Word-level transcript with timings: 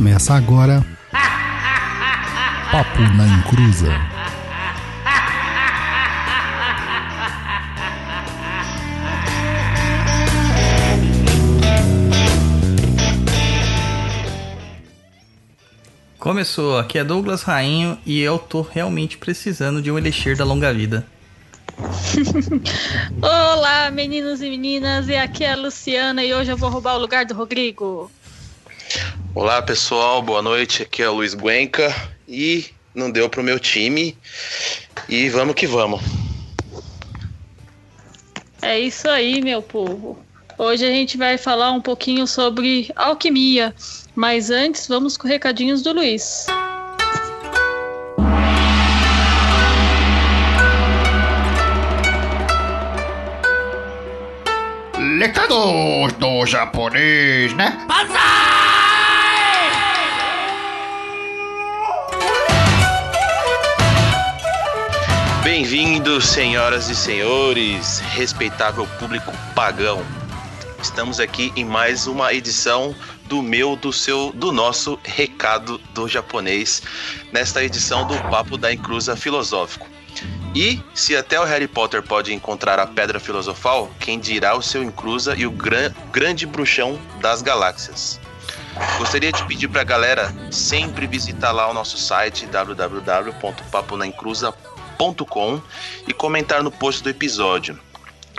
Começa 0.00 0.32
agora. 0.32 0.82
Papo 2.72 3.00
na 3.18 3.26
Encruza. 3.26 3.92
Começou, 16.18 16.78
aqui 16.78 16.96
é 16.96 17.04
Douglas 17.04 17.42
Rainho 17.42 17.98
e 18.06 18.20
eu 18.20 18.38
tô 18.38 18.62
realmente 18.62 19.18
precisando 19.18 19.82
de 19.82 19.90
um 19.90 19.98
elixir 19.98 20.34
da 20.34 20.46
longa 20.46 20.72
vida. 20.72 21.06
Olá, 23.20 23.90
meninos 23.90 24.40
e 24.40 24.48
meninas, 24.48 25.08
e 25.10 25.14
aqui 25.14 25.44
é 25.44 25.52
a 25.52 25.56
Luciana 25.56 26.24
e 26.24 26.32
hoje 26.32 26.50
eu 26.50 26.56
vou 26.56 26.70
roubar 26.70 26.96
o 26.96 27.00
lugar 27.00 27.26
do 27.26 27.34
Rodrigo. 27.34 28.10
Olá 29.32 29.62
pessoal, 29.62 30.20
boa 30.20 30.42
noite. 30.42 30.82
Aqui 30.82 31.04
é 31.04 31.08
o 31.08 31.14
Luiz 31.14 31.34
Guenca 31.34 31.94
e 32.26 32.66
não 32.92 33.08
deu 33.08 33.28
pro 33.28 33.44
meu 33.44 33.60
time. 33.60 34.18
E 35.08 35.28
vamos 35.28 35.54
que 35.54 35.68
vamos. 35.68 36.00
É 38.60 38.76
isso 38.76 39.08
aí, 39.08 39.40
meu 39.40 39.62
povo. 39.62 40.18
Hoje 40.58 40.84
a 40.84 40.90
gente 40.90 41.16
vai 41.16 41.38
falar 41.38 41.70
um 41.70 41.80
pouquinho 41.80 42.26
sobre 42.26 42.90
alquimia, 42.96 43.72
mas 44.16 44.50
antes 44.50 44.88
vamos 44.88 45.16
com 45.16 45.28
recadinhos 45.28 45.80
do 45.80 45.92
Luiz. 45.92 46.46
Recados 55.20 56.12
do 56.18 56.46
japonês, 56.46 57.54
né? 57.54 57.78
Bem-vindos, 65.52 66.26
senhoras 66.26 66.88
e 66.88 66.94
senhores, 66.94 67.98
respeitável 67.98 68.86
público 69.00 69.32
pagão. 69.52 70.00
Estamos 70.80 71.18
aqui 71.18 71.52
em 71.56 71.64
mais 71.64 72.06
uma 72.06 72.32
edição 72.32 72.94
do 73.24 73.42
meu, 73.42 73.74
do 73.74 73.92
seu, 73.92 74.30
do 74.32 74.52
nosso 74.52 74.96
recado 75.02 75.78
do 75.92 76.06
japonês, 76.06 76.80
nesta 77.32 77.64
edição 77.64 78.06
do 78.06 78.14
Papo 78.30 78.56
da 78.56 78.72
Encruza 78.72 79.16
Filosófico. 79.16 79.88
E 80.54 80.80
se 80.94 81.16
até 81.16 81.40
o 81.40 81.44
Harry 81.44 81.66
Potter 81.66 82.00
pode 82.00 82.32
encontrar 82.32 82.78
a 82.78 82.86
pedra 82.86 83.18
filosofal, 83.18 83.90
quem 83.98 84.20
dirá 84.20 84.56
o 84.56 84.62
seu 84.62 84.84
encruza 84.84 85.34
e 85.36 85.46
o 85.46 85.50
gran, 85.50 85.92
grande 86.12 86.46
bruxão 86.46 86.96
das 87.20 87.42
galáxias. 87.42 88.20
Gostaria 88.98 89.32
de 89.32 89.44
pedir 89.46 89.66
para 89.66 89.80
a 89.80 89.84
galera 89.84 90.32
sempre 90.52 91.08
visitar 91.08 91.50
lá 91.50 91.68
o 91.68 91.74
nosso 91.74 91.98
site 91.98 92.46
www.paponaencruza.com 92.46 94.69
e 96.06 96.12
comentar 96.12 96.62
no 96.62 96.70
post 96.70 97.02
do 97.02 97.08
episódio. 97.08 97.78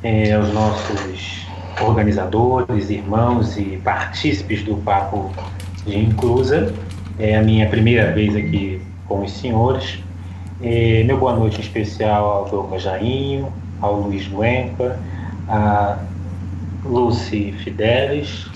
é, 0.00 0.32
aos 0.32 0.54
nossos 0.54 1.44
organizadores, 1.82 2.88
irmãos 2.88 3.58
e 3.58 3.80
partícipes 3.82 4.62
do 4.62 4.76
Papo 4.76 5.32
de 5.84 5.98
Inclusa. 5.98 6.72
É 7.18 7.34
a 7.34 7.42
minha 7.42 7.68
primeira 7.68 8.12
vez 8.12 8.36
aqui 8.36 8.80
com 9.08 9.24
os 9.24 9.32
senhores. 9.32 9.98
É, 10.62 11.02
meu 11.02 11.18
boa 11.18 11.34
noite 11.34 11.60
especial 11.60 12.30
ao 12.30 12.48
Douglas 12.48 12.82
Jainho, 12.82 13.52
ao 13.80 14.02
Luiz 14.02 14.24
Duenca, 14.28 14.96
a 15.48 15.98
Lucy 16.84 17.56
Fidelis 17.64 18.46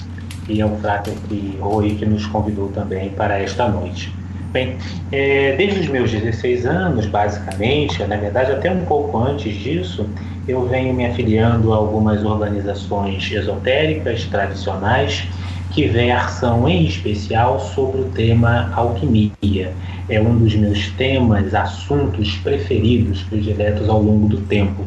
e 0.49 0.63
ao 0.63 0.77
Frater 0.77 1.15
Rui, 1.59 1.97
que 1.97 2.07
nos 2.07 2.25
convidou 2.25 2.69
também 2.69 3.11
para 3.11 3.37
esta 3.37 3.67
noite. 3.67 4.15
Bem, 4.51 4.77
é, 5.13 5.55
desde 5.57 5.81
os 5.81 5.89
meus 5.89 6.11
16 6.11 6.65
anos, 6.65 7.05
basicamente, 7.05 8.03
na 8.05 8.17
verdade 8.17 8.51
até 8.51 8.71
um 8.71 8.85
pouco 8.87 9.19
antes 9.19 9.55
disso, 9.55 10.09
eu 10.47 10.67
venho 10.67 10.95
me 10.95 11.05
afiliando 11.05 11.73
a 11.73 11.77
algumas 11.77 12.25
organizações 12.25 13.31
esotéricas 13.31 14.25
tradicionais 14.25 15.29
que 15.71 15.87
versam 15.87 16.67
em 16.67 16.87
especial 16.87 17.61
sobre 17.61 18.01
o 18.01 18.05
tema 18.07 18.73
alquimia. 18.75 19.75
É 20.09 20.19
um 20.19 20.39
dos 20.39 20.55
meus 20.55 20.89
temas, 20.93 21.55
assuntos 21.55 22.37
preferidos, 22.37 23.23
prediletos 23.25 23.87
ao 23.87 24.03
longo 24.03 24.29
do 24.29 24.39
tempo. 24.39 24.83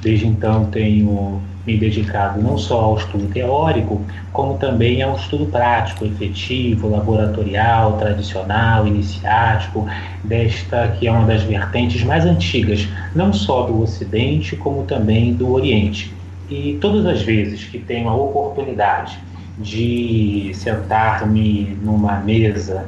Desde 0.00 0.26
então 0.26 0.64
tenho 0.66 1.42
me 1.66 1.76
dedicado 1.76 2.40
não 2.42 2.58
só 2.58 2.80
ao 2.80 2.96
estudo 2.96 3.26
teórico, 3.28 4.00
como 4.32 4.58
também 4.58 5.02
ao 5.02 5.16
estudo 5.16 5.46
prático, 5.46 6.04
efetivo, 6.04 6.88
laboratorial, 6.88 7.96
tradicional, 7.98 8.86
iniciático, 8.86 9.86
desta 10.24 10.88
que 10.98 11.06
é 11.06 11.12
uma 11.12 11.26
das 11.26 11.42
vertentes 11.42 12.02
mais 12.02 12.24
antigas, 12.24 12.88
não 13.14 13.32
só 13.32 13.62
do 13.62 13.80
Ocidente, 13.80 14.56
como 14.56 14.84
também 14.84 15.32
do 15.32 15.52
Oriente. 15.52 16.12
E 16.50 16.78
todas 16.80 17.06
as 17.06 17.22
vezes 17.22 17.64
que 17.64 17.78
tenho 17.78 18.08
a 18.08 18.14
oportunidade 18.14 19.18
de 19.58 20.50
sentar-me 20.54 21.78
numa 21.82 22.16
mesa, 22.16 22.86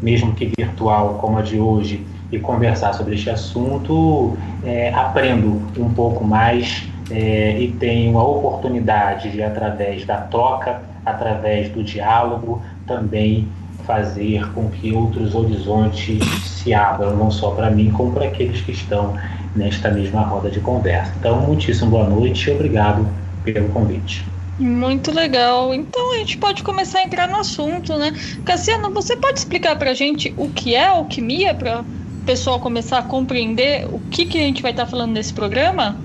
mesmo 0.00 0.34
que 0.34 0.52
virtual 0.56 1.18
como 1.20 1.38
a 1.38 1.42
de 1.42 1.58
hoje, 1.58 2.04
e 2.30 2.38
conversar 2.38 2.94
sobre 2.94 3.14
este 3.14 3.28
assunto, 3.28 4.36
é, 4.64 4.92
aprendo 4.94 5.62
um 5.78 5.90
pouco 5.90 6.24
mais 6.24 6.88
é, 7.12 7.60
e 7.60 7.68
tenho 7.72 8.18
a 8.18 8.24
oportunidade 8.24 9.30
de, 9.30 9.42
através 9.42 10.04
da 10.04 10.16
troca, 10.16 10.82
através 11.04 11.68
do 11.70 11.84
diálogo, 11.84 12.62
também 12.86 13.46
fazer 13.86 14.50
com 14.52 14.70
que 14.70 14.92
outros 14.92 15.34
horizontes 15.34 16.24
se 16.44 16.72
abram, 16.72 17.16
não 17.16 17.30
só 17.30 17.50
para 17.50 17.70
mim, 17.70 17.90
como 17.90 18.12
para 18.12 18.26
aqueles 18.26 18.60
que 18.60 18.72
estão 18.72 19.14
nesta 19.54 19.90
mesma 19.90 20.22
roda 20.22 20.50
de 20.50 20.60
conversa. 20.60 21.12
Então, 21.18 21.40
muitíssimo 21.40 21.90
boa 21.90 22.08
noite 22.08 22.48
e 22.48 22.52
obrigado 22.52 23.06
pelo 23.44 23.68
convite. 23.68 24.24
Muito 24.58 25.10
legal. 25.10 25.74
Então 25.74 26.12
a 26.12 26.18
gente 26.18 26.38
pode 26.38 26.62
começar 26.62 27.00
a 27.00 27.02
entrar 27.02 27.28
no 27.28 27.36
assunto, 27.36 27.96
né? 27.96 28.12
Cassiano, 28.44 28.90
você 28.90 29.16
pode 29.16 29.38
explicar 29.38 29.76
pra 29.76 29.92
gente 29.94 30.32
o 30.36 30.48
que 30.48 30.74
é 30.74 30.86
alquimia 30.86 31.54
para 31.54 31.80
o 31.80 32.24
pessoal 32.24 32.60
começar 32.60 32.98
a 32.98 33.02
compreender 33.02 33.86
o 33.92 33.98
que, 34.10 34.24
que 34.24 34.38
a 34.38 34.42
gente 34.42 34.62
vai 34.62 34.70
estar 34.70 34.84
tá 34.84 34.90
falando 34.90 35.12
nesse 35.12 35.32
programa? 35.32 35.96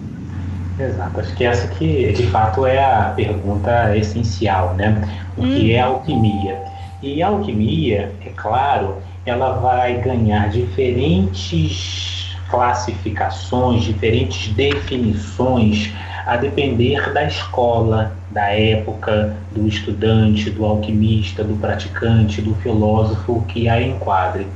Exato, 0.80 1.20
acho 1.20 1.36
que 1.36 1.44
essa 1.44 1.68
que 1.70 2.12
de 2.14 2.28
fato 2.28 2.66
é 2.66 2.84
a 2.84 3.14
pergunta 3.16 3.98
essencial, 3.98 4.76
né? 4.76 5.02
O 5.36 5.42
hum. 5.42 5.56
que 5.56 5.74
é 5.74 5.82
alquimia? 5.82 6.62
E 7.02 7.22
a 7.22 7.28
alquimia, 7.28 8.12
é 8.26 8.30
claro, 8.36 8.98
ela 9.26 9.54
vai 9.54 10.02
ganhar 10.02 10.50
diferentes 10.50 12.36
classificações, 12.50 13.84
diferentes 13.84 14.54
definições, 14.54 15.92
a 16.26 16.38
depender 16.38 17.14
da 17.14 17.24
escola, 17.26 18.16
da 18.32 18.50
época, 18.50 19.36
do 19.54 19.68
estudante, 19.68 20.50
do 20.50 20.66
alquimista, 20.66 21.44
do 21.44 21.56
praticante, 21.56 22.42
do 22.42 22.54
filósofo 22.56 23.44
que 23.48 23.68
a 23.70 23.82
enquadre. 23.82 24.48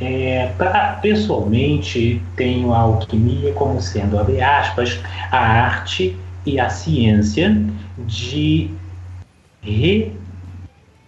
É, 0.00 0.52
pra, 0.56 0.98
pessoalmente, 1.02 2.22
tenho 2.34 2.72
a 2.72 2.78
alquimia 2.78 3.52
como 3.52 3.80
sendo, 3.82 4.18
abre 4.18 4.40
aspas, 4.40 4.98
a 5.30 5.38
arte 5.38 6.16
e 6.46 6.58
a 6.58 6.70
ciência 6.70 7.62
de 7.98 8.70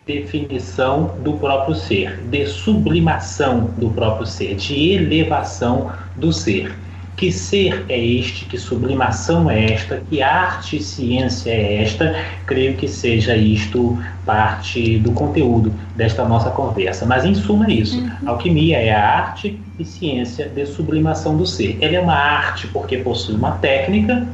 redefinição 0.07 1.17
do 1.25 1.33
próprio 1.35 1.75
ser, 1.75 2.19
de 2.25 2.47
sublimação 2.47 3.71
do 3.79 3.89
próprio 3.91 4.27
ser, 4.27 4.57
de 4.57 4.91
elevação 4.91 5.91
do 6.17 6.31
ser. 6.33 6.77
Que 7.17 7.31
ser 7.31 7.85
é 7.89 7.99
este, 7.99 8.47
que 8.47 8.59
sublimação 8.59 9.51
é 9.51 9.73
esta, 9.73 10.03
que 10.09 10.23
arte 10.23 10.79
e 10.79 10.83
ciência 10.83 11.51
é 11.51 11.83
esta, 11.83 12.17
creio 12.47 12.75
que 12.75 12.89
seja 12.89 13.37
isto 13.37 13.99
parte 14.25 14.99
do 14.99 15.13
conteúdo 15.13 15.73
desta 15.95 16.25
nossa 16.25 16.51
conversa. 16.51 17.07
Mas, 17.07 17.25
em 17.25 17.35
suma, 17.35 17.67
é 17.67 17.75
isso. 17.75 17.99
Uhum. 17.99 18.11
Alquimia 18.27 18.79
é 18.79 18.93
a 18.93 19.19
arte 19.19 19.61
e 19.79 19.85
ciência 19.85 20.49
de 20.49 20.67
sublimação 20.67 21.37
do 21.37 21.47
ser. 21.47 21.79
Ela 21.81 21.97
é 21.97 22.01
uma 22.01 22.15
arte 22.15 22.67
porque 22.69 22.97
possui 22.99 23.35
uma 23.35 23.53
técnica, 23.53 24.27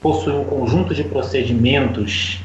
possui 0.00 0.32
um 0.32 0.44
conjunto 0.44 0.94
de 0.94 1.04
procedimentos 1.04 2.40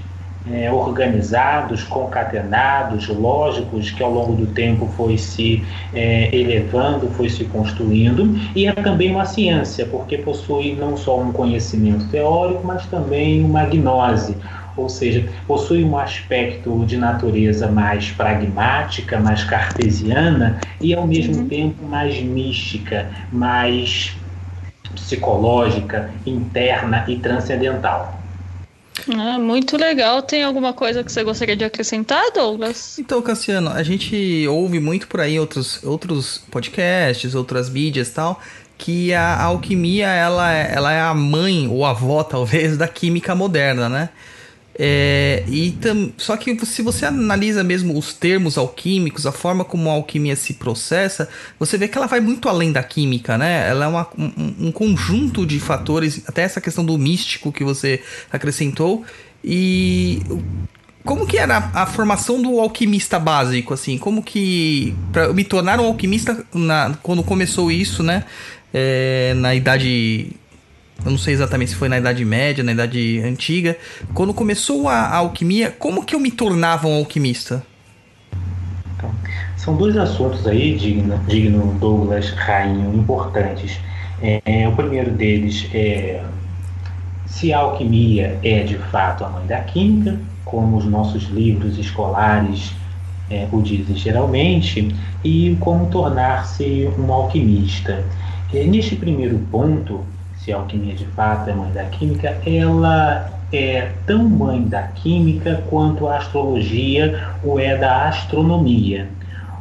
é, 0.51 0.71
organizados, 0.71 1.83
concatenados, 1.83 3.07
lógicos, 3.07 3.91
que 3.91 4.03
ao 4.03 4.11
longo 4.11 4.33
do 4.33 4.47
tempo 4.47 4.87
foi 4.97 5.17
se 5.17 5.63
é, 5.93 6.33
elevando, 6.35 7.07
foi 7.11 7.29
se 7.29 7.45
construindo, 7.45 8.37
e 8.55 8.67
é 8.67 8.73
também 8.73 9.11
uma 9.11 9.25
ciência, 9.25 9.85
porque 9.85 10.17
possui 10.17 10.75
não 10.75 10.97
só 10.97 11.19
um 11.19 11.31
conhecimento 11.31 12.07
teórico, 12.09 12.65
mas 12.65 12.85
também 12.87 13.43
uma 13.43 13.65
gnose, 13.65 14.35
ou 14.75 14.89
seja, 14.89 15.27
possui 15.47 15.83
um 15.83 15.97
aspecto 15.97 16.83
de 16.85 16.97
natureza 16.97 17.67
mais 17.67 18.09
pragmática, 18.09 19.19
mais 19.19 19.43
cartesiana 19.43 20.59
e 20.81 20.93
ao 20.93 21.05
mesmo 21.05 21.37
uhum. 21.37 21.47
tempo 21.47 21.85
mais 21.85 22.19
mística, 22.21 23.07
mais 23.31 24.15
psicológica, 24.95 26.09
interna 26.25 27.05
e 27.07 27.17
transcendental. 27.17 28.22
Ah, 29.11 29.37
muito 29.37 29.77
legal. 29.77 30.21
Tem 30.21 30.43
alguma 30.43 30.73
coisa 30.73 31.03
que 31.03 31.11
você 31.11 31.23
gostaria 31.23 31.55
de 31.55 31.63
acrescentar, 31.63 32.23
Douglas? 32.33 32.97
Então, 32.99 33.21
Cassiano, 33.21 33.69
a 33.69 33.83
gente 33.83 34.47
ouve 34.47 34.79
muito 34.79 35.07
por 35.07 35.19
aí 35.19 35.39
outros, 35.39 35.83
outros 35.83 36.41
podcasts, 36.49 37.35
outras 37.35 37.69
mídias 37.69 38.09
e 38.09 38.11
tal, 38.11 38.41
que 38.77 39.13
a, 39.13 39.41
alquimia 39.43 40.07
ela, 40.07 40.53
é, 40.53 40.73
ela 40.73 40.93
é 40.93 41.01
a 41.01 41.13
mãe 41.13 41.67
ou 41.67 41.85
avó, 41.85 42.23
talvez, 42.25 42.77
da 42.77 42.87
química 42.87 43.35
moderna, 43.35 43.89
né? 43.89 44.09
É, 44.77 45.43
e 45.47 45.71
tam, 45.71 46.11
só 46.17 46.35
que 46.35 46.65
se 46.65 46.81
você 46.81 47.05
analisa 47.05 47.63
mesmo 47.63 47.97
os 47.97 48.13
termos 48.13 48.57
alquímicos, 48.57 49.27
a 49.27 49.31
forma 49.31 49.63
como 49.63 49.89
a 49.89 49.93
alquimia 49.93 50.35
se 50.35 50.55
processa, 50.55 51.29
você 51.59 51.77
vê 51.77 51.87
que 51.87 51.97
ela 51.97 52.07
vai 52.07 52.19
muito 52.19 52.49
além 52.49 52.71
da 52.71 52.81
química, 52.81 53.37
né? 53.37 53.69
Ela 53.69 53.85
é 53.85 53.87
uma, 53.87 54.07
um, 54.17 54.67
um, 54.67 54.71
conjunto 54.71 55.45
de 55.45 55.59
fatores, 55.59 56.23
até 56.27 56.41
essa 56.41 56.59
questão 56.59 56.83
do 56.83 56.97
místico 56.97 57.51
que 57.51 57.63
você 57.63 58.01
acrescentou. 58.31 59.05
E 59.43 60.21
como 61.03 61.27
que 61.27 61.37
era 61.37 61.69
a, 61.73 61.85
formação 61.85 62.41
do 62.41 62.59
alquimista 62.59 63.19
básico, 63.19 63.73
assim? 63.73 63.97
Como 63.97 64.23
que 64.23 64.95
para 65.11 65.31
me 65.33 65.43
tornar 65.43 65.79
um 65.79 65.85
alquimista 65.85 66.45
na, 66.53 66.97
quando 67.03 67.21
começou 67.21 67.71
isso, 67.71 68.01
né? 68.01 68.23
É, 68.73 69.35
na 69.35 69.53
idade 69.53 70.31
eu 71.05 71.11
não 71.11 71.17
sei 71.17 71.33
exatamente 71.33 71.71
se 71.71 71.75
foi 71.75 71.89
na 71.89 71.97
Idade 71.97 72.23
Média, 72.23 72.63
na 72.63 72.71
Idade 72.71 73.21
Antiga. 73.21 73.77
Quando 74.13 74.33
começou 74.33 74.87
a, 74.87 74.95
a 74.95 75.17
alquimia, 75.17 75.71
como 75.71 76.03
que 76.05 76.15
eu 76.15 76.19
me 76.19 76.31
tornava 76.31 76.87
um 76.87 76.95
alquimista? 76.95 77.65
São 79.57 79.75
dois 79.75 79.95
assuntos 79.95 80.45
aí, 80.45 80.75
digno, 80.75 81.17
digno 81.27 81.73
Douglas 81.79 82.29
Rainho, 82.31 82.93
importantes. 82.95 83.79
É, 84.21 84.67
o 84.67 84.75
primeiro 84.75 85.11
deles 85.11 85.67
é 85.73 86.21
se 87.25 87.51
a 87.51 87.59
alquimia 87.59 88.39
é 88.43 88.63
de 88.63 88.77
fato 88.77 89.25
a 89.25 89.29
mãe 89.29 89.45
da 89.45 89.59
química, 89.59 90.19
como 90.45 90.77
os 90.77 90.85
nossos 90.85 91.23
livros 91.23 91.77
escolares 91.77 92.73
é, 93.29 93.47
o 93.51 93.61
dizem 93.61 93.95
geralmente, 93.95 94.95
e 95.23 95.57
como 95.59 95.87
tornar-se 95.87 96.89
um 96.97 97.11
alquimista. 97.11 98.05
É, 98.53 98.63
neste 98.65 98.95
primeiro 98.95 99.39
ponto, 99.51 100.05
se 100.43 100.51
a 100.51 100.57
alquimia 100.57 100.93
de 100.93 101.05
fato 101.07 101.49
é 101.49 101.53
mãe 101.53 101.71
da 101.71 101.85
química, 101.85 102.37
ela 102.45 103.31
é 103.51 103.91
tão 104.05 104.27
mãe 104.27 104.61
da 104.63 104.83
química 104.83 105.63
quanto 105.69 106.07
a 106.07 106.17
astrologia 106.17 107.29
o 107.43 107.59
é 107.59 107.77
da 107.77 108.09
astronomia. 108.09 109.07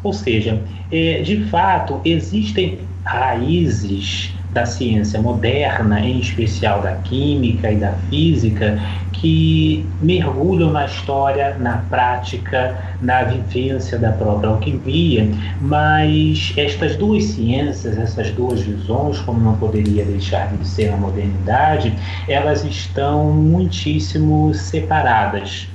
Ou 0.02 0.12
seja, 0.12 0.60
é, 0.90 1.22
de 1.22 1.44
fato, 1.44 2.00
existem 2.04 2.80
raízes 3.04 4.34
da 4.52 4.66
ciência 4.66 5.20
moderna, 5.20 6.00
em 6.00 6.18
especial 6.18 6.82
da 6.82 6.92
química 6.96 7.70
e 7.70 7.76
da 7.76 7.92
física, 8.10 8.78
que 9.12 9.86
mergulham 10.00 10.70
na 10.72 10.84
história, 10.84 11.56
na 11.58 11.78
prática, 11.88 12.76
na 13.00 13.22
vivência 13.22 13.98
da 13.98 14.12
própria 14.12 14.50
alquimia, 14.50 15.28
mas 15.60 16.52
estas 16.56 16.96
duas 16.96 17.24
ciências, 17.24 17.96
essas 17.96 18.30
duas 18.32 18.60
visões, 18.60 19.20
como 19.20 19.40
não 19.40 19.56
poderia 19.56 20.04
deixar 20.04 20.48
de 20.56 20.66
ser 20.66 20.90
na 20.90 20.96
modernidade, 20.96 21.94
elas 22.28 22.64
estão 22.64 23.32
muitíssimo 23.32 24.52
separadas 24.54 25.68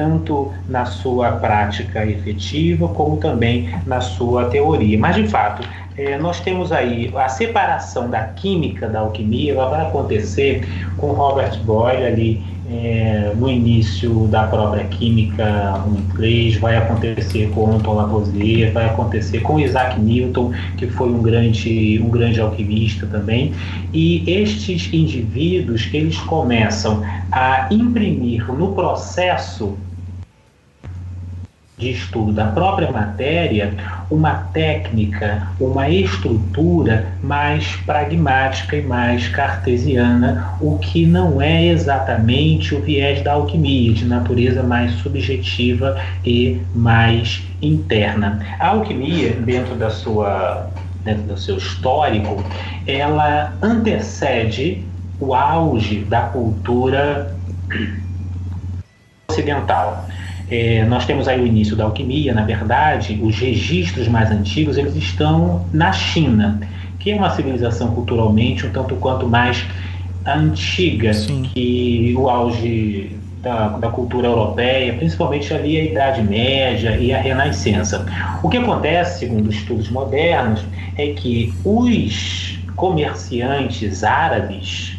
tanto 0.00 0.50
na 0.66 0.86
sua 0.86 1.32
prática 1.32 2.06
efetiva 2.06 2.88
como 2.88 3.18
também 3.18 3.68
na 3.86 4.00
sua 4.00 4.46
teoria. 4.46 4.98
Mas 4.98 5.14
de 5.14 5.28
fato, 5.28 5.62
é, 5.94 6.16
nós 6.16 6.40
temos 6.40 6.72
aí 6.72 7.12
a 7.14 7.28
separação 7.28 8.08
da 8.08 8.22
química 8.22 8.88
da 8.88 9.00
alquimia, 9.00 9.52
ela 9.52 9.68
vai 9.68 9.82
acontecer 9.86 10.66
com 10.96 11.08
Robert 11.08 11.62
Boyle 11.64 12.06
ali 12.06 12.42
é, 12.72 13.32
no 13.36 13.50
início 13.50 14.28
da 14.28 14.44
própria 14.44 14.84
química 14.84 15.84
inglês, 15.88 16.56
vai 16.56 16.76
acontecer 16.76 17.50
com 17.50 17.72
Anton 17.72 17.94
Lavoisier, 17.94 18.72
vai 18.72 18.86
acontecer 18.86 19.40
com 19.40 19.58
Isaac 19.58 20.00
Newton, 20.00 20.52
que 20.76 20.86
foi 20.86 21.08
um 21.08 21.20
grande, 21.20 22.00
um 22.02 22.08
grande 22.08 22.40
alquimista 22.40 23.06
também. 23.06 23.52
E 23.92 24.22
estes 24.26 24.88
indivíduos, 24.92 25.88
eles 25.92 26.18
começam 26.20 27.02
a 27.32 27.68
imprimir 27.72 28.46
no 28.52 28.72
processo 28.72 29.76
de 31.80 31.90
estudo 31.90 32.30
da 32.30 32.46
própria 32.46 32.92
matéria 32.92 33.74
uma 34.10 34.34
técnica, 34.52 35.48
uma 35.58 35.88
estrutura 35.88 37.06
mais 37.22 37.76
pragmática 37.86 38.76
e 38.76 38.82
mais 38.82 39.28
cartesiana, 39.28 40.54
o 40.60 40.78
que 40.78 41.06
não 41.06 41.40
é 41.40 41.66
exatamente 41.66 42.74
o 42.74 42.80
viés 42.80 43.22
da 43.22 43.32
alquimia, 43.32 43.92
de 43.92 44.04
natureza 44.04 44.62
mais 44.62 44.92
subjetiva 44.94 45.98
e 46.24 46.60
mais 46.74 47.42
interna. 47.62 48.40
A 48.58 48.68
alquimia, 48.68 49.32
dentro 49.32 49.74
da 49.74 49.90
sua 49.90 50.70
dentro 51.04 51.22
do 51.22 51.38
seu 51.38 51.56
histórico, 51.56 52.44
ela 52.86 53.54
antecede 53.62 54.84
o 55.18 55.34
auge 55.34 56.00
da 56.00 56.22
cultura 56.22 57.34
ocidental. 59.30 60.06
É, 60.50 60.84
nós 60.86 61.06
temos 61.06 61.28
aí 61.28 61.40
o 61.40 61.46
início 61.46 61.76
da 61.76 61.84
alquimia, 61.84 62.34
na 62.34 62.44
verdade, 62.44 63.18
os 63.22 63.38
registros 63.38 64.08
mais 64.08 64.30
antigos 64.30 64.76
eles 64.76 64.96
estão 64.96 65.64
na 65.72 65.92
China, 65.92 66.60
que 66.98 67.12
é 67.12 67.14
uma 67.14 67.30
civilização 67.30 67.94
culturalmente 67.94 68.66
um 68.66 68.70
tanto 68.70 68.96
quanto 68.96 69.28
mais 69.28 69.64
antiga 70.26 71.14
Sim. 71.14 71.42
que 71.42 72.14
o 72.16 72.28
auge 72.28 73.16
da, 73.40 73.68
da, 73.68 73.88
cultura 73.88 74.26
europeia, 74.26 74.92
principalmente 74.94 75.54
ali 75.54 75.78
a 75.78 75.84
Idade 75.84 76.22
Média 76.22 76.96
e 76.96 77.12
a 77.12 77.20
Renascença. 77.20 78.04
O 78.42 78.48
que 78.48 78.58
acontece, 78.58 79.20
segundo 79.20 79.50
estudos 79.50 79.88
modernos, 79.88 80.62
é 80.96 81.08
que 81.12 81.54
os 81.64 82.58
comerciantes 82.76 84.04
árabes 84.04 84.98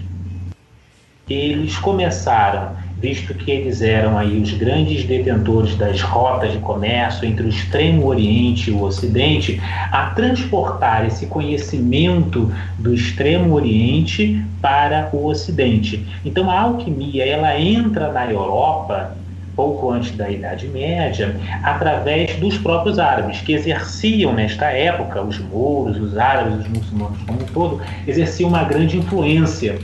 eles 1.29 1.77
começaram 1.77 2.72
visto 3.01 3.34
que 3.34 3.50
eles 3.50 3.81
eram 3.81 4.17
aí 4.17 4.39
os 4.39 4.53
grandes 4.53 5.03
detentores 5.03 5.75
das 5.75 6.01
rotas 6.01 6.51
de 6.51 6.60
comércio 6.60 7.25
entre 7.25 7.46
o 7.46 7.50
extremo 7.50 8.05
oriente 8.05 8.70
e 8.70 8.74
o 8.74 8.84
ocidente, 8.84 9.60
a 9.91 10.12
transportar 10.12 11.05
esse 11.08 11.25
conhecimento 11.25 12.53
do 12.77 12.93
extremo 12.93 13.55
oriente 13.55 14.43
para 14.62 15.10
o 15.12 15.25
ocidente. 15.25 16.05
Então 16.24 16.50
a 16.50 16.62
alquimia 16.62 17.25
ela 17.25 17.60
entra 17.60 18.12
na 18.12 18.31
Europa 18.31 19.17
pouco 19.55 19.91
antes 19.91 20.15
da 20.15 20.29
Idade 20.29 20.67
Média, 20.67 21.36
através 21.63 22.36
dos 22.38 22.58
próprios 22.58 22.98
árabes, 22.98 23.41
que 23.41 23.53
exerciam 23.53 24.34
nesta 24.34 24.67
época, 24.67 25.22
os 25.22 25.39
mouros, 25.39 25.98
os 25.98 26.17
árabes, 26.17 26.60
os 26.60 26.67
muçulmanos 26.67 27.20
como 27.27 27.41
um 27.41 27.46
todo, 27.46 27.81
exerciam 28.08 28.50
uma 28.50 28.63
grande 28.63 28.98
influência 28.98 29.77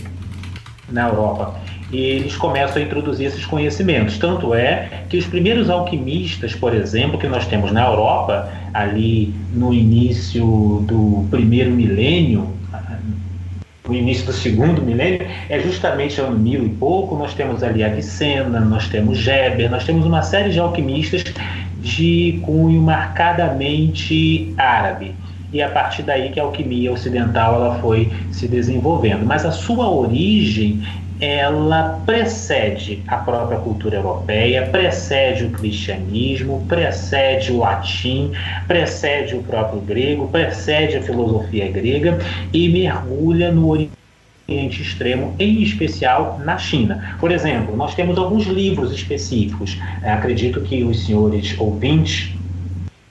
na 0.90 1.10
Europa. 1.10 1.56
E 1.92 1.98
eles 1.98 2.36
começam 2.36 2.82
a 2.82 2.86
introduzir 2.86 3.28
esses 3.28 3.46
conhecimentos. 3.46 4.18
Tanto 4.18 4.54
é 4.54 4.90
que 5.10 5.18
os 5.18 5.26
primeiros 5.26 5.70
alquimistas, 5.70 6.54
por 6.54 6.76
exemplo, 6.76 7.18
que 7.18 7.28
nós 7.28 7.48
temos 7.48 7.72
na 7.72 7.86
Europa, 7.86 8.52
ali 8.74 9.34
no 9.54 9.74
início 9.74 10.84
do 10.86 11.26
primeiro 11.30 11.72
milênio, 11.72 12.54
no 13.88 13.96
início 13.96 14.26
do 14.26 14.34
segundo 14.34 14.82
milênio, 14.82 15.26
é 15.50 15.60
justamente 15.60 16.20
ano 16.20 16.38
mil 16.38 16.66
e 16.66 16.70
pouco, 16.70 17.16
nós 17.16 17.34
temos 17.34 17.64
ali 17.64 17.84
Avicena, 17.84 18.60
nós 18.60 18.90
temos 18.90 19.18
Geber, 19.18 19.72
nós 19.72 19.86
temos 19.86 20.06
uma 20.06 20.22
série 20.22 20.50
de 20.52 20.60
alquimistas 20.60 21.24
de 21.80 22.42
cunho 22.44 22.82
marcadamente 22.82 24.54
árabe. 24.58 25.16
E 25.54 25.62
a 25.62 25.70
partir 25.70 26.04
daí 26.04 26.30
que 26.30 26.40
a 26.40 26.44
alquimia 26.44 26.92
ocidental 26.92 27.56
ela 27.56 27.80
foi 27.80 28.12
se 28.32 28.50
desenvolvendo. 28.50 29.26
Mas 29.26 29.46
a 29.46 29.52
sua 29.52 29.90
origem 29.90 30.84
ela 31.20 32.02
precede 32.06 33.04
a 33.08 33.18
própria 33.18 33.60
cultura 33.60 33.98
europeia, 33.98 34.68
precede 34.68 35.46
o 35.46 35.50
cristianismo, 35.50 36.64
precede 36.68 37.52
o 37.52 37.60
latim, 37.60 38.32
precede 38.68 39.36
o 39.36 39.42
próprio 39.42 39.82
grego, 39.82 40.28
precede 40.28 40.98
a 40.98 41.02
filosofia 41.02 41.70
grega 41.72 42.20
e 42.54 42.70
mergulha 42.70 43.52
no 43.52 43.70
Oriente 43.70 44.82
Extremo, 44.82 45.36
em 45.40 45.62
especial 45.62 46.40
na 46.44 46.58
China. 46.58 47.18
Por 47.20 47.32
exemplo, 47.32 47.76
nós 47.76 47.96
temos 47.96 48.18
alguns 48.18 48.46
livros 48.46 48.92
específicos. 48.94 49.78
Acredito 50.04 50.62
que 50.62 50.84
os 50.84 51.06
senhores 51.06 51.56
ouvintes, 51.60 52.32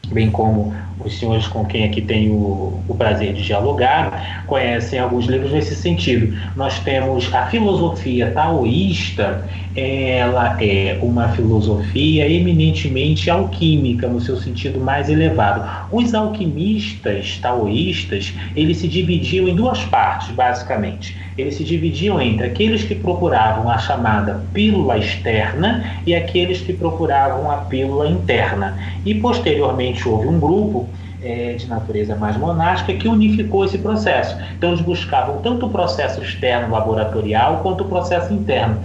bem 0.08 0.30
como 0.30 0.74
os 1.04 1.18
senhores 1.18 1.46
com 1.46 1.64
quem 1.64 1.84
aqui 1.84 2.00
tenho 2.00 2.34
o, 2.34 2.96
prazer 2.96 3.34
de 3.34 3.42
dialogar 3.42 4.44
conhecem 4.46 4.98
alguns 4.98 5.26
livros 5.26 5.52
nesse 5.52 5.76
sentido. 5.76 6.36
Nós 6.56 6.78
temos 6.80 7.32
a 7.34 7.46
filosofia 7.46 8.30
taoísta, 8.30 9.46
ela 9.74 10.56
é 10.62 10.98
uma 11.02 11.28
filosofia 11.28 12.28
eminentemente 12.28 13.28
alquímica, 13.28 14.08
no 14.08 14.20
seu 14.20 14.36
sentido 14.38 14.80
mais 14.80 15.10
elevado. 15.10 15.86
Os 15.92 16.14
alquimistas 16.14 17.38
taoístas, 17.38 18.32
eles 18.54 18.78
se 18.78 18.88
dividiam 18.88 19.46
em 19.46 19.54
duas 19.54 19.84
partes, 19.84 20.30
basicamente. 20.30 21.25
Eles 21.36 21.56
se 21.56 21.64
dividiam 21.64 22.20
entre 22.20 22.46
aqueles 22.46 22.82
que 22.82 22.94
procuravam 22.94 23.70
a 23.70 23.78
chamada 23.78 24.42
pílula 24.54 24.96
externa 24.96 26.00
e 26.06 26.14
aqueles 26.14 26.60
que 26.60 26.72
procuravam 26.72 27.50
a 27.50 27.58
pílula 27.58 28.08
interna. 28.08 28.78
E 29.04 29.14
posteriormente 29.14 30.08
houve 30.08 30.28
um 30.28 30.40
grupo 30.40 30.88
é, 31.22 31.54
de 31.54 31.66
natureza 31.66 32.14
mais 32.14 32.36
monástica 32.36 32.94
que 32.94 33.08
unificou 33.08 33.64
esse 33.64 33.78
processo. 33.78 34.36
Então, 34.56 34.70
eles 34.70 34.80
buscavam 34.80 35.40
tanto 35.42 35.66
o 35.66 35.70
processo 35.70 36.22
externo 36.22 36.72
laboratorial 36.72 37.58
quanto 37.62 37.84
o 37.84 37.88
processo 37.88 38.32
interno. 38.32 38.80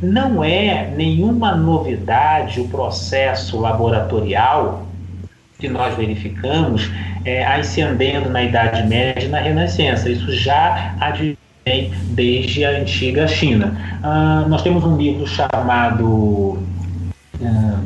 Não 0.00 0.42
é 0.44 0.90
nenhuma 0.96 1.54
novidade 1.54 2.60
o 2.60 2.68
processo 2.68 3.58
laboratorial 3.58 4.86
que 5.58 5.68
nós 5.68 5.94
verificamos 5.96 6.90
é, 7.24 7.44
ascendendo 7.44 8.28
na 8.28 8.42
Idade 8.42 8.86
Média 8.86 9.26
e 9.26 9.28
na 9.28 9.38
Renascença. 9.38 10.10
Isso 10.10 10.30
já 10.32 10.94
desde 11.64 12.64
a 12.64 12.80
antiga 12.80 13.26
China. 13.26 13.98
Ah, 14.02 14.44
nós 14.48 14.62
temos 14.62 14.84
um 14.84 14.96
livro 14.96 15.26
chamado. 15.26 16.58
Ah, 17.42 17.80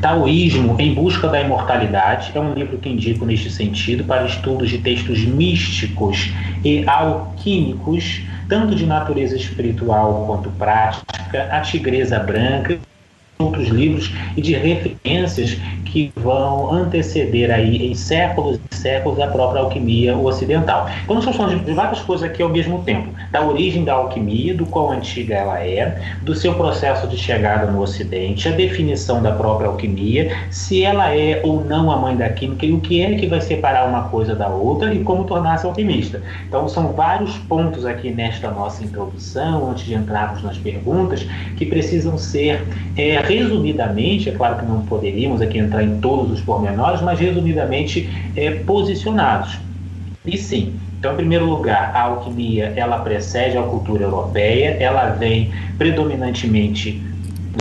Taoísmo 0.00 0.76
em 0.78 0.94
Busca 0.94 1.26
da 1.26 1.40
Imortalidade 1.40 2.30
é 2.32 2.38
um 2.38 2.54
livro 2.54 2.78
que 2.78 2.88
indico 2.88 3.26
neste 3.26 3.50
sentido 3.50 4.04
para 4.04 4.26
estudos 4.26 4.70
de 4.70 4.78
textos 4.78 5.24
místicos 5.24 6.30
e 6.64 6.88
alquímicos, 6.88 8.22
tanto 8.48 8.76
de 8.76 8.86
natureza 8.86 9.36
espiritual 9.36 10.24
quanto 10.24 10.50
prática, 10.50 11.48
A 11.50 11.60
Tigresa 11.62 12.20
Branca, 12.20 12.78
outros 13.40 13.68
livros 13.68 14.12
e 14.36 14.40
de 14.40 14.54
referências 14.54 15.56
que 15.98 16.12
vão 16.20 16.72
anteceder 16.72 17.50
aí 17.50 17.90
em 17.90 17.94
séculos 17.94 18.60
e 18.70 18.74
séculos 18.74 19.18
a 19.18 19.26
própria 19.26 19.60
alquimia 19.60 20.16
ocidental. 20.16 20.88
Então 21.02 21.16
nós 21.16 21.24
estamos 21.24 21.36
falando 21.36 21.64
de 21.64 21.72
várias 21.72 22.00
coisas 22.00 22.28
aqui 22.28 22.40
ao 22.40 22.48
mesmo 22.48 22.82
tempo, 22.84 23.08
da 23.32 23.44
origem 23.44 23.84
da 23.84 23.94
alquimia, 23.94 24.54
do 24.54 24.64
quão 24.66 24.92
antiga 24.92 25.34
ela 25.34 25.60
é, 25.60 26.00
do 26.22 26.34
seu 26.36 26.54
processo 26.54 27.08
de 27.08 27.16
chegada 27.16 27.66
no 27.70 27.80
ocidente, 27.80 28.48
a 28.48 28.52
definição 28.52 29.20
da 29.20 29.32
própria 29.32 29.66
alquimia, 29.66 30.30
se 30.50 30.84
ela 30.84 31.12
é 31.12 31.40
ou 31.42 31.64
não 31.64 31.90
a 31.90 31.96
mãe 31.96 32.16
da 32.16 32.28
química 32.28 32.64
e 32.64 32.72
o 32.72 32.80
que 32.80 33.02
é 33.02 33.16
que 33.16 33.26
vai 33.26 33.40
separar 33.40 33.88
uma 33.88 34.04
coisa 34.04 34.36
da 34.36 34.48
outra 34.48 34.94
e 34.94 35.00
como 35.00 35.24
tornar-se 35.24 35.66
alquimista. 35.66 36.22
Então 36.46 36.68
são 36.68 36.92
vários 36.92 37.36
pontos 37.38 37.84
aqui 37.84 38.10
nesta 38.10 38.50
nossa 38.50 38.84
introdução, 38.84 39.70
antes 39.70 39.84
de 39.84 39.94
entrarmos 39.94 40.44
nas 40.44 40.58
perguntas, 40.58 41.26
que 41.56 41.66
precisam 41.66 42.16
ser 42.16 42.62
é, 42.96 43.18
resumidamente, 43.20 44.28
é 44.28 44.32
claro 44.32 44.58
que 44.58 44.64
não 44.64 44.82
poderíamos 44.82 45.40
aqui 45.40 45.58
entrar 45.58 45.82
em 45.82 45.87
todos 45.96 46.30
os 46.30 46.40
pormenores, 46.40 47.00
mas 47.00 47.18
resumidamente 47.18 48.08
é, 48.36 48.50
posicionados. 48.50 49.58
E 50.24 50.36
sim, 50.36 50.78
então, 50.98 51.12
em 51.12 51.16
primeiro 51.16 51.46
lugar, 51.46 51.92
a 51.94 52.02
alquimia 52.02 52.72
ela 52.76 52.98
precede 52.98 53.56
a 53.56 53.62
cultura 53.62 54.02
europeia, 54.02 54.76
ela 54.80 55.10
vem 55.10 55.50
predominantemente 55.78 57.00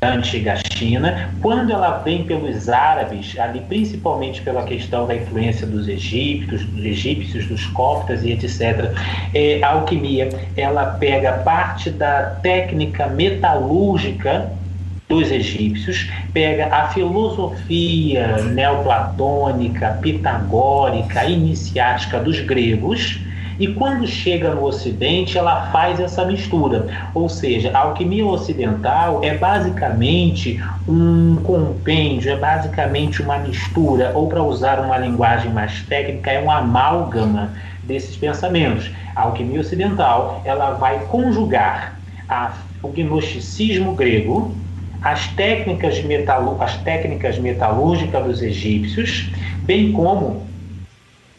da 0.02 0.14
antiga 0.14 0.56
China. 0.74 1.32
Quando 1.42 1.72
ela 1.72 1.98
vem 2.00 2.24
pelos 2.24 2.68
árabes, 2.68 3.38
ali 3.40 3.62
principalmente 3.62 4.42
pela 4.42 4.64
questão 4.64 5.08
da 5.08 5.16
influência 5.16 5.66
dos 5.66 5.88
egípcios, 5.88 6.64
dos 6.66 6.84
egípcios, 6.84 7.48
dos 7.48 7.66
coptas 7.68 8.24
e 8.24 8.32
etc., 8.32 8.92
é, 9.34 9.62
a 9.64 9.72
alquimia 9.72 10.30
ela 10.56 10.86
pega 10.86 11.34
parte 11.40 11.90
da 11.90 12.24
técnica 12.42 13.08
metalúrgica 13.08 14.52
dos 15.08 15.32
egípcios, 15.32 16.10
pega 16.34 16.68
a 16.68 16.90
filosofia 16.90 18.44
neoplatônica, 18.44 19.98
pitagórica, 20.02 21.24
iniciática 21.26 22.20
dos 22.20 22.42
gregos, 22.42 23.22
e 23.60 23.68
quando 23.70 24.06
chega 24.06 24.54
no 24.54 24.64
Ocidente, 24.66 25.38
ela 25.38 25.72
faz 25.72 26.00
essa 26.00 26.24
mistura. 26.26 26.88
Ou 27.14 27.28
seja, 27.28 27.72
a 27.74 27.80
alquimia 27.80 28.26
ocidental 28.26 29.24
é 29.24 29.36
basicamente 29.36 30.62
um 30.88 31.38
compêndio, 31.38 32.32
é 32.32 32.36
basicamente 32.36 33.22
uma 33.22 33.40
mistura, 33.40 34.12
ou 34.14 34.28
para 34.28 34.44
usar 34.44 34.80
uma 34.80 34.98
linguagem 34.98 35.52
mais 35.52 35.82
técnica, 35.84 36.32
é 36.32 36.40
um 36.40 36.52
amálgama 36.52 37.52
desses 37.84 38.16
pensamentos. 38.16 38.92
A 39.16 39.24
alquimia 39.24 39.62
ocidental 39.62 40.42
ela 40.46 40.74
vai 40.74 41.00
conjugar 41.06 41.98
a, 42.30 42.54
o 42.84 42.90
gnosticismo 42.90 43.96
grego, 43.96 44.56
as 45.02 45.28
técnicas, 45.28 46.04
metalu 46.04 46.58
as 46.60 46.78
técnicas 46.78 47.38
metalúrgicas 47.38 48.26
dos 48.26 48.42
egípcios, 48.42 49.30
bem 49.64 49.92
como 49.92 50.48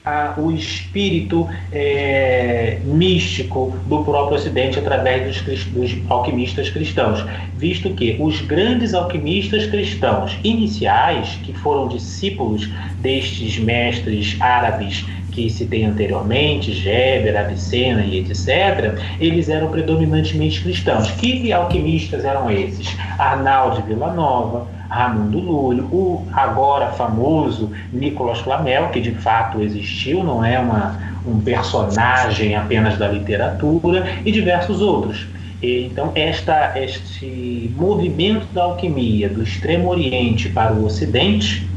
a, 0.09 0.35
o 0.38 0.50
espírito 0.53 1.47
é, 1.71 2.79
místico 2.85 3.77
do 3.87 4.03
próprio 4.05 4.37
Ocidente 4.37 4.79
através 4.79 5.43
dos, 5.43 5.65
dos, 5.67 5.97
alquimistas 6.09 6.71
cristãos, 6.71 7.25
visto 7.57 7.91
que 7.91 8.17
os 8.19 8.41
grandes 8.41 8.95
alquimistas 8.95 9.67
cristãos 9.67 10.38
iniciais, 10.43 11.38
que 11.43 11.53
foram 11.53 11.88
discípulos 11.88 12.71
destes 13.00 13.59
mestres 13.59 14.41
árabes 14.41 15.05
que 15.38 15.49
citei 15.49 15.85
anteriormente, 15.85 16.73
Geber, 16.73 17.37
Avicena 17.37 18.04
e 18.04 18.18
etc., 18.18 18.99
eles 19.21 19.49
eram 19.49 19.71
predominantemente 19.71 20.61
cristãos. 20.62 21.09
Que 21.12 21.52
alquimistas 21.52 22.25
eram 22.25 22.50
esses? 22.50 22.97
Arnaldo 23.16 23.83
Villanova, 23.83 24.66
Raimundo 24.88 25.38
Lúlio, 25.38 25.85
o 25.85 26.26
agora 26.33 26.88
famoso 26.88 27.71
Nicolas 27.92 28.40
Flamel, 28.40 28.88
que 28.88 29.00
de 29.00 29.12
fato 29.12 29.62
existiu, 29.62 30.25
não 30.25 30.45
é 30.45 30.59
uma, 30.59 30.99
um 31.25 31.40
personagem 31.40 32.57
apenas 32.57 32.99
da 32.99 33.07
literatura, 33.07 34.04
e 34.25 34.33
diversos 34.33 34.80
outros. 34.80 35.28
Então, 35.62 36.11
esta, 36.16 36.73
este 36.76 37.73
movimento 37.76 38.47
da 38.52 38.64
alquimia 38.64 39.28
do 39.28 39.42
Extremo 39.42 39.88
Oriente 39.88 40.49
para 40.49 40.73
o 40.73 40.85
Ocidente 40.85 41.68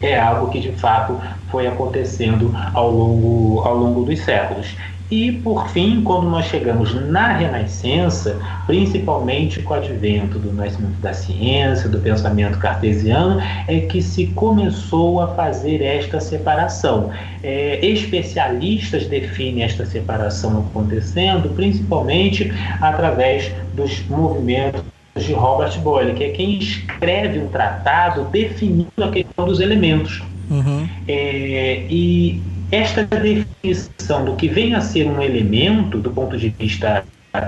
é 0.00 0.18
algo 0.18 0.50
que 0.50 0.60
de 0.60 0.72
fato 0.72 1.20
foi 1.50 1.66
acontecendo 1.66 2.54
ao 2.74 2.90
longo, 2.90 3.60
ao 3.60 3.76
longo 3.76 4.04
dos 4.04 4.20
séculos. 4.20 4.74
E, 5.10 5.32
por 5.32 5.68
fim, 5.70 6.02
quando 6.02 6.28
nós 6.28 6.44
chegamos 6.46 6.94
na 7.08 7.32
Renascença, 7.32 8.38
principalmente 8.66 9.62
com 9.62 9.72
o 9.72 9.76
advento 9.78 10.38
do 10.38 10.52
nascimento 10.52 11.00
da 11.00 11.14
ciência, 11.14 11.88
do 11.88 11.98
pensamento 11.98 12.58
cartesiano, 12.58 13.40
é 13.66 13.80
que 13.80 14.02
se 14.02 14.26
começou 14.28 15.22
a 15.22 15.28
fazer 15.28 15.80
esta 15.80 16.20
separação. 16.20 17.10
É, 17.42 17.84
especialistas 17.86 19.06
definem 19.06 19.62
esta 19.62 19.86
separação 19.86 20.58
acontecendo, 20.58 21.54
principalmente 21.54 22.52
através 22.78 23.50
dos 23.72 24.06
movimentos 24.08 24.82
de 25.16 25.32
Robert 25.32 25.80
Boyle, 25.80 26.12
que 26.12 26.24
é 26.24 26.28
quem 26.30 26.58
escreve 26.58 27.38
um 27.38 27.48
tratado 27.48 28.24
definindo 28.24 29.02
a 29.02 29.10
questão 29.10 29.46
dos 29.46 29.58
elementos. 29.58 30.22
Uhum. 30.50 30.88
É, 31.06 31.84
e 31.88 32.40
esta 32.70 33.04
definição 33.04 34.24
do 34.24 34.34
que 34.34 34.48
vem 34.48 34.74
a 34.74 34.80
ser 34.80 35.06
um 35.06 35.22
elemento 35.22 35.98
do 35.98 36.10
ponto 36.10 36.36
de 36.36 36.48
vista 36.50 37.04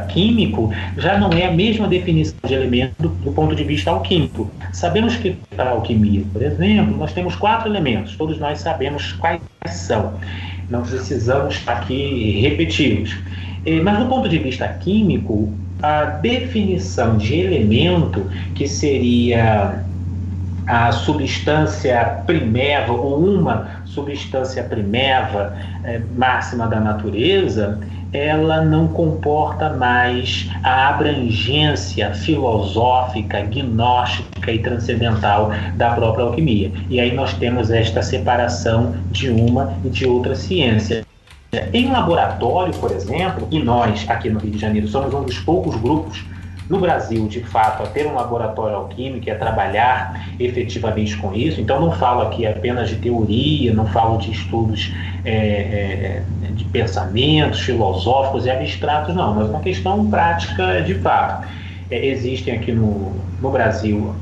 químico 0.08 0.72
já 0.96 1.18
não 1.18 1.30
é 1.30 1.46
a 1.46 1.52
mesma 1.52 1.88
definição 1.88 2.36
de 2.46 2.54
elemento 2.54 3.08
do, 3.08 3.32
ponto 3.32 3.54
de 3.54 3.64
vista 3.64 3.90
alquímico. 3.90 4.50
Sabemos 4.72 5.16
que 5.16 5.36
para 5.56 5.70
a 5.70 5.72
alquimia, 5.72 6.22
por 6.32 6.42
exemplo, 6.42 6.96
nós 6.96 7.12
temos 7.12 7.34
quatro 7.34 7.68
elementos, 7.68 8.16
todos 8.16 8.38
nós 8.38 8.60
sabemos 8.60 9.12
quais 9.14 9.40
são, 9.66 10.14
não 10.68 10.82
precisamos 10.82 11.60
aqui 11.66 12.40
repeti-los. 12.40 13.16
É, 13.66 13.80
mas 13.80 13.98
do 13.98 14.06
ponto 14.06 14.28
de 14.28 14.38
vista 14.38 14.68
químico, 14.68 15.52
a 15.82 16.04
definição 16.04 17.16
de 17.16 17.34
elemento, 17.34 18.26
que 18.54 18.68
seria 18.68 19.84
a 20.66 20.92
substância 20.92 22.22
primeva 22.26 22.92
ou 22.92 23.22
uma 23.22 23.82
substância 23.84 24.62
primeva 24.62 25.56
é, 25.84 26.00
máxima 26.16 26.66
da 26.66 26.80
natureza, 26.80 27.78
ela 28.12 28.64
não 28.64 28.88
comporta 28.88 29.70
mais 29.70 30.50
a 30.64 30.88
abrangência 30.88 32.12
filosófica, 32.12 33.40
gnóstica 33.42 34.50
e 34.50 34.58
transcendental 34.58 35.52
da 35.76 35.90
própria 35.92 36.24
alquimia. 36.24 36.72
E 36.88 36.98
aí 36.98 37.14
nós 37.14 37.32
temos 37.34 37.70
esta 37.70 38.02
separação 38.02 38.94
de 39.10 39.28
uma 39.28 39.74
e 39.84 39.88
de 39.88 40.06
outra 40.06 40.34
ciência. 40.34 41.04
Em 41.72 41.90
laboratório, 41.90 42.72
por 42.74 42.92
exemplo, 42.92 43.46
e 43.50 43.60
nós 43.60 44.08
aqui 44.08 44.30
no 44.30 44.38
Rio 44.38 44.52
de 44.52 44.58
Janeiro 44.58 44.88
somos 44.88 45.12
um 45.14 45.22
dos 45.22 45.38
poucos 45.38 45.76
grupos 45.76 46.24
no 46.70 46.78
Brasil, 46.78 47.26
de 47.26 47.40
fato, 47.40 47.82
a 47.82 47.86
ter 47.86 48.06
um 48.06 48.14
laboratório 48.14 48.76
alquímico 48.76 49.26
e 49.26 49.30
a 49.32 49.36
trabalhar 49.36 50.30
efetivamente 50.38 51.16
com 51.16 51.34
isso. 51.34 51.60
Então, 51.60 51.80
não 51.80 51.90
falo 51.90 52.22
aqui 52.22 52.46
apenas 52.46 52.88
de 52.88 52.94
teoria, 52.94 53.74
não 53.74 53.86
falo 53.86 54.18
de 54.18 54.30
estudos 54.30 54.92
é, 55.24 55.32
é, 55.32 56.22
de 56.52 56.64
pensamentos 56.66 57.60
filosóficos 57.60 58.46
e 58.46 58.50
abstratos, 58.50 59.16
não, 59.16 59.34
mas 59.34 59.48
uma 59.48 59.58
questão 59.58 60.08
prática 60.08 60.80
de 60.80 60.94
fato. 60.94 61.48
É, 61.90 62.06
existem 62.06 62.54
aqui 62.54 62.70
no, 62.70 63.16
no 63.42 63.50
Brasil 63.50 64.14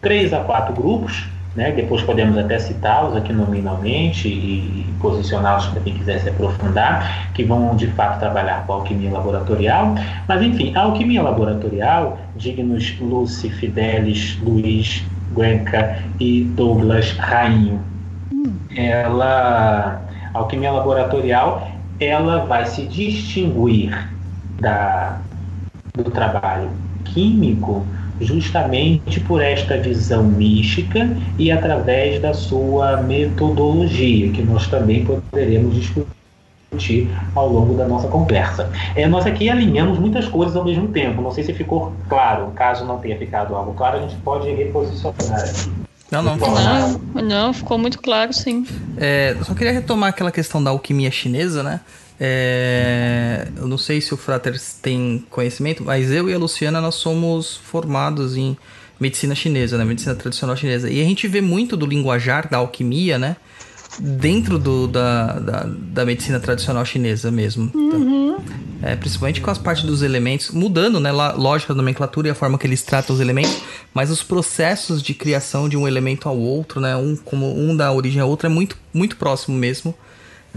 três 0.00 0.32
a 0.32 0.38
quatro 0.38 0.72
grupos 0.72 1.33
né? 1.54 1.72
Depois 1.72 2.02
podemos 2.02 2.36
até 2.36 2.58
citá-los 2.58 3.16
aqui 3.16 3.32
nominalmente 3.32 4.28
e 4.28 4.86
posicioná-los 5.00 5.66
para 5.66 5.80
quem 5.80 5.94
quiser 5.94 6.20
se 6.20 6.28
aprofundar, 6.28 7.30
que 7.34 7.44
vão 7.44 7.76
de 7.76 7.86
fato 7.88 8.18
trabalhar 8.18 8.66
com 8.66 8.72
a 8.72 8.76
alquimia 8.76 9.10
laboratorial. 9.10 9.94
Mas 10.26 10.42
enfim, 10.42 10.74
a 10.74 10.82
alquimia 10.82 11.22
laboratorial, 11.22 12.18
dignos 12.36 12.98
Lucy 13.00 13.50
Fidelis, 13.50 14.38
Luiz 14.42 15.04
Guenca 15.34 15.98
e 16.18 16.44
Douglas 16.56 17.12
Rainho, 17.12 17.80
ela, 18.76 20.02
a 20.32 20.38
alquimia 20.38 20.72
laboratorial, 20.72 21.70
ela 22.00 22.44
vai 22.44 22.66
se 22.66 22.82
distinguir 22.86 24.08
da, 24.60 25.18
do 25.94 26.10
trabalho 26.10 26.70
químico 27.04 27.86
justamente 28.20 29.20
por 29.20 29.42
esta 29.42 29.78
visão 29.78 30.24
mística 30.24 31.08
e 31.38 31.50
através 31.50 32.20
da 32.20 32.32
sua 32.32 32.98
metodologia, 32.98 34.30
que 34.30 34.42
nós 34.42 34.66
também 34.66 35.04
poderemos 35.04 35.74
discutir 35.74 37.08
ao 37.34 37.48
longo 37.48 37.74
da 37.74 37.86
nossa 37.86 38.08
conversa. 38.08 38.70
É, 38.94 39.06
nós 39.06 39.26
aqui 39.26 39.48
alinhamos 39.48 39.98
muitas 39.98 40.26
coisas 40.26 40.56
ao 40.56 40.64
mesmo 40.64 40.88
tempo, 40.88 41.22
não 41.22 41.32
sei 41.32 41.44
se 41.44 41.52
ficou 41.52 41.92
claro, 42.08 42.50
caso 42.54 42.84
não 42.84 42.98
tenha 42.98 43.16
ficado 43.16 43.54
algo 43.54 43.74
claro, 43.74 43.98
a 43.98 44.00
gente 44.00 44.16
pode 44.16 44.50
reposicionar 44.50 45.40
aqui. 45.40 45.70
Não, 46.10 46.22
não, 46.22 46.36
não, 46.36 47.22
não, 47.22 47.52
ficou 47.52 47.76
muito 47.76 47.98
claro, 48.00 48.32
sim. 48.32 48.64
É, 48.96 49.36
só 49.42 49.54
queria 49.54 49.72
retomar 49.72 50.10
aquela 50.10 50.30
questão 50.30 50.62
da 50.62 50.70
alquimia 50.70 51.10
chinesa, 51.10 51.62
né? 51.62 51.80
É, 52.18 53.48
eu 53.56 53.66
não 53.66 53.76
sei 53.76 54.00
se 54.00 54.14
o 54.14 54.16
Frater 54.16 54.60
tem 54.80 55.24
conhecimento, 55.30 55.82
mas 55.84 56.10
eu 56.10 56.28
e 56.28 56.34
a 56.34 56.38
Luciana 56.38 56.80
nós 56.80 56.94
somos 56.94 57.56
formados 57.56 58.36
em 58.36 58.56
medicina 59.00 59.34
chinesa, 59.34 59.76
né? 59.76 59.84
Medicina 59.84 60.14
tradicional 60.14 60.56
chinesa. 60.56 60.88
E 60.88 61.00
a 61.00 61.04
gente 61.04 61.26
vê 61.26 61.40
muito 61.40 61.76
do 61.76 61.86
linguajar 61.86 62.48
da 62.48 62.58
alquimia, 62.58 63.18
né? 63.18 63.36
Dentro 63.98 64.58
do, 64.58 64.88
da, 64.88 65.38
da, 65.38 65.66
da 65.66 66.04
medicina 66.04 66.40
tradicional 66.40 66.84
chinesa 66.84 67.30
mesmo. 67.30 67.70
Uhum. 67.74 68.36
Então, 68.36 68.44
é, 68.82 68.96
principalmente 68.96 69.40
com 69.40 69.50
as 69.50 69.58
partes 69.58 69.84
dos 69.84 70.02
elementos, 70.02 70.50
mudando, 70.50 71.00
né? 71.00 71.10
Lógica 71.10 71.74
da 71.74 71.78
nomenclatura 71.78 72.28
e 72.28 72.30
a 72.30 72.34
forma 72.34 72.58
que 72.58 72.66
eles 72.66 72.82
tratam 72.82 73.14
os 73.14 73.20
elementos, 73.20 73.60
mas 73.92 74.10
os 74.10 74.22
processos 74.22 75.02
de 75.02 75.14
criação 75.14 75.68
de 75.68 75.76
um 75.76 75.86
elemento 75.86 76.28
ao 76.28 76.38
outro, 76.38 76.80
né? 76.80 76.96
Um, 76.96 77.16
como 77.16 77.58
um 77.58 77.76
dá 77.76 77.90
origem 77.92 78.20
ao 78.20 78.28
outro, 78.28 78.46
é 78.46 78.50
muito, 78.50 78.76
muito 78.92 79.16
próximo 79.16 79.56
mesmo 79.56 79.94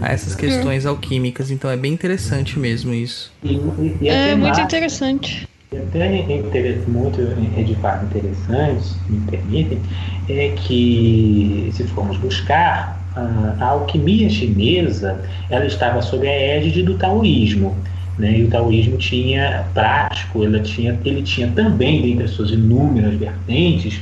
a 0.00 0.12
essas 0.12 0.34
questões 0.34 0.86
alquímicas. 0.86 1.50
Então 1.50 1.70
é 1.70 1.76
bem 1.76 1.92
interessante 1.92 2.58
mesmo 2.58 2.92
isso. 2.94 3.32
E, 3.42 3.54
e, 3.54 3.96
e 4.02 4.08
É 4.08 4.34
muito 4.34 4.54
mais, 4.54 4.58
interessante. 4.58 5.48
e 5.72 5.76
até 5.76 6.06
é 6.06 6.36
inter- 6.38 6.82
muito 6.88 7.18
de 7.64 7.74
fato 7.76 8.04
interessante, 8.06 8.84
se 8.84 9.12
me 9.12 9.20
permitem, 9.30 9.80
é 10.28 10.54
que 10.56 11.70
se 11.72 11.84
formos 11.84 12.16
buscar 12.18 12.98
a, 13.16 13.56
a 13.60 13.64
alquimia 13.70 14.30
chinesa, 14.30 15.20
ela 15.50 15.66
estava 15.66 16.00
sob 16.00 16.26
a 16.26 16.30
égide 16.32 16.82
do 16.82 16.94
taoísmo. 16.96 17.76
Né? 18.18 18.38
E 18.38 18.44
o 18.44 18.48
taoísmo 18.48 18.96
tinha 18.96 19.64
prático, 19.72 20.44
ela 20.44 20.58
tinha, 20.60 20.98
ele 21.04 21.22
tinha 21.22 21.48
também, 21.48 22.02
dentre 22.02 22.24
as 22.24 22.32
suas 22.32 22.50
inúmeras 22.50 23.14
vertentes, 23.14 24.00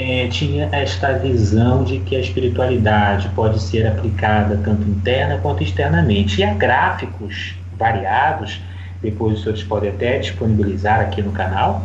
eh, 0.00 0.28
tinha 0.28 0.68
esta 0.72 1.12
visão 1.18 1.84
de 1.84 1.98
que 1.98 2.16
a 2.16 2.20
espiritualidade 2.20 3.28
pode 3.34 3.60
ser 3.60 3.86
aplicada 3.86 4.58
tanto 4.64 4.88
interna 4.88 5.38
quanto 5.38 5.62
externamente. 5.62 6.40
E 6.40 6.44
há 6.44 6.54
gráficos 6.54 7.54
variados, 7.78 8.60
depois 9.02 9.34
os 9.34 9.42
senhores 9.42 9.62
podem 9.62 9.90
até 9.90 10.18
disponibilizar 10.18 11.00
aqui 11.00 11.20
no 11.20 11.32
canal, 11.32 11.84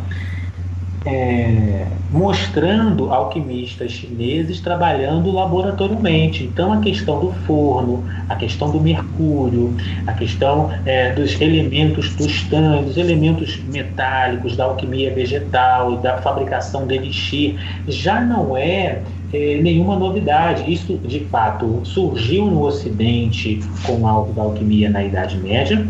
eh, 1.06 1.86
mostrando 2.10 3.12
alquimistas 3.12 3.92
chineses 3.92 4.60
trabalhando 4.60 5.30
laboratorialmente. 5.30 6.44
Então, 6.44 6.72
a 6.72 6.80
questão 6.80 7.20
do 7.20 7.32
forno, 7.46 8.04
a 8.28 8.34
questão 8.34 8.70
do 8.70 8.80
mercúrio, 8.80 9.74
a 10.06 10.12
questão 10.12 10.70
eh, 10.84 11.12
dos 11.12 11.40
elementos 11.40 12.14
dos 12.14 12.96
elementos 12.96 13.60
metálicos, 13.72 14.56
da 14.56 14.64
alquimia 14.64 15.14
vegetal 15.14 15.94
e 15.94 15.96
da 15.98 16.18
fabricação 16.18 16.86
de 16.86 16.94
elixir, 16.94 17.54
já 17.86 18.20
não 18.20 18.56
é 18.56 19.00
eh, 19.32 19.60
nenhuma 19.62 19.96
novidade. 19.96 20.72
Isso, 20.72 20.98
de 20.98 21.20
fato, 21.26 21.80
surgiu 21.84 22.46
no 22.46 22.62
Ocidente 22.64 23.60
com 23.84 24.00
o 24.00 24.06
auge 24.06 24.32
da 24.32 24.42
alquimia 24.42 24.90
na 24.90 25.04
Idade 25.04 25.36
Média 25.38 25.86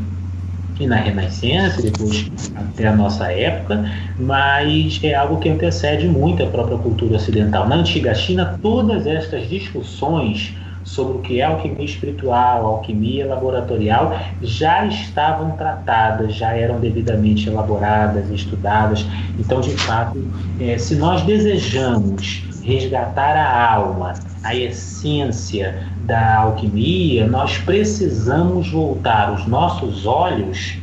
e 0.79 0.87
na 0.87 0.97
Renascença, 0.97 1.81
depois 1.81 2.31
até 2.55 2.87
a 2.87 2.95
nossa 2.95 3.33
época, 3.33 3.91
mas 4.19 5.01
é 5.03 5.15
algo 5.15 5.39
que 5.39 5.49
antecede 5.49 6.07
muito 6.07 6.43
a 6.43 6.47
própria 6.47 6.79
cultura 6.79 7.17
ocidental. 7.17 7.69
Na 7.69 7.77
antiga 7.77 8.15
China, 8.15 8.59
todas 8.63 9.07
estas 9.07 9.49
discussões 9.49 10.55
sobre 10.87 11.19
o 11.19 11.21
que 11.21 11.41
é 11.41 11.45
alquimia 11.45 11.85
espiritual, 11.85 12.65
alquimia 12.65 13.27
laboratorial, 13.27 14.17
já 14.41 14.87
estavam 14.87 15.51
tratadas, 15.57 16.35
já 16.35 16.53
eram 16.53 16.79
devidamente 16.79 17.49
elaboradas, 17.49 18.31
estudadas. 18.31 19.05
Então, 19.39 19.61
de 19.61 19.77
fato, 19.77 20.17
eh, 20.61 20.79
se 20.79 20.95
nós 20.95 21.23
desejamos 21.23 22.45
resgatar 22.63 23.37
a 23.37 23.75
alma, 23.75 24.15
a 24.45 24.55
essência 24.55 25.87
da 26.05 26.37
alquimia, 26.37 27.27
nós 27.27 27.59
precisamos 27.59 28.71
voltar 28.71 29.33
os 29.33 29.45
nossos 29.47 30.07
olhos 30.07 30.79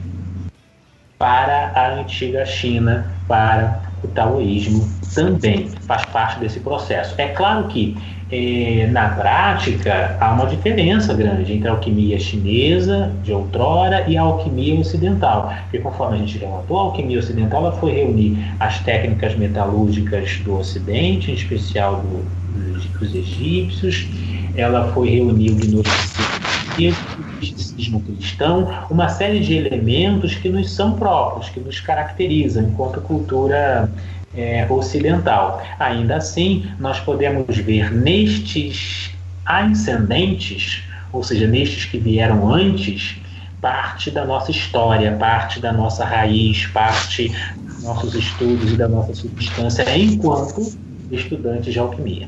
para 1.18 1.72
a 1.76 1.94
antiga 1.94 2.46
China, 2.46 3.10
para 3.26 3.82
o 4.04 4.08
taoísmo 4.10 4.86
também 5.16 5.70
faz 5.88 6.04
parte 6.06 6.40
desse 6.40 6.60
processo. 6.60 7.16
É 7.18 7.30
claro 7.30 7.68
que 7.68 7.96
eh, 8.34 8.88
na 8.88 9.10
prática 9.10 10.18
há 10.20 10.34
uma 10.34 10.48
diferença 10.48 11.14
grande 11.14 11.54
entre 11.54 11.68
a 11.68 11.72
alquimia 11.72 12.20
chinesa 12.20 13.12
de 13.24 13.32
outrora 13.32 14.06
e 14.08 14.18
a 14.18 14.24
alquimia 14.24 14.80
ocidental, 14.80 15.54
porque 15.62 15.78
conforme 15.78 16.16
a 16.16 16.20
gente 16.20 16.40
relatou, 16.40 16.80
a 16.80 16.82
alquimia 16.82 17.20
ocidental 17.20 17.68
ela 17.68 17.74
foi 17.74 17.92
reunir 17.92 18.36
as 18.60 18.80
técnicas 18.80 19.36
metalúrgicas 19.36 20.40
do 20.40 20.58
Ocidente, 20.58 21.30
em 21.30 21.36
especial 21.36 22.02
do, 22.02 22.26
dos, 22.74 22.86
dos 22.86 23.14
egípcios, 23.14 24.08
ela 24.56 24.92
foi 24.94 25.10
reunir 25.10 25.52
o 25.52 25.56
gnosticismo 25.56 28.02
cristão, 28.02 28.68
uma 28.90 29.10
série 29.10 29.42
de 29.42 29.56
elementos 29.56 30.34
que 30.34 30.50
nos 30.50 30.72
são 30.72 30.94
próprios, 30.94 31.50
que 31.50 31.60
nos 31.60 31.80
caracterizam 31.80 32.64
enquanto 32.64 33.00
cultura 33.02 33.92
é, 34.36 34.66
ocidental. 34.70 35.62
Ainda 35.80 36.18
assim, 36.18 36.70
nós 36.80 37.00
podemos 37.00 37.58
ver 37.58 37.92
nestes 37.92 39.12
ascendentes, 39.46 40.84
ou 41.12 41.24
seja, 41.24 41.48
nestes 41.48 41.86
que 41.86 41.98
vieram 41.98 42.52
antes, 42.52 43.18
parte 43.62 44.12
da 44.12 44.26
nossa 44.26 44.52
história, 44.52 45.16
parte 45.16 45.60
da 45.60 45.72
nossa 45.72 46.04
raiz, 46.04 46.66
parte 46.68 47.32
dos 47.58 47.84
nossos 47.84 48.14
estudos 48.14 48.74
e 48.74 48.76
da 48.76 48.88
nossa 48.88 49.14
substância 49.14 49.86
enquanto 49.96 50.74
estudantes 51.12 51.72
de 51.72 51.80
alquimia. 51.80 52.28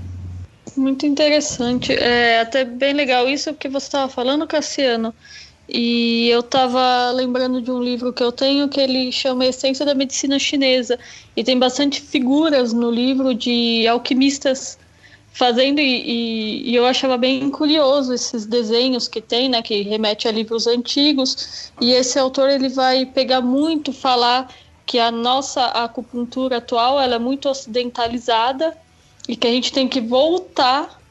Muito 0.77 1.05
interessante. 1.05 1.93
É 1.93 2.41
até 2.41 2.65
bem 2.65 2.93
legal 2.93 3.27
isso 3.27 3.53
que 3.53 3.67
você 3.67 3.87
estava 3.87 4.09
falando, 4.09 4.47
Cassiano. 4.47 5.13
E 5.67 6.29
eu 6.29 6.41
estava 6.41 7.11
lembrando 7.11 7.61
de 7.61 7.71
um 7.71 7.81
livro 7.81 8.13
que 8.13 8.21
eu 8.21 8.31
tenho 8.31 8.69
que 8.69 8.79
ele 8.79 9.11
chama 9.11 9.45
Essência 9.45 9.85
da 9.85 9.95
Medicina 9.95 10.37
Chinesa. 10.37 10.99
E 11.35 11.43
tem 11.43 11.57
bastante 11.57 12.01
figuras 12.01 12.71
no 12.71 12.91
livro 12.91 13.33
de 13.33 13.87
alquimistas 13.87 14.77
fazendo, 15.35 15.81
e, 15.81 16.01
e, 16.01 16.71
e, 16.71 16.75
eu 16.75 16.85
achava 16.85 17.17
bem 17.17 17.49
curioso 17.49 18.13
esses 18.13 18.45
desenhos 18.45 19.09
que 19.09 19.19
tem, 19.19 19.49
né, 19.49 19.61
que 19.61 19.81
remete 19.81 20.29
a 20.29 20.31
livros 20.31 20.65
antigos. 20.65 21.73
E 21.81 21.91
esse 21.91 22.17
autor 22.17 22.49
ele 22.49 22.69
vai 22.69 23.05
pegar 23.05 23.41
muito, 23.41 23.91
falar 23.91 24.49
que 24.85 24.97
a 24.97 25.11
nossa 25.11 25.65
acupuntura 25.65 26.57
atual 26.57 27.01
ela 27.01 27.15
é 27.15 27.19
muito 27.19 27.49
ocidentalizada 27.49 28.77
e 29.27 29.35
que 29.35 29.45
a 29.45 29.51
gente 29.51 29.73
tem 29.73 29.89
que 29.89 29.99
voltar 29.99 31.01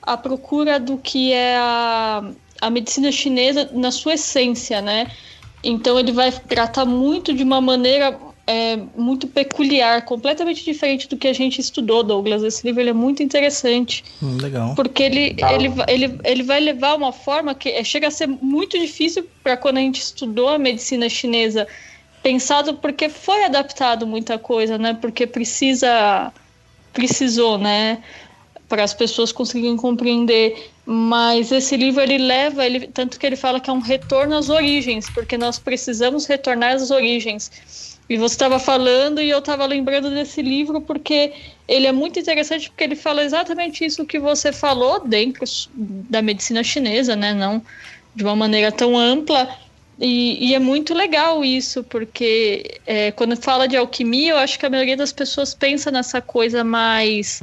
à 0.00 0.16
procura 0.16 0.78
do 0.78 0.96
que 0.96 1.32
é 1.32 1.56
a, 1.56 2.22
a 2.60 2.70
medicina 2.70 3.10
chinesa 3.12 3.70
na 3.72 3.90
sua 3.90 4.14
essência, 4.14 4.80
né? 4.80 5.10
Então 5.62 5.98
ele 5.98 6.12
vai 6.12 6.30
tratar 6.30 6.84
muito 6.84 7.32
de 7.34 7.42
uma 7.42 7.60
maneira 7.60 8.18
é, 8.46 8.76
muito 8.96 9.26
peculiar, 9.26 10.04
completamente 10.04 10.64
diferente 10.64 11.08
do 11.08 11.16
que 11.16 11.26
a 11.26 11.32
gente 11.32 11.60
estudou, 11.60 12.04
Douglas. 12.04 12.42
Esse 12.42 12.64
livro 12.66 12.88
é 12.88 12.92
muito 12.92 13.22
interessante. 13.22 14.04
Hum, 14.22 14.36
legal. 14.40 14.74
Porque 14.76 15.02
ele, 15.02 15.36
ele, 15.50 15.72
ele, 15.88 16.20
ele 16.22 16.42
vai 16.44 16.60
levar 16.60 16.94
uma 16.94 17.12
forma 17.12 17.54
que 17.54 17.68
é, 17.70 17.82
chega 17.82 18.06
a 18.06 18.10
ser 18.10 18.28
muito 18.28 18.78
difícil 18.78 19.26
para 19.42 19.56
quando 19.56 19.78
a 19.78 19.80
gente 19.80 20.00
estudou 20.00 20.48
a 20.48 20.58
medicina 20.58 21.08
chinesa, 21.08 21.66
pensado 22.22 22.74
porque 22.74 23.08
foi 23.08 23.44
adaptado 23.44 24.06
muita 24.06 24.38
coisa, 24.38 24.78
né? 24.78 24.94
Porque 24.94 25.26
precisa 25.26 26.32
precisou, 26.92 27.58
né? 27.58 28.02
Para 28.68 28.82
as 28.82 28.94
pessoas 28.94 29.32
conseguirem 29.32 29.76
compreender. 29.76 30.70
Mas 30.84 31.50
esse 31.52 31.76
livro 31.76 32.02
ele 32.02 32.18
leva, 32.18 32.64
ele, 32.64 32.86
tanto 32.88 33.18
que 33.18 33.26
ele 33.26 33.36
fala 33.36 33.60
que 33.60 33.68
é 33.68 33.72
um 33.72 33.80
retorno 33.80 34.36
às 34.36 34.48
origens, 34.48 35.08
porque 35.10 35.36
nós 35.36 35.58
precisamos 35.58 36.26
retornar 36.26 36.74
às 36.74 36.90
origens. 36.90 37.96
E 38.08 38.16
você 38.16 38.34
estava 38.34 38.60
falando 38.60 39.20
e 39.20 39.28
eu 39.28 39.40
estava 39.40 39.66
lembrando 39.66 40.10
desse 40.10 40.40
livro 40.40 40.80
porque 40.80 41.32
ele 41.66 41.88
é 41.88 41.92
muito 41.92 42.20
interessante 42.20 42.70
porque 42.70 42.84
ele 42.84 42.94
fala 42.94 43.24
exatamente 43.24 43.84
isso 43.84 44.06
que 44.06 44.20
você 44.20 44.52
falou 44.52 45.00
dentro 45.04 45.44
da 45.74 46.22
medicina 46.22 46.62
chinesa, 46.62 47.16
né? 47.16 47.34
Não 47.34 47.60
de 48.16 48.24
uma 48.24 48.34
maneira 48.34 48.72
tão 48.72 48.96
ampla, 48.96 49.46
e, 49.98 50.48
e, 50.48 50.54
é 50.54 50.58
muito 50.58 50.92
legal 50.92 51.44
isso, 51.44 51.82
porque 51.84 52.78
é, 52.86 53.12
quando 53.12 53.36
fala 53.36 53.66
de 53.66 53.76
alquimia, 53.76 54.32
eu 54.32 54.36
acho 54.36 54.58
que 54.58 54.66
a 54.66 54.70
maioria 54.70 54.96
das 54.96 55.12
pessoas 55.12 55.54
pensa 55.54 55.90
nessa 55.90 56.20
coisa 56.20 56.62
mais 56.62 57.40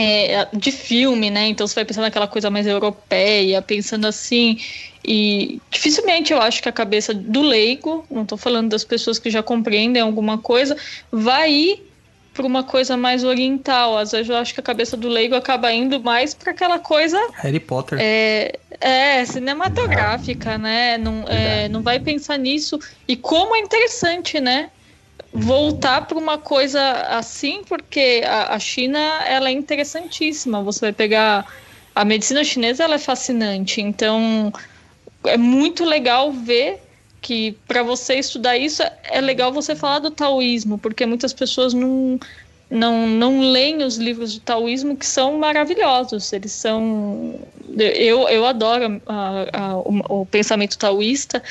é, 0.00 0.46
de 0.52 0.70
filme, 0.70 1.28
né? 1.28 1.48
Então 1.48 1.66
você 1.66 1.74
vai 1.74 1.84
pensando 1.84 2.04
naquela 2.04 2.28
coisa 2.28 2.48
mais 2.48 2.68
europeia, 2.68 3.60
pensando 3.60 4.06
assim. 4.06 4.56
E 5.04 5.60
dificilmente 5.70 6.32
eu 6.32 6.40
acho 6.40 6.62
que 6.62 6.68
a 6.68 6.72
cabeça 6.72 7.12
do 7.12 7.42
leigo, 7.42 8.06
não 8.08 8.22
estou 8.22 8.38
falando 8.38 8.68
das 8.70 8.84
pessoas 8.84 9.18
que 9.18 9.28
já 9.28 9.42
compreendem 9.42 10.00
alguma 10.00 10.38
coisa, 10.38 10.76
vai 11.10 11.50
ir 11.50 11.88
para 12.32 12.46
uma 12.46 12.62
coisa 12.62 12.96
mais 12.96 13.24
oriental. 13.24 13.98
Às 13.98 14.12
vezes 14.12 14.28
eu 14.28 14.36
acho 14.36 14.54
que 14.54 14.60
a 14.60 14.62
cabeça 14.62 14.96
do 14.96 15.08
leigo 15.08 15.34
acaba 15.34 15.72
indo 15.72 16.00
mais 16.00 16.32
para 16.32 16.52
aquela 16.52 16.78
coisa. 16.78 17.18
Harry 17.34 17.58
Potter. 17.58 17.98
É, 18.00 18.56
é 18.80 19.24
cinematográfica, 19.24 20.56
né? 20.56 20.96
Não, 20.96 21.24
é, 21.26 21.68
não 21.68 21.82
vai 21.82 21.98
pensar 21.98 22.38
nisso. 22.38 22.78
E 23.08 23.16
como 23.16 23.56
é 23.56 23.58
interessante, 23.58 24.38
né? 24.38 24.70
Voltar 25.40 26.06
para 26.06 26.18
uma 26.18 26.38
coisa 26.38 26.80
assim, 27.08 27.62
porque 27.68 28.22
a, 28.26 28.54
a 28.54 28.58
China 28.58 28.98
ela 29.26 29.48
é 29.48 29.52
interessantíssima. 29.52 30.62
Você 30.62 30.80
vai 30.80 30.92
pegar. 30.92 31.46
A 31.94 32.04
medicina 32.04 32.44
chinesa 32.44 32.84
ela 32.84 32.94
é 32.94 32.98
fascinante. 32.98 33.80
Então 33.80 34.52
é 35.24 35.36
muito 35.36 35.84
legal 35.84 36.32
ver 36.32 36.80
que 37.20 37.56
para 37.66 37.82
você 37.82 38.14
estudar 38.14 38.56
isso 38.56 38.82
é 39.04 39.20
legal 39.20 39.52
você 39.52 39.74
falar 39.74 39.98
do 39.98 40.10
taoísmo, 40.10 40.78
porque 40.78 41.04
muitas 41.04 41.32
pessoas 41.32 41.74
não, 41.74 42.18
não, 42.70 43.06
não 43.06 43.40
leem 43.40 43.82
os 43.82 43.96
livros 43.96 44.32
de 44.32 44.40
taoísmo 44.40 44.96
que 44.96 45.06
são 45.06 45.38
maravilhosos. 45.38 46.32
Eles 46.32 46.52
são. 46.52 47.34
Eu, 47.76 48.28
eu 48.28 48.46
adoro 48.46 49.00
a, 49.06 49.46
a, 49.52 49.76
o, 49.78 50.20
o, 50.20 50.26
pensamento 50.26 50.78
taoísta, 50.78 51.42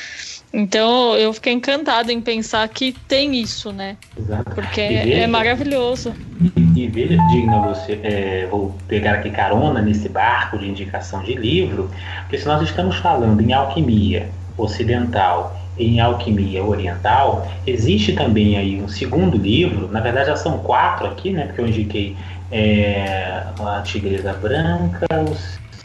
então 0.52 1.14
eu 1.16 1.32
fiquei 1.32 1.52
encantado 1.52 2.10
em 2.10 2.20
pensar 2.20 2.66
que 2.68 2.92
tem 3.06 3.40
isso, 3.40 3.72
né? 3.72 3.96
Exato. 4.16 4.50
Porque 4.54 4.80
veja, 4.80 5.14
é 5.14 5.26
maravilhoso. 5.26 6.14
E, 6.40 6.82
e 6.84 6.88
veja, 6.88 7.16
digna 7.30 7.60
você, 7.60 7.98
é, 8.02 8.48
vou 8.50 8.74
pegar 8.86 9.14
aqui 9.14 9.30
carona 9.30 9.82
nesse 9.82 10.08
barco 10.08 10.58
de 10.58 10.68
indicação 10.68 11.22
de 11.22 11.34
livro, 11.34 11.90
porque 12.20 12.38
se 12.38 12.46
nós 12.46 12.62
estamos 12.62 12.96
falando 12.96 13.40
em 13.40 13.52
alquimia 13.52 14.30
ocidental 14.56 15.56
em 15.78 16.00
alquimia 16.00 16.64
oriental, 16.64 17.48
existe 17.66 18.12
também 18.12 18.58
aí 18.58 18.82
um 18.82 18.88
segundo 18.88 19.36
livro, 19.36 19.88
na 19.90 20.00
verdade 20.00 20.26
já 20.26 20.36
são 20.36 20.58
quatro 20.58 21.06
aqui, 21.06 21.30
né, 21.30 21.46
porque 21.46 21.60
eu 21.60 21.68
indiquei 21.68 22.16
é, 22.50 23.44
a 23.60 23.80
Tigresa 23.82 24.32
Branca, 24.32 25.06
o 25.12 25.36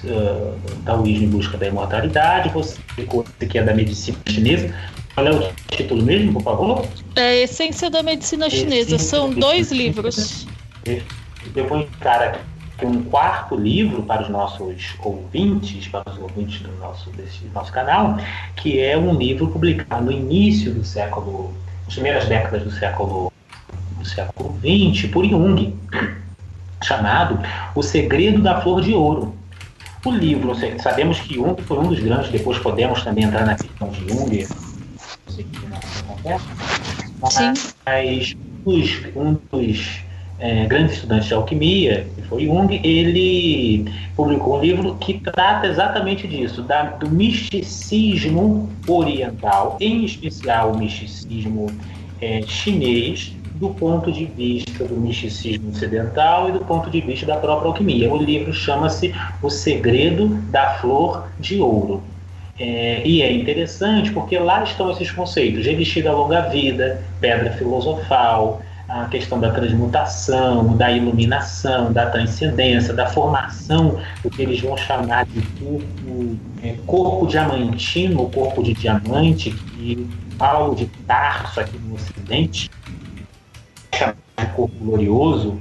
uh, 0.06 0.58
Taoísmo 0.86 1.26
em 1.26 1.30
Busca 1.30 1.58
da 1.58 1.68
Imortalidade, 1.68 2.50
você 2.50 2.80
ficou 2.96 3.26
aqui 3.42 3.58
é 3.58 3.64
da 3.64 3.74
medicina 3.74 4.18
chinesa. 4.28 4.74
Qual 5.14 5.28
é 5.28 5.32
o 5.32 5.52
título 5.70 6.04
mesmo, 6.04 6.34
por 6.34 6.44
favor? 6.44 6.88
É 7.16 7.44
Essência 7.44 7.90
da 7.90 8.02
Medicina 8.02 8.50
Chinesa, 8.50 8.96
Essência 8.96 9.00
são 9.00 9.30
dois 9.32 9.72
livros. 9.72 10.48
Eu 11.56 11.68
vou 11.68 11.82
indicar 11.82 12.22
aqui 12.22 12.86
um 12.86 13.04
quarto 13.04 13.56
livro 13.56 14.02
para 14.04 14.24
os 14.24 14.30
nossos 14.30 14.96
ouvintes, 15.04 15.88
para 15.88 16.10
os 16.10 16.18
ouvintes 16.18 16.62
do 16.62 16.72
nosso, 16.80 17.12
desse 17.12 17.46
nosso 17.54 17.72
canal, 17.72 18.18
que 18.56 18.80
é 18.80 18.98
um 18.98 19.14
livro 19.16 19.48
publicado 19.48 20.06
no 20.06 20.12
início 20.12 20.74
do 20.74 20.84
século, 20.84 21.54
nas 21.86 21.94
primeiras 21.94 22.26
décadas 22.26 22.64
do 22.64 22.72
século, 22.72 23.32
do 24.00 24.06
século 24.06 24.58
XX, 24.60 25.12
por 25.12 25.26
Jung, 25.26 25.76
chamado 26.84 27.40
O 27.76 27.84
Segredo 27.84 28.42
da 28.42 28.60
Flor 28.62 28.82
de 28.82 28.94
Ouro. 28.94 29.36
O 30.06 30.12
livro, 30.12 30.54
sabemos 30.82 31.20
que 31.22 31.36
Jung 31.36 31.62
foi 31.62 31.80
um 31.80 31.88
dos 31.88 32.00
grandes, 32.00 32.30
depois 32.30 32.60
podemos 32.60 33.04
também 33.04 33.24
entrar 33.24 33.46
na 33.46 33.56
questão 33.56 33.90
de 33.90 34.00
Jung, 34.08 34.48
mas 37.22 38.36
um 39.16 39.38
dos 39.52 40.02
é, 40.40 40.66
grande 40.66 40.92
estudante 40.92 41.28
de 41.28 41.34
alquimia, 41.34 42.06
que 42.16 42.22
foi 42.24 42.46
Jung, 42.46 42.82
ele 42.84 43.90
publicou 44.14 44.58
um 44.58 44.62
livro 44.62 44.96
que 44.96 45.20
trata 45.20 45.68
exatamente 45.68 46.28
disso, 46.28 46.64
da, 46.64 46.84
do 46.84 47.10
misticismo 47.10 48.70
oriental, 48.86 49.78
em 49.80 50.04
especial 50.04 50.74
o 50.74 50.78
misticismo 50.78 51.68
é, 52.22 52.42
chinês, 52.42 53.34
do 53.56 53.70
ponto 53.70 54.12
de 54.12 54.26
vista 54.26 54.84
do 54.84 54.96
misticismo 54.96 55.70
ocidental 55.70 56.50
e 56.50 56.52
do 56.54 56.60
ponto 56.60 56.90
de 56.90 57.02
vista 57.02 57.26
da 57.26 57.38
própria 57.38 57.68
alquimia. 57.68 58.12
O 58.12 58.18
livro 58.18 58.54
chama-se 58.54 59.14
O 59.42 59.50
Segredo 59.50 60.28
da 60.50 60.76
Flor 60.76 61.28
de 61.40 61.60
Ouro. 61.60 62.02
É, 62.60 63.02
e 63.06 63.22
é 63.22 63.32
interessante 63.32 64.12
porque 64.12 64.38
lá 64.38 64.64
estão 64.64 64.92
esses 64.92 65.12
conceitos: 65.12 65.66
revestida 65.66 66.10
a 66.10 66.14
longa 66.14 66.42
vida, 66.42 67.02
pedra 67.20 67.52
filosofal, 67.54 68.62
a 68.88 69.06
questão 69.06 69.40
da 69.40 69.50
transmutação, 69.52 70.76
da 70.76 70.92
iluminação, 70.92 71.92
da 71.92 72.08
transcendência, 72.08 72.94
da 72.94 73.08
formação 73.08 74.00
do 74.22 74.30
que 74.30 74.44
eles 74.44 74.62
vão 74.62 74.78
chamar 74.78 75.26
de 75.26 75.42
corpo, 75.42 76.38
é, 76.62 76.76
corpo 76.86 77.28
diamantino, 77.28 78.30
corpo 78.30 78.62
de 78.62 78.74
diamante, 78.74 79.50
que 79.52 80.08
Paulo 80.38 80.76
de 80.76 80.86
Tarso 81.08 81.60
aqui 81.60 81.78
no 81.80 81.96
Ocidente 81.96 82.70
glorioso, 84.80 85.60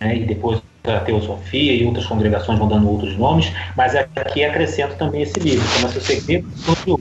né, 0.00 0.16
e 0.16 0.24
depois 0.24 0.60
a 0.84 1.00
teosofia 1.00 1.74
e 1.74 1.84
outras 1.84 2.06
congregações 2.06 2.58
vão 2.58 2.68
dando 2.68 2.88
outros 2.88 3.16
nomes, 3.16 3.52
mas 3.76 3.94
aqui 3.94 4.44
acrescento 4.44 4.96
também 4.96 5.22
esse 5.22 5.38
livro, 5.38 5.66
chama-se 5.68 5.98
O 5.98 6.00
Segredo 6.00 6.48
do. 6.86 7.00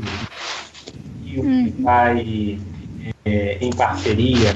E 1.23 1.39
o 1.39 1.41
que 1.41 1.47
uhum. 1.47 1.73
vai 1.79 2.59
é, 3.25 3.57
em 3.61 3.71
parceria 3.73 4.53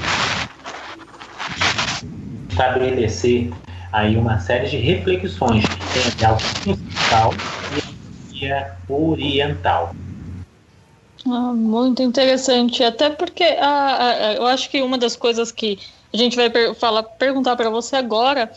estabelecer 2.49 3.51
aí 3.91 4.17
uma 4.17 4.39
série 4.39 4.67
de 4.67 4.77
reflexões 4.77 5.63
entre 5.95 6.25
a 6.25 6.33
ocidental 6.33 7.33
e 8.33 8.51
a 8.51 8.75
oriental. 8.89 9.95
Ah, 11.25 11.53
muito 11.53 12.01
interessante, 12.01 12.83
até 12.83 13.09
porque 13.09 13.43
eu 14.35 14.45
acho 14.47 14.69
que 14.69 14.81
uma 14.81 14.97
das 14.97 15.15
coisas 15.15 15.51
que 15.51 15.79
a 16.13 16.17
gente 16.17 16.35
vai 16.35 16.49
per 16.49 16.75
falar, 16.75 17.03
perguntar 17.03 17.55
para 17.55 17.69
você 17.69 17.95
agora 17.95 18.51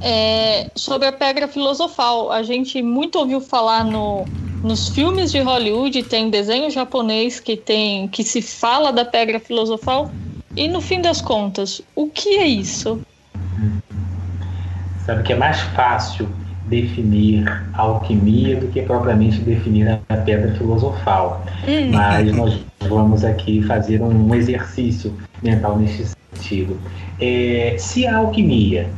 é 0.00 0.70
sobre 0.74 1.08
a 1.08 1.12
pedra 1.12 1.48
filosofal. 1.48 2.30
A 2.30 2.42
gente 2.42 2.80
muito 2.82 3.18
ouviu 3.18 3.40
falar 3.40 3.84
no, 3.84 4.24
nos 4.62 4.88
filmes 4.88 5.32
de 5.32 5.40
Hollywood 5.40 6.04
tem 6.04 6.30
desenho 6.30 6.70
japonês 6.70 7.40
que 7.40 7.56
tem 7.56 8.06
que 8.08 8.22
se 8.22 8.40
fala 8.40 8.92
da 8.92 9.04
pedra 9.04 9.40
filosofal 9.40 10.10
e 10.56 10.68
no 10.68 10.80
fim 10.80 11.00
das 11.00 11.20
contas, 11.20 11.80
o 11.96 12.08
que 12.08 12.36
é 12.36 12.46
isso? 12.46 13.00
Sabe 15.04 15.22
que 15.24 15.32
é 15.32 15.36
mais 15.36 15.60
fácil 15.60 16.28
definir 16.66 17.44
a 17.74 17.82
alquimia 17.82 18.56
do 18.56 18.68
que 18.68 18.82
propriamente 18.82 19.38
definir 19.40 20.00
a 20.08 20.16
pedra 20.16 20.54
filosofal. 20.54 21.44
Hum. 21.66 21.90
Mas 21.90 22.32
nós 22.32 22.60
vamos 22.88 23.24
aqui 23.24 23.62
fazer 23.62 24.00
um 24.00 24.34
exercício 24.34 25.12
mental 25.42 25.76
neste 25.78 26.06
sentido. 26.32 26.78
É, 27.20 27.76
se 27.78 28.06
a 28.06 28.16
alquimia 28.16 28.90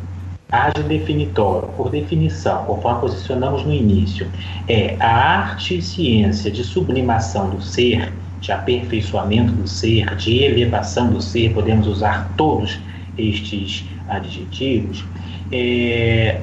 age 0.51 0.83
definitório, 0.85 1.69
por 1.77 1.91
definição, 1.91 2.65
conforme 2.65 3.01
posicionamos 3.01 3.65
no 3.65 3.73
início, 3.73 4.31
é 4.69 4.97
a 5.01 5.09
arte 5.09 5.79
e 5.79 5.83
ciência 5.83 6.51
de 6.51 6.63
sublimação 6.63 7.51
do 7.51 7.61
ser, 7.61 8.13
de 8.41 8.53
aperfeiçoamento 8.53 9.53
do 9.53 9.67
ser, 9.67 10.15
de 10.17 10.43
elevação 10.43 11.11
do 11.11 11.21
ser, 11.21 11.53
podemos 11.53 11.87
usar 11.87 12.31
todos 12.37 12.79
estes 13.19 13.85
adjetivos. 14.09 15.05
É, 15.51 16.41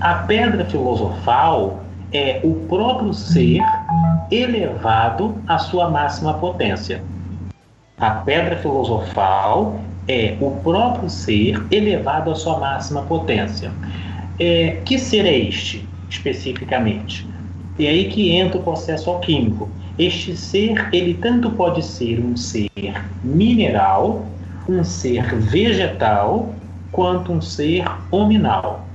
a 0.00 0.14
pedra 0.14 0.64
filosofal 0.66 1.82
é 2.12 2.40
o 2.44 2.54
próprio 2.68 3.12
ser 3.12 3.62
elevado 4.30 5.34
à 5.46 5.58
sua 5.58 5.90
máxima 5.90 6.34
potência. 6.34 7.02
A 7.98 8.10
pedra 8.10 8.58
filosofal 8.58 9.80
é 10.06 10.36
o 10.38 10.50
próprio 10.62 11.08
ser 11.08 11.64
elevado 11.70 12.30
à 12.30 12.34
sua 12.34 12.58
máxima 12.58 13.00
potência. 13.02 13.72
É, 14.38 14.82
que 14.84 14.98
ser 14.98 15.24
é 15.24 15.34
este, 15.34 15.88
especificamente? 16.10 17.26
E 17.78 17.86
aí 17.86 18.10
que 18.10 18.32
entra 18.32 18.58
o 18.58 18.62
processo 18.62 19.08
alquímico. 19.08 19.70
Este 19.98 20.36
ser, 20.36 20.90
ele 20.92 21.14
tanto 21.14 21.50
pode 21.52 21.82
ser 21.82 22.20
um 22.20 22.36
ser 22.36 22.70
mineral, 23.24 24.26
um 24.68 24.84
ser 24.84 25.34
vegetal, 25.34 26.54
quanto 26.92 27.32
um 27.32 27.40
ser 27.40 27.86
hominal. 28.10 28.86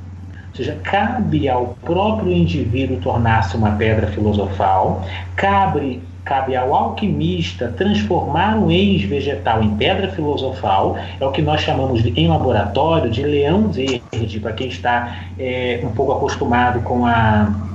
Ou 0.50 0.56
seja, 0.56 0.78
cabe 0.84 1.50
ao 1.50 1.76
próprio 1.82 2.32
indivíduo 2.32 3.00
tornar-se 3.00 3.58
uma 3.58 3.72
pedra 3.72 4.06
filosofal, 4.06 5.04
cabe, 5.36 6.04
cabe 6.24 6.56
ao 6.56 6.74
alquimista 6.74 7.74
transformar 7.76 8.58
um 8.58 8.70
ex-vegetal 8.70 9.64
em 9.64 9.76
pedra 9.76 10.12
filosofal, 10.12 10.98
é 11.20 11.26
o 11.26 11.32
que 11.32 11.42
nós 11.42 11.62
chamamos 11.62 12.04
de, 12.04 12.12
em 12.20 12.28
laboratório 12.28 13.10
de 13.10 13.24
leão 13.24 13.70
verde, 13.70 14.40
para 14.40 14.54
quem 14.54 14.68
está 14.68 15.26
é, 15.38 15.82
um 15.84 15.92
pouco 15.92 16.12
acostumado 16.12 16.82
com 16.82 17.06
a 17.06 17.71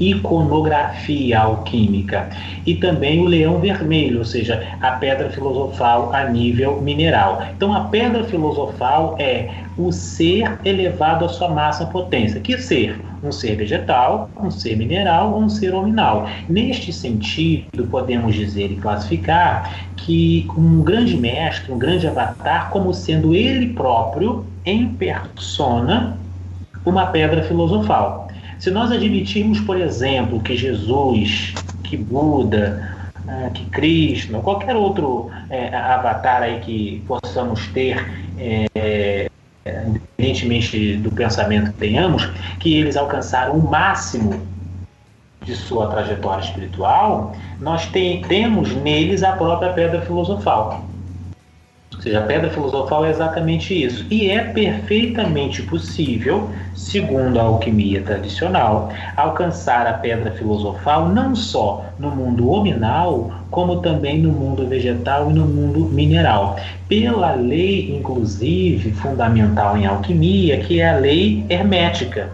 iconografia 0.00 1.40
alquímica 1.40 2.28
e 2.66 2.74
também 2.74 3.20
o 3.20 3.26
leão 3.26 3.58
vermelho, 3.58 4.18
ou 4.18 4.24
seja, 4.24 4.66
a 4.80 4.92
pedra 4.92 5.30
filosofal 5.30 6.12
a 6.14 6.24
nível 6.24 6.80
mineral. 6.80 7.42
Então 7.54 7.74
a 7.74 7.84
pedra 7.84 8.24
filosofal 8.24 9.16
é 9.18 9.50
o 9.76 9.92
ser 9.92 10.58
elevado 10.64 11.24
à 11.24 11.28
sua 11.28 11.48
máxima 11.48 11.90
potência. 11.90 12.40
Que 12.40 12.58
ser? 12.58 12.98
Um 13.22 13.30
ser 13.30 13.54
vegetal, 13.56 14.30
um 14.40 14.50
ser 14.50 14.76
mineral 14.76 15.34
ou 15.34 15.42
um 15.42 15.48
ser 15.48 15.74
hominal. 15.74 16.26
Neste 16.48 16.92
sentido, 16.92 17.86
podemos 17.90 18.34
dizer 18.34 18.72
e 18.72 18.76
classificar 18.76 19.74
que 19.96 20.48
um 20.56 20.82
grande 20.82 21.16
mestre, 21.16 21.70
um 21.70 21.78
grande 21.78 22.06
avatar, 22.06 22.70
como 22.70 22.94
sendo 22.94 23.34
ele 23.34 23.74
próprio, 23.74 24.46
em 24.64 24.88
persona, 24.88 26.16
uma 26.84 27.06
pedra 27.06 27.42
filosofal. 27.42 28.29
Se 28.60 28.70
nós 28.70 28.92
admitirmos, 28.92 29.58
por 29.60 29.80
exemplo, 29.80 30.38
que 30.40 30.54
Jesus, 30.54 31.54
que 31.82 31.96
Buda, 31.96 32.94
né, 33.24 33.50
que 33.54 34.28
ou 34.34 34.42
qualquer 34.42 34.76
outro 34.76 35.30
é, 35.48 35.74
avatar 35.74 36.42
aí 36.42 36.60
que 36.60 37.02
possamos 37.08 37.66
ter, 37.68 38.06
é, 38.38 39.30
independentemente 39.86 40.96
do 40.96 41.10
pensamento 41.10 41.72
que 41.72 41.78
tenhamos, 41.78 42.26
que 42.58 42.74
eles 42.74 42.98
alcançaram 42.98 43.54
o 43.54 43.70
máximo 43.70 44.46
de 45.42 45.56
sua 45.56 45.86
trajetória 45.86 46.44
espiritual, 46.44 47.34
nós 47.60 47.86
tem, 47.86 48.20
temos 48.22 48.76
neles 48.76 49.22
a 49.22 49.32
própria 49.32 49.72
pedra 49.72 50.02
filosofal. 50.02 50.84
Ou 52.00 52.04
seja, 52.04 52.20
a 52.20 52.22
pedra 52.22 52.48
filosofal 52.48 53.04
é 53.04 53.10
exatamente 53.10 53.74
isso. 53.74 54.06
E 54.10 54.30
é 54.30 54.42
perfeitamente 54.42 55.62
possível, 55.64 56.48
segundo 56.74 57.38
a 57.38 57.42
alquimia 57.42 58.00
tradicional, 58.00 58.90
alcançar 59.18 59.86
a 59.86 59.92
pedra 59.92 60.30
filosofal 60.30 61.10
não 61.10 61.36
só 61.36 61.84
no 61.98 62.10
mundo 62.10 62.50
hominal, 62.50 63.30
como 63.50 63.82
também 63.82 64.18
no 64.18 64.32
mundo 64.32 64.66
vegetal 64.66 65.30
e 65.30 65.34
no 65.34 65.44
mundo 65.44 65.84
mineral. 65.90 66.56
Pela 66.88 67.34
lei, 67.34 67.94
inclusive, 67.94 68.92
fundamental 68.92 69.76
em 69.76 69.84
alquimia, 69.84 70.56
que 70.56 70.80
é 70.80 70.88
a 70.88 70.96
lei 70.96 71.44
hermética 71.50 72.30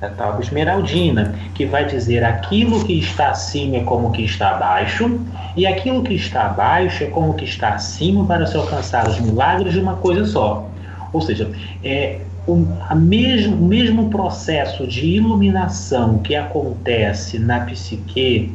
a 0.00 0.08
tal 0.08 0.38
esmeraldina, 0.40 1.34
que 1.54 1.64
vai 1.64 1.86
dizer 1.86 2.22
aquilo 2.22 2.84
que 2.84 2.98
está 2.98 3.30
acima 3.30 3.76
é 3.76 3.84
como 3.84 4.12
que 4.12 4.22
está 4.22 4.50
abaixo, 4.50 5.20
e 5.56 5.66
aquilo 5.66 6.02
que 6.02 6.14
está 6.14 6.46
abaixo 6.46 7.04
é 7.04 7.06
como 7.06 7.32
que 7.32 7.44
está 7.44 7.70
acima 7.70 8.24
para 8.26 8.46
se 8.46 8.56
alcançar 8.56 9.08
os 9.08 9.18
milagres 9.18 9.72
de 9.72 9.80
uma 9.80 9.96
coisa 9.96 10.26
só. 10.26 10.68
Ou 11.12 11.22
seja, 11.22 11.50
é 11.82 12.20
o, 12.46 12.66
a 12.88 12.94
mesmo, 12.94 13.56
o 13.56 13.66
mesmo 13.66 14.10
processo 14.10 14.86
de 14.86 15.06
iluminação 15.06 16.18
que 16.18 16.36
acontece 16.36 17.38
na 17.38 17.60
psique 17.60 18.54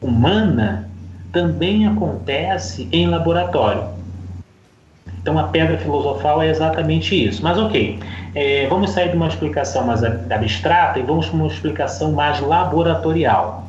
humana 0.00 0.88
também 1.30 1.86
acontece 1.86 2.88
em 2.90 3.06
laboratório. 3.06 3.97
Então 5.20 5.38
a 5.38 5.44
pedra 5.44 5.78
filosofal 5.78 6.42
é 6.42 6.48
exatamente 6.48 7.26
isso. 7.26 7.42
Mas 7.42 7.58
ok, 7.58 7.98
é, 8.34 8.66
vamos 8.68 8.90
sair 8.90 9.10
de 9.10 9.16
uma 9.16 9.28
explicação 9.28 9.86
mais 9.86 10.02
abstrata 10.02 10.98
e 10.98 11.02
vamos 11.02 11.26
para 11.26 11.36
uma 11.36 11.46
explicação 11.46 12.12
mais 12.12 12.40
laboratorial. 12.40 13.68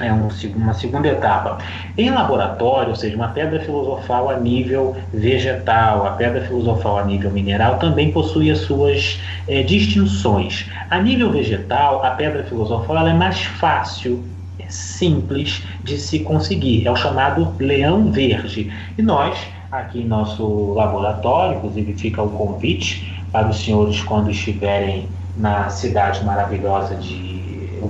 É 0.00 0.10
um, 0.10 0.28
uma 0.56 0.72
segunda 0.72 1.06
etapa. 1.06 1.58
Em 1.98 2.10
laboratório, 2.10 2.90
ou 2.90 2.96
seja, 2.96 3.14
uma 3.14 3.28
pedra 3.28 3.60
filosofal 3.60 4.30
a 4.30 4.40
nível 4.40 4.96
vegetal, 5.12 6.06
a 6.06 6.12
pedra 6.12 6.40
filosofal 6.40 6.98
a 6.98 7.04
nível 7.04 7.30
mineral 7.30 7.78
também 7.78 8.10
possui 8.10 8.50
as 8.50 8.60
suas 8.60 9.20
é, 9.46 9.62
distinções. 9.62 10.66
A 10.88 10.98
nível 10.98 11.30
vegetal, 11.30 12.02
a 12.02 12.10
pedra 12.12 12.42
filosofal 12.44 13.06
é 13.06 13.12
mais 13.12 13.42
fácil 13.42 14.24
é 14.58 14.66
simples 14.68 15.62
de 15.82 15.98
se 15.98 16.20
conseguir. 16.20 16.86
É 16.86 16.90
o 16.90 16.96
chamado 16.96 17.54
leão 17.58 18.10
verde. 18.10 18.72
E 18.96 19.02
nós 19.02 19.38
aqui 19.72 20.00
em 20.02 20.06
nosso 20.06 20.74
laboratório, 20.74 21.56
inclusive 21.56 21.94
fica 21.94 22.22
o 22.22 22.28
convite 22.28 23.24
para 23.32 23.48
os 23.48 23.64
senhores 23.64 24.02
quando 24.02 24.30
estiverem 24.30 25.08
na 25.34 25.70
cidade 25.70 26.22
maravilhosa 26.24 26.94
de 26.94 27.32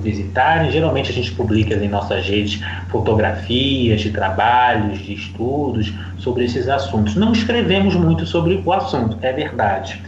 visitarem. 0.00 0.70
Geralmente 0.70 1.10
a 1.10 1.14
gente 1.14 1.32
publica 1.32 1.74
em 1.74 1.88
nossas 1.88 2.24
redes 2.24 2.60
fotografias 2.88 4.00
de 4.00 4.10
trabalhos, 4.10 5.00
de 5.00 5.12
estudos 5.14 5.92
sobre 6.18 6.44
esses 6.44 6.68
assuntos. 6.68 7.16
Não 7.16 7.32
escrevemos 7.32 7.96
muito 7.96 8.24
sobre 8.26 8.62
o 8.64 8.72
assunto, 8.72 9.18
é 9.20 9.32
verdade 9.32 10.00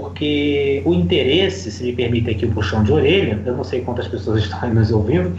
porque 0.00 0.80
o 0.84 0.94
interesse, 0.94 1.72
se 1.72 1.82
me 1.82 1.92
permite 1.92 2.30
aqui 2.30 2.46
o 2.46 2.50
puxão 2.50 2.84
de 2.84 2.92
orelha, 2.92 3.40
eu 3.44 3.56
não 3.56 3.64
sei 3.64 3.80
quantas 3.80 4.06
pessoas 4.06 4.42
estão 4.44 4.72
nos 4.72 4.92
ouvindo, 4.92 5.32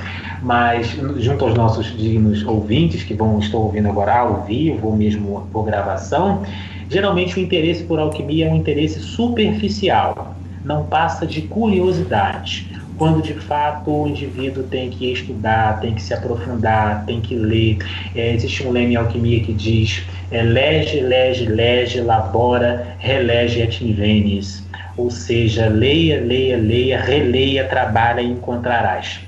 mas 0.44 0.98
junto 1.18 1.46
aos 1.46 1.54
nossos 1.54 1.98
dignos 1.98 2.46
ouvintes 2.46 3.04
que 3.04 3.14
vão 3.14 3.40
estar 3.40 3.58
ouvindo 3.58 3.88
agora 3.88 4.20
ao 4.20 4.44
vivo 4.44 4.88
ou 4.88 4.98
mesmo 4.98 5.48
por 5.54 5.64
gravação, 5.64 6.44
geralmente 6.90 7.40
o 7.40 7.42
interesse 7.42 7.84
por 7.84 8.00
alquimia 8.00 8.48
é 8.48 8.52
um 8.52 8.56
interesse 8.58 9.00
superficial, 9.00 10.36
não 10.66 10.84
passa 10.84 11.26
de 11.26 11.44
curiosidade 11.44 12.79
quando 13.00 13.22
de 13.22 13.34
fato 13.34 13.90
o 13.90 14.08
indivíduo 14.08 14.64
tem 14.64 14.90
que 14.90 15.14
estudar, 15.14 15.80
tem 15.80 15.96
que 15.96 16.02
se 16.02 16.14
aprofundar, 16.14 17.06
tem 17.06 17.22
que 17.22 17.34
ler. 17.34 17.78
É, 18.14 18.34
existe 18.34 18.68
um 18.68 18.72
lema 18.72 18.92
em 18.92 18.96
alquimia 18.98 19.42
que 19.42 19.54
diz: 19.54 20.04
é, 20.30 20.42
lege, 20.42 21.00
lege, 21.00 21.46
lege, 21.46 22.02
labora, 22.02 22.98
relege 23.00 23.62
et 23.62 23.82
invenis. 23.82 24.62
Ou 24.98 25.10
seja, 25.10 25.70
leia, 25.70 26.20
leia, 26.20 26.58
leia, 26.58 27.02
releia, 27.02 27.64
trabalha 27.64 28.20
e 28.20 28.28
encontrarás. 28.28 29.22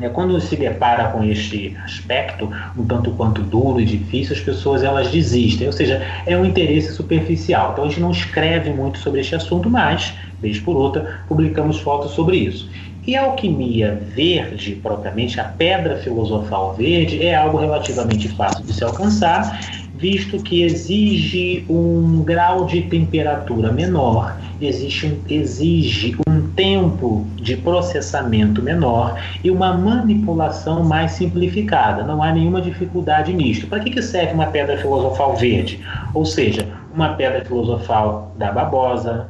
É, 0.00 0.08
quando 0.08 0.38
se 0.38 0.54
depara 0.54 1.08
com 1.08 1.24
este 1.24 1.74
aspecto, 1.84 2.50
um 2.76 2.84
tanto 2.84 3.10
quanto 3.12 3.42
duro 3.42 3.80
e 3.80 3.86
difícil, 3.86 4.34
as 4.34 4.40
pessoas 4.40 4.82
elas 4.82 5.10
desistem, 5.10 5.66
ou 5.66 5.72
seja, 5.72 6.02
é 6.26 6.36
um 6.36 6.44
interesse 6.44 6.92
superficial. 6.92 7.72
Então 7.72 7.84
a 7.84 7.88
gente 7.88 8.00
não 8.00 8.10
escreve 8.10 8.70
muito 8.70 8.98
sobre 8.98 9.20
este 9.20 9.34
assunto, 9.34 9.70
mas 9.70 10.14
vez 10.42 10.58
por 10.58 10.76
outra, 10.76 11.20
publicamos 11.28 11.78
fotos 11.80 12.10
sobre 12.12 12.36
isso. 12.36 12.68
E 13.04 13.16
a 13.16 13.24
alquimia 13.24 14.00
verde, 14.14 14.76
propriamente, 14.76 15.40
a 15.40 15.44
pedra 15.44 15.96
filosofal 15.96 16.74
verde, 16.74 17.26
é 17.26 17.34
algo 17.34 17.58
relativamente 17.58 18.28
fácil 18.28 18.64
de 18.64 18.72
se 18.72 18.84
alcançar, 18.84 19.58
visto 19.96 20.40
que 20.42 20.62
exige 20.62 21.64
um 21.68 22.22
grau 22.22 22.64
de 22.64 22.82
temperatura 22.82 23.72
menor, 23.72 24.36
existe 24.60 25.06
um, 25.06 25.18
exige 25.28 26.16
um 26.28 26.48
tempo 26.54 27.26
de 27.36 27.56
processamento 27.56 28.62
menor 28.62 29.18
e 29.42 29.50
uma 29.50 29.72
manipulação 29.74 30.84
mais 30.84 31.12
simplificada. 31.12 32.04
Não 32.04 32.22
há 32.22 32.32
nenhuma 32.32 32.60
dificuldade 32.60 33.32
nisto. 33.32 33.66
Para 33.66 33.80
que, 33.80 33.90
que 33.90 34.02
serve 34.02 34.32
uma 34.32 34.46
pedra 34.46 34.76
filosofal 34.78 35.36
verde? 35.36 35.80
Ou 36.14 36.24
seja, 36.24 36.68
uma 36.94 37.14
pedra 37.14 37.44
filosofal 37.44 38.32
da 38.36 38.52
babosa, 38.52 39.28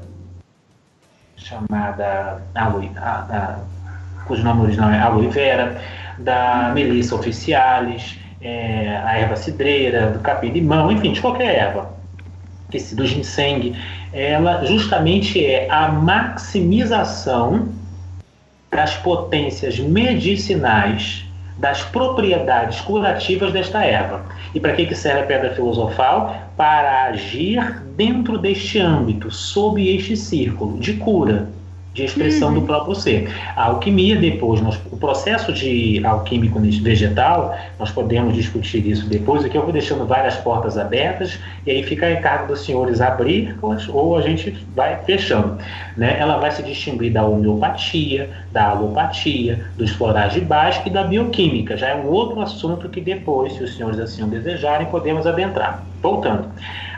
chamada 1.44 2.42
aloe, 2.54 2.90
a, 2.96 3.10
a, 3.10 3.58
cujo 4.26 4.42
nome 4.42 4.62
original 4.62 4.90
é 4.90 4.98
aloe 4.98 5.28
vera, 5.28 5.80
da 6.18 6.70
melissa 6.74 7.14
officialis, 7.14 8.18
é, 8.40 9.00
a 9.04 9.18
erva 9.18 9.36
cidreira, 9.36 10.10
do 10.10 10.18
capim-limão, 10.20 10.90
enfim, 10.90 11.12
de 11.12 11.20
qualquer 11.20 11.54
erva, 11.54 11.90
esse, 12.72 12.94
do 12.94 13.06
ginseng, 13.06 13.76
ela 14.12 14.64
justamente 14.64 15.44
é 15.44 15.70
a 15.70 15.88
maximização 15.88 17.68
das 18.70 18.96
potências 18.96 19.78
medicinais, 19.78 21.24
das 21.58 21.82
propriedades 21.82 22.80
curativas 22.80 23.52
desta 23.52 23.84
erva. 23.84 24.24
E 24.54 24.60
para 24.60 24.72
que, 24.72 24.86
que 24.86 24.94
serve 24.94 25.20
a 25.20 25.26
pedra 25.26 25.54
filosofal? 25.54 26.34
Para 26.56 27.04
agir 27.04 27.81
dentro 27.96 28.38
deste 28.38 28.78
âmbito, 28.78 29.30
sob 29.30 29.86
este 29.86 30.16
círculo 30.16 30.78
de 30.78 30.94
cura, 30.94 31.48
de 31.94 32.04
expressão 32.04 32.48
uhum. 32.48 32.60
do 32.60 32.62
próprio 32.62 32.94
ser. 32.94 33.28
A 33.54 33.66
alquimia, 33.66 34.16
depois, 34.16 34.60
nós, 34.60 34.80
o 34.90 34.96
processo 34.96 35.52
de 35.52 36.04
alquímico 36.04 36.58
vegetal, 36.58 37.54
nós 37.78 37.90
podemos 37.90 38.34
discutir 38.34 38.86
isso 38.86 39.06
depois, 39.08 39.44
aqui 39.44 39.56
eu 39.56 39.62
vou 39.62 39.72
deixando 39.72 40.06
várias 40.06 40.36
portas 40.36 40.78
abertas, 40.78 41.38
e 41.66 41.70
aí 41.70 41.82
fica 41.82 42.06
a 42.06 42.12
encargo 42.12 42.48
dos 42.48 42.64
senhores 42.64 43.00
abrir 43.00 43.56
ou 43.60 44.16
a 44.16 44.22
gente 44.22 44.56
vai 44.74 44.96
fechando. 45.04 45.58
Né? 45.96 46.16
Ela 46.18 46.38
vai 46.38 46.50
se 46.50 46.62
distinguir 46.62 47.12
da 47.12 47.24
homeopatia, 47.24 48.30
da 48.50 48.70
alopatia, 48.70 49.62
dos 49.76 49.90
florais 49.90 50.32
de 50.32 50.40
base 50.40 50.80
e 50.86 50.90
da 50.90 51.04
bioquímica. 51.04 51.76
Já 51.76 51.88
é 51.88 51.94
um 51.94 52.06
outro 52.06 52.40
assunto 52.40 52.88
que 52.88 53.00
depois, 53.00 53.52
se 53.52 53.64
os 53.64 53.76
senhores 53.76 53.98
assim 53.98 54.22
o 54.22 54.26
desejarem, 54.26 54.86
podemos 54.86 55.26
adentrar. 55.26 55.84
Voltando. 56.00 56.48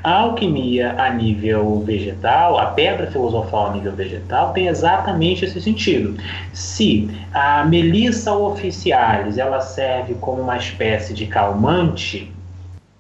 A 0.05 0.19
alquimia 0.19 0.95
a 0.99 1.09
nível 1.15 1.81
vegetal, 1.81 2.59
a 2.59 2.67
pedra 2.67 3.11
filosofal 3.11 3.69
a 3.69 3.73
nível 3.73 3.93
vegetal, 3.93 4.53
tem 4.53 4.67
exatamente 4.67 5.47
esse 5.47 5.59
sentido. 5.63 6.15
Se 6.53 7.11
a 7.33 7.65
melissa 7.65 8.35
officialis 8.37 9.39
ela 9.39 9.63
serve 9.63 10.13
como 10.17 10.43
uma 10.43 10.59
espécie 10.59 11.15
de 11.15 11.25
calmante, 11.27 12.31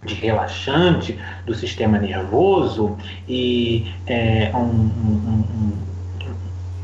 de 0.03 0.15
relaxante 0.15 1.19
do 1.45 1.55
sistema 1.55 1.99
nervoso 1.99 2.97
e 3.29 3.87
é, 4.07 4.51
um, 4.55 4.59
um, 4.59 5.45
um 5.55 5.94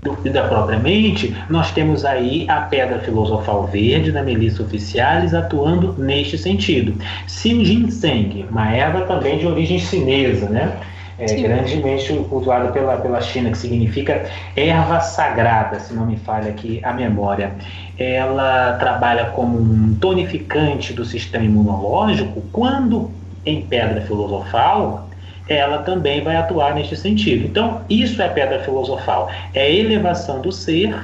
dúvida 0.03 0.45
propriamente, 0.45 1.35
nós 1.49 1.71
temos 1.73 2.05
aí 2.05 2.47
a 2.49 2.63
pedra 2.63 2.99
filosofal 3.01 3.67
verde 3.67 4.11
da 4.13 4.23
Melissa 4.23 4.63
officialis 4.63 5.35
atuando 5.35 5.95
neste 5.99 6.39
sentido. 6.39 6.95
Se 7.27 7.55
o 7.55 7.65
ginseng, 7.65 8.47
uma 8.51 8.73
erva 8.75 9.03
também 9.03 9.39
de 9.39 9.47
origem 9.47 9.79
chinesa, 9.79 10.49
né? 10.49 10.73
É, 11.19 11.35
grandemente 11.35 12.15
cultuada 12.31 12.73
pela, 12.73 12.97
pela 12.97 13.21
China, 13.21 13.51
que 13.51 13.59
significa 13.59 14.25
erva 14.57 15.01
sagrada, 15.01 15.79
se 15.79 15.93
não 15.93 16.07
me 16.07 16.17
falha 16.17 16.49
aqui 16.49 16.81
a 16.83 16.95
memória. 16.95 17.53
Ela 17.99 18.79
trabalha 18.79 19.27
como 19.27 19.59
um 19.59 19.95
tonificante 20.01 20.95
do 20.95 21.05
sistema 21.05 21.45
imunológico, 21.45 22.43
quando 22.51 23.11
em 23.45 23.61
pedra 23.61 24.01
filosofal, 24.01 25.10
ela 25.49 25.79
também 25.79 26.23
vai 26.23 26.37
atuar 26.37 26.75
neste 26.75 26.97
sentido. 26.97 27.47
Então, 27.47 27.83
isso 27.89 28.21
é 28.23 28.29
pedra 28.29 28.61
filosofal. 28.61 29.31
É 29.55 29.63
a 29.63 29.71
elevação 29.71 30.41
do 30.41 30.53
ser, 30.53 30.95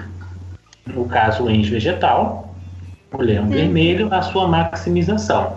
no 0.87 1.05
caso 1.07 1.45
o 1.45 1.51
ente 1.51 1.71
vegetal, 1.71 2.55
o 3.13 3.23
leão 3.23 3.45
hum. 3.45 3.49
vermelho, 3.49 4.13
a 4.13 4.23
sua 4.23 4.47
maximização. 4.47 5.57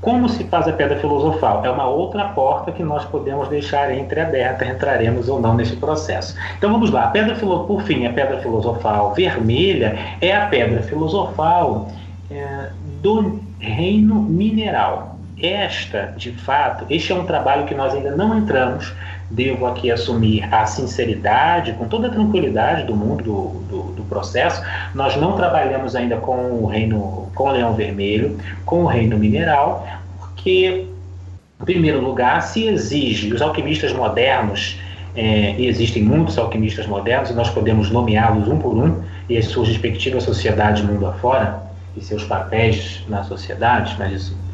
Como 0.00 0.30
se 0.30 0.44
faz 0.44 0.66
a 0.66 0.72
pedra 0.72 0.98
filosofal? 0.98 1.62
É 1.64 1.70
uma 1.70 1.86
outra 1.86 2.28
porta 2.28 2.72
que 2.72 2.82
nós 2.82 3.04
podemos 3.04 3.48
deixar 3.48 3.94
entreaberta, 3.94 4.64
entraremos 4.64 5.28
ou 5.28 5.38
não 5.38 5.54
nesse 5.54 5.76
processo. 5.76 6.34
Então 6.56 6.72
vamos 6.72 6.90
lá, 6.90 7.04
a 7.04 7.08
pedra 7.08 7.34
por 7.34 7.82
fim, 7.82 8.06
a 8.06 8.12
pedra 8.12 8.38
filosofal 8.40 9.12
vermelha 9.12 9.98
é 10.22 10.34
a 10.34 10.46
pedra 10.46 10.82
filosofal 10.82 11.88
é, 12.30 12.70
do 13.02 13.40
reino 13.58 14.14
mineral 14.22 15.09
esta, 15.42 16.12
de 16.16 16.32
fato, 16.32 16.84
este 16.90 17.12
é 17.12 17.14
um 17.14 17.24
trabalho 17.24 17.66
que 17.66 17.74
nós 17.74 17.94
ainda 17.94 18.10
não 18.12 18.36
entramos. 18.36 18.92
Devo 19.30 19.66
aqui 19.66 19.90
assumir 19.90 20.42
a 20.52 20.66
sinceridade, 20.66 21.72
com 21.74 21.86
toda 21.86 22.08
a 22.08 22.10
tranquilidade 22.10 22.84
do 22.84 22.96
mundo 22.96 23.22
do, 23.22 23.48
do, 23.68 23.82
do, 23.92 24.02
processo. 24.04 24.62
Nós 24.94 25.16
não 25.16 25.36
trabalhamos 25.36 25.94
ainda 25.94 26.16
com 26.16 26.62
o 26.62 26.66
reino, 26.66 27.30
com 27.34 27.44
o 27.44 27.52
leão 27.52 27.74
vermelho, 27.74 28.38
com 28.64 28.82
o 28.82 28.86
reino 28.86 29.16
mineral, 29.16 29.86
porque, 30.18 30.86
em 31.60 31.64
primeiro 31.64 32.00
lugar, 32.00 32.42
se 32.42 32.66
exige 32.66 33.32
os 33.32 33.40
alquimistas 33.40 33.92
modernos 33.92 34.78
é, 35.14 35.54
e 35.56 35.66
existem 35.66 36.02
muitos 36.02 36.38
alquimistas 36.38 36.86
modernos, 36.86 37.30
e 37.30 37.34
nós 37.34 37.50
podemos 37.50 37.90
nomeá-los 37.90 38.48
um 38.48 38.58
por 38.58 38.76
um, 38.76 39.02
e 39.28 39.36
as 39.36 39.46
suas 39.46 39.68
respectivas 39.68 40.24
sociedades 40.24 40.82
mundo 40.82 41.06
afora, 41.06 41.62
e 41.96 42.00
seus 42.00 42.24
papéis 42.24 43.04
na 43.08 43.24
sociedade, 43.24 43.96
mas 43.98 44.12
isso 44.12 44.49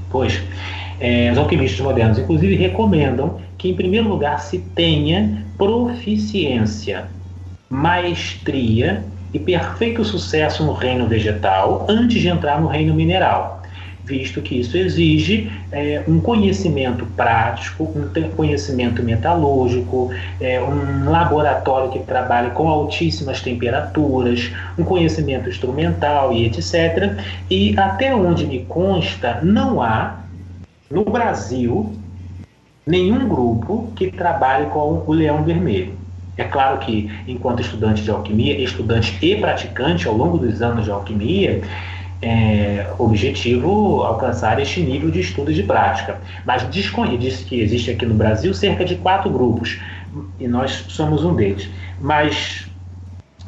é, 1.01 1.31
os 1.31 1.39
alquimistas 1.39 1.81
modernos, 1.81 2.19
inclusive, 2.19 2.57
recomendam 2.57 3.39
que, 3.59 3.69
em 3.69 3.75
primeiro 3.75 4.09
lugar, 4.09 4.41
se 4.41 4.59
tenha 4.59 5.45
proficiência, 5.59 7.09
maestria 7.69 9.05
e 9.33 9.39
perfeito 9.39 10.05
sucesso 10.05 10.65
no 10.65 10.73
reino 10.73 11.07
vegetal 11.07 11.87
antes 11.89 12.21
de 12.21 12.29
entrar 12.29 12.61
no 12.61 12.69
reino 12.69 12.95
mineral, 12.95 13.63
visto 14.07 14.41
que 14.41 14.61
isso 14.61 14.77
exige 14.77 15.51
é, 15.73 16.03
um 16.07 16.21
conhecimento 16.21 17.05
prático, 17.17 17.85
um 17.85 18.29
conhecimento 18.31 19.03
metalúrgico, 19.03 20.11
é, 20.41 20.63
um 20.63 21.11
laboratório 21.11 21.91
que 21.91 21.99
trabalhe 21.99 22.51
com 22.53 22.69
altíssimas 22.69 23.41
temperaturas, 23.41 24.53
um 24.79 24.85
conhecimento 24.85 25.49
instrumental 25.49 26.33
e 26.33 26.47
etc. 26.47 27.19
E 27.51 27.77
até 27.79 28.15
onde 28.15 28.47
me 28.47 28.61
consta, 28.61 29.41
não 29.43 29.83
há 29.83 30.21
no 30.89 31.05
Brasil 31.05 31.93
nenhum 32.87 33.29
grupo 33.29 33.91
que 33.97 34.13
trabalhe 34.13 34.67
com 34.67 35.03
o 35.05 35.13
leão 35.13 35.43
vermelho. 35.43 35.95
É 36.37 36.45
claro 36.45 36.79
que, 36.79 37.11
enquanto 37.27 37.63
estudante 37.63 38.03
de 38.03 38.11
alquimia, 38.11 38.59
estudante 38.61 39.17
e 39.23 39.37
praticante 39.37 40.07
ao 40.07 40.15
longo 40.15 40.37
dos 40.37 40.61
anos 40.61 40.85
de 40.85 40.91
alquimia, 40.91 41.63
é, 42.23 42.87
objetivo 42.99 44.03
alcançar 44.03 44.61
este 44.61 44.81
nível 44.81 45.11
de 45.11 45.21
estudo 45.21 45.53
de 45.53 45.63
prática. 45.63 46.19
Mas 46.45 46.69
diz 46.71 46.91
que 47.45 47.61
existe 47.61 47.91
aqui 47.91 48.07
no 48.07 48.15
Brasil 48.15 48.53
cerca 48.55 48.85
de 48.85 48.97
quatro 48.97 49.31
grupos, 49.31 49.79
e 50.41 50.49
nós 50.49 50.87
somos 50.89 51.25
um 51.25 51.35
deles. 51.35 51.69
Mas 52.01 52.67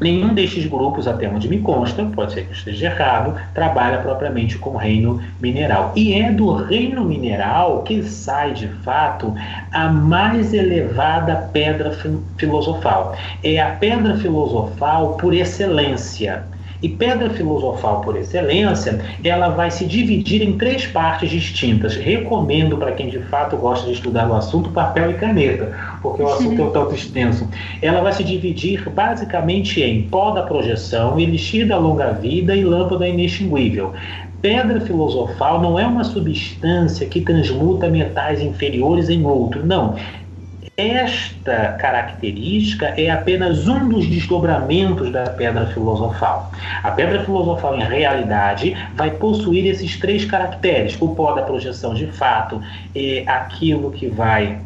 Nenhum 0.00 0.32
destes 0.32 0.64
grupos, 0.64 1.08
até 1.08 1.28
onde 1.28 1.48
me 1.48 1.58
consta, 1.58 2.04
pode 2.04 2.32
ser 2.32 2.46
que 2.46 2.52
esteja 2.52 2.86
errado, 2.86 3.34
trabalha 3.52 3.98
propriamente 3.98 4.56
com 4.56 4.70
o 4.70 4.76
reino 4.76 5.20
mineral. 5.40 5.92
E 5.96 6.14
é 6.14 6.30
do 6.30 6.52
reino 6.52 7.04
mineral 7.04 7.82
que 7.82 8.04
sai, 8.04 8.52
de 8.52 8.68
fato, 8.68 9.34
a 9.72 9.88
mais 9.88 10.54
elevada 10.54 11.50
pedra 11.52 11.90
filosofal. 12.36 13.16
É 13.42 13.60
a 13.60 13.70
pedra 13.70 14.16
filosofal 14.16 15.14
por 15.14 15.34
excelência. 15.34 16.44
E 16.80 16.88
pedra 16.88 17.30
filosofal 17.30 18.00
por 18.02 18.16
excelência, 18.16 19.00
ela 19.24 19.48
vai 19.48 19.70
se 19.70 19.84
dividir 19.84 20.42
em 20.42 20.56
três 20.56 20.86
partes 20.86 21.28
distintas. 21.30 21.96
Recomendo 21.96 22.76
para 22.76 22.92
quem 22.92 23.08
de 23.08 23.18
fato 23.18 23.56
gosta 23.56 23.86
de 23.86 23.94
estudar 23.94 24.30
o 24.30 24.34
assunto 24.34 24.70
papel 24.70 25.10
e 25.10 25.14
caneta, 25.14 25.72
porque 26.00 26.22
o 26.22 26.28
assunto 26.28 26.60
é 26.60 26.64
um 26.64 26.70
tanto 26.70 26.94
extenso. 26.94 27.48
Ela 27.82 28.00
vai 28.00 28.12
se 28.12 28.22
dividir 28.22 28.88
basicamente 28.90 29.82
em 29.82 30.02
pó 30.02 30.30
da 30.30 30.42
projeção, 30.42 31.18
elixir 31.18 31.66
da 31.66 31.78
longa 31.78 32.12
vida 32.12 32.54
e 32.54 32.64
lâmpada 32.64 33.08
inextinguível. 33.08 33.92
Pedra 34.40 34.80
filosofal 34.80 35.60
não 35.60 35.76
é 35.76 35.84
uma 35.84 36.04
substância 36.04 37.04
que 37.08 37.20
transmuta 37.20 37.88
metais 37.88 38.40
inferiores 38.40 39.08
em 39.08 39.24
outro, 39.24 39.66
não. 39.66 39.96
Esta 40.78 41.72
característica 41.72 42.94
é 42.96 43.10
apenas 43.10 43.66
um 43.66 43.88
dos 43.88 44.06
desdobramentos 44.06 45.10
da 45.10 45.24
pedra 45.24 45.66
filosofal. 45.66 46.52
A 46.84 46.92
pedra 46.92 47.24
filosofal, 47.24 47.76
em 47.76 47.82
realidade, 47.82 48.76
vai 48.94 49.10
possuir 49.10 49.66
esses 49.66 49.98
três 49.98 50.24
caracteres: 50.24 50.96
o 51.00 51.16
pó 51.16 51.32
da 51.32 51.42
projeção 51.42 51.94
de 51.94 52.06
fato, 52.06 52.62
é 52.94 53.24
aquilo 53.26 53.90
que 53.90 54.06
vai 54.06 54.60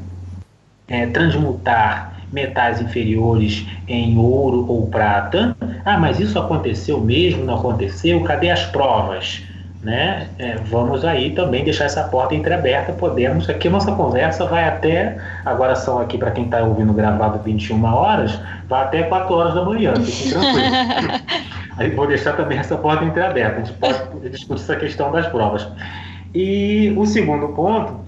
é, 0.86 1.06
transmutar 1.06 2.12
metais 2.30 2.78
inferiores 2.82 3.66
em 3.88 4.18
ouro 4.18 4.66
ou 4.68 4.88
prata. 4.88 5.56
Ah, 5.82 5.96
mas 5.96 6.20
isso 6.20 6.38
aconteceu 6.38 7.00
mesmo? 7.00 7.42
Não 7.42 7.54
aconteceu? 7.54 8.22
Cadê 8.22 8.50
as 8.50 8.66
provas? 8.66 9.42
Né? 9.82 10.28
É, 10.38 10.54
vamos 10.70 11.04
aí 11.04 11.34
também 11.34 11.64
deixar 11.64 11.86
essa 11.86 12.04
porta 12.04 12.34
entreaberta. 12.34 12.92
Podemos. 12.92 13.48
Aqui 13.50 13.68
a 13.68 13.70
nossa 13.70 13.92
conversa 13.92 14.46
vai 14.46 14.64
até. 14.64 15.18
Agora 15.44 15.74
são 15.74 15.98
aqui, 15.98 16.16
para 16.16 16.30
quem 16.30 16.44
está 16.44 16.62
ouvindo 16.62 16.92
gravado 16.92 17.40
21 17.42 17.84
horas, 17.84 18.38
vai 18.68 18.82
até 18.84 19.02
4 19.02 19.34
horas 19.34 19.54
da 19.54 19.64
manhã. 19.64 19.94
Fiquem 19.96 20.30
tranquilos. 20.40 21.22
aí 21.76 21.90
vou 21.90 22.06
deixar 22.06 22.34
também 22.36 22.58
essa 22.58 22.76
porta 22.76 23.04
entreaberta. 23.04 23.60
A 23.60 23.64
gente 23.64 23.76
pode 23.78 24.30
discutir 24.30 24.62
essa 24.62 24.76
questão 24.76 25.10
das 25.10 25.26
provas. 25.26 25.66
E 26.34 26.94
o 26.96 27.04
segundo 27.04 27.48
ponto 27.48 28.00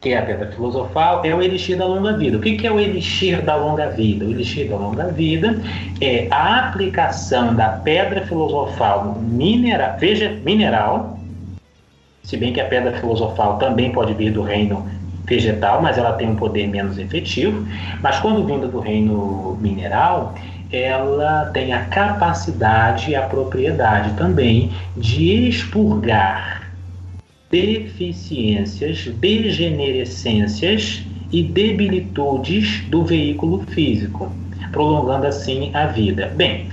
que 0.00 0.10
é 0.10 0.18
a 0.18 0.22
pedra 0.22 0.52
filosofal, 0.52 1.24
é 1.24 1.34
o 1.34 1.42
elixir 1.42 1.76
da 1.76 1.84
longa 1.84 2.16
vida. 2.16 2.36
O 2.36 2.40
que 2.40 2.66
é 2.66 2.70
o 2.70 2.78
elixir 2.78 3.42
da 3.42 3.56
longa 3.56 3.88
vida? 3.88 4.24
O 4.24 4.30
elixir 4.30 4.68
da 4.68 4.76
longa 4.76 5.08
vida 5.08 5.60
é 6.00 6.28
a 6.30 6.68
aplicação 6.68 7.54
da 7.54 7.68
pedra 7.70 8.24
filosofal 8.24 9.16
minera, 9.20 9.96
veja, 9.98 10.30
mineral, 10.44 11.18
se 12.22 12.36
bem 12.36 12.52
que 12.52 12.60
a 12.60 12.66
pedra 12.66 12.92
filosofal 12.92 13.58
também 13.58 13.90
pode 13.90 14.12
vir 14.14 14.30
do 14.30 14.42
reino 14.42 14.86
vegetal, 15.24 15.82
mas 15.82 15.98
ela 15.98 16.12
tem 16.12 16.28
um 16.28 16.36
poder 16.36 16.68
menos 16.68 16.98
efetivo. 16.98 17.66
Mas 18.00 18.18
quando 18.20 18.46
vinda 18.46 18.68
do 18.68 18.80
reino 18.80 19.58
mineral, 19.60 20.34
ela 20.70 21.46
tem 21.46 21.72
a 21.72 21.86
capacidade 21.86 23.10
e 23.10 23.16
a 23.16 23.22
propriedade 23.22 24.12
também 24.12 24.70
de 24.96 25.48
expurgar 25.48 26.57
deficiências, 27.50 29.06
degenerescências 29.06 31.04
e 31.32 31.42
debilitudes 31.42 32.84
do 32.88 33.04
veículo 33.04 33.64
físico, 33.68 34.30
prolongando 34.72 35.26
assim 35.26 35.70
a 35.74 35.86
vida. 35.86 36.32
Bem, 36.36 36.68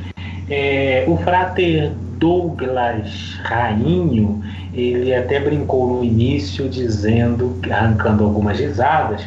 é, 0.49 1.05
o 1.07 1.17
frater 1.17 1.91
Douglas 2.17 3.37
Rainho, 3.43 4.41
ele 4.73 5.13
até 5.13 5.39
brincou 5.39 5.87
no 5.87 6.03
início 6.03 6.69
dizendo, 6.69 7.59
arrancando 7.69 8.23
algumas 8.23 8.59
risadas, 8.59 9.21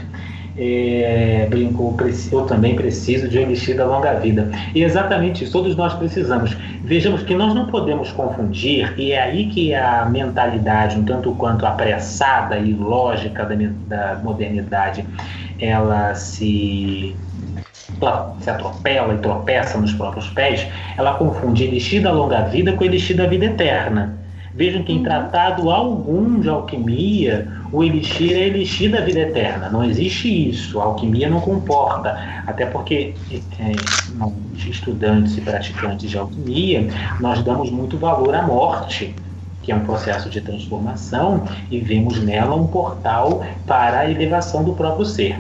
é, 0.59 1.47
brincou, 1.49 1.97
eu 2.33 2.43
também 2.43 2.75
preciso 2.75 3.29
de 3.29 3.39
um 3.39 3.43
elixir 3.43 3.77
da 3.77 3.87
longa 3.87 4.15
vida. 4.15 4.51
E 4.75 4.83
exatamente 4.83 5.45
isso, 5.45 5.53
todos 5.53 5.77
nós 5.77 5.95
precisamos. 5.95 6.57
Vejamos 6.83 7.23
que 7.23 7.35
nós 7.35 7.55
não 7.55 7.67
podemos 7.67 8.11
confundir, 8.11 8.93
e 8.99 9.13
é 9.13 9.23
aí 9.23 9.47
que 9.47 9.75
a 9.75 10.05
mentalidade, 10.07 10.99
um 10.99 11.05
tanto 11.05 11.33
quanto 11.35 11.65
apressada 11.65 12.59
e 12.59 12.73
lógica 12.73 13.45
da, 13.45 13.55
da 13.87 14.21
modernidade, 14.23 15.05
ela 15.61 16.15
se 16.15 17.15
ela 18.01 18.37
se 18.41 18.51
atropela 18.51 19.15
e 19.15 19.19
tropeça 19.19 19.79
nos 19.79 19.93
próprios 19.93 20.29
pés, 20.29 20.67
ela 20.97 21.15
confunde 21.15 21.65
elixir 21.65 22.03
da 22.03 22.13
longa 22.13 22.43
vida 22.43 22.73
com 22.73 22.85
elixir 22.85 23.17
da 23.17 23.27
vida 23.27 23.47
eterna. 23.47 24.19
Vejam 24.59 24.83
que 24.83 24.93
em 24.93 24.97
uhum. 24.97 25.05
tratado 25.05 25.71
algum 25.71 26.41
de 26.41 26.49
alquimia, 26.49 27.47
o 27.71 27.85
elixir 27.85 28.33
é 28.33 28.49
elixir 28.49 28.91
da 28.91 29.01
vida 29.01 29.21
eterna. 29.21 29.71
Não 29.71 29.85
existe 29.85 30.51
isso. 30.51 30.81
A 30.81 30.85
alquimia 30.85 31.31
não 31.31 31.41
comporta. 31.41 32.19
Até 32.45 32.67
porque, 32.67 33.15
é, 33.31 33.73
estudantes 34.69 35.39
e 35.39 35.41
praticantes 35.41 36.11
de 36.11 36.19
alquimia, 36.19 36.89
nós 37.21 37.41
damos 37.45 37.71
muito 37.71 37.97
valor 37.97 38.35
à 38.35 38.43
morte 38.43 39.15
que 39.63 39.73
é 39.73 39.77
um 39.77 39.85
processo 39.85 40.31
de 40.31 40.41
transformação, 40.41 41.45
e 41.71 41.79
vemos 41.79 42.19
nela 42.23 42.57
um 42.57 42.67
portal 42.67 43.45
para 43.67 43.99
a 43.99 44.11
elevação 44.11 44.65
do 44.65 44.73
próprio 44.73 45.05
ser. 45.05 45.39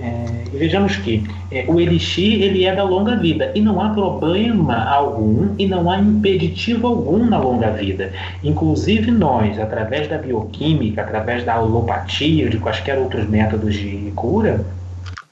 É, 0.00 0.44
vejamos 0.52 0.96
que 0.96 1.24
é, 1.50 1.64
o 1.66 1.80
elixir 1.80 2.40
ele 2.40 2.64
é 2.64 2.74
da 2.74 2.84
longa 2.84 3.16
vida 3.16 3.50
e 3.54 3.60
não 3.60 3.80
há 3.80 3.90
problema 3.90 4.84
algum 4.84 5.54
e 5.58 5.66
não 5.66 5.90
há 5.90 5.98
impeditivo 5.98 6.86
algum 6.86 7.26
na 7.26 7.38
longa 7.38 7.70
vida. 7.70 8.12
Inclusive 8.44 9.10
nós, 9.10 9.58
através 9.58 10.06
da 10.08 10.18
bioquímica, 10.18 11.02
através 11.02 11.44
da 11.44 11.54
alopatia 11.54 12.48
de 12.48 12.58
quaisquer 12.58 12.96
outros 12.96 13.28
métodos 13.28 13.74
de 13.74 14.12
cura, 14.14 14.64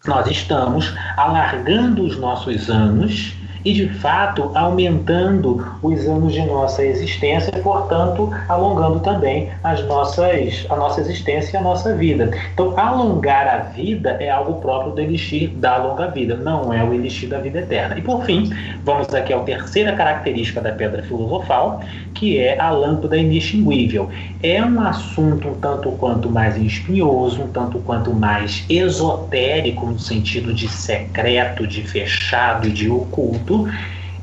nós 0.04 0.28
estamos 0.28 0.92
alargando 1.16 2.02
os 2.02 2.18
nossos 2.18 2.68
anos 2.68 3.36
e, 3.66 3.72
de 3.72 3.88
fato, 3.88 4.52
aumentando 4.54 5.66
os 5.82 6.06
anos 6.06 6.32
de 6.32 6.42
nossa 6.42 6.84
existência 6.84 7.52
portanto, 7.66 8.30
alongando 8.48 9.00
também 9.00 9.50
as 9.64 9.84
nossas, 9.86 10.64
a 10.70 10.76
nossa 10.76 11.00
existência 11.00 11.56
e 11.56 11.58
a 11.58 11.62
nossa 11.62 11.96
vida. 11.96 12.30
Então, 12.54 12.78
alongar 12.78 13.48
a 13.48 13.58
vida 13.58 14.10
é 14.20 14.30
algo 14.30 14.60
próprio 14.60 14.92
do 14.92 15.00
elixir 15.00 15.50
da 15.50 15.78
longa 15.78 16.06
vida, 16.06 16.36
não 16.36 16.72
é 16.72 16.84
o 16.84 16.94
elixir 16.94 17.28
da 17.28 17.38
vida 17.38 17.58
eterna. 17.58 17.98
E, 17.98 18.02
por 18.02 18.24
fim, 18.24 18.52
vamos 18.84 19.12
aqui 19.12 19.32
à 19.32 19.40
terceira 19.40 19.92
característica 19.94 20.60
da 20.60 20.70
pedra 20.70 21.02
filosofal, 21.02 21.80
que 22.14 22.38
é 22.38 22.56
a 22.60 22.70
lâmpada 22.70 23.16
inextinguível. 23.16 24.08
É 24.44 24.62
um 24.62 24.80
assunto 24.80 25.48
um 25.48 25.54
tanto 25.54 25.90
quanto 25.92 26.30
mais 26.30 26.56
espinhoso, 26.56 27.42
um 27.42 27.48
tanto 27.48 27.78
quanto 27.80 28.12
mais 28.12 28.64
esotérico, 28.68 29.86
no 29.86 29.98
sentido 29.98 30.54
de 30.54 30.68
secreto, 30.68 31.66
de 31.66 31.82
fechado 31.82 32.68
e 32.68 32.70
de 32.70 32.88
oculto, 32.88 33.55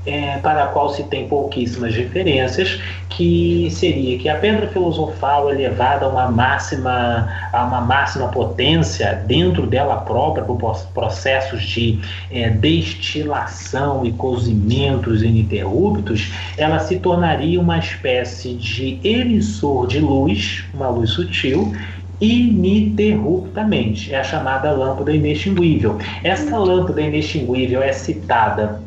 é, 0.06 0.38
para 0.40 0.66
a 0.66 0.68
qual 0.68 0.90
se 0.90 1.04
tem 1.04 1.28
pouquíssimas 1.28 1.96
referências, 1.96 2.80
que 3.10 3.70
seria 3.72 4.18
que 4.18 4.28
a 4.28 4.36
pedra 4.36 4.68
filosofal 4.68 5.50
é 5.50 5.54
levada 5.54 6.06
a 6.06 6.10
uma 6.10 6.30
máxima, 6.30 7.30
a 7.54 7.64
uma 7.64 7.82
máxima 7.82 8.28
potência 8.28 9.24
dentro 9.26 9.66
dela 9.66 9.98
própria, 9.98 10.44
por 10.44 10.58
processos 10.94 11.64
de 11.64 12.00
é, 12.32 12.50
destilação 12.50 14.06
e 14.06 14.12
cozimentos 14.12 15.24
ininterruptos, 15.24 16.34
ela 16.58 16.80
se 16.80 17.00
tornaria 17.00 17.60
uma 17.60 17.78
espécie 17.78 18.56
de 18.56 19.00
emissor 19.04 19.88
de 19.88 20.00
luz, 20.00 20.66
uma 20.74 20.90
luz 20.90 21.12
sutil, 21.12 21.74
ininterruptamente. 22.20 24.14
É 24.14 24.20
a 24.20 24.24
chamada 24.24 24.72
lâmpada 24.72 25.14
inextinguível. 25.14 25.98
Essa 26.24 26.58
lâmpada 26.58 27.02
inextinguível 27.02 27.82
é 27.82 27.92
citada 27.92 28.82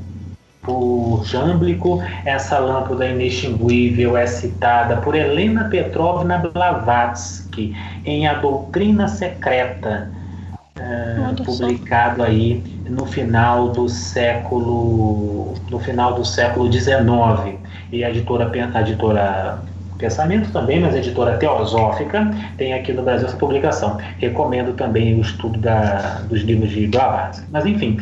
por 0.66 1.24
Jâmblico, 1.24 2.02
essa 2.24 2.58
lâmpada 2.58 3.06
inextinguível 3.06 4.16
é 4.16 4.26
citada 4.26 4.96
por 4.96 5.14
Helena 5.14 5.64
Petrovna 5.70 6.38
Blavatsky 6.38 7.74
em 8.04 8.26
A 8.26 8.34
Doutrina 8.34 9.06
Secreta, 9.06 10.10
uh, 10.76 11.44
publicado 11.44 12.22
aí 12.22 12.62
no 12.90 13.06
final 13.06 13.68
do 13.68 13.88
século 13.88 15.54
no 15.70 15.78
final 15.78 16.14
do 16.14 16.24
século 16.24 16.70
XIX 16.70 17.58
e 17.92 18.04
a 18.04 18.10
editora 18.10 18.50
a 18.74 18.80
editora 18.80 19.62
Pensamento 19.98 20.52
também, 20.52 20.78
mas 20.78 20.94
a 20.94 20.98
editora 20.98 21.38
Teosófica 21.38 22.30
tem 22.58 22.74
aqui 22.74 22.92
no 22.92 23.02
Brasil 23.02 23.28
essa 23.28 23.36
publicação. 23.36 23.96
Recomendo 24.18 24.74
também 24.74 25.18
o 25.18 25.22
estudo 25.22 25.58
da, 25.58 26.20
dos 26.28 26.42
livros 26.42 26.70
de 26.70 26.86
Blavatsky. 26.86 27.46
Mas 27.50 27.64
enfim, 27.64 27.98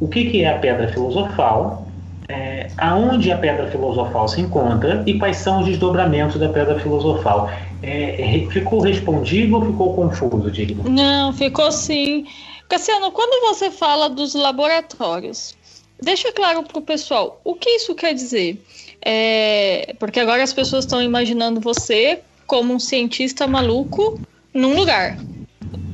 o 0.00 0.08
que, 0.08 0.30
que 0.30 0.42
é 0.42 0.50
a 0.50 0.58
pedra 0.58 0.88
filosofal, 0.88 1.86
é, 2.28 2.70
aonde 2.76 3.32
a 3.32 3.38
pedra 3.38 3.68
filosofal 3.68 4.28
se 4.28 4.40
encontra 4.40 5.02
e 5.06 5.18
quais 5.18 5.38
são 5.38 5.60
os 5.60 5.66
desdobramentos 5.66 6.38
da 6.38 6.48
pedra 6.48 6.78
filosofal. 6.78 7.50
É, 7.82 8.46
ficou 8.50 8.80
respondido 8.80 9.56
ou 9.56 9.64
ficou 9.64 9.94
confuso, 9.94 10.50
Digno? 10.50 10.84
Não, 10.88 11.32
ficou 11.32 11.70
sim. 11.70 12.26
Cassiano, 12.68 13.10
quando 13.12 13.40
você 13.48 13.70
fala 13.70 14.10
dos 14.10 14.34
laboratórios, 14.34 15.56
deixa 16.02 16.32
claro 16.32 16.62
para 16.64 16.78
o 16.78 16.82
pessoal 16.82 17.40
o 17.44 17.54
que 17.54 17.70
isso 17.70 17.94
quer 17.94 18.14
dizer. 18.14 18.62
É, 19.00 19.94
porque 19.98 20.20
agora 20.20 20.42
as 20.42 20.52
pessoas 20.52 20.84
estão 20.84 21.00
imaginando 21.00 21.60
você 21.60 22.20
como 22.46 22.74
um 22.74 22.80
cientista 22.80 23.46
maluco 23.46 24.20
num 24.52 24.74
lugar. 24.74 25.16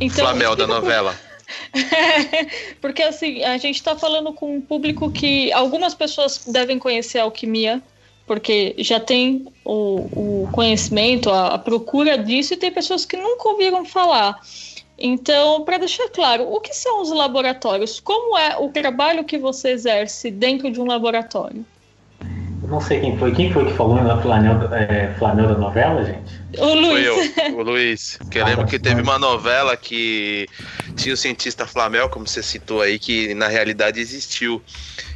Então, 0.01 0.25
Flamel 0.25 0.57
da 0.57 0.67
novela. 0.67 1.15
Porque 2.81 3.03
assim, 3.03 3.43
a 3.45 3.57
gente 3.59 3.77
está 3.77 3.97
falando 3.97 4.33
com 4.33 4.57
um 4.57 4.61
público 4.61 5.11
que 5.11 5.53
algumas 5.53 5.95
pessoas 5.95 6.45
devem 6.47 6.79
conhecer 6.79 7.19
a 7.19 7.25
alquimia, 7.25 7.83
porque 8.27 8.75
já 8.79 8.99
tem 8.99 9.47
o, 9.65 10.45
o 10.45 10.49
conhecimento, 10.53 11.31
a, 11.31 11.49
a, 11.55 11.59
procura 11.59 12.17
disso, 12.17 12.55
e 12.55 12.57
tem 12.57 12.71
pessoas 12.71 13.05
que 13.05 13.17
nunca 13.17 13.49
ouviram 13.49 13.85
falar. 13.85 14.41
Então, 14.99 15.65
para 15.65 15.79
deixar 15.79 16.09
claro, 16.09 16.45
o 16.51 16.61
que 16.61 16.75
são 16.75 17.03
os 17.03 17.11
laboratórios? 17.11 18.01
Como 18.01 18.39
é 18.39 18.57
o 18.59 18.69
trabalho 18.71 19.25
que 19.25 19.37
você 19.37 19.71
exerce 19.71 20.31
dentro 20.31 20.71
de 20.71 20.81
um 20.81 20.87
laboratório? 20.87 21.67
Não 22.69 22.81
sei 22.81 23.01
quem 23.01 23.19
foi. 23.19 23.33
Quem 23.33 23.53
foi 23.53 23.67
que 23.67 23.73
falou 23.75 24.03
na 24.03 24.21
Flanel, 24.21 24.61
é, 24.73 25.13
Flanel 25.19 25.49
da 25.49 25.59
novela, 25.59 26.05
gente? 26.05 26.45
O 26.59 26.75
Luiz. 26.75 27.35
Foi 27.35 27.49
eu, 27.49 27.59
o 27.59 27.63
Luiz. 27.63 28.19
Que 28.31 28.39
eu 28.39 28.45
lembro 28.45 28.67
que 28.67 28.79
teve 28.79 29.03
uma 29.03 29.19
novela 29.19 29.77
que 29.77 30.47
tinha 30.97 31.15
o 31.15 31.17
cientista 31.17 31.67
Flamel, 31.67 32.09
como 32.09 32.27
você 32.27 32.43
citou 32.43 32.81
aí, 32.81 32.99
que 32.99 33.35
na 33.35 33.49
realidade 33.49 34.01
existiu. 34.01 34.63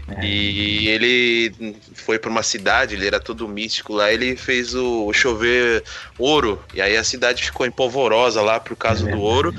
É. 0.08 0.24
E 0.24 0.88
ele 0.88 1.76
foi 1.94 2.18
para 2.18 2.30
uma 2.30 2.42
cidade, 2.42 2.94
ele 2.94 3.06
era 3.06 3.20
todo 3.20 3.46
místico 3.46 3.92
lá, 3.92 4.10
ele 4.10 4.36
fez 4.36 4.74
o 4.74 5.12
chover 5.12 5.84
ouro. 6.18 6.62
E 6.74 6.80
aí 6.80 6.96
a 6.96 7.04
cidade 7.04 7.44
ficou 7.44 7.66
empolvorosa 7.66 8.40
lá 8.40 8.58
por 8.58 8.74
causa 8.74 9.08
é 9.08 9.12
do 9.12 9.20
ouro, 9.20 9.52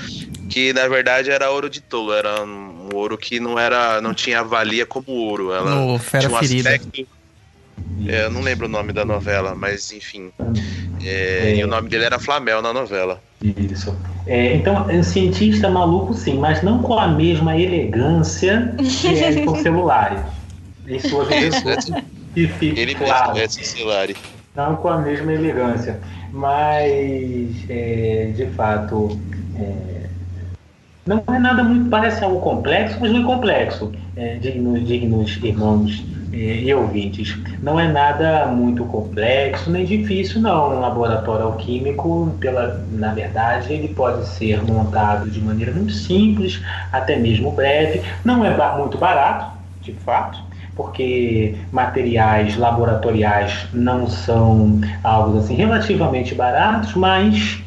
que 0.49 0.73
na 0.73 0.87
verdade 0.87 1.29
era 1.29 1.51
ouro 1.51 1.69
de 1.69 1.81
tolo, 1.81 2.13
era 2.13 2.43
um 2.43 2.89
ouro 2.93 3.17
que 3.17 3.39
não 3.39 3.59
era, 3.59 4.01
não 4.01 4.13
tinha 4.13 4.43
valia 4.43 4.85
como 4.85 5.11
ouro. 5.11 5.53
Ela 5.53 5.75
no 5.75 5.99
Fera 5.99 6.27
tinha 6.27 6.35
um 6.35 6.39
Ferida. 6.39 6.69
aspecto 6.71 7.18
É, 8.07 8.25
eu 8.25 8.31
não 8.31 8.41
lembro 8.41 8.65
o 8.65 8.69
nome 8.69 8.93
da 8.93 9.03
novela, 9.03 9.53
mas 9.55 9.91
enfim. 9.91 10.31
É. 11.03 11.49
É, 11.51 11.55
E 11.55 11.63
o 11.63 11.67
nome 11.67 11.89
dele 11.89 12.05
era 12.05 12.19
Flamel 12.19 12.61
na 12.61 12.73
novela. 12.73 13.21
Isso. 13.41 13.95
É, 14.27 14.55
então, 14.55 14.89
é 14.89 14.95
um 14.95 15.03
cientista 15.03 15.69
maluco 15.69 16.13
sim, 16.13 16.37
mas 16.37 16.61
não 16.61 16.79
com 16.81 16.97
a 16.97 17.07
mesma 17.07 17.57
elegância 17.57 18.73
que 18.77 19.07
é 19.23 19.45
com 19.45 19.55
celulares. 19.61 20.21
Em 20.87 20.99
suas 20.99 21.29
Isso, 21.29 21.93
que 22.33 22.47
fique 22.47 22.79
Ele 22.79 22.95
claro. 22.95 23.33
mesmo, 23.33 23.43
Edson 23.43 23.63
Celari. 23.63 24.15
Não 24.55 24.75
com 24.75 24.89
a 24.89 24.97
mesma 24.97 25.31
elegância. 25.33 25.99
Mas, 26.31 27.49
é, 27.69 28.31
de 28.35 28.45
fato, 28.55 29.19
é, 29.55 30.07
não 31.05 31.23
é 31.27 31.39
nada 31.39 31.63
muito. 31.63 31.89
Parece 31.89 32.23
algo 32.23 32.39
complexo, 32.39 32.97
mas 32.99 33.11
não 33.11 33.21
é 33.21 33.25
complexo, 33.25 33.91
é, 34.15 34.35
dignos, 34.35 34.85
dignos 34.85 35.39
irmãos 35.43 36.03
e 36.31 36.73
ouvintes. 36.73 37.37
Não 37.61 37.79
é 37.79 37.87
nada 37.87 38.47
muito 38.47 38.83
complexo 38.85 39.69
nem 39.69 39.85
difícil, 39.85 40.41
não. 40.41 40.77
Um 40.77 40.79
laboratório 40.79 41.45
alquímico, 41.45 42.35
pela, 42.39 42.85
na 42.91 43.13
verdade, 43.13 43.73
ele 43.73 43.89
pode 43.89 44.27
ser 44.27 44.61
montado 44.63 45.29
de 45.29 45.39
maneira 45.41 45.71
muito 45.71 45.93
simples, 45.93 46.61
até 46.91 47.17
mesmo 47.17 47.51
breve. 47.51 48.01
Não 48.23 48.45
é 48.45 48.77
muito 48.77 48.97
barato, 48.97 49.57
de 49.81 49.93
fato 49.93 50.49
porque 50.75 51.55
materiais 51.73 52.55
laboratoriais 52.55 53.67
não 53.73 54.07
são 54.07 54.79
algo 55.03 55.39
assim 55.39 55.55
relativamente 55.55 56.33
baratos, 56.33 56.95
mas 56.95 57.61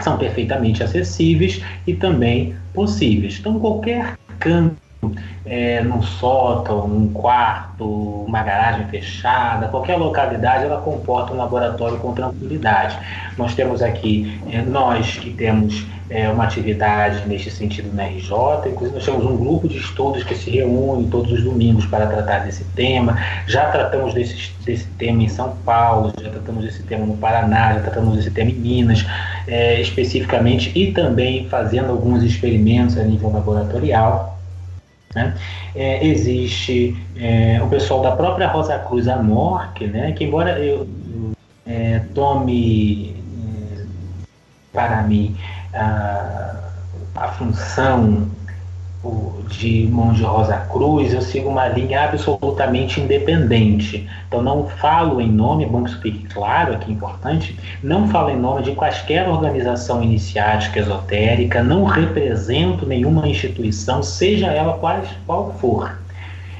são 0.00 0.16
perfeitamente 0.16 0.82
acessíveis 0.82 1.60
e 1.86 1.92
também 1.92 2.54
possíveis. 2.72 3.36
Então, 3.38 3.60
qualquer 3.60 4.14
canto, 4.38 4.76
é, 5.44 5.80
num 5.82 6.02
sótão, 6.02 6.88
num 6.88 7.08
quarto, 7.12 7.84
uma 7.84 8.42
garagem 8.42 8.86
fechada, 8.88 9.68
qualquer 9.68 9.96
localidade, 9.96 10.64
ela 10.64 10.80
comporta 10.80 11.32
um 11.32 11.36
laboratório 11.36 11.98
com 11.98 12.12
tranquilidade. 12.12 12.98
Nós 13.38 13.54
temos 13.54 13.82
aqui, 13.82 14.40
é, 14.50 14.62
nós 14.62 15.16
que 15.16 15.30
temos 15.30 15.86
é, 16.10 16.28
uma 16.28 16.44
atividade 16.44 17.26
neste 17.28 17.50
sentido 17.50 17.94
na 17.94 18.04
RJ, 18.04 18.70
inclusive 18.70 18.94
nós 18.94 19.04
temos 19.04 19.24
um 19.24 19.36
grupo 19.36 19.68
de 19.68 19.78
estudos 19.78 20.24
que 20.24 20.34
se 20.34 20.50
reúne 20.50 21.08
todos 21.08 21.32
os 21.32 21.42
domingos 21.42 21.86
para 21.86 22.06
tratar 22.06 22.40
desse 22.40 22.64
tema. 22.74 23.16
Já 23.46 23.70
tratamos 23.70 24.14
desse, 24.14 24.52
desse 24.64 24.86
tema 24.98 25.22
em 25.22 25.28
São 25.28 25.56
Paulo, 25.64 26.12
já 26.20 26.30
tratamos 26.30 26.64
desse 26.64 26.82
tema 26.82 27.06
no 27.06 27.16
Paraná, 27.16 27.74
já 27.74 27.80
tratamos 27.80 28.16
desse 28.16 28.30
tema 28.30 28.50
em 28.50 28.54
Minas, 28.54 29.04
é, 29.46 29.80
especificamente, 29.80 30.72
e 30.74 30.92
também 30.92 31.48
fazendo 31.48 31.90
alguns 31.90 32.22
experimentos 32.22 32.98
a 32.98 33.04
nível 33.04 33.30
laboratorial. 33.30 34.35
Né? 35.16 35.34
É, 35.74 36.06
existe 36.06 36.94
é, 37.16 37.58
o 37.62 37.68
pessoal 37.68 38.02
da 38.02 38.12
própria 38.12 38.48
Rosa 38.48 38.78
Cruz 38.80 39.08
Amorque, 39.08 39.86
né, 39.86 40.12
que 40.12 40.24
embora 40.24 40.58
eu 40.58 40.86
é, 41.66 42.00
tome 42.14 43.16
é, 43.16 43.84
para 44.74 45.02
mim 45.04 45.34
a, 45.72 46.54
a 47.14 47.28
função 47.28 48.28
de 49.48 49.88
Monge 49.90 50.24
Rosa 50.24 50.56
Cruz, 50.70 51.12
eu 51.12 51.22
sigo 51.22 51.48
uma 51.48 51.68
linha 51.68 52.04
absolutamente 52.04 53.00
independente. 53.00 54.08
Então 54.26 54.42
não 54.42 54.66
falo 54.66 55.20
em 55.20 55.30
nome, 55.30 55.64
é 55.64 55.66
bom 55.66 55.84
que 55.84 55.90
isso 55.90 56.00
fique 56.00 56.26
claro, 56.28 56.74
aqui 56.74 56.92
importante, 56.92 57.58
não 57.82 58.08
falo 58.08 58.30
em 58.30 58.38
nome 58.38 58.62
de 58.62 58.72
quaisquer 58.72 59.28
organização 59.28 60.02
iniciática 60.02 60.80
esotérica, 60.80 61.62
não 61.62 61.84
represento 61.84 62.86
nenhuma 62.86 63.28
instituição, 63.28 64.02
seja 64.02 64.48
ela 64.48 64.74
qual, 64.78 65.00
qual 65.26 65.54
for. 65.60 65.96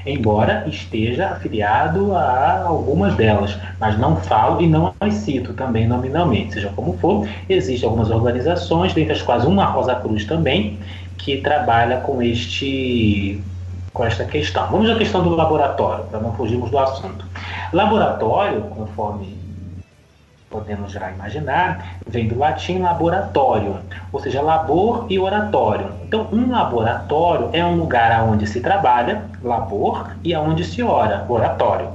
Embora 0.05 0.63
esteja 0.67 1.31
afiliado 1.31 2.15
a 2.15 2.63
algumas 2.65 3.13
delas, 3.15 3.57
mas 3.77 3.99
não 3.99 4.15
falo 4.15 4.61
e 4.61 4.67
não 4.67 4.93
as 5.01 5.15
cito 5.15 5.51
também 5.53 5.85
nominalmente. 5.85 6.53
Seja 6.53 6.71
como 6.73 6.97
for, 6.97 7.27
existem 7.49 7.89
algumas 7.89 8.09
organizações, 8.09 8.93
dentre 8.93 9.11
as 9.11 9.21
quais 9.21 9.43
uma 9.43 9.65
Rosa 9.65 9.95
Cruz 9.95 10.23
também, 10.23 10.79
que 11.17 11.41
trabalha 11.41 11.97
com 12.01 12.21
este 12.21 13.43
com 13.93 14.05
esta 14.05 14.25
questão. 14.25 14.67
Vamos 14.67 14.89
à 14.89 14.95
questão 14.95 15.23
do 15.23 15.35
laboratório, 15.35 16.05
para 16.05 16.19
não 16.19 16.31
fugirmos 16.33 16.69
do 16.69 16.77
assunto. 16.77 17.25
Laboratório, 17.73 18.61
conforme 18.61 19.35
podemos 20.49 20.91
já 20.91 21.11
imaginar, 21.11 21.97
vem 22.07 22.27
do 22.27 22.37
latim 22.37 22.79
laboratório, 22.79 23.77
ou 24.11 24.19
seja, 24.19 24.41
labor 24.41 25.07
e 25.09 25.19
oratório. 25.19 25.91
Então, 26.03 26.27
um 26.31 26.51
laboratório 26.51 27.49
é 27.53 27.65
um 27.65 27.75
lugar 27.75 28.23
onde 28.23 28.47
se 28.47 28.61
trabalha, 28.61 29.23
labor, 29.43 30.11
e 30.23 30.35
onde 30.35 30.63
se 30.63 30.81
ora, 30.83 31.25
oratório. 31.27 31.89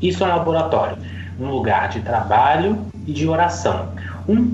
Isso 0.00 0.22
é 0.22 0.26
um 0.26 0.36
laboratório, 0.36 0.98
um 1.40 1.48
lugar 1.48 1.88
de 1.88 2.00
trabalho 2.00 2.78
e 3.06 3.12
de 3.12 3.26
oração. 3.26 3.88
Um, 4.28 4.50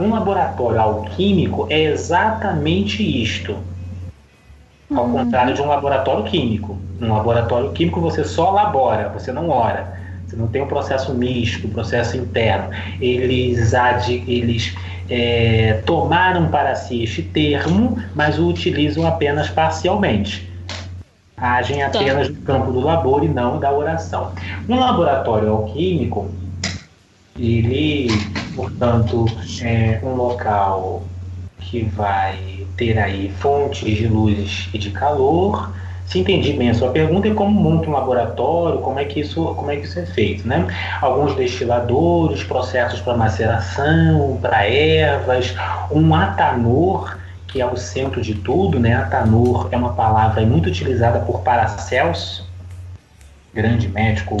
um 0.00 0.10
laboratório 0.10 0.80
alquímico 0.80 1.66
é 1.70 1.84
exatamente 1.84 3.02
isto. 3.22 3.56
Ao 4.94 5.08
contrário 5.08 5.54
de 5.54 5.62
um 5.62 5.66
laboratório 5.66 6.24
químico. 6.24 6.78
Um 7.00 7.12
laboratório 7.12 7.72
químico 7.72 8.00
você 8.00 8.24
só 8.24 8.50
labora, 8.50 9.08
você 9.08 9.32
não 9.32 9.48
ora. 9.48 9.98
Você 10.26 10.36
não 10.36 10.46
tem 10.48 10.62
um 10.62 10.66
processo 10.66 11.14
místico, 11.14 11.68
um 11.68 11.70
processo 11.70 12.16
interno. 12.16 12.70
Eles, 13.00 13.74
ad, 13.74 14.12
eles 14.26 14.74
é, 15.08 15.82
tomaram 15.86 16.48
para 16.48 16.74
si 16.74 17.02
este 17.02 17.22
termo, 17.22 17.98
mas 18.14 18.38
o 18.38 18.48
utilizam 18.48 19.06
apenas 19.06 19.48
parcialmente. 19.48 20.50
Agem 21.36 21.82
apenas 21.82 22.28
no 22.28 22.36
campo 22.42 22.72
do 22.72 22.80
labor 22.80 23.24
e 23.24 23.28
não 23.28 23.58
da 23.58 23.72
oração. 23.72 24.32
Um 24.68 24.78
laboratório 24.78 25.50
alquímico, 25.50 26.30
ele, 27.38 28.08
portanto, 28.54 29.26
é 29.62 30.00
um 30.02 30.14
local 30.14 31.02
que 31.58 31.84
vai 31.84 32.66
ter 32.76 32.98
aí 32.98 33.32
fontes 33.38 33.96
de 33.96 34.06
luz 34.06 34.68
e 34.72 34.78
de 34.78 34.90
calor. 34.90 35.72
Se 36.06 36.18
entendi 36.18 36.52
bem 36.52 36.68
a 36.68 36.74
sua 36.74 36.90
pergunta, 36.90 37.28
é 37.28 37.34
como 37.34 37.50
monta 37.50 37.88
um 37.88 37.92
laboratório, 37.92 38.80
como 38.80 38.98
é 38.98 39.04
que 39.04 39.20
isso, 39.20 39.42
como 39.54 39.70
é 39.70 39.76
que 39.76 39.86
isso 39.86 39.98
é 39.98 40.04
feito, 40.04 40.46
né? 40.46 40.66
Alguns 41.00 41.34
destiladores, 41.34 42.44
processos 42.44 43.00
para 43.00 43.16
maceração, 43.16 44.38
para 44.40 44.66
ervas, 44.68 45.54
um 45.90 46.14
atanor, 46.14 47.16
que 47.48 47.60
é 47.60 47.66
o 47.66 47.76
centro 47.76 48.20
de 48.20 48.34
tudo, 48.34 48.78
né? 48.78 48.94
Atanor 48.94 49.68
é 49.72 49.76
uma 49.76 49.94
palavra 49.94 50.44
muito 50.44 50.68
utilizada 50.68 51.20
por 51.20 51.40
Paracelso, 51.40 52.46
grande 53.54 53.88
médico 53.88 54.36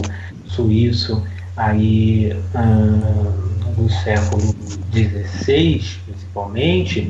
suíço, 0.46 1.24
aí 1.56 2.36
hum, 2.54 3.43
do 3.76 3.88
século 3.90 4.40
XVI, 4.92 5.82
principalmente, 6.06 7.02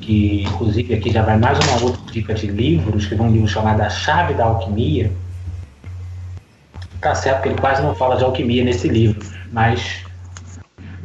que 0.00 0.42
inclusive 0.42 0.94
aqui 0.94 1.10
já 1.10 1.22
vai 1.22 1.38
mais 1.38 1.58
uma 1.58 1.82
outra 1.84 2.12
dica 2.12 2.34
de 2.34 2.46
livros, 2.46 3.06
que 3.06 3.14
é 3.14 3.20
um 3.22 3.30
livro 3.30 3.48
chamado 3.48 3.80
A 3.80 3.90
Chave 3.90 4.34
da 4.34 4.44
Alquimia. 4.44 5.10
Tá 7.00 7.14
certo 7.14 7.42
que 7.42 7.48
ele 7.48 7.60
quase 7.60 7.80
não 7.82 7.94
fala 7.94 8.16
de 8.16 8.24
alquimia 8.24 8.64
nesse 8.64 8.88
livro, 8.88 9.24
mas 9.52 10.04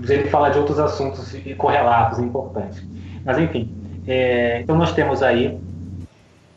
ele 0.09 0.29
fala 0.29 0.49
de 0.49 0.57
outros 0.57 0.79
assuntos 0.79 1.33
e 1.33 1.53
correlatos 1.53 2.19
importantes. 2.19 2.83
Mas 3.23 3.37
enfim, 3.37 3.71
é, 4.07 4.61
então 4.61 4.75
nós 4.75 4.91
temos 4.93 5.21
aí 5.21 5.57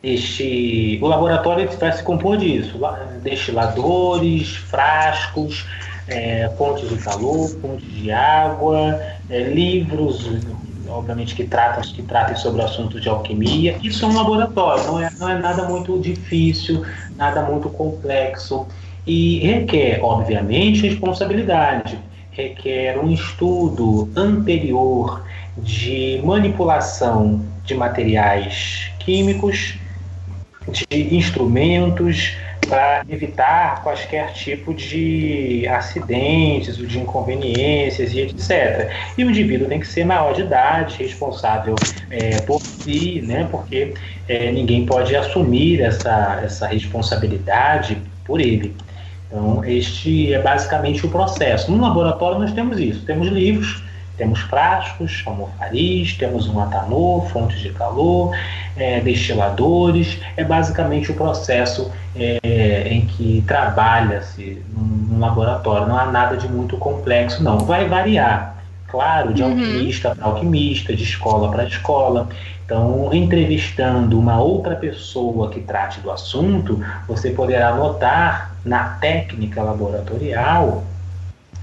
este. 0.03 0.99
O 1.03 1.07
laboratório 1.07 1.69
vai 1.79 1.93
se 1.93 2.03
compor 2.03 2.39
disso: 2.39 2.79
la- 2.79 2.99
destiladores, 3.23 4.57
frascos, 4.57 5.67
é, 6.09 6.51
fontes 6.57 6.89
de 6.89 6.97
calor, 6.97 7.49
fontes 7.61 7.91
de 7.93 8.11
água, 8.11 9.01
é, 9.29 9.45
livros, 9.45 10.31
obviamente 10.89 11.35
que 11.35 11.45
tratam, 11.45 11.83
que 11.83 12.03
tratem 12.03 12.37
sobre 12.37 12.63
o 12.63 12.65
assunto 12.65 13.01
de 13.01 13.09
alquimia. 13.09 13.77
Isso 13.83 14.05
é 14.05 14.09
um 14.09 14.15
laboratório, 14.15 14.85
não 14.85 15.01
é, 15.01 15.11
não 15.19 15.29
é 15.29 15.39
nada 15.39 15.69
muito 15.69 15.99
difícil, 15.99 16.85
nada 17.17 17.43
muito 17.43 17.69
complexo. 17.69 18.67
E 19.07 19.39
requer, 19.39 20.01
obviamente, 20.03 20.83
responsabilidade, 20.89 21.99
requer 22.33 22.99
um 22.99 23.11
estudo 23.11 24.11
anterior 24.17 25.25
de 25.59 26.21
manipulação 26.25 27.45
de 27.65 27.75
materiais 27.75 28.91
químicos, 28.99 29.79
de 30.69 31.15
instrumentos 31.15 32.37
para 32.69 33.05
evitar 33.09 33.83
quaisquer 33.83 34.33
tipo 34.33 34.75
de 34.75 35.67
acidentes 35.69 36.79
ou 36.79 36.87
de 36.87 36.99
inconveniências 36.99 38.13
e 38.13 38.21
etc. 38.21 38.91
E 39.17 39.25
o 39.25 39.31
indivíduo 39.31 39.69
tem 39.69 39.81
que 39.81 39.87
ser 39.87 40.05
maior 40.05 40.35
de 40.35 40.43
idade, 40.43 40.97
responsável 40.99 41.75
é, 42.11 42.41
por 42.43 42.61
si, 42.61 43.23
né? 43.27 43.49
porque 43.51 43.95
é, 44.29 44.51
ninguém 44.51 44.85
pode 44.85 45.15
assumir 45.15 45.81
essa, 45.81 46.41
essa 46.45 46.67
responsabilidade 46.67 47.97
por 48.25 48.41
ele. 48.41 48.75
Então, 49.29 49.65
este 49.65 50.33
é 50.33 50.41
basicamente 50.41 51.05
o 51.05 51.11
processo. 51.11 51.71
No 51.71 51.81
laboratório, 51.83 52.39
nós 52.39 52.53
temos 52.53 52.79
isso: 52.79 53.05
temos 53.05 53.29
livros 53.29 53.86
Temos 54.17 54.41
frascos, 54.41 55.23
almofariz, 55.27 56.15
temos 56.15 56.49
um 56.49 56.59
atanor, 56.61 57.27
fontes 57.29 57.61
de 57.61 57.71
calor, 57.71 58.35
é, 58.77 59.01
destiladores. 59.01 60.19
É 60.37 60.45
basicamente 60.45 61.11
o 61.11 61.15
processo 61.15 61.91
é, 62.15 62.89
em 62.89 63.03
que 63.03 63.45
trabalha-se 63.47 64.63
num, 64.75 65.19
laboratório. 65.19 65.87
Não 65.87 65.99
há 65.99 66.07
nada 66.07 66.37
de 66.37 66.49
muito 66.49 66.77
complexo, 66.77 67.43
não. 67.43 67.59
Vai 67.59 67.89
variar, 67.89 68.57
claro, 68.89 69.33
de 69.33 69.43
uhum. 69.43 69.51
alquimista 69.51 70.15
para 70.15 70.25
alquimista, 70.25 70.95
de 70.95 71.03
escola 71.03 71.51
para 71.51 71.65
escola. 71.65 72.29
Então, 72.65 73.11
entrevistando 73.13 74.19
uma 74.19 74.41
outra 74.41 74.75
pessoa 74.75 75.51
que 75.51 75.61
trate 75.61 76.01
do 76.01 76.11
assunto, 76.11 76.85
você 77.07 77.31
poderá 77.31 77.75
notar 77.77 78.57
na 78.65 78.97
técnica 79.01 79.63
laboratorial, 79.63 80.83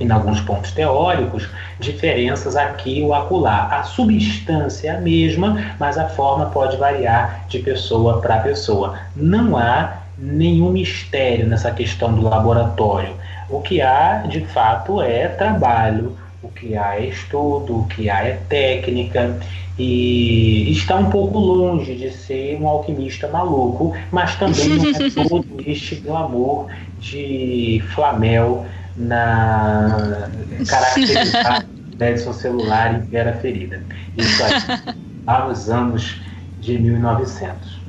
em 0.04 0.12
alguns 0.12 0.41
pontos 0.41 0.72
teóricos, 0.72 1.49
diferenças 1.80 2.56
aqui 2.56 3.01
ou 3.01 3.14
acolá. 3.14 3.68
A 3.68 3.84
substância 3.84 4.89
é 4.89 4.95
a 4.97 5.01
mesma, 5.01 5.76
mas 5.80 5.97
a 5.97 6.08
forma 6.10 6.47
pode 6.47 6.78
variar 6.78 7.45
de 7.47 7.60
pessoa 7.60 8.22
para 8.22 8.38
pessoa. 8.38 8.97
Não 9.16 9.58
há 9.58 9.97
nenhum 10.18 10.72
mistério 10.72 11.47
nessa 11.47 11.72
questão 11.72 12.14
do 12.14 12.22
laboratório. 12.22 13.14
O 13.49 13.62
que 13.62 13.82
há, 13.82 14.24
de 14.28 14.41
fato, 14.41 15.01
é 15.01 15.28
trabalho, 15.28 16.18
o 16.41 16.49
que 16.49 16.76
há 16.76 16.97
é 16.99 17.06
estudo, 17.08 17.80
o 17.80 17.88
que 17.88 18.10
há 18.10 18.24
é 18.24 18.39
técnica 18.49 19.39
e 19.78 20.72
está 20.72 20.97
um 20.97 21.10
pouco 21.10 21.39
longe 21.39 21.95
de 21.95 22.12
ser 22.12 22.60
um 22.62 22.68
alquimista 22.68 23.28
maluco, 23.28 23.93
mas 24.12 24.36
também 24.36 24.70
não 24.78 24.86
é 24.86 25.10
todo 25.10 25.45
este 25.66 25.95
glamour 25.95 26.68
de 26.99 27.82
Flamel 27.93 28.66
na 28.98 30.30
caracterizar 30.68 31.66
Edson 32.00 32.34
celular 32.34 32.96
em 32.96 33.00
Vera 33.02 33.34
Ferida. 33.38 33.82
Isso 34.18 34.44
aí, 34.44 34.96
há 35.26 35.48
os 35.48 35.70
anos 35.70 36.20
de 36.60 36.78
1900. 36.78 37.80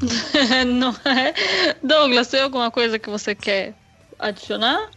não 0.66 0.94
é? 1.04 1.34
Douglas, 1.82 2.28
tem 2.28 2.40
alguma 2.40 2.70
coisa 2.70 2.98
que 2.98 3.08
você 3.08 3.34
quer 3.34 3.74
adicionar? 4.18 4.90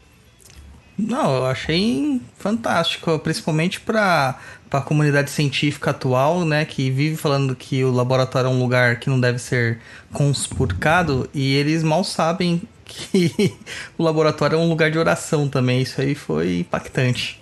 Não, 0.97 1.35
eu 1.35 1.45
achei 1.45 2.19
fantástico, 2.37 3.19
principalmente 3.19 3.79
para 3.79 4.35
a 4.71 4.81
comunidade 4.81 5.29
científica 5.29 5.91
atual, 5.91 6.43
né, 6.43 6.65
que 6.65 6.89
vive 6.89 7.15
falando 7.15 7.55
que 7.55 7.83
o 7.83 7.91
laboratório 7.91 8.47
é 8.47 8.51
um 8.51 8.59
lugar 8.59 8.99
que 8.99 9.07
não 9.07 9.19
deve 9.19 9.37
ser 9.37 9.79
conspurcado 10.11 11.29
e 11.33 11.53
eles 11.53 11.83
mal 11.83 12.03
sabem 12.03 12.63
que 12.87 13.53
o 13.97 14.03
laboratório 14.03 14.55
é 14.55 14.59
um 14.59 14.67
lugar 14.67 14.89
de 14.89 14.97
oração 14.97 15.47
também. 15.47 15.81
Isso 15.81 16.01
aí 16.01 16.15
foi 16.15 16.59
impactante. 16.59 17.39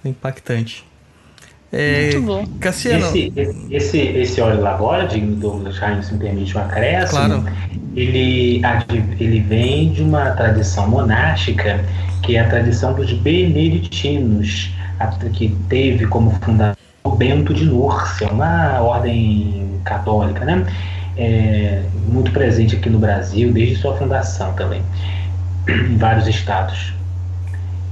Foi 0.00 0.10
impactante. 0.10 0.84
É, 1.72 2.12
Muito 2.12 2.26
bom. 2.26 2.46
Cassiano. 2.60 3.06
Esse, 3.06 3.32
esse, 3.70 3.98
esse 3.98 4.40
óleo 4.40 4.60
labora, 4.60 5.06
de 5.06 5.18
Douglas 5.20 5.80
Heinz, 5.80 6.10
me 6.10 6.18
permite 6.18 6.56
um 6.56 6.60
acréscimo, 6.60 7.18
claro. 7.18 7.44
ele, 7.96 8.60
ele 9.18 9.40
vem 9.40 9.90
de 9.90 10.02
uma 10.02 10.32
tradição 10.32 10.86
monástica 10.88 11.82
que 12.22 12.36
é 12.36 12.40
a 12.40 12.48
tradição 12.48 12.94
dos 12.94 13.12
beneditinos, 13.12 14.70
que 15.32 15.48
teve 15.68 16.06
como 16.06 16.30
fundador 16.42 16.76
Bento 17.16 17.52
de 17.52 17.64
Núrcia, 17.64 18.28
uma 18.28 18.80
ordem 18.80 19.80
católica, 19.84 20.44
né? 20.44 20.64
É, 21.16 21.82
muito 22.08 22.30
presente 22.32 22.76
aqui 22.76 22.88
no 22.88 22.98
Brasil 22.98 23.52
desde 23.52 23.76
sua 23.76 23.94
fundação 23.96 24.52
também, 24.54 24.82
em 25.68 25.96
vários 25.96 26.26
estados. 26.26 26.94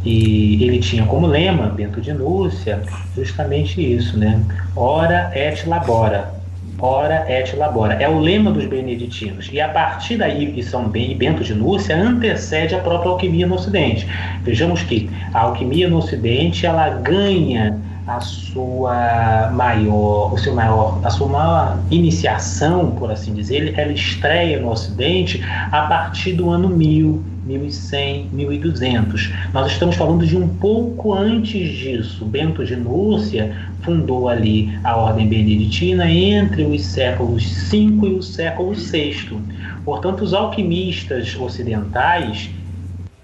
E 0.04 0.64
ele 0.64 0.78
tinha 0.78 1.04
como 1.04 1.26
lema, 1.26 1.66
Bento 1.66 2.00
de 2.00 2.12
Núrcia, 2.12 2.82
justamente 3.14 3.80
isso, 3.80 4.18
né? 4.18 4.40
Ora 4.74 5.30
et 5.34 5.68
labora, 5.68 6.32
ora 6.78 7.26
et 7.28 7.54
labora. 7.54 7.94
É 7.94 8.08
o 8.08 8.18
lema 8.18 8.50
dos 8.50 8.64
beneditinos. 8.64 9.50
E 9.52 9.60
a 9.60 9.68
partir 9.68 10.16
daí, 10.16 10.58
e 10.58 10.62
São 10.62 10.88
Ben 10.88 11.12
e 11.12 11.14
Bento 11.14 11.44
de 11.44 11.54
Núrcia 11.54 11.94
antecede 11.94 12.74
a 12.74 12.78
própria 12.78 13.10
alquimia 13.10 13.46
no 13.46 13.56
Ocidente. 13.56 14.08
Vejamos 14.42 14.82
que 14.82 15.10
a 15.34 15.40
alquimia 15.40 15.86
no 15.88 15.98
Ocidente 15.98 16.64
ela 16.64 16.88
ganha 16.88 17.78
a 18.06 18.20
sua 18.20 19.50
maior, 19.52 20.32
o 20.32 20.38
seu 20.38 20.54
maior, 20.54 21.00
a 21.04 21.10
sua 21.10 21.28
maior 21.28 21.78
iniciação, 21.90 22.92
por 22.92 23.10
assim 23.10 23.32
dizer, 23.34 23.78
ela 23.78 23.92
estreia 23.92 24.60
no 24.60 24.70
Ocidente 24.70 25.42
a 25.70 25.82
partir 25.82 26.32
do 26.32 26.50
ano 26.50 26.68
1000, 26.68 27.22
1100, 27.44 28.30
1200. 28.32 29.32
Nós 29.52 29.72
estamos 29.72 29.96
falando 29.96 30.26
de 30.26 30.36
um 30.36 30.48
pouco 30.48 31.14
antes 31.14 31.68
disso. 31.76 32.24
Bento 32.24 32.64
de 32.64 32.76
Núrcia 32.76 33.54
fundou 33.82 34.28
ali 34.28 34.78
a 34.84 34.96
ordem 34.96 35.28
beneditina 35.28 36.10
entre 36.10 36.64
os 36.64 36.84
séculos 36.84 37.44
V 37.70 37.76
e 37.76 38.14
o 38.14 38.22
século 38.22 38.72
VI. 38.74 39.38
Portanto, 39.84 40.22
os 40.22 40.34
alquimistas 40.34 41.36
ocidentais, 41.38 42.50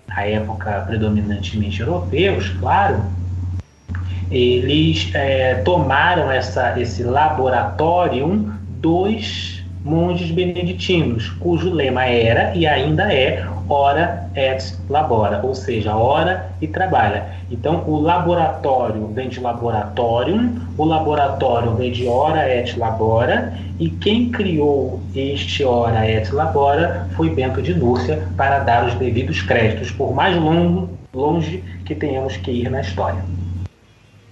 à 0.08 0.26
época 0.26 0.84
predominantemente 0.86 1.80
europeus, 1.80 2.48
claro, 2.58 3.02
eles 4.30 5.10
é, 5.14 5.54
tomaram 5.56 6.30
essa, 6.30 6.78
esse 6.80 7.02
laboratório 7.02 8.52
dos 8.80 9.64
monges 9.84 10.32
beneditinos, 10.32 11.28
cujo 11.38 11.70
lema 11.72 12.04
era 12.06 12.54
e 12.56 12.66
ainda 12.66 13.12
é 13.12 13.46
ora 13.68 14.28
et 14.34 14.76
labora, 14.88 15.40
ou 15.42 15.54
seja, 15.54 15.96
ora 15.96 16.50
e 16.60 16.66
trabalha. 16.66 17.24
Então, 17.50 17.84
o 17.86 18.00
laboratório 18.00 19.06
vem 19.08 19.28
de 19.28 19.40
laboratorium, 19.40 20.56
o 20.76 20.84
laboratório 20.84 21.74
vem 21.74 21.92
de 21.92 22.06
ora 22.06 22.48
et 22.48 22.76
labora, 22.76 23.54
e 23.78 23.88
quem 23.88 24.30
criou 24.30 25.00
este 25.14 25.64
ora 25.64 26.08
et 26.08 26.32
labora 26.32 27.08
foi 27.16 27.30
Bento 27.30 27.62
de 27.62 27.74
Núrcia 27.74 28.26
para 28.36 28.60
dar 28.60 28.86
os 28.86 28.94
devidos 28.94 29.40
créditos, 29.42 29.90
por 29.90 30.12
mais 30.14 30.36
longo, 30.36 30.88
longe 31.14 31.62
que 31.84 31.94
tenhamos 31.94 32.36
que 32.36 32.50
ir 32.50 32.70
na 32.70 32.80
história. 32.80 33.22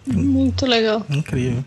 Muito 0.07 0.67
legal. 0.67 1.05
Incrível. 1.09 1.65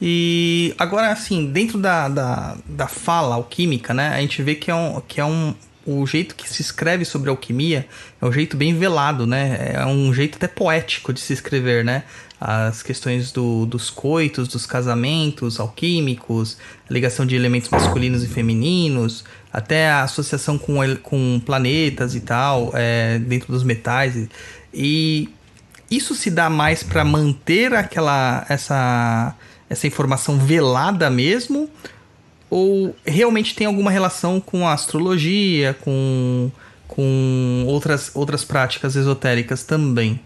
E 0.00 0.74
agora, 0.78 1.10
assim, 1.10 1.50
dentro 1.50 1.78
da, 1.78 2.08
da, 2.08 2.56
da 2.66 2.86
fala 2.86 3.36
alquímica, 3.36 3.94
né, 3.94 4.08
a 4.08 4.20
gente 4.20 4.42
vê 4.42 4.54
que 4.54 4.70
é 4.70 4.74
um, 4.74 5.00
que 5.00 5.20
é 5.20 5.24
um, 5.24 5.54
o 5.86 6.06
jeito 6.06 6.34
que 6.34 6.48
se 6.48 6.62
escreve 6.62 7.04
sobre 7.04 7.30
alquimia 7.30 7.86
é 8.20 8.26
um 8.26 8.32
jeito 8.32 8.56
bem 8.56 8.76
velado, 8.76 9.26
né? 9.26 9.72
É 9.74 9.86
um 9.86 10.12
jeito 10.12 10.36
até 10.36 10.48
poético 10.48 11.12
de 11.12 11.20
se 11.20 11.32
escrever, 11.32 11.84
né? 11.84 12.04
As 12.40 12.82
questões 12.82 13.32
do, 13.32 13.64
dos 13.66 13.90
coitos, 13.90 14.48
dos 14.48 14.66
casamentos 14.66 15.60
alquímicos, 15.60 16.58
a 16.88 16.92
ligação 16.92 17.24
de 17.24 17.34
elementos 17.34 17.70
masculinos 17.70 18.22
e 18.22 18.26
femininos, 18.26 19.24
até 19.52 19.88
a 19.88 20.02
associação 20.02 20.58
com, 20.58 20.74
com 21.02 21.40
planetas 21.44 22.14
e 22.14 22.20
tal, 22.20 22.70
é, 22.74 23.18
dentro 23.18 23.52
dos 23.52 23.62
metais. 23.62 24.28
E 24.72 25.30
isso 25.96 26.14
se 26.14 26.30
dá 26.30 26.48
mais 26.48 26.82
para 26.82 27.04
manter 27.04 27.74
aquela 27.74 28.44
essa 28.48 29.34
essa 29.68 29.86
informação 29.86 30.38
velada 30.38 31.10
mesmo? 31.10 31.68
Ou 32.50 32.94
realmente 33.04 33.54
tem 33.54 33.66
alguma 33.66 33.90
relação 33.90 34.40
com 34.40 34.66
a 34.66 34.72
astrologia, 34.72 35.74
com 35.80 36.50
com 36.86 37.64
outras 37.66 38.10
outras 38.14 38.44
práticas 38.44 38.94
esotéricas 38.96 39.64
também? 39.64 40.20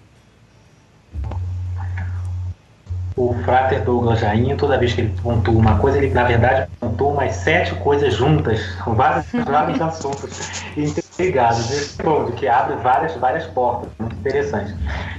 O 3.17 3.35
Frater 3.45 3.83
Douglas 3.83 4.21
Jainho, 4.21 4.57
toda 4.57 4.79
vez 4.79 4.93
que 4.93 5.01
ele 5.01 5.13
pontua 5.21 5.55
uma 5.55 5.77
coisa, 5.79 5.99
ele 5.99 6.11
na 6.11 6.23
verdade 6.23 6.71
pontua 6.79 7.09
umas 7.09 7.35
sete 7.35 7.75
coisas 7.77 8.15
juntas, 8.15 8.61
com 8.85 8.95
vários, 8.95 9.27
vários 9.45 9.81
assuntos. 9.81 10.63
Interligados 10.77 11.08
nesse 11.19 12.01
ponto, 12.01 12.33
que 12.33 12.47
abre 12.47 12.77
várias, 12.77 13.15
várias 13.17 13.45
portas, 13.47 13.89
muito 13.99 14.15
interessantes. 14.17 14.75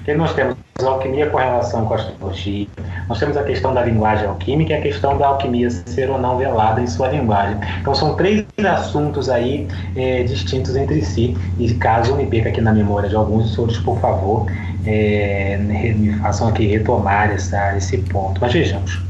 Que 0.05 0.13
nós 0.13 0.33
temos 0.33 0.55
a 0.79 0.85
alquimia 0.85 1.29
com 1.29 1.37
relação 1.37 1.85
com 1.85 1.93
a 1.93 1.97
astrologia, 1.97 2.67
nós 3.07 3.19
temos 3.19 3.35
a 3.35 3.43
questão 3.43 3.73
da 3.73 3.83
linguagem 3.83 4.25
alquímica 4.25 4.73
e 4.73 4.77
a 4.77 4.81
questão 4.81 5.17
da 5.17 5.27
alquimia 5.27 5.69
ser 5.69 6.09
ou 6.09 6.17
não 6.17 6.37
velada 6.37 6.81
em 6.81 6.87
sua 6.87 7.09
linguagem. 7.09 7.57
Então 7.81 7.93
são 7.93 8.15
três 8.15 8.45
assuntos 8.65 9.29
aí 9.29 9.67
é, 9.95 10.23
distintos 10.23 10.75
entre 10.75 11.01
si, 11.03 11.37
e 11.57 11.73
caso 11.73 12.15
me 12.15 12.25
perca 12.25 12.49
aqui 12.49 12.61
na 12.61 12.71
memória 12.71 13.09
de 13.09 13.15
alguns, 13.15 13.51
os 13.51 13.57
outros, 13.57 13.79
por 13.79 13.99
favor, 13.99 14.45
é, 14.85 15.57
me 15.57 16.13
façam 16.19 16.47
aqui 16.47 16.65
retomar 16.65 17.29
essa, 17.31 17.75
esse 17.75 17.97
ponto. 17.97 18.39
Mas 18.39 18.53
vejamos, 18.53 19.01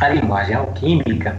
a 0.00 0.08
linguagem 0.10 0.54
alquímica 0.54 1.38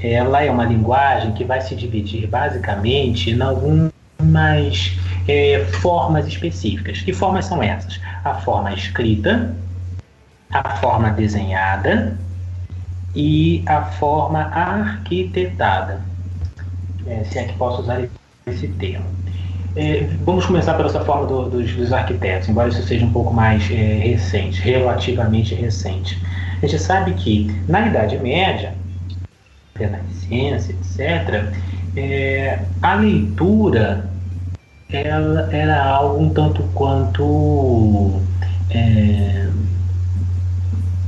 ela 0.00 0.42
é 0.42 0.50
uma 0.50 0.64
linguagem 0.64 1.32
que 1.32 1.44
vai 1.44 1.60
se 1.60 1.74
dividir 1.74 2.26
basicamente 2.26 3.30
em 3.30 3.34
algumas 4.24 4.92
é, 5.28 5.64
formas 5.80 6.26
específicas. 6.26 7.00
Que 7.02 7.12
formas 7.12 7.44
são 7.44 7.62
essas? 7.62 8.00
A 8.24 8.34
forma 8.34 8.72
escrita, 8.72 9.54
a 10.50 10.76
forma 10.76 11.10
desenhada 11.10 12.16
e 13.14 13.62
a 13.66 13.82
forma 13.82 14.40
arquitetada. 14.40 16.00
É, 17.06 17.22
se 17.24 17.38
é 17.38 17.44
que 17.44 17.52
posso 17.54 17.82
usar 17.82 18.02
esse 18.46 18.68
termo. 18.68 19.04
é, 19.76 20.08
vamos 20.24 20.46
começar 20.46 20.74
pela 20.74 20.88
essa 20.88 21.04
forma 21.04 21.26
do, 21.26 21.50
dos, 21.50 21.74
dos, 21.74 21.92
arquitetos, 21.92 22.48
embora 22.48 22.68
isso 22.68 22.82
seja 22.82 23.04
um 23.04 23.12
pouco 23.12 23.32
mais 23.32 23.70
é, 23.70 23.74
recente, 23.74 24.60
relativamente 24.60 25.54
recente. 25.54 26.18
A 26.62 26.66
gente 26.66 26.80
sabe 26.80 27.12
que 27.12 27.54
na 27.68 27.88
Idade 27.88 28.16
Média, 28.18 28.72
Renascença, 29.74 30.72
etc., 30.72 31.52
é, 31.96 32.60
a 32.82 32.94
leitura 32.94 34.13
ela 34.88 35.48
era 35.52 35.82
algo 35.84 36.22
um 36.22 36.28
tanto 36.30 36.62
quanto 36.74 38.20
é, 38.70 39.48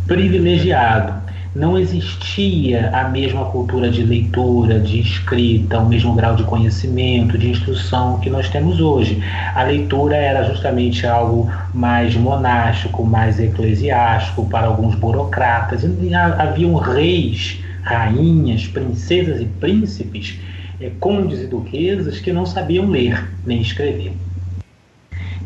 privilegiado 0.07 1.27
não 1.57 1.79
existia 1.79 2.91
a 2.91 3.09
mesma 3.09 3.47
cultura 3.47 3.91
de 3.91 4.03
leitura, 4.03 4.79
de 4.79 5.01
escrita, 5.01 5.79
o 5.79 5.89
mesmo 5.89 6.15
grau 6.15 6.37
de 6.37 6.45
conhecimento, 6.45 7.39
de 7.39 7.49
instrução 7.49 8.21
que 8.21 8.29
nós 8.29 8.51
temos 8.51 8.79
hoje. 8.79 9.23
A 9.55 9.63
leitura 9.63 10.17
era 10.17 10.45
justamente 10.45 11.07
algo 11.07 11.51
mais 11.73 12.15
monástico, 12.15 13.05
mais 13.05 13.41
eclesiástico 13.41 14.47
para 14.47 14.67
alguns 14.67 14.95
burocratas. 14.97 15.83
E 15.83 16.15
haviam 16.15 16.75
reis, 16.75 17.59
rainhas, 17.83 18.67
princesas 18.67 19.41
e 19.41 19.47
príncipes, 19.47 20.39
eh, 20.81 20.91
condes 21.01 21.41
e 21.41 21.47
duquesas 21.47 22.21
que 22.21 22.33
não 22.33 22.47
sabiam 22.47 22.87
ler 22.89 23.31
nem 23.45 23.61
escrever. 23.61 24.13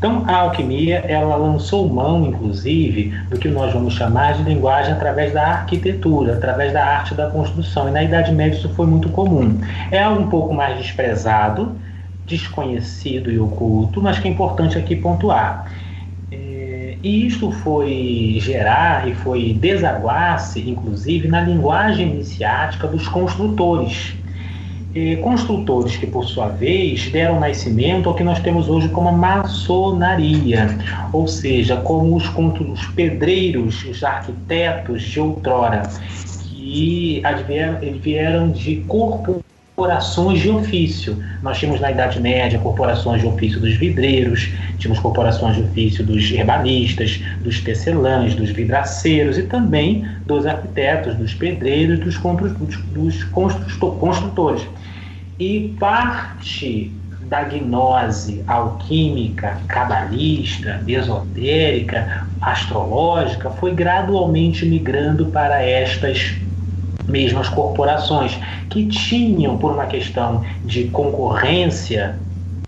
Então, 0.01 0.25
a 0.27 0.35
alquimia, 0.35 1.05
ela 1.07 1.37
lançou 1.37 1.87
mão, 1.87 2.25
inclusive, 2.25 3.13
do 3.29 3.39
que 3.39 3.49
nós 3.49 3.71
vamos 3.71 3.93
chamar 3.93 4.33
de 4.33 4.43
linguagem 4.45 4.95
através 4.95 5.31
da 5.35 5.47
arquitetura, 5.47 6.33
através 6.33 6.73
da 6.73 6.83
arte 6.83 7.15
da 7.15 7.29
construção. 7.29 7.87
E 7.87 7.91
na 7.91 8.03
Idade 8.03 8.33
Média 8.33 8.57
isso 8.57 8.71
foi 8.71 8.87
muito 8.87 9.11
comum. 9.11 9.61
É 9.91 10.03
algo 10.03 10.23
um 10.23 10.31
pouco 10.31 10.55
mais 10.55 10.79
desprezado, 10.79 11.77
desconhecido 12.25 13.31
e 13.31 13.39
oculto, 13.39 14.01
mas 14.01 14.19
que 14.19 14.27
é 14.27 14.31
importante 14.31 14.79
aqui 14.79 14.97
pontuar. 14.97 15.71
É, 16.33 16.97
e 17.03 17.27
isto 17.27 17.51
foi 17.51 18.39
gerar 18.41 19.07
e 19.07 19.15
foi 19.15 19.53
desaguar-se, 19.53 20.61
inclusive, 20.67 21.29
na 21.29 21.43
linguagem 21.43 22.09
iniciática 22.09 22.89
dos 22.89 23.07
construtores 23.07 24.15
construtores 25.23 25.97
que, 25.97 26.07
por 26.07 26.25
sua 26.25 26.49
vez, 26.49 27.09
deram 27.11 27.39
nascimento 27.39 28.09
ao 28.09 28.15
que 28.15 28.25
nós 28.25 28.41
temos 28.41 28.69
hoje 28.69 28.89
como 28.89 29.09
a 29.09 29.13
maçonaria, 29.13 30.77
ou 31.13 31.29
seja, 31.29 31.77
como 31.77 32.17
os, 32.17 32.25
os 32.27 32.87
pedreiros, 32.89 33.85
os 33.85 34.03
arquitetos 34.03 35.03
de 35.03 35.21
outrora, 35.21 35.83
que 36.53 37.23
vieram 38.03 38.51
de 38.51 38.77
corporações 38.89 40.41
de 40.41 40.51
ofício. 40.51 41.17
Nós 41.43 41.59
tínhamos 41.59 41.81
na 41.81 41.93
Idade 41.93 42.21
Média 42.21 42.59
corporações 42.59 43.23
de 43.23 43.29
ofício 43.29 43.61
dos 43.61 43.77
vidreiros, 43.77 44.51
tínhamos 44.79 44.99
corporações 44.99 45.55
de 45.57 45.63
ofício 45.63 46.05
dos 46.05 46.33
herbalistas, 46.33 47.21
dos 47.43 47.61
tecelãs, 47.61 48.35
dos 48.35 48.51
vidraceiros 48.51 49.39
e 49.39 49.45
também 49.45 50.05
dos 50.27 50.47
arquitetos, 50.47 51.15
dos 51.15 51.33
pedreiros, 51.33 52.01
dos 52.01 52.19
construtores. 52.19 54.67
E 55.41 55.75
parte 55.81 56.93
da 57.23 57.45
gnose 57.45 58.45
alquímica, 58.47 59.57
cabalista, 59.67 60.83
esotérica, 60.87 62.27
astrológica 62.43 63.49
foi 63.49 63.75
gradualmente 63.75 64.67
migrando 64.67 65.31
para 65.31 65.63
estas 65.63 66.35
mesmas 67.09 67.49
corporações 67.49 68.39
que 68.69 68.85
tinham, 68.87 69.57
por 69.57 69.73
uma 69.73 69.87
questão 69.87 70.45
de 70.63 70.85
concorrência, 70.89 72.19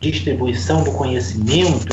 distribuição 0.00 0.82
do 0.82 0.92
conhecimento, 0.92 1.92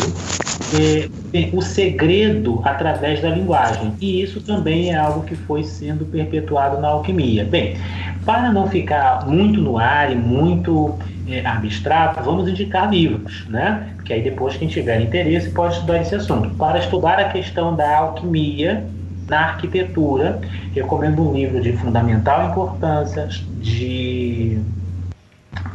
é, 0.74 1.49
o 1.53 1.62
segredo 1.62 2.62
através 2.64 3.22
da 3.22 3.30
linguagem. 3.30 3.93
E 3.99 4.22
isso 4.22 4.41
também 4.41 4.91
é 4.91 4.97
algo 4.97 5.24
que 5.24 5.36
foi 5.36 5.64
sendo 5.64 6.05
perpetuado 6.05 6.80
na 6.80 6.89
alquimia. 6.89 7.45
Bem, 7.45 7.78
para 8.26 8.51
não 8.51 8.68
ficar 8.68 9.28
muito 9.28 9.62
no 9.62 9.78
ar 9.78 10.12
e 10.12 10.16
muito 10.16 10.97
é, 11.28 11.45
abstrato, 11.45 12.24
vamos 12.24 12.47
indicar 12.47 12.89
livros, 12.89 13.47
né? 13.47 13.93
Porque 13.95 14.14
aí 14.14 14.22
depois 14.22 14.57
quem 14.57 14.68
tiver 14.68 15.01
interesse 15.01 15.49
pode 15.51 15.76
estudar 15.76 16.01
esse 16.01 16.16
assunto. 16.16 16.49
Para 16.55 16.80
estudar 16.80 17.20
a 17.20 17.30
questão 17.30 17.76
da 17.76 17.97
alquimia 17.97 18.86
na 19.28 19.41
arquitetura, 19.41 20.41
recomendo 20.74 21.28
um 21.28 21.34
livro 21.34 21.62
de 21.62 21.72
fundamental 21.74 22.49
importância 22.49 23.28
de 23.62 24.60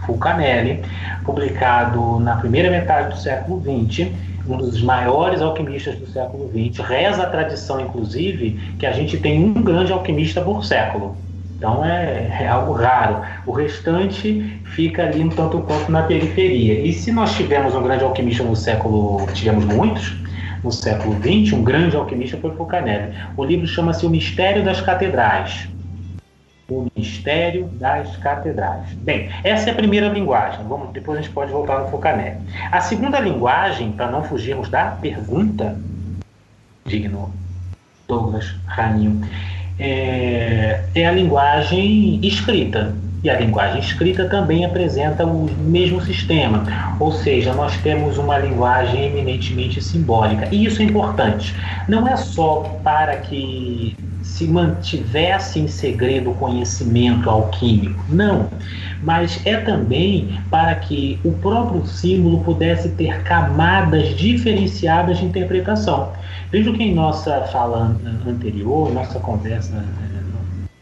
Fulcanelli, 0.04 0.82
publicado 1.24 2.18
na 2.20 2.36
primeira 2.36 2.70
metade 2.70 3.14
do 3.14 3.20
século 3.20 3.62
XX, 3.62 4.08
um 4.48 4.56
dos 4.56 4.82
maiores 4.82 5.40
alquimistas 5.40 5.96
do 5.96 6.06
século 6.06 6.50
XX. 6.50 6.78
Reza 6.86 7.22
a 7.22 7.26
tradição, 7.26 7.80
inclusive, 7.80 8.58
que 8.78 8.86
a 8.86 8.92
gente 8.92 9.16
tem 9.18 9.44
um 9.44 9.62
grande 9.62 9.92
alquimista 9.92 10.40
por 10.40 10.64
século. 10.64 11.16
Então 11.56 11.84
é, 11.84 12.42
é, 12.42 12.48
algo 12.48 12.72
raro. 12.72 13.22
O 13.46 13.52
restante 13.52 14.60
fica 14.64 15.04
ali 15.04 15.22
um 15.22 15.30
tanto 15.30 15.58
quanto 15.60 15.90
na 15.90 16.02
periferia. 16.02 16.80
E 16.80 16.92
se 16.92 17.10
nós 17.10 17.34
tivermos 17.34 17.74
um 17.74 17.82
grande 17.82 18.04
alquimista 18.04 18.42
no 18.42 18.54
século, 18.54 19.26
tivemos 19.32 19.64
muitos, 19.64 20.14
no 20.62 20.72
século 20.72 21.14
XX, 21.16 21.52
um 21.54 21.62
grande 21.62 21.96
alquimista 21.96 22.36
foi 22.38 22.50
Fulcanelli. 22.50 23.14
O 23.36 23.44
livro 23.44 23.66
chama-se 23.66 24.04
O 24.04 24.10
Mistério 24.10 24.64
das 24.64 24.80
Catedrais. 24.80 25.68
O 26.68 26.86
Mistério 26.96 27.66
das 27.74 28.16
Catedrais. 28.16 28.92
Bem, 28.94 29.28
essa 29.42 29.68
é 29.68 29.72
a 29.72 29.76
primeira 29.76 30.08
linguagem. 30.08 30.64
Vamos, 30.66 30.92
depois 30.92 31.18
a 31.18 31.22
gente 31.22 31.32
pode 31.32 31.52
voltar 31.52 31.80
no 31.80 31.88
Fulcanelli. 31.88 32.38
A 32.72 32.80
segunda 32.80 33.20
linguagem, 33.20 33.92
para 33.92 34.10
não 34.10 34.22
fugirmos 34.22 34.68
da 34.70 34.86
pergunta, 34.92 35.78
digno 36.86 37.30
Douglas 38.08 38.54
Raninho, 38.66 39.20
é, 39.78 40.84
é 40.94 41.06
a 41.06 41.12
linguagem 41.12 42.20
escrita. 42.22 42.94
E 43.22 43.30
a 43.30 43.40
linguagem 43.40 43.80
escrita 43.80 44.28
também 44.28 44.66
apresenta 44.66 45.24
o 45.24 45.50
mesmo 45.50 45.98
sistema, 46.02 46.62
ou 47.00 47.10
seja, 47.10 47.54
nós 47.54 47.74
temos 47.78 48.18
uma 48.18 48.36
linguagem 48.36 49.06
eminentemente 49.06 49.82
simbólica. 49.82 50.46
E 50.52 50.66
isso 50.66 50.82
é 50.82 50.84
importante. 50.84 51.54
Não 51.88 52.06
é 52.06 52.18
só 52.18 52.78
para 52.84 53.16
que 53.16 53.96
se 54.24 54.46
mantivesse 54.46 55.60
em 55.60 55.68
segredo 55.68 56.30
o 56.30 56.34
conhecimento 56.34 57.30
alquímico, 57.30 58.02
não, 58.08 58.48
mas 59.02 59.40
é 59.44 59.58
também 59.58 60.40
para 60.50 60.74
que 60.74 61.20
o 61.22 61.30
próprio 61.32 61.86
símbolo 61.86 62.42
pudesse 62.42 62.88
ter 62.90 63.22
camadas 63.22 64.16
diferenciadas 64.16 65.18
de 65.18 65.26
interpretação. 65.26 66.12
Veja 66.50 66.72
que 66.72 66.82
em 66.82 66.94
nossa 66.94 67.42
fala 67.52 67.96
anterior, 68.26 68.92
nossa 68.92 69.20
conversa 69.20 69.84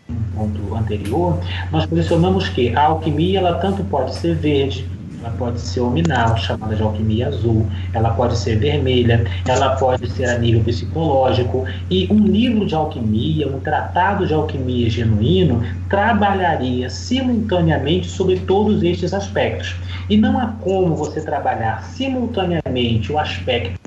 no 0.08 0.16
ponto 0.34 0.74
anterior, 0.74 1.38
nós 1.70 1.84
posicionamos 1.84 2.48
que 2.48 2.74
a 2.74 2.84
alquimia 2.84 3.40
ela 3.40 3.56
tanto 3.56 3.82
pode 3.84 4.14
ser 4.14 4.36
verde, 4.36 4.88
ela 5.22 5.30
pode 5.38 5.60
ser 5.60 5.80
ominal, 5.80 6.36
chamada 6.36 6.74
de 6.74 6.82
alquimia 6.82 7.28
azul, 7.28 7.66
ela 7.92 8.10
pode 8.10 8.36
ser 8.36 8.58
vermelha, 8.58 9.24
ela 9.46 9.76
pode 9.76 10.10
ser 10.10 10.24
a 10.24 10.36
nível 10.36 10.62
psicológico. 10.64 11.64
E 11.88 12.08
um 12.10 12.26
livro 12.26 12.66
de 12.66 12.74
alquimia, 12.74 13.46
um 13.46 13.60
tratado 13.60 14.26
de 14.26 14.34
alquimia 14.34 14.90
genuíno, 14.90 15.62
trabalharia 15.88 16.90
simultaneamente 16.90 18.08
sobre 18.08 18.40
todos 18.40 18.82
estes 18.82 19.14
aspectos. 19.14 19.76
E 20.10 20.16
não 20.16 20.38
há 20.38 20.48
como 20.60 20.96
você 20.96 21.20
trabalhar 21.20 21.84
simultaneamente 21.84 23.12
o 23.12 23.18
aspecto 23.18 23.78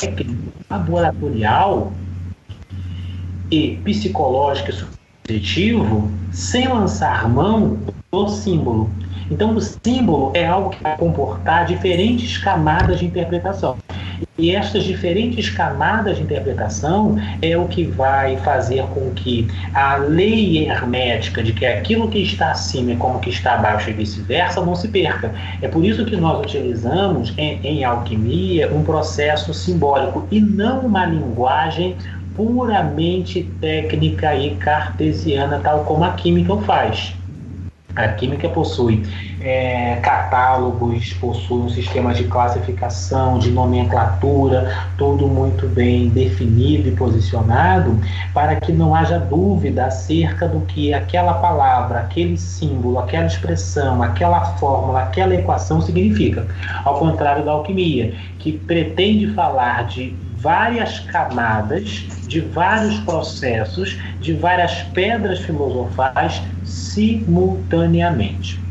técnico, 0.00 0.52
laboratorial 0.70 1.92
e 3.50 3.76
psicológico 3.84 4.70
e 4.70 4.72
subjetivo 4.72 6.10
sem 6.30 6.68
lançar 6.68 7.28
mão 7.28 7.78
do 8.12 8.28
símbolo. 8.28 8.90
Então, 9.30 9.54
o 9.54 9.60
símbolo 9.60 10.32
é 10.34 10.46
algo 10.46 10.70
que 10.70 10.82
vai 10.82 10.96
comportar 10.96 11.66
diferentes 11.66 12.38
camadas 12.38 12.98
de 12.98 13.06
interpretação. 13.06 13.76
E 14.36 14.54
estas 14.54 14.82
diferentes 14.82 15.48
camadas 15.48 16.16
de 16.16 16.24
interpretação 16.24 17.16
é 17.40 17.56
o 17.56 17.66
que 17.66 17.84
vai 17.84 18.36
fazer 18.38 18.82
com 18.86 19.10
que 19.10 19.46
a 19.72 19.96
lei 19.96 20.68
hermética 20.68 21.40
de 21.40 21.52
que 21.52 21.64
aquilo 21.64 22.08
que 22.08 22.18
está 22.18 22.50
acima 22.50 22.92
é 22.92 22.96
como 22.96 23.20
que 23.20 23.30
está 23.30 23.54
abaixo 23.54 23.90
e 23.90 23.92
vice-versa 23.92 24.60
não 24.60 24.74
se 24.74 24.88
perca. 24.88 25.32
É 25.62 25.68
por 25.68 25.84
isso 25.84 26.04
que 26.04 26.16
nós 26.16 26.40
utilizamos 26.44 27.32
em, 27.38 27.60
em 27.62 27.84
alquimia 27.84 28.72
um 28.74 28.82
processo 28.82 29.54
simbólico 29.54 30.26
e 30.30 30.40
não 30.40 30.80
uma 30.80 31.06
linguagem 31.06 31.96
puramente 32.34 33.44
técnica 33.60 34.34
e 34.34 34.56
cartesiana, 34.56 35.60
tal 35.62 35.84
como 35.84 36.02
a 36.02 36.12
química 36.12 36.54
o 36.54 36.60
faz. 36.62 37.14
A 37.96 38.08
química 38.08 38.48
possui 38.48 39.04
é, 39.40 39.96
catálogos, 40.02 41.12
possui 41.14 41.62
um 41.62 41.68
sistema 41.68 42.12
de 42.12 42.24
classificação, 42.24 43.38
de 43.38 43.50
nomenclatura, 43.50 44.88
tudo 44.98 45.28
muito 45.28 45.68
bem 45.68 46.08
definido 46.08 46.88
e 46.88 46.92
posicionado, 46.92 47.96
para 48.32 48.56
que 48.56 48.72
não 48.72 48.94
haja 48.94 49.18
dúvida 49.18 49.86
acerca 49.86 50.48
do 50.48 50.60
que 50.62 50.92
aquela 50.92 51.34
palavra, 51.34 52.00
aquele 52.00 52.36
símbolo, 52.36 52.98
aquela 52.98 53.26
expressão, 53.26 54.02
aquela 54.02 54.40
fórmula, 54.56 55.02
aquela 55.02 55.34
equação 55.34 55.80
significa. 55.80 56.46
Ao 56.84 56.98
contrário 56.98 57.44
da 57.44 57.52
alquimia, 57.52 58.14
que 58.38 58.52
pretende 58.52 59.32
falar 59.34 59.86
de 59.86 60.16
várias 60.44 61.00
camadas, 61.00 62.04
de 62.28 62.40
vários 62.40 63.00
processos, 63.00 63.98
de 64.20 64.34
várias 64.34 64.82
pedras 64.92 65.40
filosofais 65.40 66.42
simultaneamente. 66.62 68.62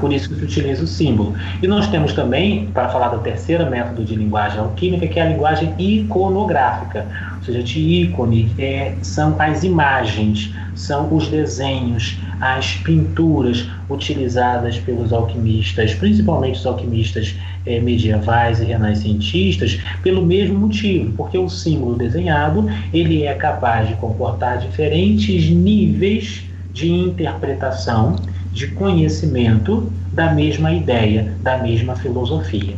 Por 0.00 0.10
isso 0.10 0.30
que 0.30 0.36
se 0.36 0.44
utiliza 0.44 0.82
o 0.82 0.86
símbolo. 0.86 1.34
E 1.62 1.68
nós 1.68 1.86
temos 1.88 2.14
também, 2.14 2.68
para 2.68 2.88
falar 2.88 3.08
do 3.08 3.18
terceiro 3.18 3.68
método 3.68 4.02
de 4.02 4.16
linguagem 4.16 4.58
alquímica, 4.58 5.06
que 5.06 5.20
é 5.20 5.24
a 5.24 5.28
linguagem 5.28 5.74
iconográfica, 5.78 7.06
ou 7.36 7.44
seja, 7.44 7.62
de 7.62 7.78
ícone, 7.78 8.50
é, 8.58 8.94
são 9.02 9.36
as 9.38 9.62
imagens, 9.62 10.54
são 10.74 11.14
os 11.14 11.28
desenhos, 11.28 12.18
as 12.40 12.76
pinturas 12.78 13.68
utilizadas 13.90 14.78
pelos 14.78 15.12
alquimistas, 15.12 15.94
principalmente 15.94 16.58
os 16.58 16.66
alquimistas 16.66 17.34
é, 17.66 17.80
medievais 17.80 18.60
e 18.60 18.64
renascentistas, 18.64 19.80
pelo 20.02 20.24
mesmo 20.24 20.58
motivo, 20.58 21.12
porque 21.16 21.38
o 21.38 21.48
símbolo 21.48 21.96
desenhado 21.96 22.68
ele 22.92 23.24
é 23.24 23.34
capaz 23.34 23.88
de 23.88 23.94
comportar 23.96 24.58
diferentes 24.58 25.48
níveis 25.50 26.44
de 26.72 26.90
interpretação 26.90 28.16
de 28.52 28.68
conhecimento 28.68 29.90
da 30.12 30.32
mesma 30.32 30.72
ideia, 30.72 31.34
da 31.40 31.58
mesma 31.58 31.96
filosofia. 31.96 32.76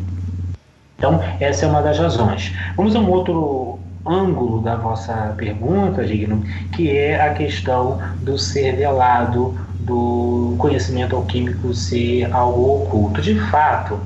Então, 0.98 1.20
essa 1.38 1.66
é 1.66 1.68
uma 1.68 1.82
das 1.82 1.98
razões. 1.98 2.52
Vamos 2.76 2.96
a 2.96 3.00
um 3.00 3.10
outro 3.10 3.78
ângulo 4.06 4.62
da 4.62 4.76
vossa 4.76 5.34
pergunta, 5.36 6.04
Digno, 6.04 6.42
que 6.74 6.90
é 6.90 7.20
a 7.20 7.34
questão 7.34 7.98
do 8.22 8.38
ser 8.38 8.76
velado, 8.76 9.54
do 9.80 10.54
conhecimento 10.58 11.14
alquímico 11.14 11.72
ser 11.74 12.32
algo 12.32 12.82
oculto. 12.82 13.20
De 13.20 13.38
fato, 13.50 14.00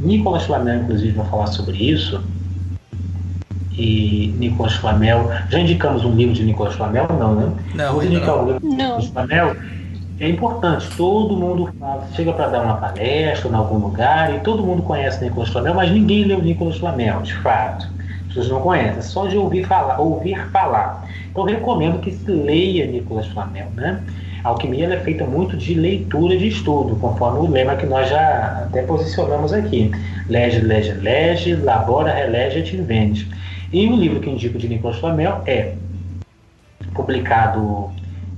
Nicolas 0.00 0.44
Flamel, 0.44 0.82
inclusive, 0.82 1.12
vai 1.12 1.26
falar 1.26 1.46
sobre 1.48 1.76
isso. 1.76 2.22
E 3.72 4.34
Nicolas 4.38 4.74
Flamel. 4.74 5.30
Já 5.50 5.58
indicamos 5.60 6.04
um 6.04 6.12
livro 6.14 6.34
de 6.34 6.44
Nicolas 6.44 6.74
Flamel? 6.74 7.06
Não, 7.18 7.34
né? 7.34 7.52
Não, 7.74 7.92
Vou 7.94 8.04
indicar 8.04 8.28
não. 8.36 8.42
um 8.42 8.46
livro 8.46 8.60
de. 8.60 8.76
Nicolas 8.76 9.06
Flamel 9.06 9.56
é 10.20 10.28
importante. 10.28 10.88
Todo 10.96 11.36
mundo 11.36 11.72
fala- 11.78 12.06
chega 12.14 12.32
para 12.32 12.48
dar 12.48 12.62
uma 12.64 12.76
palestra 12.76 13.48
em 13.48 13.54
algum 13.54 13.78
lugar 13.78 14.34
e 14.34 14.40
todo 14.40 14.62
mundo 14.64 14.82
conhece 14.82 15.22
Nicolas 15.22 15.48
Flamel, 15.50 15.74
mas 15.74 15.90
ninguém 15.92 16.24
leu 16.24 16.42
Nicolas 16.42 16.76
Flamel, 16.76 17.22
de 17.22 17.34
fato. 17.36 17.86
As 18.22 18.34
pessoas 18.34 18.48
não 18.48 18.60
conhecem, 18.60 18.98
é 18.98 19.02
só 19.02 19.26
de 19.26 19.36
ouvir 19.36 19.64
falar, 19.64 19.98
ouvir 20.00 20.38
falar. 20.50 21.08
Então 21.30 21.48
eu 21.48 21.54
recomendo 21.54 22.00
que 22.00 22.10
se 22.10 22.30
leia 22.30 22.86
Nicolas 22.86 23.26
Flamel, 23.28 23.68
né? 23.76 24.00
A 24.48 24.52
alquimia 24.52 24.86
é 24.86 25.00
feita 25.00 25.26
muito 25.26 25.58
de 25.58 25.74
leitura 25.74 26.34
de 26.34 26.48
estudo, 26.48 26.96
conforme 26.96 27.40
o 27.40 27.50
lema 27.50 27.76
que 27.76 27.84
nós 27.84 28.08
já 28.08 28.62
até 28.64 28.80
posicionamos 28.80 29.52
aqui. 29.52 29.90
Lege, 30.26 30.60
lege, 30.60 30.92
lege, 30.92 31.54
labora, 31.54 32.10
relege 32.10 32.60
et. 32.60 33.26
E 33.70 33.86
o 33.86 33.94
livro 33.94 34.20
que 34.20 34.30
indico 34.30 34.56
de 34.56 34.66
Nicolas 34.66 34.96
Flamel 34.96 35.42
é 35.44 35.74
publicado 36.94 37.90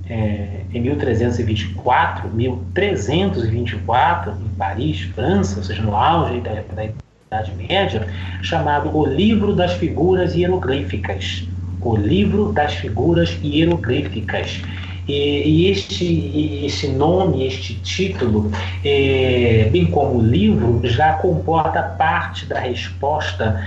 é, 0.08 0.62
em 0.74 0.80
1324, 0.80 2.28
1324, 2.28 4.32
em 4.32 4.48
Paris, 4.58 5.02
França, 5.14 5.58
ou 5.58 5.62
seja, 5.62 5.80
no 5.80 5.94
auge 5.94 6.40
da, 6.40 6.54
da 6.74 6.88
Idade 7.28 7.52
Média, 7.54 8.08
chamado 8.42 8.96
O 8.96 9.06
Livro 9.06 9.54
das 9.54 9.74
Figuras 9.74 10.34
Hieroglíficas. 10.34 11.46
O 11.80 11.94
Livro 11.94 12.52
das 12.52 12.74
Figuras 12.74 13.38
Hieroglíficas. 13.44 14.60
E, 15.08 15.68
este, 15.70 16.64
este 16.64 16.88
nome, 16.88 17.46
este 17.46 17.74
título, 17.74 18.50
é, 18.84 19.68
bem 19.70 19.86
como 19.86 20.18
o 20.18 20.22
livro, 20.22 20.80
já 20.84 21.14
comporta 21.14 21.82
parte 21.82 22.46
da 22.46 22.60
resposta 22.60 23.60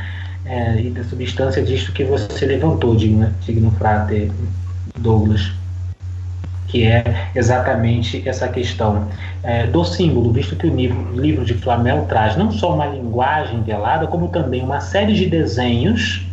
é, 0.46 0.82
e 0.82 0.90
da 0.90 1.04
substância 1.04 1.62
disto 1.62 1.92
que 1.92 2.04
você 2.04 2.46
levantou, 2.46 2.96
Digno, 2.96 3.30
Digno 3.46 3.72
Frater 3.72 4.32
Douglas 4.98 5.52
que 6.74 6.88
é 6.88 7.30
exatamente 7.36 8.28
essa 8.28 8.48
questão 8.48 9.08
é, 9.44 9.68
do 9.68 9.86
símbolo, 9.86 10.34
visto 10.34 10.56
que 10.56 10.66
o 10.66 10.76
livro, 10.76 11.14
livro 11.14 11.46
de 11.46 11.54
Flamel 11.54 12.06
traz 12.10 12.36
não 12.36 12.52
só 12.52 12.74
uma 12.74 12.88
linguagem 12.88 13.62
velada, 13.62 14.08
como 14.08 14.28
também 14.30 14.64
uma 14.64 14.82
série 14.82 15.14
de 15.14 15.28
desenhos 15.28 16.26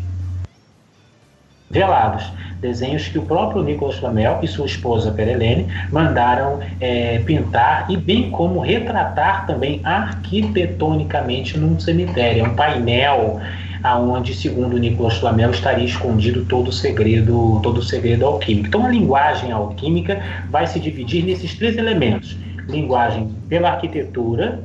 velados. 1.70 2.24
Desenhos 2.60 3.06
que 3.08 3.18
o 3.18 3.22
próprio 3.22 3.62
Nicolas 3.62 3.96
Flamel 3.96 4.40
e 4.42 4.48
sua 4.48 4.66
esposa 4.66 5.12
Perelene 5.12 5.66
mandaram 5.90 6.58
é, 6.80 7.20
pintar 7.20 7.86
e 7.88 7.96
bem 7.96 8.30
como 8.30 8.58
retratar 8.60 9.46
também 9.46 9.80
arquitetonicamente 9.84 11.56
num 11.56 11.78
cemitério. 11.78 12.44
Um 12.44 12.54
painel 12.54 13.40
aonde, 13.82 14.34
segundo 14.34 14.76
Nicolas 14.76 15.16
Flamel, 15.16 15.52
estaria 15.52 15.84
escondido 15.84 16.44
todo 16.44 16.68
o 16.68 16.72
segredo, 16.72 17.60
todo 17.62 17.78
o 17.78 17.82
segredo 17.82 18.26
alquímico. 18.26 18.66
Então, 18.66 18.84
a 18.84 18.88
linguagem 18.88 19.52
alquímica 19.52 20.20
vai 20.50 20.66
se 20.66 20.78
dividir 20.80 21.24
nesses 21.24 21.54
três 21.54 21.78
elementos: 21.78 22.36
linguagem 22.68 23.34
pela 23.48 23.70
arquitetura, 23.70 24.60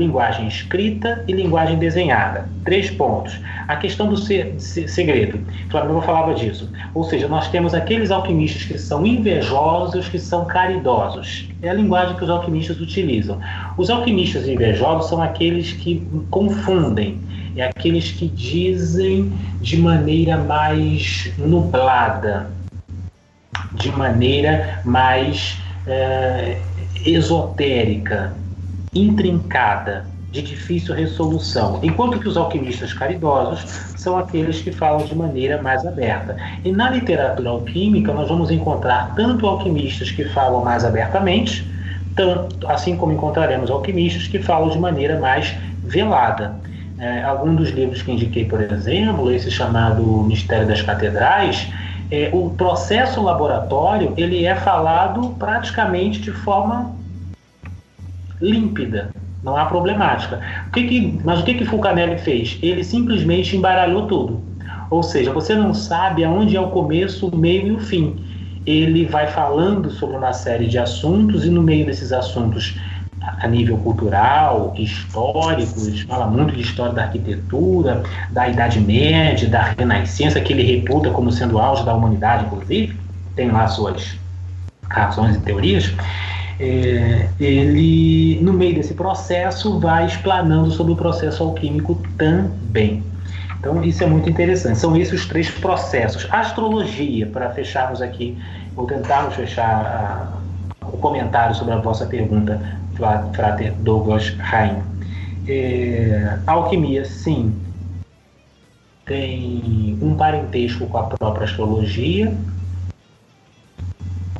linguagem 0.00 0.46
escrita 0.46 1.24
e 1.26 1.32
linguagem 1.32 1.76
desenhada. 1.76 2.48
Três 2.64 2.88
pontos. 2.90 3.40
A 3.66 3.74
questão 3.76 4.08
do 4.08 4.16
se- 4.16 4.54
se- 4.58 4.86
segredo. 4.86 5.40
Flamel 5.68 6.00
falava 6.02 6.32
disso. 6.34 6.70
Ou 6.94 7.02
seja, 7.04 7.26
nós 7.26 7.48
temos 7.48 7.74
aqueles 7.74 8.10
alquimistas 8.10 8.62
que 8.64 8.78
são 8.78 9.04
invejosos, 9.04 10.08
que 10.08 10.18
são 10.18 10.44
caridosos. 10.44 11.48
É 11.60 11.70
a 11.70 11.74
linguagem 11.74 12.16
que 12.16 12.22
os 12.22 12.30
alquimistas 12.30 12.80
utilizam. 12.80 13.40
Os 13.76 13.90
alquimistas 13.90 14.46
invejosos 14.46 15.08
são 15.08 15.20
aqueles 15.20 15.72
que 15.72 16.06
confundem, 16.30 17.20
é 17.56 17.64
aqueles 17.64 18.12
que 18.12 18.28
dizem 18.28 19.32
de 19.60 19.76
maneira 19.76 20.38
mais 20.38 21.32
nublada, 21.36 22.48
de 23.74 23.90
maneira 23.90 24.80
mais 24.84 25.58
eh, 25.86 26.58
esotérica, 27.04 28.32
intrincada, 28.94 30.04
de 30.30 30.42
difícil 30.42 30.94
resolução, 30.94 31.80
enquanto 31.82 32.18
que 32.20 32.28
os 32.28 32.36
alquimistas 32.36 32.92
caridosos 32.92 33.60
são 33.96 34.16
aqueles 34.16 34.60
que 34.60 34.70
falam 34.70 35.04
de 35.04 35.14
maneira 35.14 35.60
mais 35.60 35.84
aberta. 35.84 36.36
E 36.64 36.70
na 36.70 36.88
literatura 36.90 37.50
alquímica 37.50 38.12
nós 38.12 38.28
vamos 38.28 38.50
encontrar 38.50 39.12
tanto 39.16 39.46
alquimistas 39.46 40.10
que 40.10 40.24
falam 40.26 40.64
mais 40.64 40.84
abertamente, 40.84 41.68
tanto, 42.14 42.68
assim 42.68 42.96
como 42.96 43.12
encontraremos 43.12 43.70
alquimistas 43.70 44.28
que 44.28 44.38
falam 44.38 44.70
de 44.70 44.78
maneira 44.78 45.18
mais 45.18 45.52
velada. 45.82 46.54
É, 46.98 47.24
algum 47.24 47.54
dos 47.54 47.70
livros 47.70 48.02
que 48.02 48.12
indiquei, 48.12 48.44
por 48.44 48.60
exemplo, 48.60 49.32
esse 49.32 49.50
chamado 49.50 50.04
Mistério 50.22 50.68
das 50.68 50.82
Catedrais, 50.82 51.66
é, 52.10 52.30
o 52.32 52.50
processo 52.50 53.22
laboratório 53.22 54.12
ele 54.16 54.44
é 54.44 54.54
falado 54.54 55.34
praticamente 55.38 56.20
de 56.20 56.30
forma 56.30 56.99
límpida, 58.40 59.10
não 59.42 59.56
há 59.56 59.66
problemática. 59.66 60.40
O 60.68 60.70
que 60.70 60.86
que, 60.86 61.20
mas 61.24 61.40
o 61.40 61.44
que 61.44 61.54
que 61.54 61.64
Fulcanelli 61.64 62.18
fez? 62.18 62.58
Ele 62.62 62.84
simplesmente 62.84 63.56
embaralhou 63.56 64.06
tudo. 64.06 64.42
Ou 64.90 65.02
seja, 65.02 65.32
você 65.32 65.54
não 65.54 65.72
sabe 65.72 66.24
aonde 66.24 66.56
é 66.56 66.60
o 66.60 66.70
começo, 66.70 67.28
o 67.28 67.36
meio 67.36 67.68
e 67.68 67.72
o 67.72 67.78
fim. 67.78 68.24
Ele 68.66 69.06
vai 69.06 69.26
falando 69.26 69.90
sobre 69.90 70.16
uma 70.16 70.32
série 70.32 70.66
de 70.66 70.78
assuntos 70.78 71.44
e 71.44 71.50
no 71.50 71.62
meio 71.62 71.86
desses 71.86 72.12
assuntos 72.12 72.76
a 73.20 73.46
nível 73.46 73.76
cultural, 73.78 74.74
históricos, 74.76 76.00
fala 76.02 76.26
muito 76.26 76.54
de 76.54 76.62
história 76.62 76.92
da 76.92 77.02
arquitetura, 77.02 78.02
da 78.30 78.48
Idade 78.48 78.80
Média, 78.80 79.48
da 79.48 79.74
Renascença, 79.78 80.40
que 80.40 80.52
ele 80.52 80.62
reputa 80.62 81.10
como 81.10 81.30
sendo 81.30 81.56
o 81.56 81.58
auge 81.58 81.84
da 81.84 81.94
humanidade, 81.94 82.46
inclusive, 82.46 82.98
tem 83.36 83.50
lá 83.50 83.68
suas 83.68 84.18
razões 84.88 85.36
e 85.36 85.40
teorias. 85.40 85.92
É, 86.62 87.26
ele, 87.40 88.38
no 88.42 88.52
meio 88.52 88.74
desse 88.74 88.92
processo, 88.92 89.78
vai 89.78 90.06
explanando 90.06 90.70
sobre 90.70 90.92
o 90.92 90.96
processo 90.96 91.42
alquímico 91.42 91.98
também. 92.18 93.02
Então, 93.58 93.82
isso 93.82 94.04
é 94.04 94.06
muito 94.06 94.28
interessante. 94.28 94.78
São 94.78 94.94
esses 94.94 95.22
os 95.22 95.26
três 95.26 95.50
processos. 95.50 96.28
Astrologia, 96.30 97.26
para 97.26 97.48
fecharmos 97.50 98.02
aqui, 98.02 98.36
ou 98.76 98.86
tentarmos 98.86 99.34
fechar 99.34 100.36
a, 100.82 100.86
o 100.86 100.98
comentário 100.98 101.54
sobre 101.54 101.72
a 101.72 101.78
vossa 101.78 102.04
pergunta, 102.04 102.60
Frater 103.32 103.72
Douglas 103.80 104.28
Rain. 104.38 104.82
É, 105.48 106.38
alquimia, 106.46 107.06
sim, 107.06 107.54
tem 109.06 109.98
um 110.00 110.14
parentesco 110.14 110.86
com 110.86 110.98
a 110.98 111.04
própria 111.04 111.44
astrologia. 111.44 112.32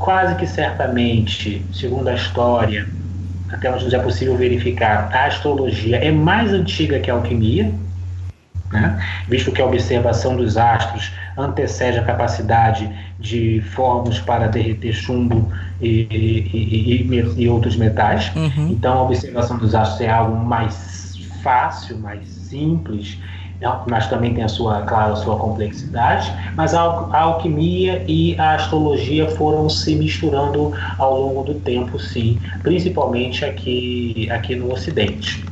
Quase 0.00 0.34
que 0.36 0.46
certamente, 0.46 1.64
segundo 1.74 2.08
a 2.08 2.14
história, 2.14 2.88
até 3.52 3.70
onde 3.70 3.94
é 3.94 3.98
possível 3.98 4.34
verificar, 4.34 5.10
a 5.12 5.26
astrologia 5.26 5.96
é 5.98 6.10
mais 6.10 6.52
antiga 6.52 6.98
que 6.98 7.10
a 7.10 7.14
alquimia, 7.14 7.70
né? 8.72 8.98
visto 9.28 9.52
que 9.52 9.60
a 9.60 9.66
observação 9.66 10.36
dos 10.36 10.56
astros 10.56 11.12
antecede 11.36 11.98
a 11.98 12.02
capacidade 12.02 12.90
de 13.18 13.60
formos 13.74 14.18
para 14.18 14.46
derreter 14.46 14.94
chumbo 14.94 15.52
e, 15.80 16.06
e, 16.10 17.06
e, 17.10 17.42
e 17.42 17.48
outros 17.48 17.76
metais. 17.76 18.32
Uhum. 18.34 18.68
Então, 18.70 18.98
a 18.98 19.02
observação 19.02 19.58
dos 19.58 19.74
astros 19.74 20.00
é 20.00 20.10
algo 20.10 20.34
mais 20.34 21.18
fácil, 21.42 21.98
mais 21.98 22.26
simples, 22.26 23.18
mas 23.88 24.06
também 24.08 24.34
tem 24.34 24.42
a 24.42 24.48
sua, 24.48 24.82
claro, 24.82 25.12
a 25.12 25.16
sua 25.16 25.36
complexidade. 25.36 26.32
Mas 26.56 26.74
a, 26.74 26.80
alquimia 26.80 28.04
e 28.08 28.38
a 28.38 28.54
astrologia 28.54 29.28
foram 29.30 29.68
se 29.68 29.94
misturando 29.94 30.72
ao 30.98 31.20
longo 31.20 31.42
do 31.44 31.54
tempo, 31.54 31.98
sim, 31.98 32.38
principalmente 32.62 33.44
aqui, 33.44 34.28
aqui 34.30 34.56
no 34.56 34.72
Ocidente. 34.72 35.44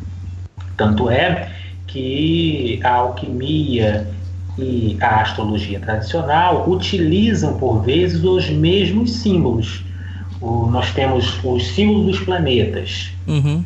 Tanto 0.77 1.11
é 1.11 1.51
que 1.87 2.81
a 2.83 2.95
alquimia 2.95 4.07
e 4.59 4.97
a 5.01 5.23
astrologia 5.23 5.79
tradicional 5.79 6.69
utilizam 6.69 7.57
por 7.59 7.83
vezes 7.83 8.25
os 8.25 8.49
mesmos 8.51 9.13
símbolos. 9.13 9.85
O, 10.41 10.67
nós 10.67 10.93
temos 10.93 11.39
os 11.45 11.67
símbolos 11.69 12.07
dos 12.07 12.21
planetas: 12.21 13.11
Uhum. 13.27 13.65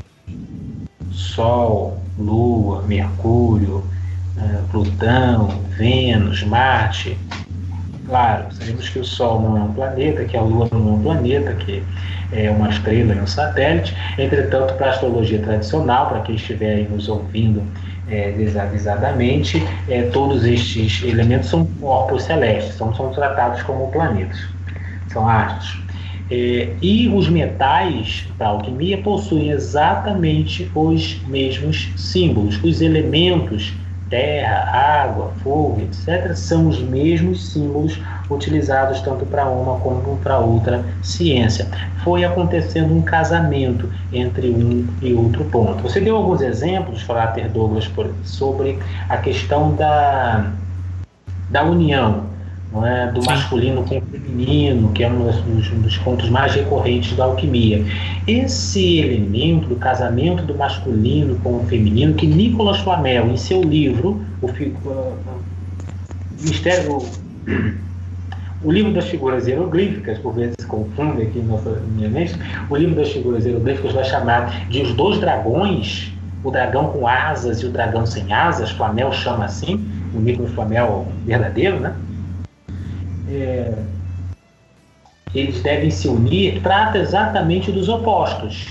Sol, 1.11 1.99
Lua, 2.19 2.83
Mercúrio, 2.83 3.85
Plutão, 4.71 5.49
Vênus, 5.77 6.43
Marte. 6.45 7.17
Claro, 8.07 8.47
sabemos 8.53 8.89
que 8.89 8.99
o 8.99 9.05
Sol 9.05 9.41
não 9.41 9.57
é 9.57 9.61
um 9.61 9.73
planeta, 9.73 10.25
que 10.25 10.37
a 10.37 10.41
Lua 10.41 10.69
não 10.73 10.89
é 10.89 10.93
um 10.93 11.03
planeta, 11.03 11.53
que 11.55 11.83
é 12.33 12.51
uma 12.51 12.69
estrela 12.71 13.15
e 13.15 13.21
um 13.21 13.27
satélite. 13.27 13.95
Entretanto, 14.19 14.75
para 14.75 14.89
a 14.89 14.91
astrologia 14.91 15.39
tradicional, 15.39 16.09
para 16.09 16.21
quem 16.21 16.35
estiver 16.35 16.77
aí 16.77 16.89
nos 16.89 17.09
ouvindo 17.09 17.63
é, 18.09 18.33
desavisadamente, 18.33 19.63
é, 19.89 20.03
todos 20.05 20.45
estes 20.45 21.03
elementos 21.05 21.49
são 21.49 21.65
corpos 21.81 22.25
celestes, 22.25 22.75
são, 22.75 22.95
são 22.95 23.11
tratados 23.11 23.63
como 23.63 23.91
planetas, 23.93 24.41
são 25.09 25.29
astros. 25.29 25.83
É, 26.31 26.71
e 26.81 27.09
os 27.09 27.29
metais 27.29 28.27
da 28.39 28.49
alquimia 28.49 28.99
possuem 28.99 29.51
exatamente 29.51 30.71
os 30.75 31.21
mesmos 31.27 31.91
símbolos. 31.97 32.59
Os 32.65 32.81
elementos, 32.81 33.75
terra, 34.13 35.05
água, 35.05 35.33
fogo, 35.43 35.81
etc., 35.81 36.35
são 36.35 36.69
os 36.69 36.79
mesmos 36.83 37.51
símbolos 37.51 37.99
utilizados 38.29 39.01
tanto 39.01 39.25
para 39.25 39.47
uma 39.47 39.81
como 39.81 40.19
para 40.19 40.39
outra 40.39 40.85
ciência. 41.03 41.67
Foi 42.05 42.23
acontecendo 42.23 42.95
um 42.95 43.01
casamento 43.01 43.89
entre 44.13 44.51
um 44.51 44.87
e 45.01 45.15
outro 45.15 45.45
ponto. 45.47 45.83
Você 45.83 45.99
deu 45.99 46.15
alguns 46.15 46.43
exemplos, 46.43 47.01
Frater 47.01 47.51
Douglas, 47.51 47.91
sobre 48.23 48.79
a 49.09 49.17
questão 49.17 49.75
da, 49.75 50.53
da 51.49 51.65
união 51.65 52.32
não 52.73 52.87
é, 52.87 53.13
do 53.13 53.23
masculino 53.25 53.85
com 53.85 53.99
o 53.99 54.03
feminino, 54.03 54.93
que 54.93 55.05
é 55.05 55.11
um 55.11 55.27
dos, 55.27 55.73
um 55.73 55.81
dos 55.81 55.99
pontos 55.99 56.31
mais 56.31 56.55
recorrentes 56.55 57.15
da 57.17 57.25
alquimia. 57.25 57.85
Esse 58.27 59.01
elemento 59.01 59.69
do 59.69 59.77
casamento 59.77 60.43
do 60.45 60.55
masculino 60.55 61.39
com 61.41 61.59
o 61.59 61.67
feminino, 61.67 62.15
que 62.15 62.27
Nicolas 62.27 62.79
Flamel, 62.79 63.31
em 63.31 63.37
seu 63.37 63.63
livro, 63.63 64.25
o, 64.41 64.49
Mistério, 66.41 66.99
o 68.65 68.73
livro 68.73 68.93
das 68.93 69.07
figuras 69.09 69.47
hieroglíficas, 69.47 70.19
por 70.19 70.35
vezes 70.35 70.65
confunde 70.65 71.23
aqui 71.23 71.41
nossa 71.41 71.83
minha 71.95 72.09
mente, 72.09 72.35
o 72.71 72.77
livro 72.77 72.97
das 72.97 73.13
figuras 73.13 73.45
hieroglíficas 73.45 73.93
vai 73.93 74.05
chamar 74.05 74.69
de 74.69 74.81
os 74.81 74.95
dois 74.95 75.21
dragões, 75.21 76.11
o 76.43 76.51
dragão 76.51 76.89
com 76.89 77.07
asas 77.07 77.61
e 77.61 77.67
o 77.67 77.71
dragão 77.71 78.07
sem 78.07 78.33
asas, 78.33 78.71
Flamel 78.71 79.13
chama 79.13 79.45
assim, 79.45 79.85
o 80.15 80.19
Nicolas 80.19 80.51
Flamel 80.53 81.07
verdadeiro, 81.27 81.79
né? 81.79 81.95
É, 83.33 83.73
eles 85.35 85.63
devem 85.63 85.91
se 85.91 86.07
unir, 86.09 86.61
trata 86.63 86.99
exatamente 86.99 87.73
dos 87.73 87.89
opostos. 87.89 88.69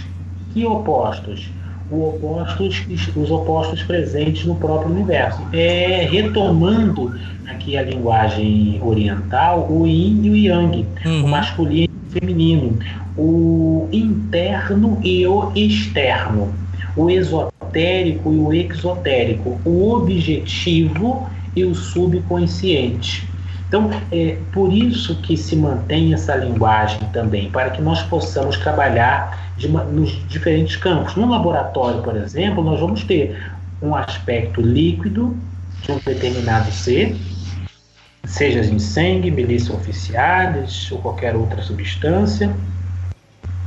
Que 0.53 0.65
opostos? 0.65 1.49
O 1.89 2.09
opostos, 2.09 2.85
os 3.15 3.31
opostos 3.31 3.81
presentes 3.83 4.45
no 4.45 4.55
próprio 4.55 4.91
universo. 4.93 5.41
É, 5.51 6.07
retomando 6.09 7.13
aqui 7.49 7.75
a 7.75 7.81
linguagem 7.81 8.79
oriental, 8.81 9.67
o 9.69 9.85
yin 9.87 10.23
e 10.23 10.29
o 10.29 10.35
yang, 10.35 10.85
Uhum. 11.05 11.25
o 11.25 11.27
masculino 11.27 11.89
e 11.91 12.07
o 12.07 12.19
feminino, 12.19 12.79
o 13.17 13.89
interno 13.91 14.99
e 15.03 15.25
o 15.25 15.51
externo, 15.55 16.53
o 16.95 17.09
esotérico 17.09 18.31
e 18.31 18.37
o 18.37 18.53
exotérico, 18.53 19.59
o 19.65 19.91
objetivo 19.93 21.27
e 21.55 21.65
o 21.65 21.75
subconsciente. 21.75 23.30
Então, 23.71 23.89
é 24.11 24.37
por 24.51 24.73
isso 24.73 25.15
que 25.21 25.37
se 25.37 25.55
mantém 25.55 26.13
essa 26.13 26.35
linguagem 26.35 26.99
também, 27.13 27.49
para 27.49 27.69
que 27.69 27.81
nós 27.81 28.03
possamos 28.03 28.57
trabalhar 28.57 29.53
de 29.55 29.69
nos 29.69 30.11
diferentes 30.27 30.75
campos. 30.75 31.15
No 31.15 31.29
laboratório, 31.29 32.01
por 32.01 32.17
exemplo, 32.17 32.61
nós 32.65 32.81
vamos 32.81 33.05
ter 33.05 33.41
um 33.81 33.95
aspecto 33.95 34.59
líquido 34.59 35.37
de 35.83 35.89
um 35.89 35.99
determinado 35.99 36.69
ser, 36.69 37.15
seja 38.25 38.59
em 38.59 38.77
sangue, 38.77 39.31
milícia 39.31 39.73
oficiais 39.73 40.91
ou 40.91 40.97
qualquer 40.97 41.33
outra 41.33 41.61
substância, 41.61 42.53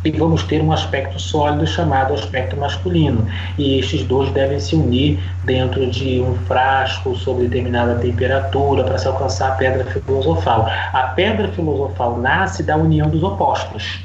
e 0.05 0.11
vamos 0.11 0.43
ter 0.43 0.61
um 0.61 0.71
aspecto 0.71 1.19
sólido 1.19 1.67
chamado 1.67 2.13
aspecto 2.13 2.57
masculino. 2.57 3.27
E 3.57 3.79
estes 3.79 4.05
dois 4.05 4.31
devem 4.33 4.61
se 4.61 4.77
unir 4.77 5.19
dentro 5.45 5.87
de 5.87 6.21
um 6.21 6.35
frasco 6.47 7.17
sob 7.17 7.43
determinada 7.43 7.95
temperatura 7.97 8.85
para 8.85 8.99
se 8.99 9.09
alcançar 9.09 9.53
a 9.53 9.55
pedra 9.55 9.85
filosofal. 9.85 10.67
A 10.93 11.03
pedra 11.15 11.49
filosofal 11.49 12.19
nasce 12.19 12.63
da 12.63 12.77
união 12.77 13.09
dos 13.09 13.23
opostos. 13.23 14.01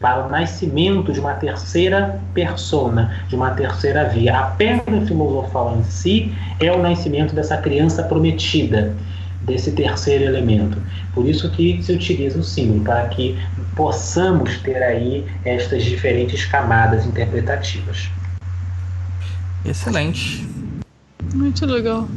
Para 0.00 0.26
o 0.26 0.30
nascimento 0.30 1.12
de 1.12 1.20
uma 1.20 1.34
terceira 1.34 2.20
persona, 2.32 3.14
de 3.28 3.36
uma 3.36 3.50
terceira 3.50 4.04
via. 4.04 4.38
A 4.38 4.42
pedra 4.42 5.00
filosofal 5.02 5.76
em 5.78 5.84
si 5.84 6.32
é 6.60 6.70
o 6.72 6.80
nascimento 6.80 7.34
dessa 7.34 7.56
criança 7.56 8.02
prometida, 8.02 8.94
desse 9.46 9.72
terceiro 9.72 10.24
elemento. 10.24 10.78
Por 11.12 11.28
isso 11.28 11.50
que 11.50 11.82
se 11.82 11.92
utiliza 11.92 12.38
o 12.38 12.42
símbolo, 12.42 12.82
para 12.82 13.08
que 13.08 13.38
possamos 13.76 14.58
ter 14.58 14.82
aí 14.82 15.24
estas 15.44 15.84
diferentes 15.84 16.44
camadas 16.46 17.04
interpretativas. 17.06 18.10
Excelente. 19.64 20.44
Muito 21.34 21.66
legal. 21.66 22.08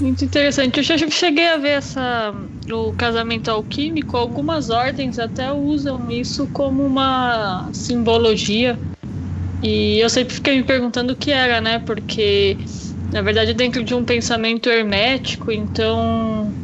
Muito 0.00 0.24
interessante. 0.24 0.78
Eu 0.78 0.82
já 0.82 0.98
cheguei 1.08 1.48
a 1.48 1.56
ver 1.56 1.78
essa, 1.78 2.34
o 2.70 2.92
casamento 2.94 3.50
alquímico, 3.50 4.16
algumas 4.16 4.68
ordens 4.68 5.18
até 5.18 5.52
usam 5.52 6.10
isso 6.10 6.48
como 6.52 6.84
uma 6.84 7.68
simbologia. 7.72 8.78
E 9.62 9.98
eu 9.98 10.10
sempre 10.10 10.34
fiquei 10.34 10.56
me 10.56 10.64
perguntando 10.64 11.12
o 11.12 11.16
que 11.16 11.30
era, 11.30 11.60
né? 11.60 11.78
Porque, 11.78 12.58
na 13.14 13.22
verdade, 13.22 13.54
dentro 13.54 13.84
de 13.84 13.94
um 13.94 14.04
pensamento 14.04 14.68
hermético, 14.70 15.52
então. 15.52 16.58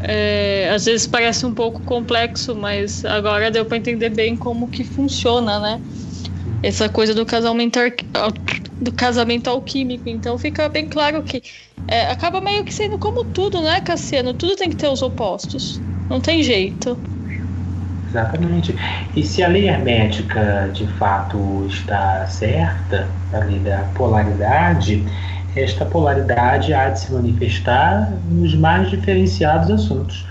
é, 0.00 0.70
às 0.74 0.84
vezes 0.86 1.06
parece 1.06 1.46
um 1.46 1.54
pouco 1.54 1.82
complexo, 1.84 2.56
mas 2.56 3.04
agora 3.04 3.50
deu 3.50 3.66
para 3.66 3.78
entender 3.78 4.10
bem 4.10 4.36
como 4.36 4.70
que 4.70 4.84
funciona, 4.84 5.60
né? 5.60 5.82
Essa 6.62 6.88
coisa 6.88 7.14
do 7.14 7.26
casamento, 7.26 7.78
do 8.80 8.92
casamento 8.92 9.48
alquímico. 9.48 10.08
Então 10.08 10.38
fica 10.38 10.68
bem 10.68 10.88
claro 10.88 11.22
que 11.24 11.42
é, 11.88 12.10
acaba 12.10 12.40
meio 12.40 12.64
que 12.64 12.74
sendo 12.74 12.98
como 12.98 13.24
tudo, 13.24 13.62
né, 13.62 13.80
Cassiano? 13.80 14.34
Tudo 14.34 14.56
tem 14.56 14.70
que 14.70 14.76
ter 14.76 14.88
os 14.88 15.02
opostos. 15.02 15.82
Não 16.10 16.20
tem 16.20 16.42
jeito. 16.42 17.02
Exatamente. 18.08 18.74
E 19.16 19.22
se 19.24 19.42
a 19.42 19.48
lei 19.48 19.68
hermética 19.68 20.70
de 20.72 20.86
fato 20.96 21.66
está 21.66 22.26
certa, 22.28 23.18
a 23.32 23.38
lei 23.40 23.60
da 23.60 23.84
polaridade, 23.94 25.04
esta 25.56 25.84
polaridade 25.84 26.72
há 26.74 26.90
de 26.90 27.00
se 27.00 27.12
manifestar 27.12 28.12
nos 28.28 28.54
mais 28.54 28.90
diferenciados 28.90 29.70
assuntos, 29.70 30.26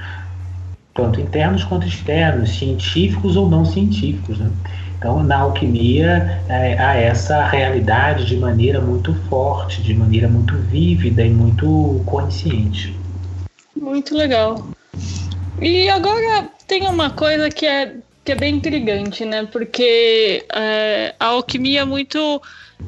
tanto 0.93 1.19
internos 1.19 1.63
quanto 1.63 1.88
externos, 1.88 2.57
científicos 2.57 3.36
ou 3.36 3.49
não 3.49 3.65
científicos. 3.65 4.38
Né? 4.38 4.49
Então, 4.97 5.21
na 5.23 5.39
alquimia, 5.39 6.41
é, 6.47 6.78
há 6.80 6.95
essa 6.95 7.45
realidade 7.45 8.26
de 8.26 8.38
maneira 8.38 8.80
muito 8.80 9.13
forte, 9.30 9.82
de 9.82 9.93
maneira 9.93 10.28
muito 10.28 10.55
vívida 10.55 11.23
e 11.23 11.30
muito 11.30 12.01
consciente. 12.05 12.97
Muito 13.76 14.15
legal. 14.15 14.67
E 15.61 15.89
agora 15.89 16.49
tem 16.67 16.88
uma 16.88 17.09
coisa 17.09 17.49
que 17.49 17.65
é, 17.65 17.93
que 18.23 18.32
é 18.32 18.36
bem 18.36 18.55
intrigante, 18.55 19.26
né? 19.26 19.47
Porque 19.51 20.45
é, 20.53 21.13
a 21.19 21.28
alquimia 21.28 21.82
é 21.82 21.86
muito. 21.86 22.41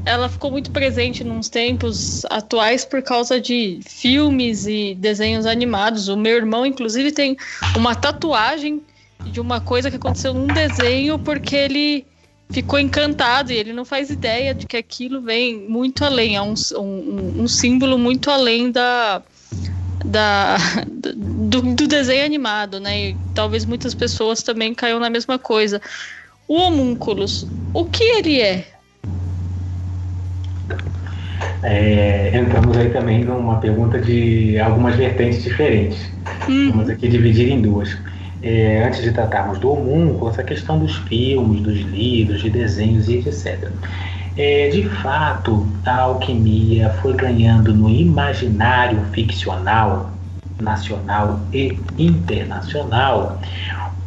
Ela 0.05 0.29
ficou 0.29 0.49
muito 0.51 0.71
presente 0.71 1.23
nos 1.23 1.49
tempos 1.49 2.25
atuais 2.25 2.85
por 2.85 3.01
causa 3.01 3.41
de 3.41 3.79
filmes 3.85 4.65
e 4.65 4.95
desenhos 4.95 5.45
animados. 5.45 6.07
O 6.07 6.15
meu 6.15 6.37
irmão, 6.37 6.65
inclusive, 6.65 7.11
tem 7.11 7.35
uma 7.75 7.93
tatuagem 7.93 8.81
de 9.25 9.39
uma 9.39 9.59
coisa 9.59 9.89
que 9.89 9.97
aconteceu 9.97 10.33
num 10.33 10.47
desenho 10.47 11.19
porque 11.19 11.55
ele 11.55 12.05
ficou 12.49 12.79
encantado 12.79 13.51
e 13.51 13.57
ele 13.57 13.73
não 13.73 13.83
faz 13.83 14.09
ideia 14.09 14.53
de 14.53 14.65
que 14.65 14.77
aquilo 14.77 15.21
vem 15.21 15.67
muito 15.67 16.05
além, 16.05 16.37
é 16.37 16.41
um, 16.41 16.53
um, 16.77 17.43
um 17.43 17.47
símbolo 17.47 17.97
muito 17.97 18.31
além 18.31 18.71
da, 18.71 19.21
da 20.05 20.57
do, 20.87 21.61
do, 21.61 21.87
desenho 21.87 22.25
animado, 22.25 22.79
né? 22.79 23.09
E 23.09 23.17
talvez 23.33 23.65
muitas 23.65 23.93
pessoas 23.93 24.41
também 24.41 24.73
caiam 24.73 24.99
na 24.99 25.09
mesma 25.09 25.37
coisa. 25.37 25.81
O 26.47 26.55
homúnculos, 26.55 27.45
o 27.73 27.85
que 27.85 28.03
ele 28.03 28.39
é? 28.39 28.76
É? 31.63 32.31
entramos 32.37 32.77
aí 32.77 32.89
também 32.89 33.23
numa 33.23 33.59
pergunta 33.59 33.99
de 33.99 34.59
algumas 34.59 34.95
vertentes 34.95 35.43
diferentes. 35.43 36.11
Hum. 36.49 36.71
Vamos 36.71 36.89
aqui 36.89 37.07
dividir 37.07 37.51
em 37.51 37.61
duas 37.61 37.97
é, 38.41 38.83
antes 38.85 39.01
de 39.01 39.11
tratarmos 39.11 39.59
do 39.59 39.71
homúnculo, 39.71 40.29
essa 40.29 40.43
questão 40.43 40.79
dos 40.79 40.95
filmes, 40.95 41.61
dos 41.61 41.79
livros, 41.79 42.41
de 42.41 42.49
desenhos 42.49 43.07
e 43.07 43.17
etc. 43.17 43.69
É, 44.37 44.69
de 44.69 44.83
fato, 44.83 45.65
a 45.85 46.01
alquimia 46.01 46.89
foi 47.01 47.13
ganhando 47.13 47.73
no 47.73 47.89
imaginário 47.89 49.03
ficcional, 49.11 50.11
nacional 50.61 51.39
e 51.51 51.77
internacional, 51.97 53.41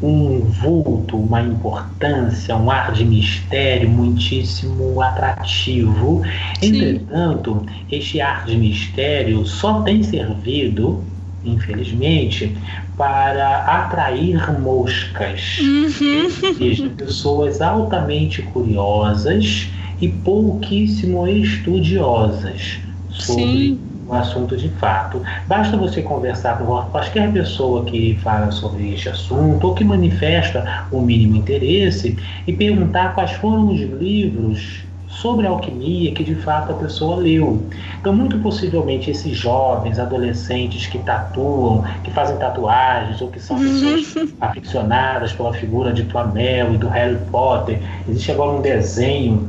um 0.02 0.40
vulto, 0.40 1.16
uma 1.18 1.42
importância, 1.42 2.56
um 2.56 2.70
ar 2.70 2.92
de 2.92 3.04
mistério 3.04 3.88
muitíssimo 3.88 5.00
atrativo. 5.00 6.22
Sim. 6.60 6.68
Entretanto, 6.68 7.66
este 7.90 8.20
ar 8.20 8.46
de 8.46 8.56
mistério 8.56 9.44
só 9.44 9.82
tem 9.82 10.02
servido, 10.02 11.04
infelizmente, 11.44 12.56
para 12.96 13.58
atrair 13.64 14.58
moscas, 14.60 15.58
uhum. 15.60 16.88
pessoas 16.96 17.60
altamente 17.60 18.42
curiosas 18.42 19.68
e 20.00 20.08
pouquíssimo 20.08 21.26
estudiosas 21.26 22.78
sobre 23.10 23.42
Sim. 23.44 23.89
O 24.10 24.14
assunto 24.14 24.56
de 24.56 24.68
fato. 24.68 25.22
Basta 25.46 25.76
você 25.76 26.02
conversar 26.02 26.58
com 26.58 26.64
qualquer 26.64 27.32
pessoa 27.32 27.84
que 27.84 28.18
fala 28.22 28.50
sobre 28.50 28.92
este 28.92 29.08
assunto 29.08 29.66
ou 29.66 29.74
que 29.74 29.84
manifesta 29.84 30.86
o 30.90 31.00
mínimo 31.00 31.36
interesse 31.36 32.18
e 32.46 32.52
perguntar 32.52 33.14
quais 33.14 33.32
foram 33.32 33.72
os 33.72 33.80
livros 33.80 34.84
sobre 35.08 35.46
alquimia 35.46 36.12
que 36.12 36.22
de 36.24 36.34
fato 36.36 36.72
a 36.72 36.74
pessoa 36.74 37.16
leu. 37.16 37.62
Então, 38.00 38.14
muito 38.14 38.38
possivelmente, 38.38 39.10
esses 39.10 39.36
jovens, 39.36 39.98
adolescentes 39.98 40.86
que 40.86 40.98
tatuam, 40.98 41.84
que 42.04 42.10
fazem 42.10 42.36
tatuagens, 42.38 43.20
ou 43.20 43.28
que 43.28 43.40
são 43.40 43.58
pessoas 43.58 44.16
uhum. 44.16 44.28
aficionadas 44.40 45.32
pela 45.32 45.52
figura 45.52 45.92
de 45.92 46.04
Flamel 46.04 46.74
e 46.74 46.78
do 46.78 46.88
Harry 46.88 47.18
Potter, 47.30 47.80
existe 48.08 48.32
agora 48.32 48.52
um 48.52 48.62
desenho 48.62 49.48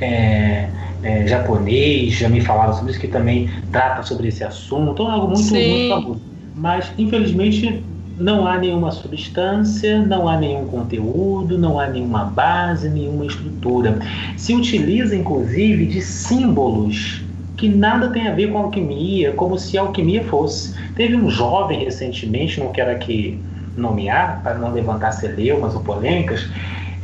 é, 0.00 0.68
é, 1.04 1.26
japonês, 1.26 2.14
já 2.14 2.28
me 2.28 2.40
falaram 2.40 2.72
sobre 2.72 2.92
isso, 2.92 3.00
que 3.00 3.08
também 3.08 3.50
trata 3.70 4.02
sobre 4.02 4.28
esse 4.28 4.42
assunto, 4.42 4.92
então, 4.92 5.10
algo 5.10 5.28
muito, 5.28 5.54
muito 5.54 5.88
famoso. 5.90 6.20
Mas, 6.56 6.90
infelizmente, 6.96 7.84
não 8.18 8.46
há 8.46 8.58
nenhuma 8.58 8.90
substância, 8.90 9.98
não 9.98 10.28
há 10.28 10.38
nenhum 10.38 10.66
conteúdo, 10.66 11.58
não 11.58 11.78
há 11.78 11.88
nenhuma 11.88 12.24
base, 12.24 12.88
nenhuma 12.88 13.26
estrutura. 13.26 13.98
Se 14.36 14.54
utiliza, 14.54 15.14
inclusive, 15.14 15.86
de 15.86 16.00
símbolos 16.00 17.22
que 17.56 17.68
nada 17.68 18.08
tem 18.08 18.26
a 18.26 18.32
ver 18.32 18.50
com 18.50 18.58
alquimia, 18.58 19.32
como 19.32 19.58
se 19.58 19.76
alquimia 19.76 20.24
fosse. 20.24 20.74
Teve 20.94 21.16
um 21.16 21.28
jovem 21.28 21.84
recentemente, 21.84 22.60
não 22.60 22.72
quero 22.72 22.90
aqui 22.90 23.38
nomear, 23.76 24.40
para 24.42 24.54
não 24.58 24.72
levantar 24.72 25.12
celeumas 25.12 25.74
ou 25.74 25.80
polêmicas, 25.80 26.48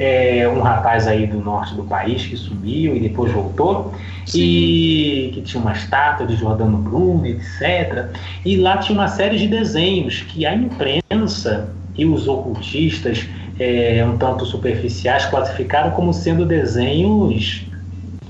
é, 0.00 0.48
um 0.48 0.62
rapaz 0.62 1.06
aí 1.06 1.26
do 1.26 1.40
norte 1.40 1.74
do 1.74 1.84
país 1.84 2.24
que 2.24 2.34
sumiu 2.34 2.96
e 2.96 3.00
depois 3.00 3.30
voltou, 3.30 3.92
Sim. 4.24 4.40
e 4.40 5.30
que 5.34 5.42
tinha 5.42 5.62
uma 5.62 5.72
estátua 5.72 6.26
de 6.26 6.36
Jordano 6.36 6.78
Bruno, 6.78 7.26
etc. 7.26 8.06
E 8.42 8.56
lá 8.56 8.78
tinha 8.78 8.98
uma 8.98 9.08
série 9.08 9.38
de 9.38 9.46
desenhos 9.46 10.22
que 10.22 10.46
a 10.46 10.54
imprensa 10.54 11.68
e 11.94 12.06
os 12.06 12.26
ocultistas, 12.26 13.28
é, 13.58 14.02
um 14.02 14.16
tanto 14.16 14.46
superficiais, 14.46 15.26
classificaram 15.26 15.90
como 15.90 16.14
sendo 16.14 16.46
desenhos 16.46 17.66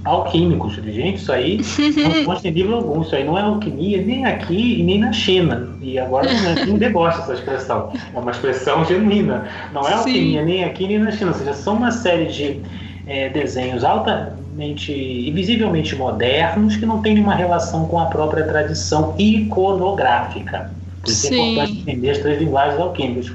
alquímicos. 0.04 0.74
Gente, 0.74 1.16
isso 1.16 1.32
aí 1.32 1.60
não 1.96 2.24
consta 2.24 2.48
em 2.48 2.52
livro 2.52 2.74
algum. 2.74 3.02
Isso 3.02 3.14
aí 3.14 3.24
não 3.24 3.38
é 3.38 3.42
alquimia 3.42 4.02
nem 4.02 4.24
aqui 4.24 4.80
e 4.80 4.82
nem 4.82 4.98
na 4.98 5.12
China. 5.12 5.68
E 5.80 5.98
agora 5.98 6.28
não 6.66 6.78
debocha 6.78 7.18
essa 7.18 7.34
expressão. 7.34 7.92
É 8.14 8.18
uma 8.18 8.30
expressão 8.30 8.84
genuína. 8.84 9.46
Não 9.72 9.86
é 9.88 9.94
alquimia 9.94 10.40
Sim. 10.40 10.46
nem 10.46 10.64
aqui 10.64 10.86
nem 10.86 10.98
na 10.98 11.10
China. 11.10 11.32
Ou 11.32 11.36
seja, 11.36 11.52
são 11.52 11.74
uma 11.74 11.90
série 11.90 12.26
de 12.26 12.60
é, 13.06 13.28
desenhos 13.28 13.84
altamente 13.84 14.92
e 14.92 15.30
visivelmente 15.32 15.96
modernos 15.96 16.76
que 16.76 16.86
não 16.86 17.02
têm 17.02 17.14
nenhuma 17.14 17.34
relação 17.34 17.86
com 17.86 17.98
a 17.98 18.06
própria 18.06 18.44
tradição 18.44 19.14
iconográfica. 19.18 20.70
Por 21.02 21.10
isso 21.10 21.32
é 21.32 21.36
importante 21.36 21.80
entender 21.80 22.10
as 22.10 22.18
três 22.18 22.38
linguagens 22.40 22.80
alquímicas. 22.80 23.32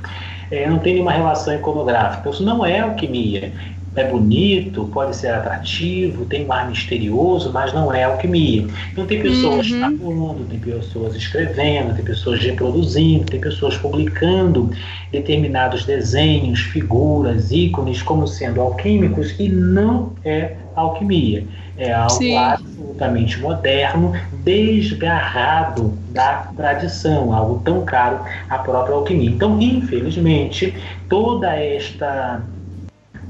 É, 0.51 0.69
não 0.69 0.77
tem 0.77 0.93
nenhuma 0.93 1.11
relação 1.11 1.55
iconográfica. 1.55 2.29
Isso 2.29 2.43
não 2.43 2.63
é 2.63 2.79
alquimia 2.79 3.51
é 3.95 4.03
bonito, 4.03 4.89
pode 4.93 5.15
ser 5.15 5.29
atrativo, 5.29 6.25
tem 6.25 6.45
um 6.45 6.51
ar 6.51 6.69
misterioso, 6.69 7.51
mas 7.53 7.73
não 7.73 7.93
é 7.93 8.03
alquimia. 8.03 8.67
Então 8.91 9.05
tem 9.05 9.21
pessoas 9.21 9.69
uhum. 9.71 9.79
tatuando, 9.79 10.43
tem 10.45 10.59
pessoas 10.59 11.15
escrevendo, 11.15 11.95
tem 11.95 12.03
pessoas 12.03 12.41
reproduzindo, 12.41 13.25
tem 13.25 13.39
pessoas 13.39 13.77
publicando 13.77 14.69
determinados 15.11 15.85
desenhos, 15.85 16.59
figuras, 16.59 17.51
ícones 17.51 18.01
como 18.01 18.27
sendo 18.27 18.59
alquímicos 18.59 19.33
e 19.39 19.47
não 19.47 20.11
é 20.25 20.55
alquimia. 20.75 21.45
É 21.77 21.91
algo 21.93 22.11
Sim. 22.11 22.37
absolutamente 22.37 23.39
moderno, 23.39 24.13
desgarrado 24.43 25.97
da 26.11 26.49
tradição, 26.55 27.33
algo 27.33 27.61
tão 27.63 27.83
caro 27.83 28.19
à 28.49 28.57
própria 28.59 28.95
alquimia. 28.95 29.29
Então, 29.29 29.59
infelizmente, 29.61 30.73
toda 31.09 31.53
esta 31.55 32.41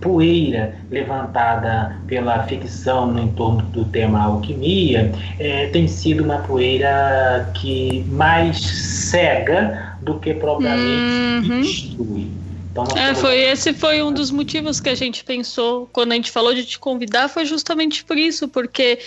poeira 0.02 0.76
levantada 0.90 1.98
pela 2.08 2.44
ficção 2.44 3.08
no 3.08 3.22
entorno 3.22 3.62
do 3.70 3.86
tema 3.86 4.24
alquimia 4.24 5.12
é, 5.40 5.68
tem 5.68 5.88
sido 5.88 6.24
uma 6.24 6.40
poeira 6.40 7.52
que 7.56 8.04
mais 8.10 8.60
cega 8.60 9.98
do 10.02 10.20
que 10.20 10.34
propriamente 10.34 11.50
uhum. 11.50 11.62
destrui. 11.62 12.32
Então, 12.72 12.86
é, 12.98 13.16
foi, 13.16 13.40
esse 13.40 13.74
foi 13.74 14.04
um 14.04 14.12
dos 14.12 14.32
motivos 14.32 14.82
que 14.82 14.90
a 14.90 14.96
gente 14.96 15.24
pensou 15.24 15.90
quando 15.94 16.12
a 16.12 16.16
gente 16.16 16.30
falou 16.30 16.54
de 16.54 16.66
te 16.66 16.78
convidar, 16.78 17.30
foi 17.30 17.46
justamente 17.46 18.04
por 18.04 18.18
isso, 18.18 18.50
porque 18.50 19.00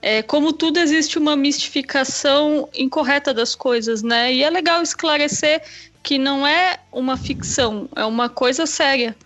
é, 0.00 0.22
como 0.22 0.52
tudo 0.52 0.78
existe 0.78 1.18
uma 1.18 1.34
mistificação 1.34 2.68
incorreta 2.72 3.34
das 3.34 3.56
coisas, 3.56 4.02
né? 4.02 4.32
E 4.32 4.44
é 4.44 4.50
legal 4.50 4.80
esclarecer 4.80 5.60
que 6.04 6.18
não 6.18 6.46
é 6.46 6.78
uma 6.92 7.16
ficção, 7.16 7.88
é 7.96 8.04
uma 8.04 8.28
coisa 8.28 8.64
séria. 8.64 9.16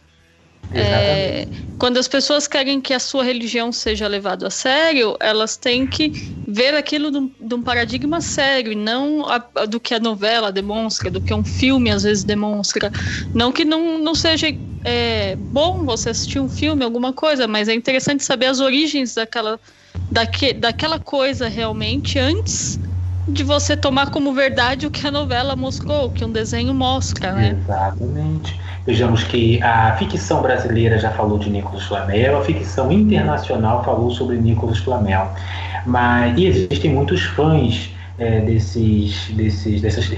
É, 0.72 1.48
quando 1.78 1.98
as 1.98 2.06
pessoas 2.06 2.46
querem 2.46 2.80
que 2.80 2.92
a 2.92 2.98
sua 2.98 3.24
religião 3.24 3.72
seja 3.72 4.06
levada 4.06 4.46
a 4.46 4.50
sério, 4.50 5.16
elas 5.18 5.56
têm 5.56 5.86
que 5.86 6.12
ver 6.46 6.74
aquilo 6.74 7.10
de 7.10 7.54
um, 7.54 7.62
paradigma 7.62 8.20
sério, 8.20 8.72
e 8.72 8.76
não 8.76 9.26
a, 9.26 9.44
a, 9.56 9.66
do 9.66 9.80
que 9.80 9.94
a 9.94 10.00
novela 10.00 10.52
demonstra, 10.52 11.10
do 11.10 11.20
que 11.20 11.32
um 11.32 11.44
filme 11.44 11.90
às 11.90 12.02
vezes 12.02 12.24
demonstra. 12.24 12.92
Não 13.32 13.52
que 13.52 13.64
não, 13.64 13.98
não 13.98 14.14
seja 14.14 14.46
é, 14.84 15.36
bom 15.36 15.84
você 15.84 16.10
assistir 16.10 16.40
um 16.40 16.48
filme, 16.48 16.84
alguma 16.84 17.12
coisa, 17.12 17.46
mas 17.46 17.68
é 17.68 17.74
interessante 17.74 18.24
saber 18.24 18.46
as 18.46 18.60
origens 18.60 19.14
daquela, 19.14 19.60
daque, 20.10 20.52
daquela 20.52 20.98
coisa 20.98 21.48
realmente 21.48 22.18
antes 22.18 22.78
de 23.28 23.44
você 23.44 23.76
tomar 23.76 24.10
como 24.10 24.32
verdade 24.32 24.86
o 24.86 24.90
que 24.90 25.06
a 25.06 25.10
novela 25.10 25.54
mostrou, 25.54 26.06
o 26.06 26.10
que 26.10 26.24
um 26.24 26.32
desenho 26.32 26.74
mostra, 26.74 27.32
né? 27.32 27.56
Exatamente. 27.58 28.58
Vejamos 28.86 29.22
que 29.24 29.62
a 29.62 29.94
ficção 29.96 30.42
brasileira 30.42 30.98
já 30.98 31.10
falou 31.10 31.38
de 31.38 31.50
Nicolas 31.50 31.84
Flamel, 31.84 32.38
a 32.38 32.44
ficção 32.44 32.90
internacional 32.90 33.84
falou 33.84 34.10
sobre 34.10 34.36
Nicolas 34.36 34.78
Flamel. 34.78 35.30
Mas, 35.86 36.38
e 36.38 36.46
existem 36.46 36.92
muitos 36.92 37.22
fãs 37.22 37.90
é, 38.18 38.40
desses, 38.40 39.28
desses, 39.30 39.80
dessas, 39.80 40.08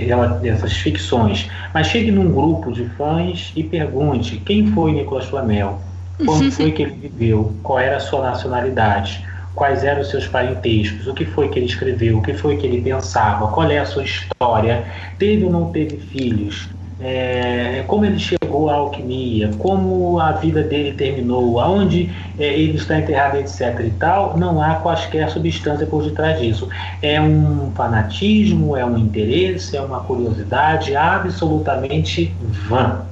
dessas 0.40 0.72
ficções. 0.72 1.48
Mas 1.74 1.88
chegue 1.88 2.10
num 2.10 2.32
grupo 2.32 2.72
de 2.72 2.84
fãs 2.90 3.52
e 3.54 3.62
pergunte 3.62 4.36
quem 4.38 4.66
foi 4.68 4.92
Nicolas 4.92 5.26
Flamel, 5.26 5.80
quando 6.24 6.50
foi 6.52 6.70
que 6.72 6.82
ele 6.82 7.08
viveu, 7.08 7.54
qual 7.62 7.78
era 7.78 7.96
a 7.96 8.00
sua 8.00 8.22
nacionalidade, 8.22 9.24
quais 9.54 9.84
eram 9.84 10.00
os 10.00 10.08
seus 10.08 10.26
parentescos, 10.26 11.06
o 11.06 11.14
que 11.14 11.24
foi 11.24 11.48
que 11.48 11.58
ele 11.58 11.66
escreveu, 11.66 12.18
o 12.18 12.22
que 12.22 12.34
foi 12.34 12.56
que 12.56 12.66
ele 12.66 12.80
pensava, 12.80 13.48
qual 13.48 13.70
é 13.70 13.78
a 13.78 13.84
sua 13.84 14.04
história, 14.04 14.84
teve 15.18 15.44
ou 15.44 15.50
não 15.50 15.70
teve 15.70 15.98
filhos, 15.98 16.68
é, 17.04 17.82
como 17.88 18.04
ele 18.04 18.18
chegou 18.18 18.70
à 18.70 18.74
alquimia, 18.74 19.50
como 19.58 20.20
a 20.20 20.32
vida 20.32 20.62
dele 20.62 20.92
terminou, 20.92 21.58
aonde 21.58 22.08
é, 22.38 22.54
ele 22.54 22.76
está 22.76 22.98
enterrado, 22.98 23.38
etc. 23.38 23.80
e 23.80 23.90
tal, 23.98 24.38
não 24.38 24.62
há 24.62 24.76
quaisquer 24.76 25.28
substância 25.28 25.84
por 25.84 26.04
detrás 26.04 26.40
disso. 26.40 26.68
É 27.02 27.20
um 27.20 27.72
fanatismo, 27.74 28.76
é 28.76 28.84
um 28.84 28.96
interesse, 28.96 29.76
é 29.76 29.80
uma 29.80 30.00
curiosidade 30.00 30.94
absolutamente 30.94 32.32
vã. 32.68 33.02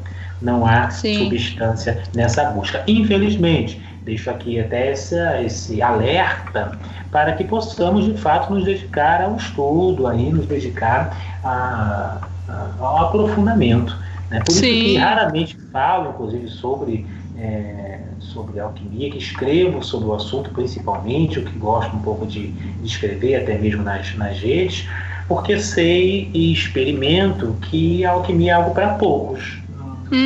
não 0.41 0.65
há 0.65 0.89
Sim. 0.91 1.25
substância 1.25 1.99
nessa 2.15 2.45
busca. 2.45 2.85
Infelizmente, 2.87 3.83
deixo 4.11 4.31
aqui 4.31 4.59
até 4.61 4.91
essa, 4.91 5.41
esse 5.43 5.81
alerta 5.83 6.79
para 7.11 7.33
que 7.35 7.45
possamos 7.45 8.05
de 8.05 8.15
fato 8.21 8.53
nos 8.53 8.65
dedicar 8.65 9.23
ao 9.23 9.37
estudo, 9.37 10.07
aí, 10.07 10.33
nos 10.33 10.47
dedicar 10.47 11.17
a, 11.43 12.29
a- 12.49 12.75
ao 12.79 12.99
aprofundamento. 13.07 13.97
Né? 14.31 14.41
Por 14.41 14.57
isso 14.57 14.61
Sim. 14.61 14.81
que 14.83 14.97
raramente 14.97 15.57
falo, 15.73 16.11
inclusive, 16.11 16.49
sobre, 16.49 17.07
é, 17.37 18.01
sobre 18.19 18.61
alquimia, 18.61 19.11
que 19.11 19.19
escrevo 19.19 19.83
sobre 19.83 20.09
o 20.09 20.15
assunto 20.15 20.51
principalmente, 20.51 21.39
o 21.39 21.45
que 21.45 21.59
gosto 21.59 21.97
um 21.97 22.01
pouco 22.03 22.27
de, 22.27 22.53
de 22.53 22.87
escrever, 22.87 23.37
até 23.43 23.59
mesmo 23.59 23.83
nas, 23.83 24.15
nas 24.17 24.39
redes, 24.41 24.89
porque 25.29 25.59
sei 25.59 26.31
e 26.35 26.53
experimento 26.53 27.57
que 27.63 28.05
a 28.05 28.13
alquimia 28.13 28.53
é 28.53 28.55
algo 28.55 28.73
para 28.75 28.95
poucos. 28.95 29.59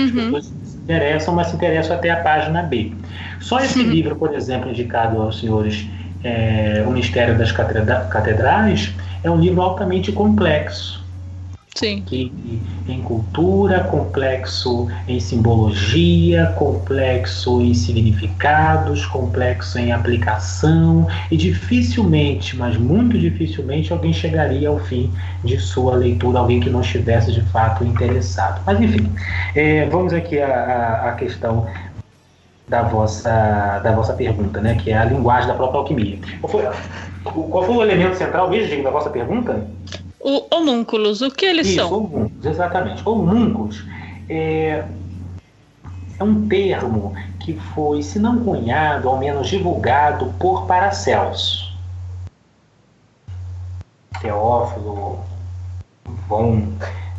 As 0.03 0.11
Uhum. 0.11 0.11
pessoas 0.11 0.54
interessam, 0.85 1.35
mas 1.35 1.49
se 1.49 1.57
interessam 1.57 1.97
até 1.97 2.11
a 2.11 2.17
página 2.23 2.63
B. 2.63 2.93
Só 3.41 3.59
esse 3.61 3.83
livro, 3.83 4.17
por 4.17 4.35
exemplo, 4.35 4.71
indicado 4.71 5.21
aos 5.21 5.41
senhores, 5.41 5.89
é, 6.23 6.83
O 6.87 6.91
Mistério 6.91 7.37
das 7.37 7.53
Catedra- 7.53 8.07
Catedrais, 8.11 8.95
é 9.23 9.31
um 9.31 9.39
livro 9.39 9.61
altamente 9.61 10.13
complexo 10.13 11.04
Sim. 11.75 12.03
que 12.07 12.33
em 12.89 13.03
cultura, 13.03 13.85
complexo 13.85 14.89
em 15.09 15.19
simbologia, 15.19 16.47
complexo 16.57 17.61
em 17.61 17.75
significados, 17.75 19.05
complexo 19.07 19.79
em 19.79 19.91
aplicação 19.91 21.07
e 21.31 21.37
dificilmente, 21.37 22.57
mas 22.57 22.77
muito 22.77 23.19
dificilmente, 23.19 23.93
alguém 23.93 24.13
chegaria 24.13 24.69
ao 24.69 24.79
fim 24.79 25.11
de 25.43 25.59
sua 25.59 25.97
leitura, 25.97 26.39
alguém 26.39 26.61
que 26.61 26.71
não 26.71 26.81
estivesse 26.81 27.33
de 27.33 27.41
fato 27.51 27.83
interessado. 27.85 28.63
Mas 28.67 28.81
enfim, 28.81 29.13
eh, 29.57 29.89
vamos 29.91 30.13
aqui 30.13 30.41
à, 30.41 31.15
questão 31.19 31.67
da 32.69 32.83
vossa, 32.83 33.81
da 33.83 33.93
vossa 33.93 34.13
pergunta, 34.15 34.61
né, 34.61 34.75
que 34.77 34.91
é 34.91 34.97
a 34.97 35.05
linguagem 35.05 35.49
da 35.49 35.55
própria 35.55 35.79
alquimia. 35.81 36.19
Qual 36.41 36.51
foi, 36.51 36.65
o- 37.25 37.49
qual 37.49 37.65
foi 37.65 37.77
o 37.77 37.83
elemento 37.83 38.17
central 38.17 38.49
mesmo 38.49 38.83
da 38.83 38.91
vossa 38.91 39.11
pergunta? 39.11 39.67
O 40.27 40.47
homúnculos, 40.51 41.21
o 41.21 41.31
que 41.31 41.45
eles 41.45 41.67
Isso, 41.67 41.77
são? 41.77 41.93
homúnculos, 41.99 42.47
exatamente. 42.47 43.07
Homúnculos 43.07 43.85
é, 44.27 44.83
é 46.19 46.25
um 46.25 46.49
termo 46.49 47.15
que 47.41 47.53
foi, 47.75 48.03
se 48.03 48.19
não 48.19 48.43
cunhado, 48.43 49.07
ao 49.07 49.19
menos 49.19 49.49
divulgado 49.49 50.33
por 50.39 50.67
Paracelso. 50.67 51.75
Teófilo 54.23 55.21
von 56.27 56.69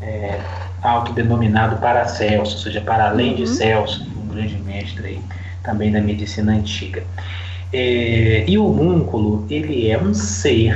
é, 0.02 0.42
autodenominado 0.82 1.78
Paracelso, 1.78 2.56
ou 2.56 2.64
seja, 2.64 2.82
para 2.82 3.10
além 3.10 3.36
de 3.36 3.44
Uhum. 3.44 3.48
Celso, 3.48 4.04
um 4.18 4.28
grande 4.30 4.58
mestre 4.58 5.06
aí, 5.08 5.22
também 5.64 5.92
da 5.92 6.02
medicina 6.02 6.54
antiga. 6.54 7.04
É, 7.72 8.46
e 8.48 8.58
o 8.58 8.66
homúnculo, 8.66 9.46
ele 9.48 9.92
é 9.92 10.02
um 10.02 10.12
ser, 10.12 10.76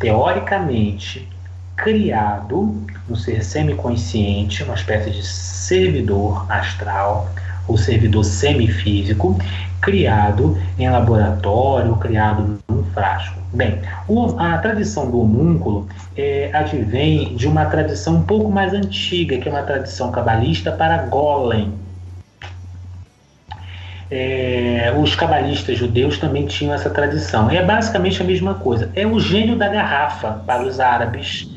teoricamente, 0.00 1.28
criado, 1.76 2.82
um 3.08 3.14
ser 3.14 3.44
semiconsciente, 3.44 4.62
uma 4.62 4.74
espécie 4.74 5.10
de 5.10 5.24
servidor 5.24 6.46
astral, 6.50 7.30
ou 7.68 7.76
servidor 7.76 8.24
semifísico, 8.24 9.38
criado 9.80 10.56
em 10.78 10.88
laboratório, 10.88 11.96
criado 11.96 12.58
num 12.68 12.84
frasco. 12.92 13.36
Bem, 13.52 13.80
a 14.38 14.58
tradição 14.58 15.10
do 15.10 15.20
homúnculo 15.20 15.86
é, 16.16 16.50
advém 16.52 17.36
de 17.36 17.46
uma 17.46 17.66
tradição 17.66 18.16
um 18.16 18.22
pouco 18.22 18.50
mais 18.50 18.72
antiga, 18.72 19.38
que 19.38 19.48
é 19.48 19.52
uma 19.52 19.62
tradição 19.62 20.10
cabalista 20.10 20.72
para 20.72 20.98
Golem. 20.98 21.72
É, 24.08 24.94
os 24.96 25.16
cabalistas 25.16 25.76
judeus 25.78 26.18
também 26.18 26.46
tinham 26.46 26.72
essa 26.72 26.90
tradição. 26.90 27.50
É 27.50 27.62
basicamente 27.64 28.22
a 28.22 28.24
mesma 28.24 28.54
coisa. 28.54 28.90
É 28.94 29.06
o 29.06 29.18
gênio 29.18 29.56
da 29.56 29.68
garrafa 29.68 30.42
para 30.46 30.62
os 30.62 30.78
árabes. 30.78 31.55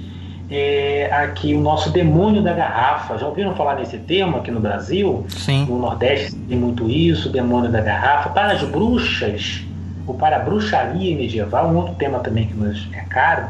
É, 0.52 1.10
aqui 1.12 1.54
o 1.54 1.62
nosso 1.62 1.92
demônio 1.92 2.42
da 2.42 2.54
garrafa. 2.54 3.18
Já 3.18 3.28
ouviram 3.28 3.56
falar 3.56 3.76
nesse 3.76 3.98
termo 4.00 4.38
aqui 4.38 4.50
no 4.50 4.60
Brasil? 4.60 5.26
Sim. 5.30 5.66
No 5.66 5.78
Nordeste 5.78 6.36
tem 6.36 6.58
muito 6.58 6.90
isso, 6.90 7.30
demônio 7.30 7.72
da 7.72 7.82
garrafa. 7.82 8.30
Para 8.30 8.54
as 8.54 8.64
bruxas, 8.64 9.62
ou 10.08 10.16
para 10.16 10.38
a 10.38 10.40
bruxaria 10.40 11.16
medieval, 11.16 11.70
um 11.70 11.76
outro 11.76 11.94
tema 11.96 12.20
também 12.20 12.48
que 12.48 12.54
nos 12.56 12.88
é 12.94 13.02
caro, 13.02 13.48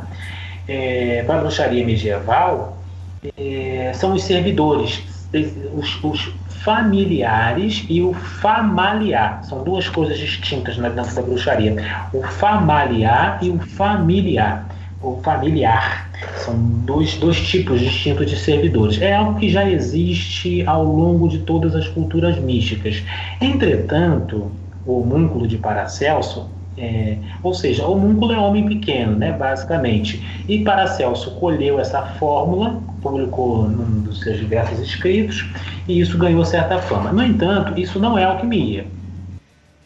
é, 0.67 1.23
para 1.25 1.35
a 1.35 1.41
bruxaria 1.41 1.85
medieval, 1.85 2.77
é, 3.37 3.91
são 3.93 4.13
os 4.13 4.23
servidores, 4.23 5.01
os, 5.73 6.03
os 6.03 6.33
familiares 6.63 7.85
e 7.89 8.01
o 8.01 8.13
familiar. 8.13 9.43
São 9.43 9.63
duas 9.63 9.87
coisas 9.87 10.17
distintas 10.17 10.77
né, 10.77 10.89
dentro 10.89 11.15
da 11.15 11.21
bruxaria. 11.21 11.75
O 12.13 12.21
familiar 12.23 13.39
e 13.41 13.49
o 13.49 13.59
familiar. 13.59 14.65
O 15.01 15.19
familiar. 15.23 16.09
São 16.37 16.55
dois, 16.59 17.15
dois 17.17 17.39
tipos 17.39 17.79
distintos 17.79 18.29
de 18.29 18.35
servidores. 18.35 19.01
É 19.01 19.15
algo 19.15 19.39
que 19.39 19.49
já 19.49 19.69
existe 19.69 20.65
ao 20.65 20.83
longo 20.83 21.29
de 21.29 21.39
todas 21.39 21.73
as 21.75 21.87
culturas 21.87 22.37
místicas. 22.37 23.01
Entretanto, 23.39 24.51
o 24.85 25.01
homúnculo 25.01 25.47
de 25.47 25.57
Paracelso, 25.57 26.49
é, 26.77 27.17
ou 27.43 27.53
seja, 27.53 27.85
o 27.85 27.93
homúnculo 27.93 28.33
é 28.33 28.37
homem 28.37 28.65
pequeno, 28.65 29.15
né, 29.15 29.31
basicamente. 29.31 30.21
E 30.47 30.63
Paracelso 30.63 31.31
colheu 31.35 31.79
essa 31.79 32.01
fórmula, 32.01 32.81
publicou 33.01 33.69
num 33.69 34.01
dos 34.01 34.19
seus 34.19 34.37
diversos 34.37 34.79
escritos, 34.79 35.45
e 35.87 35.99
isso 35.99 36.17
ganhou 36.17 36.43
certa 36.43 36.79
fama. 36.79 37.11
No 37.11 37.23
entanto, 37.23 37.79
isso 37.79 37.99
não 37.99 38.17
é 38.17 38.23
alquimia. 38.23 38.85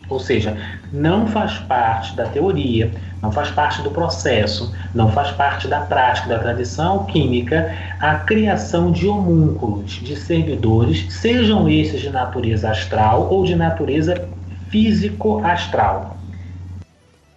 Ou 0.10 0.19
seja, 0.19 0.57
não 0.94 1.26
faz 1.26 1.57
parte 1.57 2.15
da 2.15 2.26
teoria, 2.26 2.91
não 3.20 3.32
faz 3.32 3.49
parte 3.49 3.82
do 3.82 3.90
processo, 3.90 4.72
não 4.94 5.11
faz 5.11 5.32
parte 5.32 5.68
da 5.68 5.80
prática, 5.80 6.30
da 6.30 6.38
tradição 6.38 6.99
alquímica, 6.99 7.76
a 7.99 8.15
criação 8.15 8.91
de 8.91 9.07
homúnculos, 9.07 9.91
de 9.94 10.15
servidores, 10.15 11.11
sejam 11.11 11.68
esses 11.68 11.99
de 11.99 12.11
natureza 12.11 12.70
astral 12.70 13.28
ou 13.32 13.44
de 13.44 13.56
natureza 13.56 14.30
físico-astral, 14.70 16.18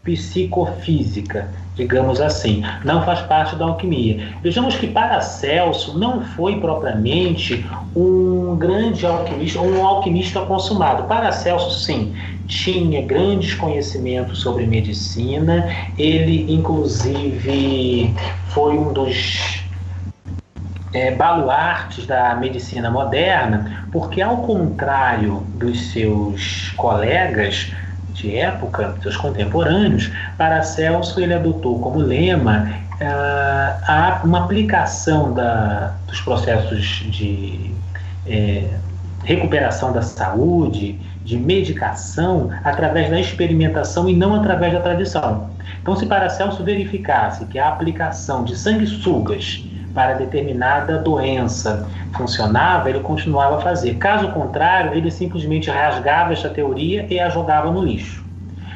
psicofísica, 0.04 1.48
digamos 1.74 2.20
assim. 2.20 2.62
Não 2.84 3.04
faz 3.04 3.20
parte 3.22 3.56
da 3.56 3.64
alquimia. 3.64 4.34
Vejamos 4.42 4.76
que 4.76 4.86
Paracelso 4.86 5.98
não 5.98 6.22
foi 6.22 6.60
propriamente 6.60 7.64
um 7.94 8.56
grande 8.56 9.04
alquimista, 9.04 9.60
um 9.60 9.84
alquimista 9.84 10.40
consumado. 10.42 11.04
Paracelso, 11.04 11.78
sim, 11.80 12.14
tinha 12.46 13.02
grandes 13.02 13.54
conhecimentos 13.54 14.40
sobre 14.40 14.66
medicina. 14.66 15.68
Ele, 15.98 16.52
inclusive, 16.52 18.14
foi 18.48 18.78
um 18.78 18.92
dos 18.92 19.62
é, 20.92 21.10
baluartes 21.10 22.06
da 22.06 22.34
medicina 22.34 22.90
moderna, 22.90 23.86
porque, 23.92 24.22
ao 24.22 24.38
contrário 24.38 25.40
dos 25.54 25.92
seus 25.92 26.72
colegas 26.76 27.72
de 28.14 28.36
época, 28.36 28.96
seus 29.02 29.16
contemporâneos, 29.16 30.10
Paracelso 30.38 31.20
ele 31.20 31.34
adotou 31.34 31.78
como 31.80 31.98
lema 31.98 32.72
ah, 33.00 33.78
a, 33.86 34.26
uma 34.26 34.44
aplicação 34.44 35.34
da, 35.34 35.94
dos 36.06 36.20
processos 36.22 37.04
de 37.10 37.74
é, 38.26 38.70
recuperação 39.22 39.92
da 39.92 40.00
saúde, 40.00 40.98
de 41.26 41.36
medicação, 41.36 42.50
através 42.62 43.10
da 43.10 43.20
experimentação 43.20 44.08
e 44.08 44.16
não 44.16 44.36
através 44.36 44.72
da 44.72 44.80
tradição. 44.80 45.50
Então, 45.82 45.96
se 45.96 46.06
Paracelso 46.06 46.62
verificasse 46.62 47.44
que 47.46 47.58
a 47.58 47.68
aplicação 47.68 48.44
de 48.44 48.56
sanguessugas 48.56 49.64
para 49.92 50.14
determinada 50.14 50.98
doença 50.98 51.88
funcionava, 52.16 52.88
ele 52.88 53.00
continuava 53.00 53.58
a 53.58 53.60
fazer. 53.60 53.96
Caso 53.96 54.28
contrário, 54.28 54.94
ele 54.94 55.10
simplesmente 55.10 55.68
rasgava 55.68 56.32
esta 56.32 56.48
teoria 56.48 57.06
e 57.10 57.18
a 57.18 57.28
jogava 57.28 57.70
no 57.70 57.84
lixo. 57.84 58.24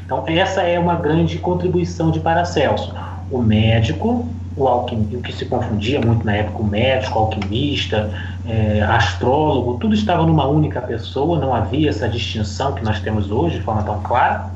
Então, 0.05 0.25
essa 0.27 0.63
é 0.63 0.77
uma 0.79 0.97
grande 0.97 1.39
contribuição 1.39 2.11
de 2.11 2.19
Paracelso. 2.19 2.93
O 3.31 3.41
médico, 3.41 4.29
o, 4.63 4.69
alquim, 4.69 5.09
o 5.15 5.21
que 5.21 5.33
se 5.33 5.47
confundia 5.47 6.01
muito 6.01 6.25
na 6.25 6.37
época, 6.37 6.59
o 6.59 6.67
médico, 6.67 7.19
o 7.19 7.23
alquimista, 7.23 8.11
é, 8.47 8.83
astrólogo, 8.83 9.79
tudo 9.79 9.95
estava 9.95 10.25
numa 10.27 10.47
única 10.47 10.81
pessoa, 10.81 11.39
não 11.39 11.55
havia 11.55 11.91
essa 11.91 12.09
distinção 12.09 12.75
que 12.75 12.85
nós 12.85 13.01
temos 13.01 13.31
hoje 13.31 13.59
de 13.59 13.65
forma 13.65 13.83
tão 13.83 14.01
clara. 14.03 14.51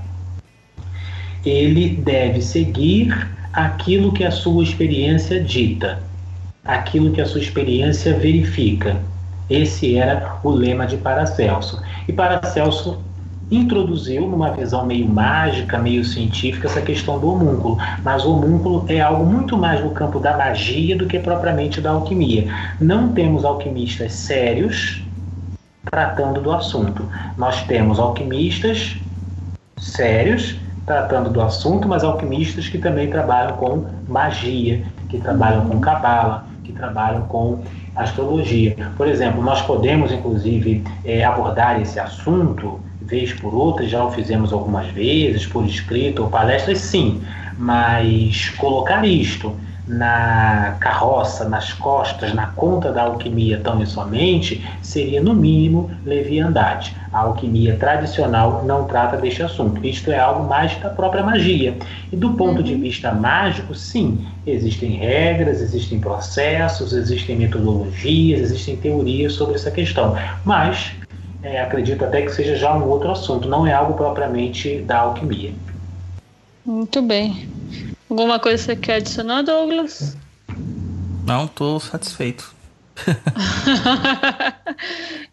Ele 1.45 1.91
deve 1.97 2.41
seguir 2.41 3.29
aquilo 3.53 4.13
que 4.13 4.25
a 4.25 4.31
sua 4.31 4.63
experiência 4.63 5.43
dita 5.43 6.03
aquilo 6.65 7.13
que 7.13 7.21
a 7.21 7.27
sua 7.27 7.41
experiência 7.41 8.17
verifica. 8.17 8.97
Esse 9.51 9.97
era 9.97 10.39
o 10.43 10.51
lema 10.51 10.87
de 10.87 10.97
Paracelso. 10.97 11.81
E 12.09 12.13
Paracelso 12.13 12.99
introduziu, 13.57 14.29
numa 14.29 14.51
visão 14.51 14.87
meio 14.87 15.09
mágica, 15.09 15.79
meio 15.79 16.05
científica, 16.05 16.67
essa 16.67 16.81
questão 16.81 17.19
do 17.19 17.31
homúnculo. 17.31 17.79
Mas 18.03 18.25
o 18.25 18.35
homúnculo 18.35 18.85
é 18.89 19.01
algo 19.01 19.25
muito 19.25 19.57
mais 19.57 19.83
no 19.83 19.91
campo 19.91 20.19
da 20.19 20.37
magia 20.37 20.97
do 20.97 21.07
que 21.07 21.19
propriamente 21.19 21.81
da 21.81 21.91
alquimia. 21.91 22.47
Não 22.81 23.09
temos 23.13 23.45
alquimistas 23.45 24.13
sérios 24.13 25.03
tratando 25.91 26.41
do 26.41 26.53
assunto. 26.53 27.09
Nós 27.37 27.63
temos 27.65 27.99
alquimistas 27.99 28.97
sérios 29.77 30.57
tratando 30.87 31.31
do 31.31 31.41
assunto, 31.41 31.89
mas 31.89 32.05
alquimistas 32.05 32.69
que 32.69 32.79
também 32.79 33.09
trabalham 33.09 33.57
com 33.57 33.85
magia, 34.09 34.85
que 35.09 35.19
trabalham 35.19 35.67
com 35.67 35.81
cabala, 35.81 36.47
que 36.63 36.73
trabalham 36.73 37.23
com 37.23 37.63
astrologia. 37.97 38.77
Por 38.97 39.09
exemplo, 39.09 39.43
nós 39.43 39.63
podemos 39.63 40.13
inclusive 40.13 40.85
é, 41.05 41.25
abordar 41.25 41.81
esse 41.81 41.99
assunto 41.99 42.81
vez 43.07 43.33
por 43.33 43.55
outra, 43.55 43.87
já 43.87 44.05
o 44.05 44.11
fizemos 44.11 44.53
algumas 44.53 44.87
vezes, 44.89 45.47
por 45.47 45.65
escrito 45.67 46.23
ou 46.23 46.29
palestras, 46.29 46.79
sim, 46.79 47.23
mas 47.59 48.51
colocar 48.51 49.05
isto 49.05 49.55
na 49.87 50.77
carroça, 50.81 51.47
nas 51.47 51.73
costas, 51.73 52.33
na 52.33 52.47
conta 52.49 52.91
da 52.91 53.03
alquimia 53.03 53.61
tão 53.63 53.83
e 53.83 53.87
somente, 53.87 54.65
seria 54.81 55.23
no 55.23 55.35
mínimo 55.35 55.91
leviandade. 56.07 56.97
A 57.13 57.21
alquimia 57.21 57.77
tradicional 57.77 58.65
não 58.65 58.85
trata 58.85 59.17
deste 59.19 59.43
assunto. 59.43 59.85
Isto 59.87 60.11
é 60.11 60.19
algo 60.19 60.49
mais 60.49 60.75
da 60.79 60.89
própria 60.89 61.23
magia. 61.23 61.77
E 62.11 62.17
do 62.17 62.33
ponto 62.33 62.63
de 62.63 62.75
vista 62.75 63.13
mágico, 63.13 63.75
sim, 63.75 64.27
existem 64.47 64.93
regras, 64.93 65.61
existem 65.61 66.01
processos, 66.01 66.93
existem 66.93 67.37
metodologias, 67.37 68.41
existem 68.41 68.77
teorias 68.77 69.35
sobre 69.35 69.57
essa 69.57 69.71
questão. 69.71 70.17
Mas 70.45 70.93
é, 71.45 71.61
acredito 71.61 72.05
até 72.05 72.23
que 72.23 72.31
seja 72.31 72.57
já 72.57 72.75
um 72.75 72.89
outro 72.89 73.11
assunto, 73.11 73.47
não 73.47 73.67
é 73.67 73.73
algo 73.73 73.93
propriamente 73.95 74.81
da 74.81 75.01
alquimia. 75.01 75.53
Muito 76.65 77.03
bem. 77.03 77.47
Alguma 78.09 78.39
coisa 78.39 78.57
que 78.57 78.65
você 78.65 78.77
quer 78.77 78.95
adicionar, 78.97 79.43
Douglas? 79.43 80.17
Não, 81.27 81.47
tô 81.47 81.79
satisfeito. 81.79 82.55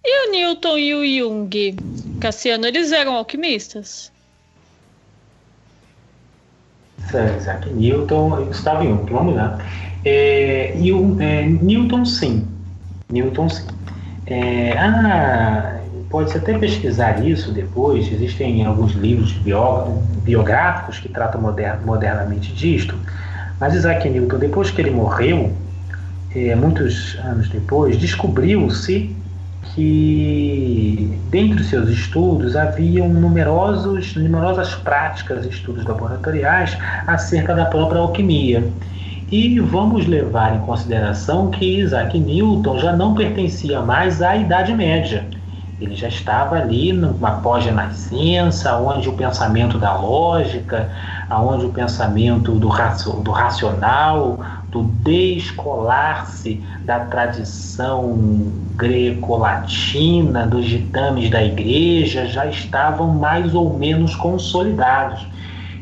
e 0.04 0.28
o 0.28 0.32
Newton 0.32 0.78
e 0.78 0.94
o 0.96 1.06
Jung, 1.06 1.78
Cassiano, 2.20 2.66
eles 2.66 2.92
eram 2.92 3.16
alquimistas? 3.16 4.12
Isaac 7.38 7.70
Newton 7.70 8.42
e 8.42 8.46
Gustavo 8.46 8.84
Jung, 8.84 9.10
vamos 9.12 9.36
lá. 9.36 9.60
É, 10.04 10.76
e 10.78 10.92
o, 10.92 11.22
é, 11.22 11.46
Newton 11.46 12.04
sim. 12.04 12.48
Newton 13.10 13.48
sim. 13.48 13.68
É, 14.26 14.78
ah, 14.78 15.81
pode-se 16.12 16.38
até 16.38 16.58
pesquisar 16.58 17.26
isso 17.26 17.52
depois, 17.52 18.12
existem 18.12 18.64
alguns 18.66 18.92
livros 18.92 19.34
biográficos 20.24 21.00
que 21.00 21.10
tratam 21.10 21.42
modernamente 21.86 22.52
disto, 22.54 22.96
mas 23.60 23.74
Isaac 23.74 24.08
Newton, 24.10 24.38
depois 24.38 24.70
que 24.70 24.82
ele 24.82 24.92
morreu, 24.92 25.52
é, 26.36 26.54
muitos 26.56 27.18
anos 27.24 27.48
depois, 27.50 27.98
descobriu-se 27.98 29.16
que, 29.74 31.18
dentre 31.30 31.62
os 31.62 31.70
seus 31.70 31.90
estudos, 31.90 32.56
haviam 32.56 33.08
numerosos, 33.08 34.16
numerosas 34.16 34.76
práticas 34.76 35.46
estudos 35.46 35.86
laboratoriais 35.86 36.78
acerca 37.08 37.54
da 37.54 37.66
própria 37.66 38.00
alquimia. 38.00 38.64
E 39.32 39.60
vamos 39.60 40.08
levar 40.08 40.56
em 40.56 40.60
consideração 40.60 41.52
que 41.52 41.80
Isaac 41.80 42.20
Newton 42.20 42.80
já 42.80 42.94
não 42.94 43.14
pertencia 43.14 43.82
mais 43.82 44.22
à 44.22 44.36
Idade 44.36 44.74
Média 44.74 45.26
ele 45.82 45.96
já 45.96 46.08
estava 46.08 46.58
ali 46.58 46.94
numa 46.94 47.42
pós-renascença, 47.42 48.78
onde 48.78 49.10
o 49.10 49.14
pensamento 49.14 49.80
da 49.80 49.98
lógica, 49.98 50.92
onde 51.32 51.66
o 51.66 51.70
pensamento 51.70 52.52
do, 52.52 52.70
do 53.24 53.32
racional, 53.32 54.40
do 54.70 54.84
descolar-se 54.84 56.64
da 56.86 57.00
tradição 57.00 58.16
greco-latina, 58.76 60.46
dos 60.46 60.66
ditames 60.66 61.32
da 61.32 61.44
igreja, 61.44 62.28
já 62.28 62.46
estavam 62.46 63.08
mais 63.08 63.56
ou 63.56 63.76
menos 63.76 64.16
consolidados. 64.16 65.26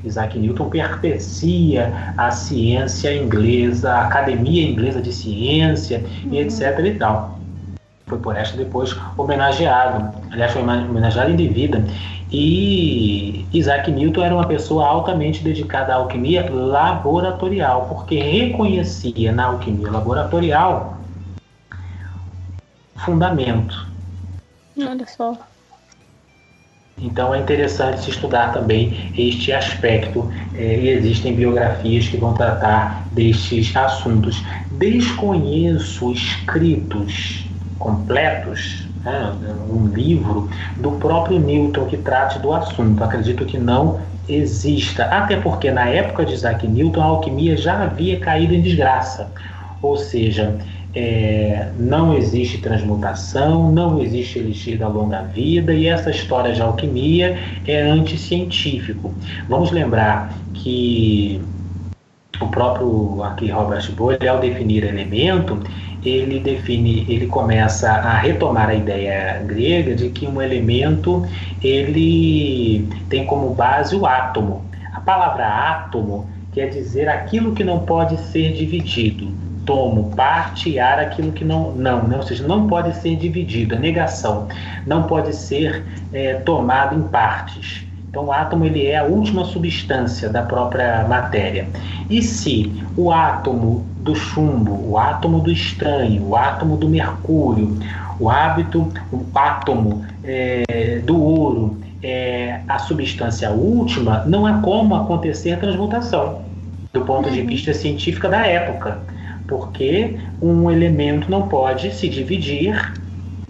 Isaac 0.02 0.40
Newton 0.40 0.70
pertencia 0.70 2.14
à 2.18 2.32
ciência 2.32 3.14
inglesa, 3.14 3.92
à 3.92 4.06
Academia 4.06 4.66
Inglesa 4.66 5.02
de 5.02 5.12
Ciência 5.12 6.02
e 6.32 6.38
etc. 6.38 6.80
e 6.86 6.94
tal 6.94 7.39
foi 8.10 8.18
por 8.18 8.36
esta 8.36 8.58
depois 8.58 8.96
homenageado. 9.16 10.12
Aliás, 10.32 10.52
foi 10.52 10.64
homenageado 10.64 11.32
em 11.32 11.36
devida. 11.36 11.86
E 12.32 13.46
Isaac 13.54 13.90
Newton 13.92 14.24
era 14.24 14.36
uma 14.36 14.46
pessoa 14.46 14.86
altamente 14.86 15.44
dedicada 15.44 15.94
à 15.94 15.96
alquimia 15.96 16.50
laboratorial, 16.52 17.88
porque 17.88 18.20
reconhecia 18.20 19.32
na 19.32 19.46
alquimia 19.46 19.90
laboratorial 19.90 20.98
fundamento. 22.98 23.88
Olha 24.78 25.08
só. 25.08 25.38
Então 27.02 27.34
é 27.34 27.40
interessante 27.40 28.02
se 28.02 28.10
estudar 28.10 28.52
também 28.54 29.12
este 29.18 29.54
aspecto 29.54 30.30
é, 30.54 30.80
e 30.80 30.90
existem 30.90 31.34
biografias 31.34 32.08
que 32.08 32.18
vão 32.18 32.34
tratar 32.34 33.08
destes 33.14 33.76
assuntos. 33.76 34.44
Desconheço 34.72 36.12
escritos 36.12 37.49
completos, 37.80 38.88
né, 39.04 39.34
um 39.72 39.88
livro 39.88 40.50
do 40.78 40.92
próprio 40.92 41.40
Newton 41.40 41.86
que 41.86 41.98
trate 41.98 42.38
do 42.40 42.54
assunto. 42.54 43.04
Acredito 43.04 43.46
que 43.46 43.58
não 43.58 44.00
exista, 44.28 45.06
até 45.06 45.38
porque 45.38 45.72
na 45.72 45.88
época 45.88 46.26
de 46.26 46.34
Isaac 46.34 46.68
Newton 46.68 47.02
a 47.02 47.06
alquimia 47.06 47.58
já 47.58 47.82
havia 47.82 48.20
caído 48.20 48.54
em 48.54 48.62
desgraça, 48.62 49.32
ou 49.82 49.98
seja, 49.98 50.56
é, 50.94 51.70
não 51.78 52.16
existe 52.16 52.58
transmutação, 52.60 53.72
não 53.72 54.02
existe 54.02 54.40
elixir 54.40 54.78
da 54.78 54.88
longa 54.88 55.22
vida 55.22 55.74
e 55.74 55.88
essa 55.88 56.10
história 56.10 56.54
de 56.54 56.62
alquimia 56.62 57.38
é 57.68 57.82
anticientífico. 57.82 59.14
Vamos 59.48 59.72
lembrar 59.72 60.34
que 60.54 61.42
o 62.42 62.48
próprio 62.48 63.24
aqui 63.24 63.50
Robert 63.50 63.92
Boyle, 63.92 64.28
ao 64.28 64.40
definir 64.40 64.84
elemento, 64.84 65.62
ele 66.04 66.40
define, 66.40 67.06
ele 67.10 67.28
começa 67.28 67.92
a 67.92 68.18
retomar 68.18 68.70
a 68.70 68.76
ideia 68.76 69.44
grega 69.46 69.96
de 69.96 70.10
que 70.10 70.28
um 70.28 70.42
elemento 70.42 71.26
ele 71.62 72.88
tem 73.10 73.26
como 73.26 73.54
base 73.54 73.96
o 73.96 74.06
átomo. 74.06 74.64
A 74.94 75.02
palavra 75.02 75.46
átomo 75.46 76.28
quer 76.54 76.68
dizer 76.70 77.08
aquilo 77.10 77.54
que 77.54 77.64
não 77.64 77.80
pode 77.80 78.18
ser 78.18 78.54
dividido. 78.54 79.32
Tomo, 79.66 80.16
partear 80.16 80.98
aquilo 80.98 81.32
que 81.32 81.46
não, 81.46 81.72
não, 81.74 82.08
né? 82.08 82.18
ou 82.18 82.24
seja, 82.24 82.48
não 82.48 82.66
pode 82.66 82.96
ser 82.96 83.16
dividido, 83.16 83.76
é 83.76 83.78
negação, 83.78 84.48
não 84.88 85.04
pode 85.04 85.36
ser 85.36 85.86
é, 86.12 86.36
tomado 86.36 86.98
em 86.98 87.04
partes. 87.04 87.89
Então, 88.10 88.26
o 88.26 88.32
átomo 88.32 88.66
ele 88.66 88.88
é 88.88 88.98
a 88.98 89.04
última 89.04 89.46
substância 89.46 90.30
da 90.30 90.42
própria 90.42 91.08
matéria. 91.08 91.68
E 92.10 92.22
se 92.24 92.84
o 92.98 93.12
átomo 93.12 93.86
do 94.00 94.16
chumbo, 94.16 94.90
o 94.90 94.98
átomo 94.98 95.40
do 95.40 95.52
estranho, 95.52 96.24
o 96.24 96.36
átomo 96.36 96.76
do 96.76 96.90
mercúrio, 96.90 97.78
o 98.20 98.30
hábito, 98.30 98.92
o 99.12 99.24
átomo 99.36 100.04
é, 100.24 101.02
do 101.06 101.22
ouro, 101.22 101.78
é, 102.02 102.62
a 102.68 102.80
substância 102.80 103.52
última, 103.52 104.24
não 104.26 104.46
há 104.46 104.60
como 104.60 104.96
acontecer 104.96 105.58
transmutação 105.60 106.42
do 106.92 107.02
ponto 107.02 107.30
de 107.30 107.42
uhum. 107.42 107.48
vista 107.48 107.74
científico 107.74 108.28
da 108.28 108.46
época, 108.46 109.00
porque 109.48 110.18
um 110.42 110.72
elemento 110.72 111.30
não 111.30 111.48
pode 111.48 111.94
se 111.94 112.10
dividir, 112.10 112.94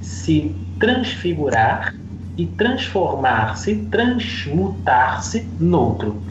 se 0.02 0.53
transfigurar 0.80 1.94
e 2.39 2.45
transformar-se, 2.45 3.75
transmutar-se 3.91 5.45
noutro. 5.59 6.21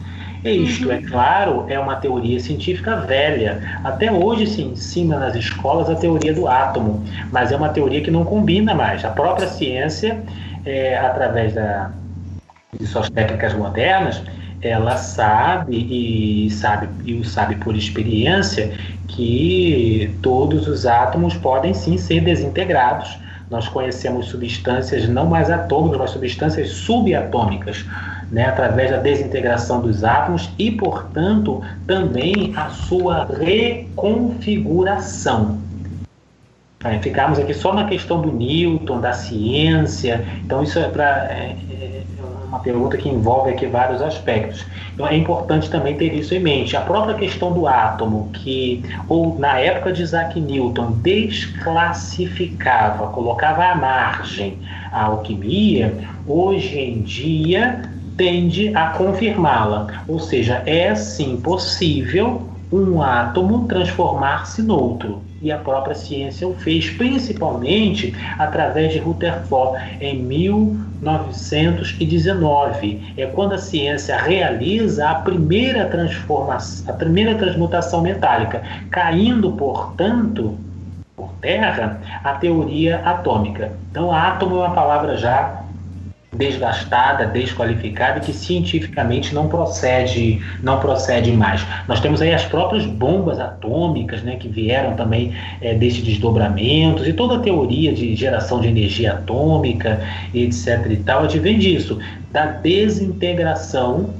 E 0.43 0.49
isto, 0.49 0.89
é 0.91 0.95
uhum. 0.95 1.05
claro, 1.05 1.65
é 1.67 1.77
uma 1.77 1.97
teoria 1.97 2.39
científica 2.39 2.95
velha. 2.95 3.79
Até 3.83 4.11
hoje 4.11 4.47
se 4.47 4.63
ensina 4.63 5.19
nas 5.19 5.35
escolas 5.35 5.87
a 5.87 5.95
teoria 5.95 6.33
do 6.33 6.47
átomo, 6.47 7.05
mas 7.31 7.51
é 7.51 7.55
uma 7.55 7.69
teoria 7.69 8.01
que 8.01 8.09
não 8.09 8.25
combina 8.25 8.73
mais. 8.73 9.05
A 9.05 9.09
própria 9.09 9.47
ciência, 9.47 10.19
é, 10.65 10.97
através 10.97 11.53
da, 11.53 11.91
de 12.79 12.87
suas 12.87 13.07
técnicas 13.09 13.53
modernas, 13.53 14.23
ela 14.61 14.97
sabe 14.97 15.75
e 15.75 16.49
sabe 16.49 16.89
e 17.05 17.13
o 17.13 17.23
sabe 17.23 17.55
por 17.55 17.75
experiência 17.75 18.71
que 19.07 20.11
todos 20.23 20.67
os 20.67 20.87
átomos 20.87 21.35
podem 21.35 21.73
sim 21.73 21.97
ser 21.97 22.21
desintegrados 22.21 23.19
nós 23.49 23.67
conhecemos 23.67 24.27
substâncias 24.27 25.09
não 25.09 25.25
mais 25.25 25.49
atômicas, 25.49 25.97
mas 25.97 26.11
substâncias 26.11 26.69
subatômicas, 26.69 27.83
né, 28.31 28.45
através 28.45 28.91
da 28.91 28.97
desintegração 28.97 29.81
dos 29.81 30.03
átomos 30.03 30.51
e, 30.59 30.69
portanto, 30.71 31.63
também 31.87 32.53
a 32.55 32.69
sua 32.69 33.25
reconfiguração. 33.25 35.57
É, 36.83 36.99
ficamos 36.99 37.39
aqui 37.39 37.53
só 37.53 37.73
na 37.73 37.85
questão 37.85 38.21
do 38.21 38.31
Newton, 38.31 39.01
da 39.01 39.11
ciência, 39.11 40.25
então 40.45 40.63
isso 40.63 40.79
é 40.79 40.87
para 40.87 41.25
é, 41.25 41.57
é, 41.71 42.03
uma 42.49 42.59
pergunta 42.59 42.97
que 42.97 43.07
envolve 43.07 43.51
aqui 43.51 43.67
vários 43.67 44.01
aspectos. 44.01 44.65
Então 44.93 45.07
é 45.07 45.15
importante 45.15 45.69
também 45.69 45.95
ter 45.95 46.13
isso 46.13 46.33
em 46.33 46.39
mente. 46.39 46.75
A 46.75 46.81
própria 46.81 47.13
questão 47.13 47.53
do 47.53 47.67
átomo, 47.67 48.29
que 48.33 48.83
ou 49.07 49.37
na 49.39 49.59
época 49.59 49.93
de 49.93 50.01
Isaac 50.01 50.41
Newton 50.41 50.91
desclassificava, 51.03 53.05
colocava 53.07 53.65
à 53.65 53.75
margem 53.75 54.57
a 54.91 55.03
alquimia, 55.03 55.93
hoje 56.27 56.79
em 56.79 57.03
dia 57.03 57.83
tende 58.17 58.75
a 58.75 58.87
confirmá-la. 58.87 60.03
Ou 60.07 60.19
seja, 60.19 60.63
é 60.65 60.95
sim 60.95 61.37
possível 61.37 62.48
um 62.71 63.01
átomo 63.01 63.65
transformar-se 63.67 64.61
noutro. 64.61 65.21
E 65.41 65.51
a 65.51 65.57
própria 65.57 65.95
ciência 65.95 66.47
o 66.47 66.53
fez, 66.53 66.87
principalmente 66.89 68.13
através 68.37 68.91
de 68.91 68.99
Rutherford, 68.99 69.81
em 70.01 70.21
1919. 70.21 73.13
É 73.17 73.25
quando 73.25 73.53
a 73.53 73.57
ciência 73.57 74.17
realiza 74.17 75.09
a 75.09 75.15
primeira 75.15 75.85
transformação, 75.85 76.93
a 76.93 76.97
primeira 76.97 77.35
transmutação 77.35 78.01
metálica, 78.01 78.61
caindo, 78.91 79.53
portanto, 79.53 80.57
por 81.15 81.31
terra, 81.41 82.01
a 82.23 82.33
teoria 82.33 82.97
atômica. 83.05 83.71
Então, 83.91 84.11
átomo 84.11 84.57
é 84.57 84.59
uma 84.59 84.75
palavra 84.75 85.15
já 85.15 85.58
desgastada, 86.35 87.25
desqualificada 87.25 88.19
que 88.19 88.31
cientificamente 88.31 89.33
não 89.33 89.47
procede, 89.47 90.39
não 90.61 90.79
procede 90.79 91.31
mais. 91.31 91.65
Nós 91.87 91.99
temos 91.99 92.21
aí 92.21 92.33
as 92.33 92.45
próprias 92.45 92.85
bombas 92.85 93.39
atômicas, 93.39 94.21
né, 94.21 94.35
que 94.35 94.47
vieram 94.47 94.95
também 94.95 95.35
é, 95.59 95.73
desses 95.73 96.03
desdobramentos 96.03 97.07
e 97.07 97.13
toda 97.13 97.37
a 97.37 97.39
teoria 97.39 97.91
de 97.91 98.15
geração 98.15 98.61
de 98.61 98.67
energia 98.67 99.13
atômica, 99.13 99.99
etc. 100.33 100.85
e 100.89 100.97
tal, 100.97 101.23
advém 101.23 101.57
disso, 101.57 101.99
da 102.31 102.45
desintegração 102.45 104.13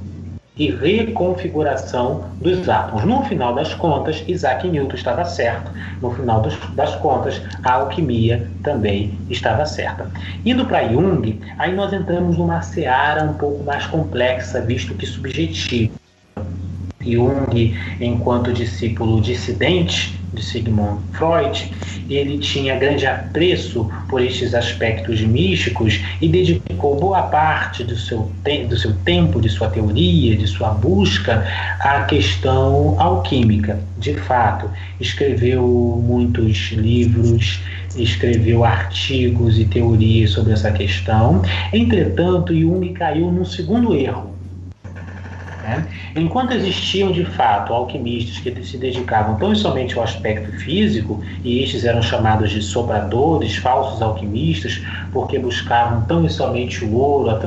e 0.59 0.69
reconfiguração 0.69 2.25
dos 2.41 2.67
átomos. 2.67 3.05
No 3.05 3.23
final 3.23 3.55
das 3.55 3.73
contas, 3.73 4.23
Isaac 4.27 4.67
Newton 4.67 4.95
estava 4.95 5.23
certo. 5.23 5.71
No 6.01 6.11
final 6.11 6.41
dos, 6.41 6.55
das 6.75 6.95
contas, 6.97 7.41
a 7.63 7.73
alquimia 7.73 8.45
também 8.61 9.17
estava 9.29 9.65
certa. 9.65 10.11
Indo 10.45 10.65
para 10.65 10.87
Jung, 10.89 11.39
aí 11.57 11.73
nós 11.73 11.93
entramos 11.93 12.37
numa 12.37 12.61
seara 12.61 13.23
um 13.23 13.33
pouco 13.33 13.63
mais 13.63 13.85
complexa, 13.87 14.59
visto 14.61 14.93
que 14.93 15.05
subjetiva. 15.05 15.93
Jung, 17.01 17.77
enquanto 18.01 18.51
discípulo 18.51 19.21
dissidente, 19.21 20.18
de 20.33 20.43
Sigmund 20.43 21.01
Freud, 21.13 21.71
ele 22.09 22.37
tinha 22.39 22.77
grande 22.77 23.05
apreço 23.05 23.89
por 24.07 24.21
estes 24.21 24.53
aspectos 24.53 25.21
místicos 25.21 25.99
e 26.21 26.27
dedicou 26.27 26.95
boa 26.95 27.23
parte 27.23 27.83
do 27.83 27.95
seu, 27.95 28.31
do 28.67 28.77
seu 28.77 28.93
tempo, 29.03 29.41
de 29.41 29.49
sua 29.49 29.69
teoria, 29.69 30.35
de 30.35 30.47
sua 30.47 30.69
busca 30.69 31.45
à 31.79 32.03
questão 32.03 32.99
alquímica. 32.99 33.79
De 33.97 34.13
fato, 34.13 34.69
escreveu 34.99 35.63
muitos 36.03 36.71
livros, 36.71 37.61
escreveu 37.95 38.63
artigos 38.63 39.59
e 39.59 39.65
teorias 39.65 40.31
sobre 40.31 40.53
essa 40.53 40.71
questão. 40.71 41.41
Entretanto, 41.73 42.55
Jung 42.55 42.93
caiu 42.93 43.31
num 43.31 43.45
segundo 43.45 43.95
erro 43.95 44.38
né? 45.61 45.87
Enquanto 46.15 46.53
existiam 46.53 47.11
de 47.11 47.25
fato 47.25 47.73
alquimistas 47.73 48.39
que 48.39 48.63
se 48.63 48.77
dedicavam 48.77 49.35
tão 49.35 49.53
somente 49.55 49.97
ao 49.97 50.03
aspecto 50.03 50.51
físico, 50.59 51.21
e 51.43 51.63
estes 51.63 51.85
eram 51.85 52.01
chamados 52.01 52.51
de 52.51 52.61
sopradores, 52.61 53.55
falsos 53.57 54.01
alquimistas, 54.01 54.81
porque 55.11 55.37
buscavam 55.39 56.01
tão 56.03 56.27
somente 56.29 56.83
o 56.83 56.95
ouro, 56.95 57.29
a, 57.29 57.39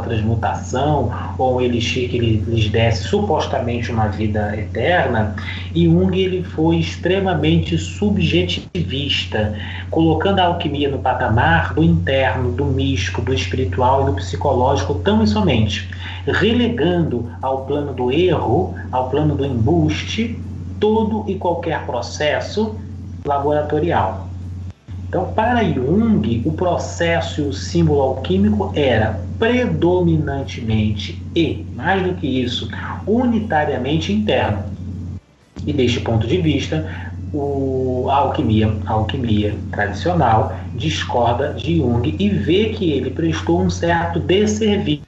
transmutação, 0.00 1.12
ou 1.38 1.56
um 1.56 1.60
elixir 1.60 2.10
que 2.10 2.18
lhes 2.18 2.68
desse 2.68 3.04
supostamente 3.04 3.90
uma 3.90 4.08
vida 4.08 4.56
eterna, 4.56 5.34
Jung 5.74 6.18
ele 6.18 6.42
foi 6.42 6.76
extremamente 6.76 7.76
subjetivista, 7.78 9.54
colocando 9.90 10.40
a 10.40 10.44
alquimia 10.44 10.88
no 10.88 10.98
patamar 10.98 11.74
do 11.74 11.82
interno, 11.82 12.52
do 12.52 12.64
místico, 12.64 13.22
do 13.22 13.34
espiritual 13.34 14.02
e 14.02 14.06
do 14.06 14.14
psicológico 14.14 14.94
tão 14.96 15.26
somente 15.26 15.88
relegando 16.32 17.30
ao 17.46 17.64
plano 17.64 17.94
do 17.94 18.10
erro, 18.10 18.74
ao 18.90 19.08
plano 19.08 19.36
do 19.36 19.46
embuste, 19.46 20.38
todo 20.80 21.24
e 21.28 21.36
qualquer 21.36 21.86
processo 21.86 22.74
laboratorial. 23.24 24.26
Então, 25.08 25.32
para 25.32 25.62
Jung, 25.62 26.42
o 26.44 26.52
processo 26.52 27.40
e 27.40 27.44
o 27.44 27.52
símbolo 27.52 28.02
alquímico 28.02 28.72
era 28.74 29.20
predominantemente 29.38 31.22
e, 31.34 31.64
mais 31.74 32.02
do 32.02 32.14
que 32.14 32.26
isso, 32.26 32.68
unitariamente 33.06 34.12
interno. 34.12 34.64
E 35.64 35.72
deste 35.72 36.00
ponto 36.00 36.26
de 36.26 36.38
vista, 36.38 36.84
o, 37.32 38.06
a 38.10 38.16
alquimia, 38.16 38.74
a 38.86 38.92
alquimia 38.92 39.54
tradicional 39.70 40.56
discorda 40.74 41.54
de 41.54 41.76
Jung 41.76 42.14
e 42.18 42.28
vê 42.28 42.70
que 42.70 42.90
ele 42.90 43.10
prestou 43.10 43.62
um 43.62 43.70
certo 43.70 44.18
desserviço 44.18 45.06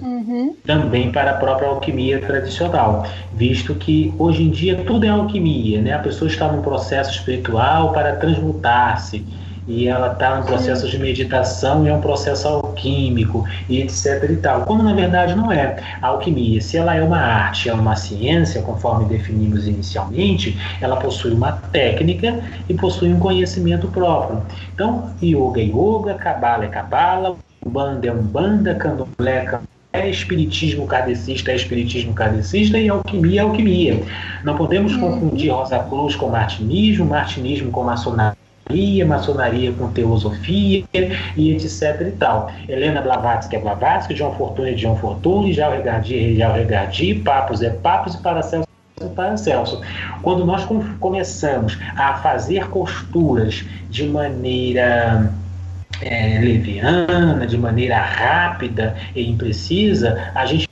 Uhum. 0.00 0.56
Também 0.66 1.12
para 1.12 1.32
a 1.32 1.34
própria 1.34 1.68
alquimia 1.68 2.20
tradicional, 2.20 3.06
visto 3.32 3.74
que 3.74 4.12
hoje 4.18 4.42
em 4.42 4.50
dia 4.50 4.76
tudo 4.84 5.04
é 5.06 5.08
alquimia, 5.08 5.80
né? 5.80 5.92
A 5.92 5.98
pessoa 5.98 6.28
está 6.28 6.50
num 6.50 6.62
processo 6.62 7.10
espiritual 7.12 7.92
para 7.92 8.16
transmutar-se 8.16 9.24
e 9.66 9.88
ela 9.88 10.12
está 10.12 10.36
num 10.36 10.44
processo 10.44 10.88
de 10.88 10.98
meditação 10.98 11.86
e 11.86 11.88
é 11.88 11.94
um 11.94 12.00
processo 12.00 12.46
alquímico 12.46 13.46
e 13.68 13.80
etc 13.80 14.28
e 14.28 14.36
tal. 14.36 14.62
Quando 14.62 14.82
na 14.82 14.92
verdade 14.92 15.34
não 15.34 15.50
é. 15.50 15.76
A 16.02 16.08
alquimia, 16.08 16.60
se 16.60 16.76
ela 16.76 16.94
é 16.94 17.02
uma 17.02 17.18
arte, 17.18 17.68
é 17.68 17.74
uma 17.74 17.96
ciência, 17.96 18.60
conforme 18.62 19.06
definimos 19.06 19.66
inicialmente, 19.66 20.58
ela 20.80 20.96
possui 20.96 21.32
uma 21.32 21.52
técnica 21.52 22.40
e 22.68 22.74
possui 22.74 23.12
um 23.12 23.18
conhecimento 23.18 23.88
próprio. 23.88 24.42
Então, 24.74 25.10
yoga 25.22 25.60
é 25.60 25.64
yoga, 25.64 26.14
cabala 26.14 26.64
é 26.64 26.68
cabala, 26.68 27.36
umbanda 27.64 28.06
é 28.06 28.12
umbanda, 28.12 28.74
candomblé 28.74 29.36
é 29.36 29.44
candomblé, 29.44 29.73
é 29.94 30.10
espiritismo 30.10 30.86
kardecista, 30.88 31.52
é 31.52 31.54
espiritismo 31.54 32.12
kardecista 32.12 32.76
e 32.76 32.88
alquimia 32.88 33.40
é 33.40 33.44
alquimia. 33.44 34.02
Não 34.42 34.56
podemos 34.56 34.92
uhum. 34.94 35.12
confundir 35.12 35.52
Rosa 35.52 35.78
Cruz 35.78 36.16
com 36.16 36.28
martinismo, 36.28 37.06
martinismo 37.06 37.70
com 37.70 37.84
maçonaria, 37.84 39.06
maçonaria 39.06 39.72
com 39.72 39.88
teosofia 39.92 40.84
e 41.36 41.50
etc 41.52 42.00
e 42.00 42.10
tal. 42.18 42.50
Helena 42.68 43.00
Blavatsky 43.00 43.54
é 43.54 43.60
Blavatsky, 43.60 44.14
John 44.14 44.34
Fortune 44.34 44.70
é 44.70 44.74
John 44.74 44.96
Fortune, 44.96 45.52
Jal 45.52 45.70
Regardi 45.70 46.40
é 46.42 46.52
Regardi, 46.52 47.14
Papos 47.14 47.62
é 47.62 47.70
Papos 47.70 48.16
e 48.16 48.18
Paracelso 48.18 48.68
é 49.00 49.06
Paracelso. 49.06 49.80
Quando 50.22 50.44
nós 50.44 50.66
começamos 50.98 51.78
a 51.96 52.14
fazer 52.14 52.68
costuras 52.68 53.64
de 53.90 54.08
maneira 54.08 55.32
é, 56.00 56.38
leviana, 56.40 57.46
de 57.46 57.58
maneira 57.58 57.98
rápida 57.98 58.96
e 59.14 59.28
imprecisa, 59.28 60.30
a 60.34 60.46
gente 60.46 60.68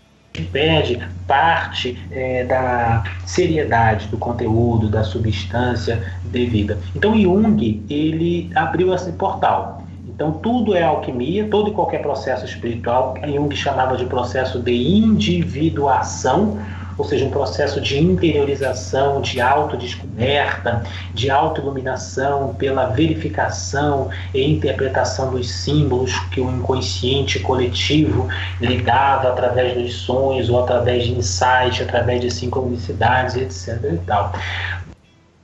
perde 0.50 0.98
parte 1.26 1.98
é, 2.10 2.44
da 2.44 3.04
seriedade 3.26 4.08
do 4.08 4.16
conteúdo, 4.16 4.88
da 4.88 5.04
substância 5.04 6.02
devida. 6.24 6.78
Então 6.96 7.18
Jung 7.18 7.84
ele 7.88 8.50
abriu 8.54 8.94
esse 8.94 9.12
portal. 9.12 9.82
Então 10.08 10.32
tudo 10.32 10.74
é 10.74 10.82
alquimia, 10.82 11.48
todo 11.48 11.70
e 11.70 11.74
qualquer 11.74 12.00
processo 12.00 12.44
espiritual, 12.44 13.14
Jung 13.26 13.54
chamava 13.54 13.96
de 13.96 14.06
processo 14.06 14.58
de 14.60 14.72
individuação 14.72 16.58
ou 16.96 17.04
seja, 17.04 17.24
um 17.24 17.30
processo 17.30 17.80
de 17.80 17.98
interiorização, 17.98 19.20
de 19.20 19.40
autodescoberta, 19.40 20.82
de 21.14 21.30
autoiluminação 21.30 22.54
pela 22.54 22.86
verificação 22.86 24.10
e 24.34 24.42
interpretação 24.42 25.30
dos 25.30 25.50
símbolos 25.50 26.18
que 26.30 26.40
o 26.40 26.50
inconsciente 26.50 27.40
coletivo 27.40 28.28
lidava 28.60 29.28
através 29.28 29.74
dos 29.74 29.94
sonhos 29.94 30.48
ou 30.48 30.62
através 30.62 31.04
de 31.04 31.12
insight, 31.12 31.82
através 31.82 32.20
de 32.20 32.30
sincronicidades, 32.30 33.36
etc. 33.36 33.92
E 33.92 33.98
tal. 34.06 34.32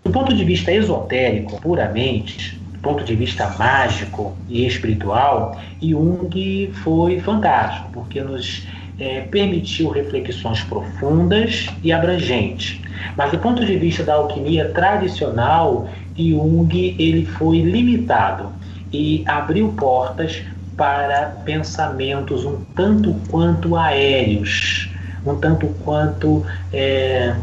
Do 0.05 0.11
ponto 0.11 0.35
de 0.35 0.45
vista 0.45 0.73
esotérico, 0.73 1.61
puramente, 1.61 2.59
do 2.73 2.79
ponto 2.79 3.05
de 3.05 3.15
vista 3.15 3.49
mágico 3.59 4.37
e 4.49 4.67
espiritual, 4.67 5.61
Jung 5.83 6.73
foi 6.85 7.21
fantástico, 7.21 7.91
porque 7.93 8.21
nos 8.23 8.67
é, 8.99 9.21
permitiu 9.23 9.91
reflexões 9.91 10.63
profundas 10.65 11.69
e 11.83 11.93
abrangentes. 11.93 12.81
Mas 13.17 13.31
do 13.31 13.39
ponto 13.39 13.65
de 13.65 13.77
vista 13.77 14.03
da 14.03 14.15
alquimia 14.15 14.69
tradicional, 14.71 15.89
Jung 16.17 16.97
ele 16.99 17.25
foi 17.25 17.61
limitado 17.61 18.53
e 18.93 19.23
abriu 19.27 19.69
portas 19.77 20.43
para 20.77 21.27
pensamentos 21.45 22.45
um 22.45 22.61
tanto 22.75 23.15
quanto 23.29 23.77
aéreos, 23.77 24.91
um 25.27 25.35
tanto 25.37 25.67
quanto 25.85 26.45
é, 26.73 27.35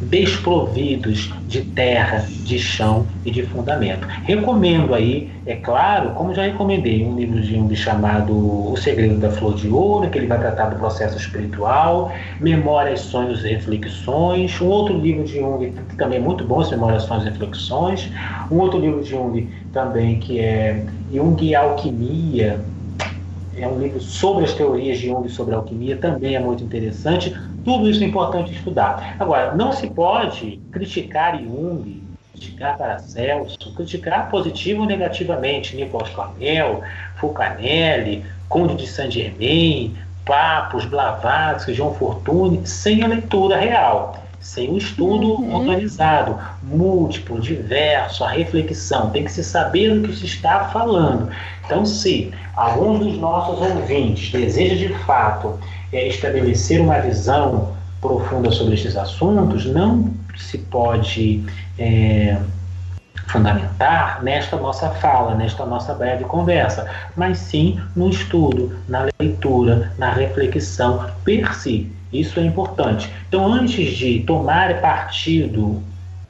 desprovidos 0.00 1.32
de 1.46 1.62
terra, 1.62 2.26
de 2.44 2.58
chão 2.58 3.06
e 3.24 3.30
de 3.30 3.42
fundamento. 3.44 4.06
Recomendo 4.24 4.94
aí, 4.94 5.30
é 5.46 5.56
claro, 5.56 6.10
como 6.10 6.34
já 6.34 6.42
recomendei, 6.42 7.04
um 7.04 7.16
livro 7.16 7.40
de 7.40 7.54
Jung 7.54 7.74
chamado 7.76 8.72
O 8.72 8.76
Segredo 8.76 9.16
da 9.18 9.30
Flor 9.30 9.54
de 9.54 9.68
Ouro, 9.68 10.10
que 10.10 10.18
ele 10.18 10.26
vai 10.26 10.38
tratar 10.38 10.70
do 10.70 10.76
processo 10.76 11.16
espiritual, 11.16 12.12
Memórias, 12.40 13.00
Sonhos 13.00 13.44
e 13.44 13.48
Reflexões, 13.48 14.60
um 14.60 14.66
outro 14.66 14.98
livro 14.98 15.24
de 15.24 15.38
Jung 15.38 15.72
que 15.88 15.96
também 15.96 16.18
é 16.18 16.22
muito 16.22 16.44
bom, 16.44 16.68
Memórias, 16.68 17.04
Sonhos 17.04 17.24
e 17.24 17.30
Reflexões, 17.30 18.10
um 18.50 18.58
outro 18.58 18.80
livro 18.80 19.02
de 19.02 19.10
Jung 19.10 19.48
também 19.72 20.18
que 20.18 20.40
é 20.40 20.84
Jung 21.12 21.42
e 21.44 21.54
Alquimia, 21.54 22.60
é 23.56 23.68
um 23.68 23.78
livro 23.78 24.00
sobre 24.00 24.44
as 24.44 24.52
teorias 24.52 24.98
de 24.98 25.08
Jung 25.08 25.28
sobre 25.28 25.54
alquimia, 25.54 25.96
também 25.96 26.34
é 26.34 26.40
muito 26.40 26.64
interessante. 26.64 27.34
Tudo 27.64 27.88
isso 27.88 28.02
é 28.02 28.06
importante 28.06 28.52
estudar. 28.52 29.16
Agora, 29.18 29.54
não 29.54 29.72
se 29.72 29.88
pode 29.88 30.60
criticar 30.70 31.40
Jung, 31.40 32.02
criticar 32.32 32.76
Paracelso, 32.76 33.74
criticar 33.74 34.28
positivo 34.28 34.82
ou 34.82 34.86
negativamente 34.86 35.74
Nicolas 35.74 36.08
Flamel, 36.10 36.82
Fulcanelli, 37.16 38.24
Conde 38.48 38.76
de 38.76 38.86
Saint-Germain, 38.86 39.96
Papos, 40.24 40.84
Blavatsky, 40.84 41.74
João 41.74 41.94
Fortuny, 41.94 42.66
sem 42.66 43.02
a 43.02 43.06
leitura 43.06 43.56
real 43.56 44.24
sem 44.44 44.70
o 44.70 44.76
estudo 44.76 45.40
uhum. 45.40 45.54
organizado, 45.54 46.38
múltiplo, 46.62 47.40
diverso, 47.40 48.22
a 48.22 48.28
reflexão. 48.28 49.08
Tem 49.08 49.24
que 49.24 49.32
se 49.32 49.42
saber 49.42 49.98
do 49.98 50.06
que 50.06 50.16
se 50.16 50.26
está 50.26 50.66
falando. 50.66 51.30
Então, 51.64 51.86
se 51.86 52.30
alguns 52.54 52.98
dos 52.98 53.18
nossos 53.18 53.58
ouvintes 53.58 54.30
deseja 54.30 54.86
de 54.86 54.92
fato 55.04 55.58
é, 55.94 56.08
estabelecer 56.08 56.80
uma 56.80 56.98
visão 57.00 57.72
profunda 58.00 58.50
sobre 58.50 58.74
estes 58.74 58.96
assuntos, 58.96 59.64
não 59.66 60.12
se 60.36 60.58
pode 60.58 61.44
é, 61.78 62.36
fundamentar 63.28 64.22
nesta 64.22 64.56
nossa 64.56 64.90
fala, 64.90 65.34
nesta 65.34 65.64
nossa 65.64 65.94
breve 65.94 66.24
conversa, 66.24 66.90
mas 67.16 67.38
sim 67.38 67.80
no 67.96 68.10
estudo, 68.10 68.76
na 68.88 69.08
leitura, 69.20 69.92
na 69.98 70.12
reflexão 70.12 71.06
per 71.24 71.54
si. 71.54 71.90
Isso 72.12 72.38
é 72.38 72.44
importante. 72.44 73.12
Então, 73.28 73.52
antes 73.52 73.96
de 73.96 74.20
tomar 74.20 74.80
partido 74.80 75.82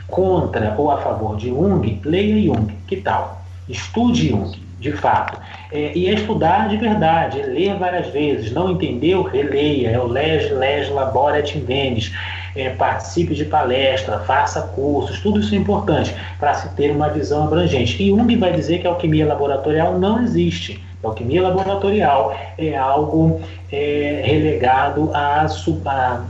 contra 0.07 0.75
ou 0.79 0.91
a 0.91 0.99
favor 0.99 1.37
de 1.37 1.49
Jung, 1.49 2.01
leia 2.05 2.43
Jung. 2.43 2.73
Que 2.87 2.97
tal? 2.97 3.43
Estude 3.69 4.29
Jung, 4.29 4.53
de 4.85 4.93
fato. 4.93 5.41
É, 5.73 5.97
e 5.97 6.09
é 6.09 6.13
estudar 6.13 6.69
de 6.69 6.77
verdade, 6.77 7.41
é 7.41 7.47
ler 7.47 7.75
várias 7.77 8.09
vezes. 8.09 8.53
Não 8.53 8.73
entendeu? 8.73 9.23
Releia. 9.23 9.91
É 9.91 9.99
o 9.99 10.07
les, 10.07 10.51
les, 10.51 10.91
labora 10.91 11.39
et. 11.39 12.13
É, 12.57 12.71
participe 12.71 13.35
de 13.35 13.47
palestra, 13.47 14.21
faça 14.21 14.63
cursos, 14.77 15.19
tudo 15.21 15.41
isso 15.41 15.53
é 15.57 15.59
importante 15.59 16.15
para 16.39 16.55
se 16.55 16.69
ter 16.77 16.93
uma 16.93 17.09
visão 17.09 17.43
abrangente. 17.43 18.01
E 18.01 18.11
Jung 18.11 18.37
vai 18.37 18.53
dizer 18.53 18.79
que 18.79 18.87
a 18.87 18.91
alquimia 18.91 19.27
laboratorial 19.27 19.99
não 19.99 20.23
existe. 20.23 20.81
A 21.03 21.09
alquimia 21.09 21.43
laboratorial 21.43 22.39
é 22.57 22.77
algo 22.77 23.41
é, 23.73 24.23
relegado 24.25 25.11
à, 25.13 25.45
à, 25.87 26.25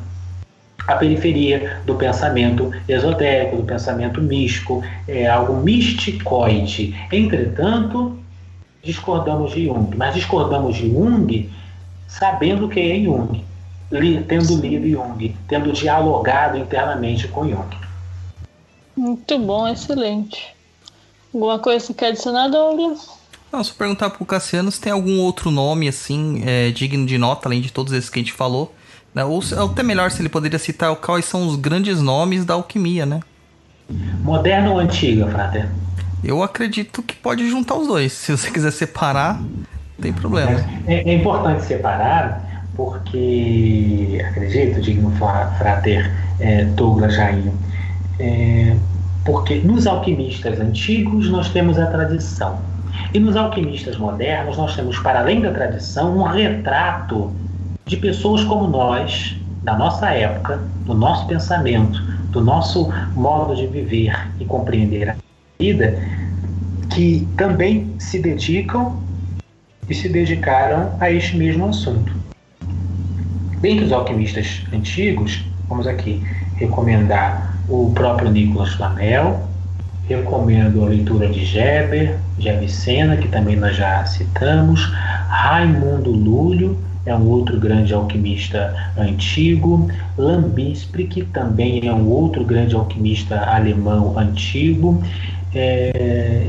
à 0.88 0.96
periferia 0.96 1.78
do 1.84 1.94
pensamento 1.94 2.72
esotérico, 2.88 3.56
do 3.58 3.64
pensamento 3.64 4.22
místico, 4.22 4.82
é 5.06 5.26
algo 5.26 5.62
misticoide. 5.62 6.94
Entretanto, 7.12 8.23
discordamos 8.84 9.52
de 9.52 9.66
Jung, 9.66 9.96
mas 9.96 10.14
discordamos 10.14 10.76
de 10.76 10.90
Jung 10.90 11.50
sabendo 12.06 12.68
quem 12.68 12.92
é 12.92 13.04
Jung, 13.04 13.44
tendo 14.28 14.56
lido 14.60 14.88
Jung, 14.88 15.36
tendo 15.48 15.72
dialogado 15.72 16.58
internamente 16.58 17.26
com 17.28 17.48
Jung. 17.48 17.76
Muito 18.96 19.38
bom, 19.38 19.66
excelente. 19.66 20.54
Alguma 21.32 21.58
coisa 21.58 21.86
que 21.88 21.94
quer 21.94 22.08
adicionar, 22.08 22.48
Douglas? 22.48 23.08
Não, 23.50 23.62
só 23.62 23.74
perguntar 23.74 24.10
pro 24.10 24.24
Cassiano 24.24 24.70
se 24.70 24.80
tem 24.80 24.92
algum 24.92 25.20
outro 25.20 25.50
nome, 25.50 25.88
assim, 25.88 26.42
é, 26.44 26.70
digno 26.70 27.06
de 27.06 27.18
nota, 27.18 27.48
além 27.48 27.60
de 27.60 27.72
todos 27.72 27.92
esses 27.92 28.10
que 28.10 28.18
a 28.18 28.22
gente 28.22 28.32
falou. 28.32 28.72
Né? 29.14 29.24
Ou 29.24 29.40
até 29.70 29.82
melhor 29.82 30.10
se 30.10 30.20
ele 30.20 30.28
poderia 30.28 30.58
citar 30.58 30.94
quais 30.96 31.24
são 31.24 31.46
os 31.46 31.56
grandes 31.56 32.00
nomes 32.00 32.44
da 32.44 32.54
alquimia, 32.54 33.06
né? 33.06 33.20
Moderna 34.22 34.70
ou 34.70 34.78
antiga, 34.78 35.28
Frater? 35.28 35.70
Eu 36.24 36.42
acredito 36.42 37.02
que 37.02 37.14
pode 37.14 37.48
juntar 37.50 37.76
os 37.76 37.86
dois. 37.86 38.12
Se 38.12 38.32
você 38.32 38.50
quiser 38.50 38.70
separar, 38.70 39.38
não 39.38 39.66
tem 40.00 40.12
problema. 40.12 40.64
É, 40.86 41.10
é 41.10 41.14
importante 41.14 41.64
separar, 41.64 42.64
porque 42.74 44.24
acredito, 44.26 44.80
digno 44.80 45.12
Frater 45.58 46.10
é, 46.40 46.64
Douglas 46.64 47.14
Jair, 47.14 47.52
é, 48.18 48.74
porque 49.24 49.56
nos 49.56 49.86
alquimistas 49.86 50.58
antigos 50.60 51.28
nós 51.28 51.50
temos 51.50 51.78
a 51.78 51.86
tradição 51.86 52.58
e 53.12 53.18
nos 53.18 53.36
alquimistas 53.36 53.96
modernos, 53.96 54.56
nós 54.56 54.74
temos, 54.74 54.98
para 54.98 55.20
além 55.20 55.42
da 55.42 55.52
tradição, 55.52 56.16
um 56.16 56.22
retrato 56.22 57.32
de 57.84 57.98
pessoas 57.98 58.42
como 58.44 58.66
nós, 58.66 59.36
da 59.62 59.76
nossa 59.76 60.10
época, 60.10 60.60
do 60.86 60.94
nosso 60.94 61.26
pensamento, 61.26 62.00
do 62.30 62.40
nosso 62.40 62.90
modo 63.14 63.54
de 63.54 63.66
viver 63.66 64.28
e 64.40 64.44
compreender 64.44 65.16
vida, 65.58 65.98
que 66.90 67.26
também 67.36 67.92
se 67.98 68.18
dedicam 68.18 68.96
e 69.88 69.94
se 69.94 70.08
dedicaram 70.08 70.96
a 71.00 71.10
este 71.10 71.36
mesmo 71.36 71.68
assunto. 71.68 72.12
Dentre 73.60 73.86
os 73.86 73.92
alquimistas 73.92 74.62
antigos, 74.72 75.44
vamos 75.68 75.86
aqui 75.86 76.22
recomendar 76.56 77.58
o 77.68 77.90
próprio 77.94 78.30
Nicolas 78.30 78.74
Flamel, 78.74 79.48
recomendo 80.06 80.84
a 80.84 80.88
leitura 80.88 81.28
de 81.28 81.44
Geber, 81.44 82.18
de 82.38 82.50
Avicena, 82.50 83.16
que 83.16 83.28
também 83.28 83.56
nós 83.56 83.76
já 83.76 84.04
citamos, 84.04 84.84
Raimundo 85.28 86.10
Lúlio, 86.10 86.78
é 87.06 87.14
um 87.14 87.26
outro 87.28 87.58
grande 87.58 87.92
alquimista 87.92 88.74
antigo, 88.96 89.90
Lambispre, 90.16 91.06
que 91.06 91.22
também 91.22 91.86
é 91.86 91.92
um 91.92 92.08
outro 92.08 92.44
grande 92.44 92.74
alquimista 92.74 93.38
alemão 93.40 94.18
antigo, 94.18 95.02
é, 95.54 96.46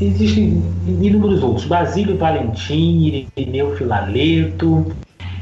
existem 0.00 0.62
inúmeros 0.86 1.42
outros, 1.42 1.66
Basílio 1.66 2.16
Valentim, 2.16 3.26
Irineu 3.36 3.76
Filaleto, 3.76 4.86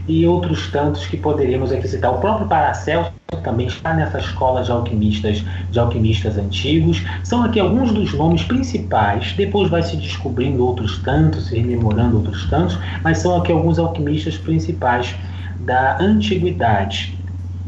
e 0.08 0.26
outros 0.26 0.68
tantos 0.70 1.06
que 1.06 1.16
poderíamos 1.16 1.70
aqui 1.70 1.86
citar. 1.86 2.12
O 2.12 2.18
próprio 2.18 2.48
Paracelso 2.48 3.12
também 3.44 3.68
está 3.68 3.94
nessa 3.94 4.18
escola 4.18 4.62
de 4.62 4.70
alquimistas, 4.72 5.44
de 5.70 5.78
alquimistas 5.78 6.36
antigos. 6.36 7.02
São 7.22 7.44
aqui 7.44 7.60
alguns 7.60 7.92
dos 7.92 8.12
nomes 8.14 8.42
principais. 8.42 9.32
Depois 9.34 9.70
vai 9.70 9.82
se 9.82 9.96
descobrindo 9.96 10.66
outros 10.66 10.98
tantos, 10.98 11.46
se 11.46 11.56
rememorando 11.56 12.16
outros 12.16 12.48
tantos, 12.50 12.76
mas 13.04 13.18
são 13.18 13.36
aqui 13.36 13.52
alguns 13.52 13.78
alquimistas 13.78 14.36
principais 14.36 15.14
da 15.60 15.98
antiguidade 16.00 17.19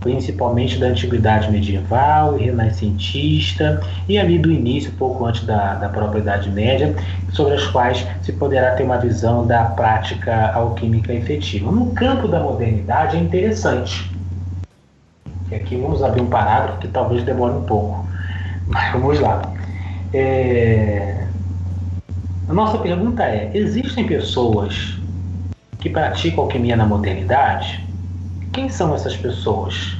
principalmente 0.02 0.78
da 0.78 0.88
antiguidade 0.88 1.50
medieval 1.50 2.38
e 2.38 2.44
renascentista, 2.44 3.80
e 4.08 4.18
ali 4.18 4.38
do 4.38 4.50
início, 4.50 4.92
pouco 4.92 5.24
antes 5.24 5.44
da, 5.44 5.74
da 5.74 5.88
própria 5.88 6.20
Idade 6.20 6.50
Média, 6.50 6.94
sobre 7.32 7.54
as 7.54 7.66
quais 7.68 8.06
se 8.22 8.32
poderá 8.32 8.72
ter 8.72 8.82
uma 8.82 8.98
visão 8.98 9.46
da 9.46 9.64
prática 9.64 10.52
alquímica 10.52 11.12
efetiva. 11.12 11.70
No 11.70 11.86
campo 11.92 12.28
da 12.28 12.40
modernidade 12.40 13.16
é 13.16 13.20
interessante. 13.20 14.10
E 15.50 15.54
aqui 15.54 15.76
vamos 15.76 16.02
abrir 16.02 16.22
um 16.22 16.26
parágrafo 16.26 16.78
que 16.78 16.88
talvez 16.88 17.22
demore 17.22 17.54
um 17.54 17.62
pouco, 17.62 18.06
mas 18.68 18.92
vamos 18.92 19.20
lá. 19.20 19.42
É... 20.12 21.26
A 22.48 22.52
nossa 22.52 22.78
pergunta 22.78 23.22
é: 23.22 23.50
existem 23.54 24.06
pessoas 24.06 24.98
que 25.78 25.88
praticam 25.88 26.44
alquimia 26.44 26.76
na 26.76 26.86
modernidade? 26.86 27.91
Quem 28.52 28.68
são 28.68 28.94
essas 28.94 29.16
pessoas? 29.16 29.96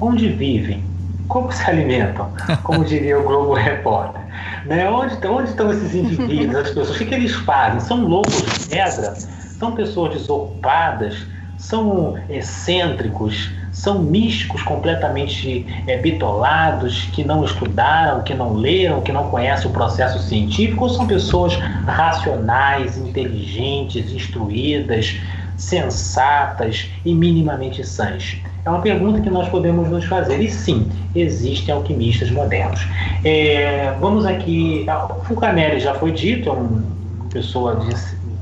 Onde 0.00 0.28
vivem? 0.28 0.82
Como 1.28 1.52
se 1.52 1.62
alimentam? 1.70 2.28
Como 2.64 2.84
diria 2.84 3.20
o 3.20 3.22
Globo 3.22 3.54
Repórter. 3.54 4.20
Né? 4.66 4.90
Onde, 4.90 5.14
onde 5.26 5.50
estão 5.50 5.70
esses 5.70 5.94
indivíduos, 5.94 6.56
as 6.56 6.68
pessoas? 6.68 6.90
O 6.90 6.98
que, 6.98 7.06
que 7.06 7.14
eles 7.14 7.34
fazem? 7.34 7.78
São 7.80 8.04
loucos 8.04 8.42
de 8.42 8.68
pedra? 8.68 9.14
São 9.14 9.72
pessoas 9.72 10.14
desocupadas? 10.14 11.24
São 11.56 12.18
excêntricos? 12.28 13.50
São 13.70 14.00
místicos 14.00 14.62
completamente 14.62 15.64
é, 15.86 15.98
bitolados, 15.98 17.02
que 17.12 17.22
não 17.22 17.44
estudaram, 17.44 18.22
que 18.22 18.34
não 18.34 18.54
leram, 18.54 19.02
que 19.02 19.12
não 19.12 19.30
conhecem 19.30 19.70
o 19.70 19.72
processo 19.72 20.18
científico? 20.20 20.84
Ou 20.84 20.90
são 20.90 21.06
pessoas 21.06 21.54
racionais, 21.86 22.98
inteligentes, 22.98 24.10
instruídas, 24.10 25.20
sensatas 25.58 26.88
e 27.04 27.14
minimamente 27.14 27.84
sãs? 27.84 28.40
É 28.64 28.70
uma 28.70 28.80
pergunta 28.80 29.20
que 29.20 29.28
nós 29.28 29.48
podemos 29.48 29.88
nos 29.90 30.04
fazer. 30.04 30.40
E 30.40 30.50
sim, 30.50 30.90
existem 31.14 31.74
alquimistas 31.74 32.30
modernos. 32.30 32.86
É, 33.24 33.94
vamos 34.00 34.24
aqui. 34.24 34.86
Fulcanelli 35.24 35.80
já 35.80 35.94
foi 35.94 36.12
dito, 36.12 36.48
é 36.48 36.52
uma 36.52 36.82
pessoa 37.30 37.76
de 37.76 37.94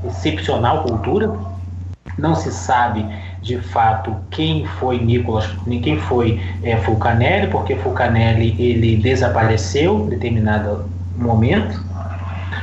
excepcional 0.07 0.83
cultura. 0.83 1.33
Não 2.17 2.35
se 2.35 2.51
sabe 2.51 3.05
de 3.41 3.57
fato 3.59 4.13
quem 4.31 4.65
foi 4.65 4.99
Nicolas, 4.99 5.47
quem 5.81 5.97
foi 5.97 6.41
é, 6.63 6.75
Fulcanelli, 6.77 7.47
porque 7.47 7.75
Fulcanelli 7.75 8.55
ele 8.59 8.97
desapareceu 8.97 10.05
em 10.05 10.09
determinado 10.09 10.89
momento, 11.15 11.83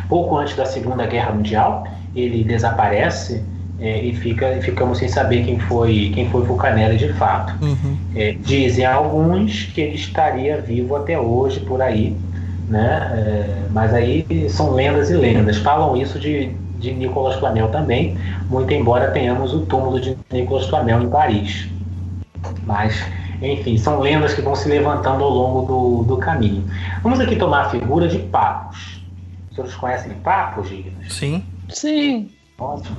pouco 0.09 0.37
antes 0.37 0.57
da 0.57 0.67
Segunda 0.67 1.07
Guerra 1.07 1.33
Mundial, 1.33 1.87
ele 2.15 2.45
desaparece 2.45 3.43
é, 3.79 4.01
e 4.05 4.15
fica, 4.15 4.61
ficamos 4.63 4.99
sem 4.99 5.09
saber 5.09 5.45
quem 5.45 5.59
foi 5.59 6.13
quem 6.15 6.31
foi 6.31 6.45
Fulcanelli 6.47 6.97
de 6.97 7.13
fato. 7.15 7.53
Uhum. 7.65 7.97
É, 8.15 8.33
dizem 8.41 8.85
alguns 8.85 9.65
que 9.75 9.81
ele 9.81 9.97
estaria 9.97 10.61
vivo 10.61 10.95
até 10.95 11.19
hoje 11.19 11.61
por 11.61 11.83
aí, 11.83 12.17
né? 12.69 13.13
É, 13.15 13.67
mas 13.71 13.93
aí 13.93 14.25
são 14.49 14.73
lendas 14.73 15.11
e 15.11 15.17
lendas. 15.17 15.59
Falam 15.59 15.97
isso 15.97 16.19
de, 16.19 16.51
de 16.79 16.93
Nicolas 16.93 17.37
Flamel 17.37 17.69
também, 17.69 18.17
muito 18.49 18.73
embora 18.73 19.11
tenhamos 19.11 19.53
o 19.53 19.61
túmulo 19.61 20.01
de 20.01 20.17
Nicolas 20.33 20.67
Flamel 20.67 21.03
em 21.03 21.09
Paris. 21.09 21.69
Mas, 22.65 23.03
enfim, 23.43 23.77
são 23.77 24.01
lendas 24.01 24.35
que 24.35 24.41
vão 24.43 24.55
se 24.55 24.69
levantando 24.69 25.25
ao 25.25 25.31
longo 25.31 25.67
do, 25.67 26.05
do 26.05 26.17
caminho. 26.19 26.65
Vamos 27.03 27.19
aqui 27.19 27.37
tomar 27.37 27.63
a 27.63 27.71
figura 27.71 28.07
de 28.07 28.19
Papos. 28.19 29.03
Os 29.51 29.57
senhores 29.57 29.75
conhecem 29.77 30.13
Papos, 30.23 30.69
Dignos? 30.69 31.13
Sim. 31.13 31.43
Sim. 31.71 32.31
Ótimo. 32.59 32.97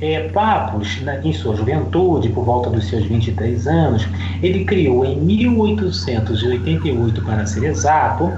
É, 0.00 0.28
Papos, 0.28 1.00
na, 1.02 1.18
em 1.24 1.32
sua 1.32 1.56
juventude, 1.56 2.28
por 2.28 2.44
volta 2.44 2.68
dos 2.68 2.86
seus 2.86 3.06
23 3.06 3.66
anos, 3.66 4.06
ele 4.42 4.64
criou 4.64 5.04
em 5.04 5.16
1888, 5.16 7.22
para 7.22 7.46
ser 7.46 7.64
exato, 7.64 8.30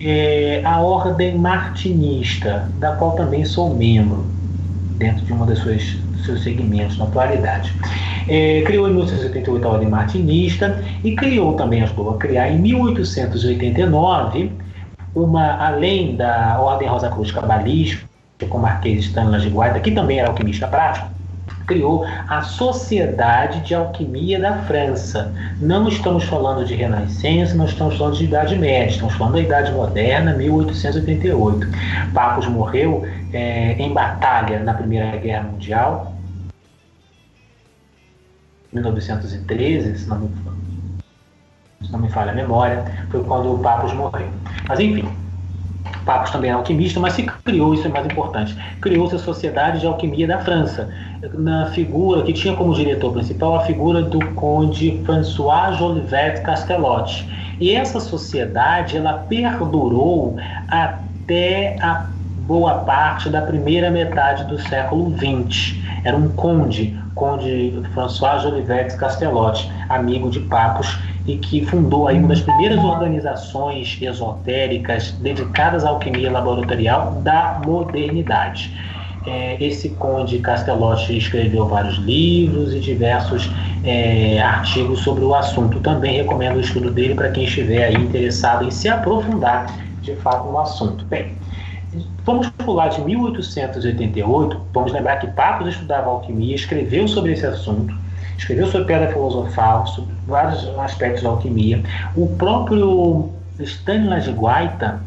é, 0.00 0.60
a 0.64 0.80
Ordem 0.80 1.38
Martinista, 1.38 2.68
da 2.78 2.96
qual 2.96 3.12
também 3.12 3.44
sou 3.44 3.72
membro, 3.74 4.26
dentro 4.98 5.24
de 5.24 5.32
uma 5.32 5.46
dos 5.46 5.62
seus 5.62 6.42
segmentos 6.42 6.98
na 6.98 7.04
atualidade. 7.04 7.72
É, 8.28 8.62
criou 8.62 8.88
em 8.88 8.92
1888 8.92 9.66
a 9.66 9.70
Ordem 9.70 9.88
Martinista 9.88 10.82
e 11.02 11.14
criou 11.14 11.54
também, 11.54 11.82
ajudou 11.82 12.10
a 12.10 12.18
criar 12.18 12.50
em 12.50 12.58
1889, 12.58 14.52
uma, 15.14 15.66
além 15.66 16.14
da 16.14 16.60
Ordem 16.60 16.88
Rosa 16.88 17.08
Cruz 17.08 17.30
Cabalística, 17.30 18.05
com 18.44 18.58
o 18.58 18.60
Marquês 18.60 19.04
Stanislas 19.06 19.42
de 19.42 19.48
Guaita, 19.48 19.80
que 19.80 19.90
também 19.90 20.18
era 20.18 20.28
alquimista 20.28 20.68
prático, 20.68 21.08
criou 21.66 22.04
a 22.28 22.42
Sociedade 22.42 23.60
de 23.60 23.74
Alquimia 23.74 24.38
da 24.38 24.58
França. 24.64 25.32
Não 25.60 25.88
estamos 25.88 26.24
falando 26.24 26.64
de 26.64 26.74
Renascença, 26.74 27.54
não 27.54 27.64
estamos 27.64 27.96
falando 27.96 28.16
de 28.16 28.24
Idade 28.24 28.56
Média, 28.56 28.90
estamos 28.90 29.14
falando 29.14 29.34
da 29.34 29.40
Idade 29.40 29.72
Moderna, 29.72 30.34
1888. 30.34 31.66
Papos 32.12 32.46
morreu 32.46 33.06
é, 33.32 33.72
em 33.72 33.92
batalha 33.92 34.60
na 34.60 34.74
Primeira 34.74 35.16
Guerra 35.16 35.44
Mundial, 35.44 36.12
1913, 38.72 39.98
se 39.98 40.08
não 40.08 40.18
me, 40.18 40.30
se 41.82 41.92
não 41.92 41.98
me 41.98 42.10
falha 42.10 42.32
a 42.32 42.34
memória, 42.34 42.84
foi 43.10 43.24
quando 43.24 43.52
o 43.52 43.94
morreu. 43.94 44.28
Mas 44.68 44.80
enfim, 44.80 45.08
Papos 46.06 46.30
também 46.30 46.50
é 46.50 46.52
alquimista, 46.54 47.00
mas 47.00 47.14
se 47.14 47.24
criou, 47.24 47.74
isso 47.74 47.86
é 47.86 47.90
mais 47.90 48.06
importante, 48.06 48.56
criou-se 48.80 49.16
a 49.16 49.18
Sociedade 49.18 49.80
de 49.80 49.86
Alquimia 49.88 50.26
da 50.26 50.38
França, 50.38 50.88
na 51.34 51.66
figura 51.66 52.22
que 52.22 52.32
tinha 52.32 52.54
como 52.54 52.72
diretor 52.72 53.12
principal 53.12 53.56
a 53.56 53.60
figura 53.60 54.02
do 54.02 54.24
conde 54.34 55.02
François 55.04 55.76
Jolivet 55.76 56.42
Castellotti. 56.42 57.28
E 57.58 57.74
essa 57.74 57.98
sociedade 57.98 58.96
ela 58.96 59.14
perdurou 59.14 60.36
até 60.68 61.76
a 61.80 62.10
boa 62.36 62.74
parte 62.84 63.28
da 63.28 63.42
primeira 63.42 63.90
metade 63.90 64.44
do 64.44 64.60
século 64.60 65.12
XX. 65.16 65.76
Era 66.04 66.16
um 66.16 66.28
conde, 66.28 66.96
conde 67.16 67.82
François 67.92 68.40
Jolivet 68.42 68.94
Castellotti, 68.96 69.68
amigo 69.88 70.30
de 70.30 70.38
Papos, 70.40 70.98
e 71.26 71.36
que 71.36 71.64
fundou 71.66 72.06
aí 72.06 72.18
uma 72.18 72.28
das 72.28 72.40
primeiras 72.40 72.78
organizações 72.82 73.98
esotéricas 74.00 75.10
dedicadas 75.12 75.84
à 75.84 75.88
alquimia 75.88 76.30
laboratorial 76.30 77.20
da 77.22 77.60
modernidade. 77.64 78.72
É, 79.26 79.56
esse 79.62 79.88
conde 79.90 80.38
Castellotti 80.38 81.18
escreveu 81.18 81.66
vários 81.66 81.96
livros 81.96 82.72
e 82.72 82.78
diversos 82.78 83.50
é, 83.82 84.40
artigos 84.40 85.00
sobre 85.00 85.24
o 85.24 85.34
assunto. 85.34 85.80
Também 85.80 86.18
recomendo 86.18 86.56
o 86.56 86.60
estudo 86.60 86.92
dele 86.92 87.16
para 87.16 87.30
quem 87.30 87.42
estiver 87.42 87.92
interessado 87.92 88.64
em 88.64 88.70
se 88.70 88.88
aprofundar 88.88 89.66
de 90.00 90.14
fato 90.16 90.48
no 90.48 90.58
assunto. 90.60 91.04
Bem, 91.06 91.32
vamos 92.24 92.48
pular 92.50 92.86
de 92.86 93.00
1888. 93.00 94.60
Vamos 94.72 94.92
lembrar 94.92 95.16
que 95.16 95.26
Papos 95.26 95.66
estudava 95.70 96.08
alquimia, 96.08 96.54
escreveu 96.54 97.08
sobre 97.08 97.32
esse 97.32 97.44
assunto 97.44 98.05
escreveu 98.36 98.66
sobre 98.66 98.86
pedra 98.86 99.12
filosofal, 99.12 99.86
sobre 99.86 100.14
vários 100.26 100.66
aspectos 100.78 101.22
da 101.22 101.30
alquimia. 101.30 101.82
O 102.14 102.28
próprio 102.36 103.30
Stanislas 103.58 104.28
Guaita, 104.28 105.00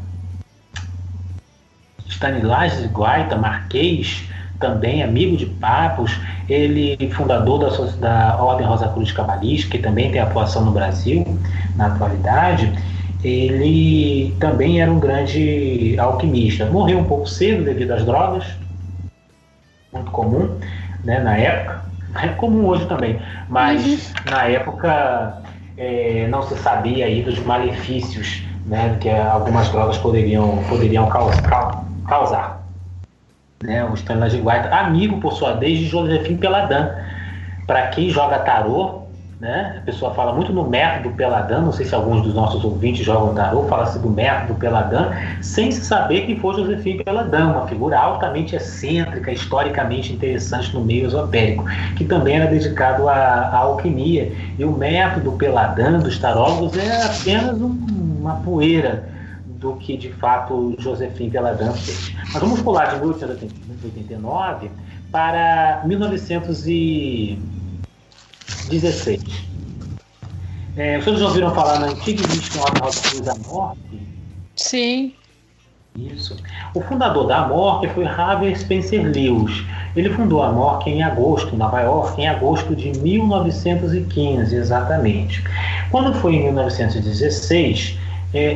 Stanislas 2.07 2.85
Guaita, 2.91 3.37
marquês, 3.37 4.27
também 4.59 5.01
amigo 5.01 5.37
de 5.37 5.45
Papos, 5.45 6.19
ele 6.49 7.09
fundador 7.11 7.59
da, 7.59 7.85
da 7.97 8.43
Ordem 8.43 8.67
Rosa 8.67 8.89
Cruz 8.89 9.11
Cabalística, 9.11 9.77
que 9.77 9.83
também 9.83 10.11
tem 10.11 10.19
atuação 10.19 10.65
no 10.65 10.71
Brasil 10.71 11.25
na 11.75 11.87
atualidade, 11.87 12.71
ele 13.23 14.35
também 14.39 14.81
era 14.81 14.91
um 14.91 14.99
grande 14.99 15.97
alquimista. 15.99 16.65
Morreu 16.65 16.99
um 16.99 17.03
pouco 17.03 17.27
cedo 17.27 17.63
devido 17.63 17.91
às 17.91 18.05
drogas, 18.05 18.45
muito 19.93 20.11
comum 20.11 20.57
né, 21.03 21.19
na 21.19 21.37
época, 21.37 21.88
é 22.15 22.27
comum 22.29 22.65
hoje 22.67 22.85
também, 22.87 23.19
mas 23.47 23.85
uhum. 23.85 24.31
na 24.31 24.43
época 24.45 25.41
é, 25.77 26.27
não 26.29 26.41
se 26.41 26.57
sabia 26.57 27.05
aí 27.05 27.21
dos 27.21 27.39
malefícios 27.39 28.43
né, 28.65 28.97
que 28.99 29.09
algumas 29.09 29.69
drogas 29.69 29.97
poderiam, 29.97 30.63
poderiam 30.69 31.07
causar. 31.07 31.83
causar. 32.07 32.59
Né, 33.63 33.83
o 33.83 33.93
Stanley 33.93 34.29
de 34.29 34.41
Guaita, 34.41 34.69
amigo 34.73 35.19
por 35.19 35.33
sua 35.33 35.53
vez 35.53 35.79
de 35.79 35.87
Josephine 35.87 36.37
Peladan. 36.37 36.91
Para 37.67 37.87
quem 37.87 38.09
joga 38.09 38.39
tarô, 38.39 39.03
né? 39.39 39.77
A 39.77 39.85
pessoa 39.85 40.13
fala 40.13 40.33
muito 40.33 40.51
no 40.51 40.67
método 40.67 41.15
Peladan, 41.15 41.61
não 41.61 41.71
sei 41.71 41.85
se 41.85 41.95
alguns 41.95 42.23
dos 42.23 42.33
nossos 42.33 42.63
ouvintes 42.65 43.05
jogam 43.05 43.33
tarô, 43.33 43.63
fala-se 43.67 43.97
do 43.97 44.09
método 44.09 44.55
Peladan, 44.55 45.11
sem 45.41 45.71
se 45.71 45.81
saber 45.85 46.25
quem 46.25 46.37
foi 46.37 46.55
Josefim 46.55 46.97
Peladan, 46.97 47.51
uma 47.51 47.67
figura 47.67 47.97
altamente 47.97 48.55
excêntrica, 48.55 49.31
historicamente 49.31 50.11
interessante 50.11 50.73
no 50.73 50.83
meio 50.83 51.07
esotérico, 51.07 51.63
que 51.95 52.03
também 52.03 52.35
era 52.35 52.51
dedicado 52.51 53.07
à, 53.07 53.13
à 53.13 53.57
alquimia. 53.59 54.29
E 54.57 54.65
o 54.65 54.71
método 54.71 55.31
Peladan 55.31 55.99
dos 55.99 56.19
tarólogos 56.19 56.77
é 56.77 57.05
apenas 57.05 57.61
um, 57.61 57.77
uma 58.19 58.35
poeira 58.41 59.07
do 59.45 59.73
que 59.75 59.95
de 59.95 60.09
fato 60.13 60.75
Josefim 60.79 61.29
Peladan 61.29 61.71
fez. 61.71 62.13
Mas 62.33 62.41
vamos 62.41 62.61
pular 62.61 62.93
de 62.93 62.99
1889 62.99 64.69
para 65.11 65.81
1900 65.85 66.67
16. 68.69 69.21
É, 70.77 70.99
vocês 70.99 71.19
já 71.19 71.25
ouviram 71.25 71.53
falar 71.53 71.79
na 71.79 71.87
antiga 71.87 72.25
mística 72.27 72.61
Ordem 72.61 72.81
Rosa 72.81 73.01
Cruz 73.01 73.21
da 73.21 73.35
Morte? 73.35 73.79
Sim. 74.55 75.13
Isso. 75.97 76.37
O 76.73 76.81
fundador 76.81 77.27
da 77.27 77.47
Morte 77.47 77.89
foi 77.89 78.05
Harvey 78.05 78.55
Spencer 78.55 79.03
Lewis. 79.03 79.63
Ele 79.95 80.09
fundou 80.11 80.41
a 80.43 80.51
Morte 80.51 80.89
em 80.89 81.03
agosto, 81.03 81.53
em 81.53 81.57
Nova 81.57 81.81
York, 81.81 82.21
em 82.21 82.27
agosto 82.27 82.75
de 82.75 82.91
1915, 82.99 84.55
exatamente. 84.55 85.43
Quando 85.91 86.13
foi 86.13 86.35
em 86.35 86.43
1916, 86.43 87.97
é, 88.33 88.53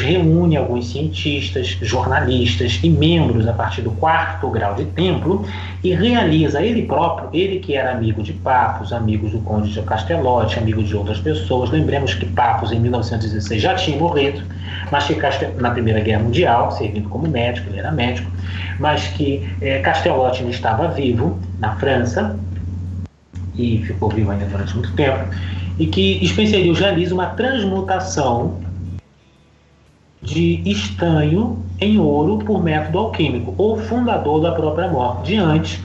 reúne 0.00 0.56
alguns 0.56 0.92
cientistas, 0.92 1.76
jornalistas 1.82 2.78
e 2.82 2.88
membros 2.88 3.48
a 3.48 3.52
partir 3.52 3.82
do 3.82 3.90
quarto 3.90 4.48
grau 4.48 4.74
de 4.74 4.84
templo 4.84 5.44
e 5.82 5.92
realiza 5.92 6.62
ele 6.62 6.82
próprio, 6.82 7.28
ele 7.32 7.58
que 7.58 7.74
era 7.74 7.92
amigo 7.92 8.22
de 8.22 8.32
Papos, 8.32 8.92
amigo 8.92 9.28
do 9.28 9.40
Conde 9.40 9.72
de 9.72 9.82
Castelotti, 9.82 10.58
amigo 10.58 10.82
de 10.82 10.96
outras 10.96 11.18
pessoas. 11.18 11.70
Lembremos 11.70 12.14
que 12.14 12.26
Papos 12.26 12.70
em 12.70 12.78
1916 12.78 13.60
já 13.60 13.74
tinha 13.74 13.98
morrido, 13.98 14.42
mas 14.90 15.04
que 15.06 15.16
na 15.58 15.70
Primeira 15.72 16.00
Guerra 16.00 16.22
Mundial, 16.22 16.70
servindo 16.70 17.08
como 17.08 17.26
médico, 17.26 17.68
ele 17.70 17.80
era 17.80 17.90
médico, 17.90 18.30
mas 18.78 19.08
que 19.08 19.48
é, 19.60 19.80
Castelotti 19.80 20.40
ainda 20.40 20.52
estava 20.52 20.88
vivo 20.88 21.38
na 21.58 21.74
França 21.74 22.38
e 23.56 23.78
ficou 23.78 24.10
vivo 24.10 24.30
ainda 24.30 24.44
durante 24.44 24.74
muito 24.74 24.92
tempo 24.92 25.24
e 25.78 25.86
que 25.86 26.26
Spencer 26.26 26.72
realiza 26.72 27.14
uma 27.14 27.26
transmutação 27.26 28.65
de 30.26 30.60
estanho 30.68 31.64
em 31.80 31.98
ouro 31.98 32.38
por 32.38 32.62
método 32.62 32.98
alquímico, 32.98 33.54
ou 33.56 33.78
fundador 33.78 34.40
da 34.42 34.52
própria 34.52 34.88
morte, 34.88 35.28
diante 35.28 35.82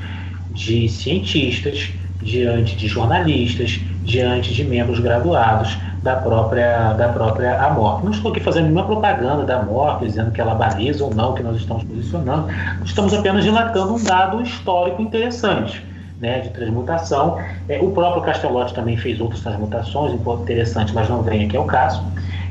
de 0.51 0.89
cientistas, 0.89 1.91
diante 2.22 2.76
de 2.76 2.88
jornalistas, 2.88 3.80
diante 4.03 4.53
de 4.53 4.63
membros 4.63 4.99
graduados 4.99 5.77
da 6.01 6.15
própria, 6.15 6.93
da 6.93 7.09
própria 7.09 7.69
morte. 7.69 8.03
Não 8.03 8.11
estou 8.11 8.31
aqui 8.31 8.39
fazendo 8.39 8.63
nenhuma 8.63 8.85
propaganda 8.85 9.43
da 9.43 9.61
morte, 9.61 10.05
dizendo 10.05 10.31
que 10.31 10.41
ela 10.41 10.55
baliza 10.55 11.03
ou 11.03 11.13
não, 11.13 11.34
que 11.35 11.43
nós 11.43 11.57
estamos 11.57 11.84
posicionando. 11.84 12.47
Estamos 12.84 13.13
apenas 13.13 13.45
relatando 13.45 13.93
um 13.93 14.03
dado 14.03 14.41
histórico 14.41 15.01
interessante. 15.01 15.85
né, 16.22 16.41
de 16.41 16.49
transmutação. 16.49 17.39
É, 17.68 17.80
o 17.81 17.91
próprio 17.91 18.22
Castellotti 18.22 18.73
também 18.76 18.95
fez 18.95 19.19
outras 19.19 19.41
transmutações, 19.41 20.13
interessante, 20.13 20.93
mas 20.93 21.09
não 21.09 21.23
vem 21.23 21.45
aqui 21.45 21.57
ao 21.57 21.65
caso. 21.65 22.03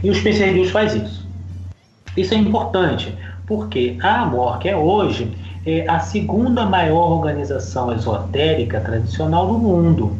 E 0.02 0.10
o 0.10 0.14
Spencer 0.14 0.52
Lewis 0.52 0.70
faz 0.70 0.94
isso. 0.94 1.29
Isso 2.16 2.34
é 2.34 2.36
importante, 2.36 3.14
porque 3.46 3.96
a 4.02 4.22
Amor, 4.22 4.58
que 4.58 4.68
é 4.68 4.76
hoje, 4.76 5.32
é 5.64 5.88
a 5.88 5.98
segunda 6.00 6.64
maior 6.66 7.12
organização 7.12 7.92
esotérica 7.92 8.80
tradicional 8.80 9.46
do 9.46 9.58
mundo, 9.58 10.16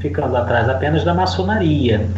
ficando 0.00 0.36
atrás 0.36 0.68
apenas 0.68 1.04
da 1.04 1.14
maçonaria. 1.14 2.08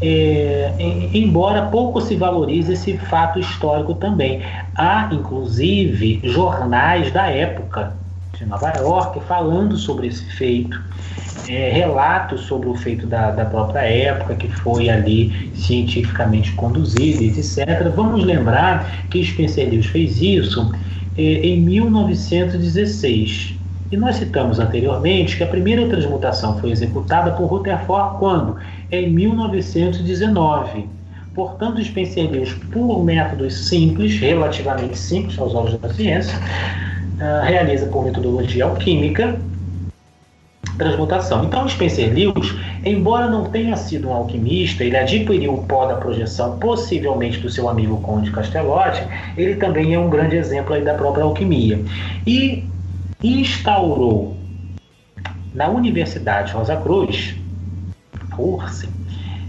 É, 0.00 0.74
embora 1.12 1.66
pouco 1.66 2.00
se 2.00 2.14
valorize 2.14 2.72
esse 2.72 2.96
fato 2.98 3.38
histórico 3.38 3.94
também. 3.94 4.42
Há, 4.74 5.08
inclusive, 5.12 6.20
jornais 6.22 7.10
da 7.10 7.26
época 7.26 7.94
de 8.38 8.46
Nova 8.46 8.72
York 8.78 9.20
falando 9.26 9.76
sobre 9.76 10.06
esse 10.06 10.24
feito, 10.24 10.80
é, 11.46 11.70
relatos 11.70 12.42
sobre 12.42 12.68
o 12.68 12.74
feito 12.74 13.06
da, 13.06 13.30
da 13.30 13.44
própria 13.44 13.80
época, 13.80 14.34
que 14.34 14.48
foi 14.48 14.88
ali 14.88 15.50
cientificamente 15.54 16.52
conduzido, 16.52 17.22
etc. 17.22 17.90
Vamos 17.94 18.24
lembrar 18.24 19.06
que 19.10 19.22
Spencer 19.24 19.68
Lewis 19.68 19.86
fez 19.86 20.20
isso 20.20 20.72
é, 21.16 21.22
em 21.22 21.60
1916. 21.60 23.54
E 23.90 23.96
nós 23.96 24.16
citamos 24.16 24.58
anteriormente 24.58 25.36
que 25.36 25.42
a 25.42 25.46
primeira 25.46 25.88
transmutação 25.88 26.58
foi 26.58 26.70
executada 26.70 27.30
por 27.32 27.46
Rutherford 27.46 28.18
quando? 28.18 28.56
Em 28.90 29.10
1919. 29.10 30.86
Portanto, 31.34 31.82
Spencer 31.82 32.30
Lewis, 32.30 32.52
por 32.72 33.04
métodos 33.04 33.68
simples, 33.68 34.18
relativamente 34.18 34.98
simples 34.98 35.38
aos 35.38 35.54
olhos 35.54 35.78
da 35.78 35.88
ciência, 35.94 36.36
uh, 36.36 37.46
realiza 37.46 37.86
por 37.86 38.04
metodologia 38.04 38.64
alquímica 38.64 39.38
transmutação. 40.78 41.44
Então, 41.44 41.68
Spencer 41.68 42.14
Lewis, 42.14 42.54
embora 42.84 43.28
não 43.28 43.44
tenha 43.44 43.76
sido 43.76 44.08
um 44.08 44.12
alquimista, 44.12 44.84
ele 44.84 44.96
adquiriu 44.96 45.54
o 45.54 45.64
pó 45.64 45.86
da 45.86 45.96
projeção, 45.96 46.58
possivelmente 46.58 47.38
do 47.40 47.50
seu 47.50 47.68
amigo 47.68 48.00
Conde 48.00 48.30
Castellotti, 48.30 49.02
ele 49.36 49.56
também 49.56 49.92
é 49.92 49.98
um 49.98 50.08
grande 50.08 50.36
exemplo 50.36 50.80
da 50.82 50.94
própria 50.94 51.24
alquimia. 51.24 51.82
E 52.26 52.64
instaurou 53.22 54.36
na 55.52 55.68
Universidade 55.68 56.52
Rosa 56.52 56.76
Cruz, 56.76 57.34
URSS, 58.38 58.88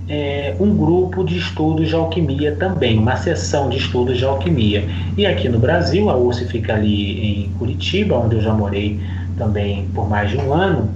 é, 0.07 0.55
um 0.59 0.75
grupo 0.75 1.23
de 1.23 1.37
estudos 1.37 1.87
de 1.87 1.93
alquimia 1.93 2.55
também, 2.55 2.97
uma 2.97 3.15
sessão 3.15 3.69
de 3.69 3.77
estudos 3.77 4.17
de 4.17 4.25
alquimia. 4.25 4.83
E 5.15 5.23
aqui 5.23 5.47
no 5.47 5.59
Brasil, 5.59 6.09
a 6.09 6.17
URSS 6.17 6.49
fica 6.49 6.73
ali 6.73 7.43
em 7.43 7.49
Curitiba, 7.59 8.17
onde 8.17 8.37
eu 8.37 8.41
já 8.41 8.51
morei 8.51 8.99
também 9.37 9.87
por 9.93 10.09
mais 10.09 10.31
de 10.31 10.37
um 10.37 10.51
ano, 10.51 10.89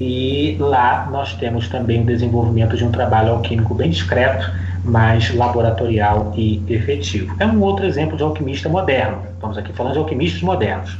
e 0.00 0.56
lá 0.58 1.06
nós 1.12 1.34
temos 1.34 1.68
também 1.68 2.00
o 2.00 2.06
desenvolvimento 2.06 2.74
de 2.74 2.82
um 2.82 2.90
trabalho 2.90 3.32
alquímico 3.32 3.74
bem 3.74 3.90
discreto, 3.90 4.50
mais 4.82 5.34
laboratorial 5.34 6.32
e 6.34 6.62
efetivo. 6.68 7.36
É 7.38 7.46
um 7.46 7.60
outro 7.60 7.84
exemplo 7.84 8.16
de 8.16 8.22
alquimista 8.22 8.66
moderno. 8.66 9.22
Estamos 9.34 9.58
aqui 9.58 9.74
falando 9.74 9.92
de 9.92 9.98
alquimistas 9.98 10.40
modernos. 10.40 10.96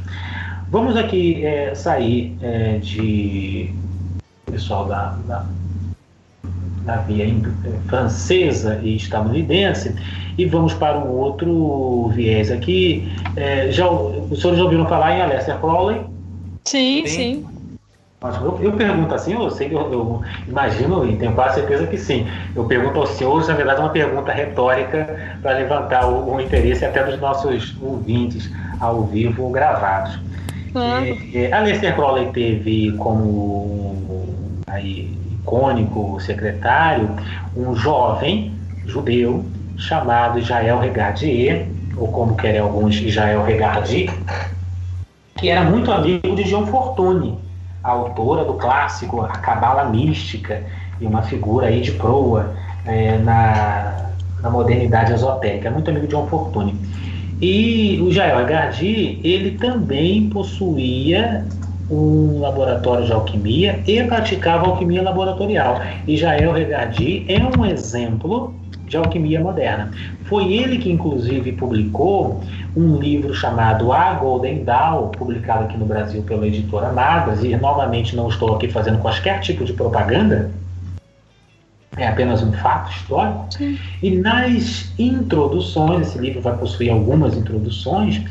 Vamos 0.69 0.95
aqui 0.95 1.43
é, 1.43 1.73
sair 1.73 2.37
é, 2.43 2.77
de 2.77 3.73
pessoal 4.45 4.85
da, 4.85 5.17
da, 5.27 5.45
da 6.85 6.97
via 6.97 7.25
francesa 7.87 8.79
e 8.83 8.95
estadunidense 8.97 9.95
e 10.37 10.45
vamos 10.45 10.75
para 10.75 10.99
um 10.99 11.09
outro 11.09 12.09
viés 12.09 12.51
aqui. 12.51 13.11
É, 13.35 13.71
já, 13.71 13.89
os 13.89 14.39
senhores 14.39 14.59
já 14.59 14.63
ouviram 14.63 14.85
falar 14.85 15.17
em 15.17 15.21
Aleister 15.21 15.57
Crowley? 15.57 16.01
Sim, 16.65 17.03
sim. 17.07 17.07
sim. 17.07 17.50
Eu, 18.23 18.59
eu, 18.61 18.73
pergunto 18.73 19.15
assim, 19.15 19.33
eu 19.33 19.49
sei, 19.49 19.73
eu, 19.73 19.91
eu, 19.91 20.21
imagino 20.47 21.09
e 21.09 21.15
tenho 21.15 21.33
quase 21.33 21.55
certeza 21.55 21.87
que 21.87 21.97
sim. 21.97 22.27
Eu 22.55 22.65
pergunto 22.65 22.99
aos 22.99 23.09
senhores, 23.09 23.47
na 23.47 23.55
verdade, 23.55 23.79
é 23.79 23.83
uma 23.83 23.89
pergunta 23.89 24.31
retórica 24.31 25.37
para 25.41 25.53
levantar 25.53 26.07
o, 26.07 26.35
o, 26.35 26.39
interesse 26.39 26.85
até 26.85 27.03
dos 27.03 27.19
nossos 27.19 27.75
ouvintes 27.81 28.51
ao 28.79 29.05
vivo 29.05 29.49
gravados. 29.49 30.19
Claro. 30.71 31.03
É, 31.33 31.45
é, 31.45 31.51
Aleister 31.51 31.95
Crowley 31.95 32.27
teve 32.31 32.91
como 32.97 34.27
aí, 34.67 35.17
icônico 35.41 36.19
secretário 36.19 37.09
um 37.57 37.75
jovem 37.75 38.53
judeu 38.85 39.43
chamado 39.77 40.39
Jael 40.41 40.79
Regardier, 40.79 41.65
ou 41.97 42.07
como 42.09 42.35
querem 42.35 42.61
alguns, 42.61 42.93
Jael 42.93 43.43
Regardi, 43.43 44.11
que 45.37 45.49
era 45.49 45.63
muito 45.63 45.91
amigo 45.91 46.35
de 46.35 46.43
John 46.43 46.67
Fortune, 46.67 47.35
a 47.35 47.50
autora 47.83 48.45
do 48.45 48.53
clássico 48.53 49.21
A 49.21 49.29
Cabala 49.29 49.85
Mística, 49.85 50.63
e 50.99 51.05
uma 51.05 51.23
figura 51.23 51.67
aí 51.67 51.81
de 51.81 51.91
proa 51.93 52.53
é, 52.85 53.17
na, 53.17 54.11
na 54.41 54.49
modernidade 54.49 55.13
esotérica, 55.13 55.71
muito 55.71 55.89
amigo 55.89 56.05
de 56.05 56.13
John 56.13 56.27
Fortune. 56.27 56.75
E 57.41 57.99
o 58.01 58.11
Jael 58.11 58.37
Agardi, 58.37 59.19
ele 59.23 59.57
também 59.57 60.29
possuía 60.29 61.43
um 61.89 62.39
laboratório 62.39 63.05
de 63.05 63.11
alquimia 63.11 63.79
e 63.87 64.01
praticava 64.03 64.67
alquimia 64.67 65.01
laboratorial. 65.01 65.81
E 66.07 66.15
Jael 66.15 66.53
Regardi 66.53 67.25
é 67.27 67.39
um 67.57 67.65
exemplo 67.65 68.53
de 68.91 68.97
alquimia 68.97 69.39
moderna. 69.39 69.89
Foi 70.25 70.51
ele 70.53 70.77
que, 70.77 70.91
inclusive, 70.91 71.53
publicou 71.53 72.43
um 72.75 72.97
livro 72.97 73.33
chamado 73.33 73.91
A 73.91 74.13
Golden 74.13 74.63
Dawn, 74.63 75.07
publicado 75.09 75.63
aqui 75.63 75.77
no 75.77 75.85
Brasil 75.85 76.21
pela 76.23 76.45
editora 76.45 76.91
Nadas, 76.91 77.43
e 77.43 77.55
novamente 77.55 78.15
não 78.15 78.27
estou 78.27 78.55
aqui 78.55 78.67
fazendo 78.67 78.99
qualquer 78.99 79.39
tipo 79.39 79.63
de 79.63 79.73
propaganda, 79.73 80.51
é 81.97 82.07
apenas 82.07 82.43
um 82.43 82.51
fato 82.53 82.91
histórico. 82.91 83.45
Sim. 83.49 83.77
E 84.03 84.11
nas 84.11 84.93
introduções, 84.99 86.07
esse 86.07 86.19
livro 86.19 86.41
vai 86.41 86.55
possuir 86.57 86.91
algumas 86.91 87.35
introduções, 87.35 88.21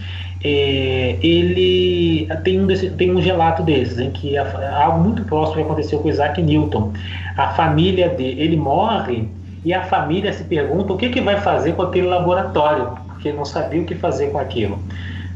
é, 0.42 1.18
ele 1.22 2.26
tem 2.44 2.60
um, 2.60 2.66
desse, 2.66 2.90
tem 2.90 3.10
um 3.10 3.20
relato 3.20 3.62
desses, 3.62 3.98
em 3.98 4.10
que 4.10 4.38
a, 4.38 4.84
algo 4.84 5.04
muito 5.04 5.22
próximo 5.24 5.62
aconteceu 5.62 5.98
com 6.00 6.08
Isaac 6.08 6.40
Newton. 6.40 6.92
A 7.36 7.48
família 7.48 8.08
dele, 8.08 8.40
ele 8.40 8.56
morre 8.56 9.28
e 9.64 9.74
a 9.74 9.84
família 9.84 10.32
se 10.32 10.44
pergunta 10.44 10.92
o 10.92 10.96
que, 10.96 11.10
que 11.10 11.20
vai 11.20 11.40
fazer 11.40 11.74
com 11.74 11.82
aquele 11.82 12.06
laboratório, 12.06 12.88
porque 13.08 13.32
não 13.32 13.44
sabia 13.44 13.82
o 13.82 13.84
que 13.84 13.94
fazer 13.94 14.30
com 14.30 14.38
aquilo. 14.38 14.78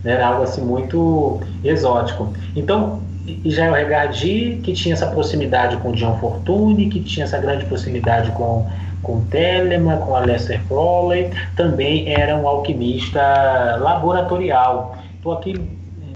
Era 0.04 0.28
algo 0.28 0.42
assim 0.42 0.62
muito 0.62 1.40
exótico. 1.62 2.32
Então, 2.54 3.02
Israel 3.44 3.72
Regardi, 3.72 4.60
que 4.62 4.72
tinha 4.72 4.94
essa 4.94 5.06
proximidade 5.06 5.76
com 5.78 5.92
John 5.92 6.18
Fortune, 6.18 6.88
que 6.88 7.00
tinha 7.00 7.24
essa 7.24 7.38
grande 7.38 7.64
proximidade 7.64 8.30
com, 8.32 8.68
com 9.02 9.22
Telemann, 9.26 9.98
com 9.98 10.14
Aleister 10.14 10.60
Crowley, 10.68 11.30
também 11.56 12.12
era 12.12 12.36
um 12.36 12.46
alquimista 12.46 13.76
laboratorial. 13.80 14.98
Estou 15.16 15.32
aqui 15.32 15.54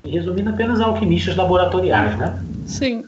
resumindo 0.04 0.50
apenas 0.50 0.80
alquimistas 0.80 1.36
laboratoriais, 1.36 2.16
né? 2.16 2.38
Sim. 2.66 3.04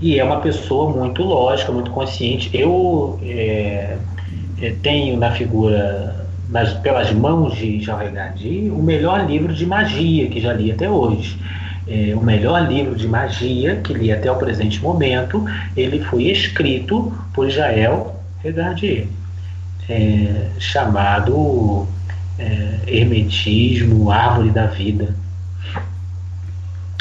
E 0.00 0.18
é 0.18 0.24
uma 0.24 0.40
pessoa 0.40 0.90
muito 0.90 1.22
lógica, 1.22 1.72
muito 1.72 1.90
consciente. 1.90 2.50
Eu 2.52 3.18
é, 3.22 3.96
é, 3.96 3.98
tenho 4.70 5.16
na 5.16 5.32
figura, 5.32 6.26
nas, 6.48 6.72
pelas 6.74 7.12
mãos 7.12 7.56
de 7.56 7.80
Jean 7.80 7.96
Regardi, 7.96 8.70
o 8.70 8.82
melhor 8.82 9.26
livro 9.26 9.52
de 9.52 9.66
magia 9.66 10.28
que 10.28 10.40
já 10.40 10.52
li 10.52 10.70
até 10.70 10.88
hoje 10.88 11.38
é, 11.86 12.14
o 12.14 12.22
melhor 12.22 12.68
livro 12.68 12.94
de 12.94 13.08
magia 13.08 13.76
que 13.76 13.92
li 13.92 14.12
até 14.12 14.30
o 14.30 14.36
presente 14.36 14.80
momento, 14.80 15.44
ele 15.76 16.02
foi 16.04 16.24
escrito 16.24 17.12
por 17.34 17.50
Jael 17.50 18.20
Regardier, 18.42 19.08
é, 19.88 20.48
chamado 20.58 21.86
é, 22.38 22.78
Hermetismo, 22.86 24.10
Árvore 24.10 24.50
da 24.50 24.66
Vida. 24.66 25.14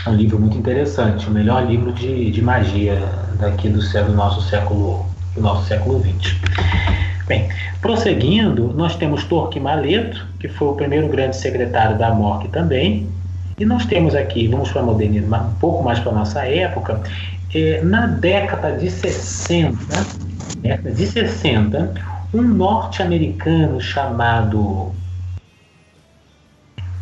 É 0.05 0.09
um 0.09 0.15
livro 0.15 0.39
muito 0.39 0.57
interessante, 0.57 1.27
o 1.27 1.31
melhor 1.31 1.67
livro 1.67 1.93
de, 1.93 2.31
de 2.31 2.41
magia 2.41 2.99
daqui 3.39 3.69
do, 3.69 3.79
do 3.79 4.13
nosso 4.13 4.41
século 4.49 5.05
do 5.35 5.41
nosso 5.41 5.65
século 5.67 6.01
XX. 6.01 6.35
Bem, 7.31 7.47
prosseguindo, 7.79 8.73
nós 8.73 8.97
temos 8.97 9.23
Torque 9.23 9.57
Maleto, 9.57 10.27
que 10.37 10.49
foi 10.49 10.67
o 10.67 10.73
primeiro 10.73 11.07
grande 11.07 11.37
secretário 11.37 11.97
da 11.97 12.13
MORC 12.13 12.49
também, 12.49 13.07
e 13.57 13.63
nós 13.63 13.85
temos 13.85 14.13
aqui, 14.13 14.49
vamos 14.49 14.69
para 14.69 14.81
a 14.81 14.83
modernidade, 14.83 15.45
um 15.45 15.53
pouco 15.53 15.81
mais 15.81 15.97
para 15.97 16.11
a 16.11 16.15
nossa 16.15 16.45
época, 16.45 17.01
é, 17.55 17.81
na 17.85 18.05
década 18.05 18.73
de 18.73 18.91
60, 18.91 19.77
década 20.57 20.91
de 20.91 21.07
60, 21.07 21.93
um 22.33 22.41
norte-americano 22.41 23.79
chamado 23.79 24.91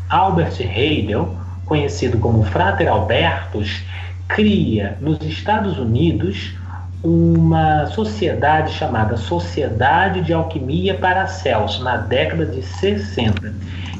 Albert 0.09 0.61
Heidel, 0.61 1.35
conhecido 1.65 2.19
como 2.19 2.43
Frater 2.43 2.87
Albertus, 2.87 3.81
cria 4.27 4.95
nos 5.01 5.19
Estados 5.23 5.79
Unidos 5.79 6.53
uma 7.03 7.85
sociedade 7.87 8.73
chamada 8.73 9.15
Sociedade 9.15 10.21
de 10.21 10.33
Alquimia 10.33 10.95
Paracelso, 10.95 11.83
na 11.83 11.97
década 11.97 12.45
de 12.45 12.61
60. 12.61 13.53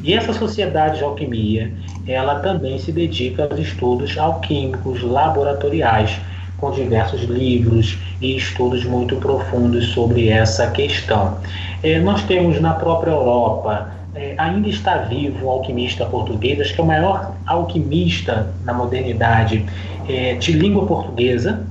E 0.04 0.14
essa 0.14 0.34
sociedade 0.34 0.98
de 0.98 1.04
alquimia 1.04 1.72
ela 2.08 2.40
também 2.40 2.80
se 2.80 2.92
dedica 2.92 3.44
aos 3.44 3.60
estudos 3.60 4.18
alquímicos 4.18 5.04
laboratoriais, 5.04 6.20
com 6.58 6.72
diversos 6.72 7.24
livros 7.24 7.98
e 8.20 8.36
estudos 8.36 8.84
muito 8.84 9.16
profundos 9.18 9.88
sobre 9.90 10.28
essa 10.28 10.70
questão. 10.72 11.38
É, 11.82 12.00
nós 12.00 12.24
temos 12.24 12.60
na 12.60 12.74
própria 12.74 13.12
Europa, 13.12 13.92
é, 14.14 14.34
ainda 14.38 14.68
está 14.68 14.98
vivo 14.98 15.46
um 15.46 15.50
alquimista 15.50 16.06
português, 16.06 16.60
acho 16.60 16.74
que 16.74 16.82
é 16.82 16.84
o 16.84 16.88
maior 16.88 17.34
alquimista 17.46 18.52
na 18.66 18.74
modernidade 18.74 19.66
é, 20.10 20.34
de 20.34 20.52
língua 20.52 20.86
portuguesa, 20.86 21.66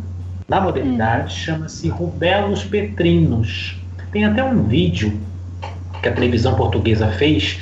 na 0.48 0.60
modernidade, 0.60 1.34
chama-se 1.34 1.88
Rubelos 1.88 2.64
Petrinos. 2.64 3.76
Tem 4.10 4.24
até 4.24 4.42
um 4.42 4.62
vídeo 4.62 5.20
que 6.02 6.08
a 6.08 6.12
televisão 6.12 6.54
portuguesa 6.54 7.08
fez, 7.08 7.60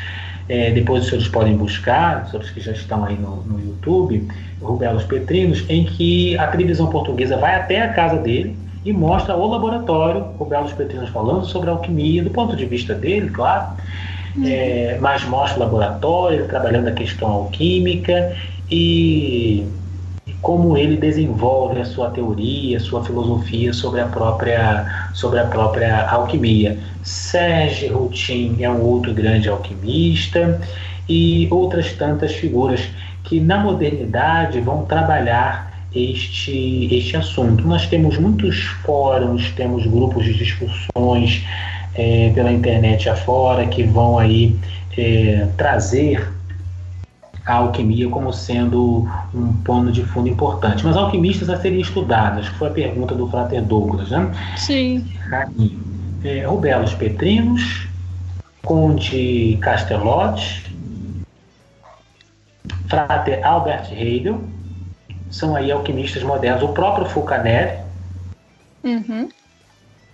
é, 0.48 0.70
depois 0.70 1.02
os 1.02 1.08
senhores 1.08 1.28
podem 1.28 1.56
buscar, 1.56 2.22
os 2.22 2.30
senhores 2.30 2.50
que 2.50 2.60
já 2.60 2.70
estão 2.70 3.04
aí 3.04 3.16
no, 3.16 3.42
no 3.42 3.60
YouTube, 3.60 4.28
Rubelos 4.62 5.02
Petrinos, 5.02 5.64
em 5.68 5.84
que 5.84 6.38
a 6.38 6.46
televisão 6.46 6.86
portuguesa 6.86 7.36
vai 7.36 7.56
até 7.56 7.82
a 7.82 7.92
casa 7.92 8.18
dele 8.18 8.56
e 8.84 8.92
mostra 8.92 9.34
o 9.34 9.48
laboratório, 9.48 10.20
Rubelos 10.38 10.72
Petrinos 10.72 11.08
falando 11.08 11.44
sobre 11.44 11.68
alquimia, 11.68 12.22
do 12.22 12.30
ponto 12.30 12.54
de 12.54 12.64
vista 12.66 12.94
dele, 12.94 13.30
claro, 13.30 13.72
é, 14.44 14.96
mas 15.00 15.24
mostra 15.24 15.58
o 15.58 15.64
laboratório, 15.64 16.46
trabalhando 16.46 16.86
a 16.86 16.92
questão 16.92 17.28
alquímica 17.28 18.36
e 18.70 19.66
como 20.46 20.78
ele 20.78 20.96
desenvolve 20.96 21.80
a 21.80 21.84
sua 21.84 22.08
teoria, 22.10 22.76
a 22.76 22.80
sua 22.80 23.04
filosofia 23.04 23.72
sobre 23.72 24.00
a 24.00 24.06
própria, 24.06 25.08
sobre 25.12 25.40
a 25.40 25.44
própria 25.44 26.08
alquimia. 26.08 26.78
Serge 27.02 27.88
Routin 27.88 28.56
é 28.60 28.70
um 28.70 28.80
outro 28.80 29.12
grande 29.12 29.48
alquimista 29.48 30.60
e 31.08 31.48
outras 31.50 31.92
tantas 31.94 32.32
figuras 32.32 32.80
que 33.24 33.40
na 33.40 33.58
modernidade 33.58 34.60
vão 34.60 34.84
trabalhar 34.84 35.80
este, 35.92 36.94
este 36.94 37.16
assunto. 37.16 37.66
Nós 37.66 37.88
temos 37.88 38.16
muitos 38.16 38.56
fóruns, 38.84 39.50
temos 39.56 39.84
grupos 39.84 40.26
de 40.26 40.34
discussões 40.34 41.44
é, 41.96 42.30
pela 42.32 42.52
internet 42.52 43.08
afora 43.08 43.66
que 43.66 43.82
vão 43.82 44.16
aí 44.16 44.54
é, 44.96 45.48
trazer 45.56 46.35
a 47.46 47.54
alquimia 47.54 48.08
como 48.08 48.32
sendo 48.32 49.08
um 49.32 49.52
pano 49.64 49.92
de 49.92 50.02
fundo 50.04 50.28
importante. 50.28 50.84
Mas 50.84 50.96
alquimistas 50.96 51.48
a 51.48 51.56
serem 51.56 51.80
estudados, 51.80 52.48
que 52.48 52.56
foi 52.56 52.68
a 52.68 52.72
pergunta 52.72 53.14
do 53.14 53.28
Frater 53.28 53.62
Douglas, 53.62 54.10
né? 54.10 54.30
Sim. 54.56 55.06
Aqui. 55.30 55.78
É, 56.24 56.44
Rubelos 56.44 56.92
Petrinos, 56.94 57.86
Conde 58.64 59.58
Castelotti, 59.60 60.74
Frater 62.88 63.46
Albert 63.46 63.92
Hegel, 63.92 64.40
são 65.30 65.54
aí 65.54 65.70
alquimistas 65.70 66.22
modernos. 66.24 66.64
O 66.64 66.68
próprio 66.68 67.06
Fulcanelli, 67.06 67.86
Uhum. 68.86 69.28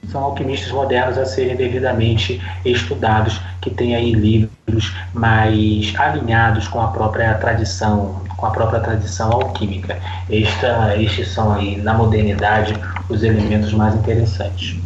São 0.09 0.23
alquimistas 0.24 0.70
modernos 0.73 1.16
a 1.19 1.24
serem 1.24 1.57
devidamente 1.57 2.41
estudados, 2.65 3.41
que 3.61 3.70
têm 3.70 3.95
aí 3.95 4.12
livros 4.12 4.95
mais 5.15 5.95
alinhados 5.99 6.69
com 6.69 6.81
a 6.81 6.89
própria 6.89 7.35
tradição, 7.35 8.23
com 8.37 8.47
a 8.47 8.51
própria 8.51 8.81
tradição 8.81 9.31
alquímica. 9.31 9.99
Esta, 10.29 10.97
estes 11.01 11.29
são 11.29 11.53
aí 11.53 11.77
na 11.77 11.95
modernidade 11.95 12.74
os 13.09 13.23
elementos 13.23 13.73
mais 13.73 13.95
interessantes. 13.95 14.77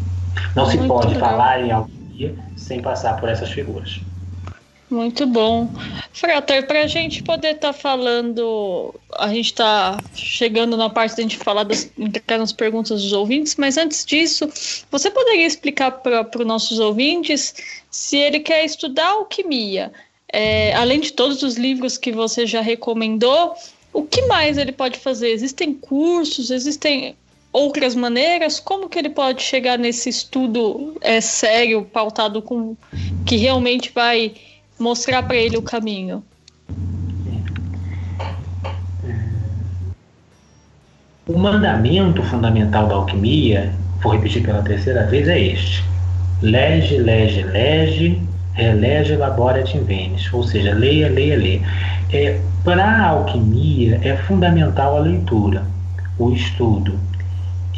Não 0.55 0.67
se 0.67 0.77
Muito 0.77 0.89
pode 0.89 1.15
legal. 1.15 1.31
falar 1.31 1.61
em 1.61 1.71
alquimia 1.73 2.35
sem 2.57 2.81
passar 2.83 3.17
por 3.17 3.29
essas 3.29 3.51
figuras. 3.51 4.01
Muito 4.89 5.27
bom. 5.27 5.69
Frater, 6.13 6.65
para 6.67 6.83
a 6.83 6.87
gente 6.87 7.21
poder 7.23 7.57
estar 7.57 7.73
falando, 7.73 8.95
a 9.19 9.29
gente 9.29 9.47
está 9.47 9.99
chegando 10.15 10.77
na 10.77 10.89
parte 10.89 11.17
da 11.17 11.23
gente 11.23 11.37
falar 11.37 11.65
das 11.65 11.91
nas 12.29 12.53
perguntas 12.53 13.03
dos 13.03 13.13
ouvintes, 13.13 13.57
mas 13.57 13.77
antes 13.77 14.05
disso, 14.07 14.49
você 14.91 15.11
poderia 15.11 15.47
explicar 15.47 15.91
para 15.91 16.29
os 16.39 16.47
nossos 16.47 16.79
ouvintes 16.79 17.55
se 17.91 18.17
ele 18.17 18.39
quer 18.39 18.65
estudar 18.65 19.09
alquimia, 19.09 19.93
é, 20.33 20.73
além 20.75 21.01
de 21.01 21.13
todos 21.13 21.43
os 21.43 21.57
livros 21.57 21.99
que 21.99 22.13
você 22.13 22.47
já 22.47 22.61
recomendou, 22.61 23.55
o 23.93 24.03
que 24.03 24.23
mais 24.27 24.57
ele 24.57 24.73
pode 24.73 24.99
fazer? 24.99 25.31
Existem 25.31 25.75
cursos, 25.75 26.51
existem 26.51 27.17
outras 27.53 27.95
maneiras? 27.95 28.61
Como 28.61 28.89
que 28.89 28.99
ele 28.99 29.09
pode 29.09 29.43
chegar 29.43 29.79
nesse 29.79 30.11
estudo 30.11 30.97
é, 31.01 31.21
sério, 31.21 31.89
pautado 31.93 32.43
com 32.43 32.77
que 33.25 33.37
realmente 33.37 33.91
vai 33.93 34.35
mostrar 34.79 35.23
para 35.23 35.37
ele 35.37 35.57
o 35.57 35.63
caminho. 35.63 36.23
O 41.27 41.39
mandamento 41.39 42.23
fundamental 42.23 42.87
da 42.87 42.95
alquimia, 42.95 43.73
vou 44.01 44.13
repetir 44.13 44.43
pela 44.43 44.63
terceira 44.63 45.07
vez, 45.07 45.27
é 45.27 45.41
este: 45.41 45.85
lege, 46.41 46.99
lege, 46.99 47.43
lege, 47.43 48.23
relege, 48.55 49.17
labora 49.17 49.61
et 49.61 49.75
invenis. 49.75 50.33
Ou 50.33 50.43
seja, 50.45 50.73
leia, 50.75 51.09
leia, 51.09 51.37
leia. 51.37 51.61
É, 52.13 52.41
Para 52.67 52.85
a 52.85 53.09
alquimia 53.11 54.01
é 54.03 54.17
fundamental 54.17 54.97
a 54.97 55.01
leitura, 55.01 55.63
o 56.19 56.33
estudo. 56.33 56.99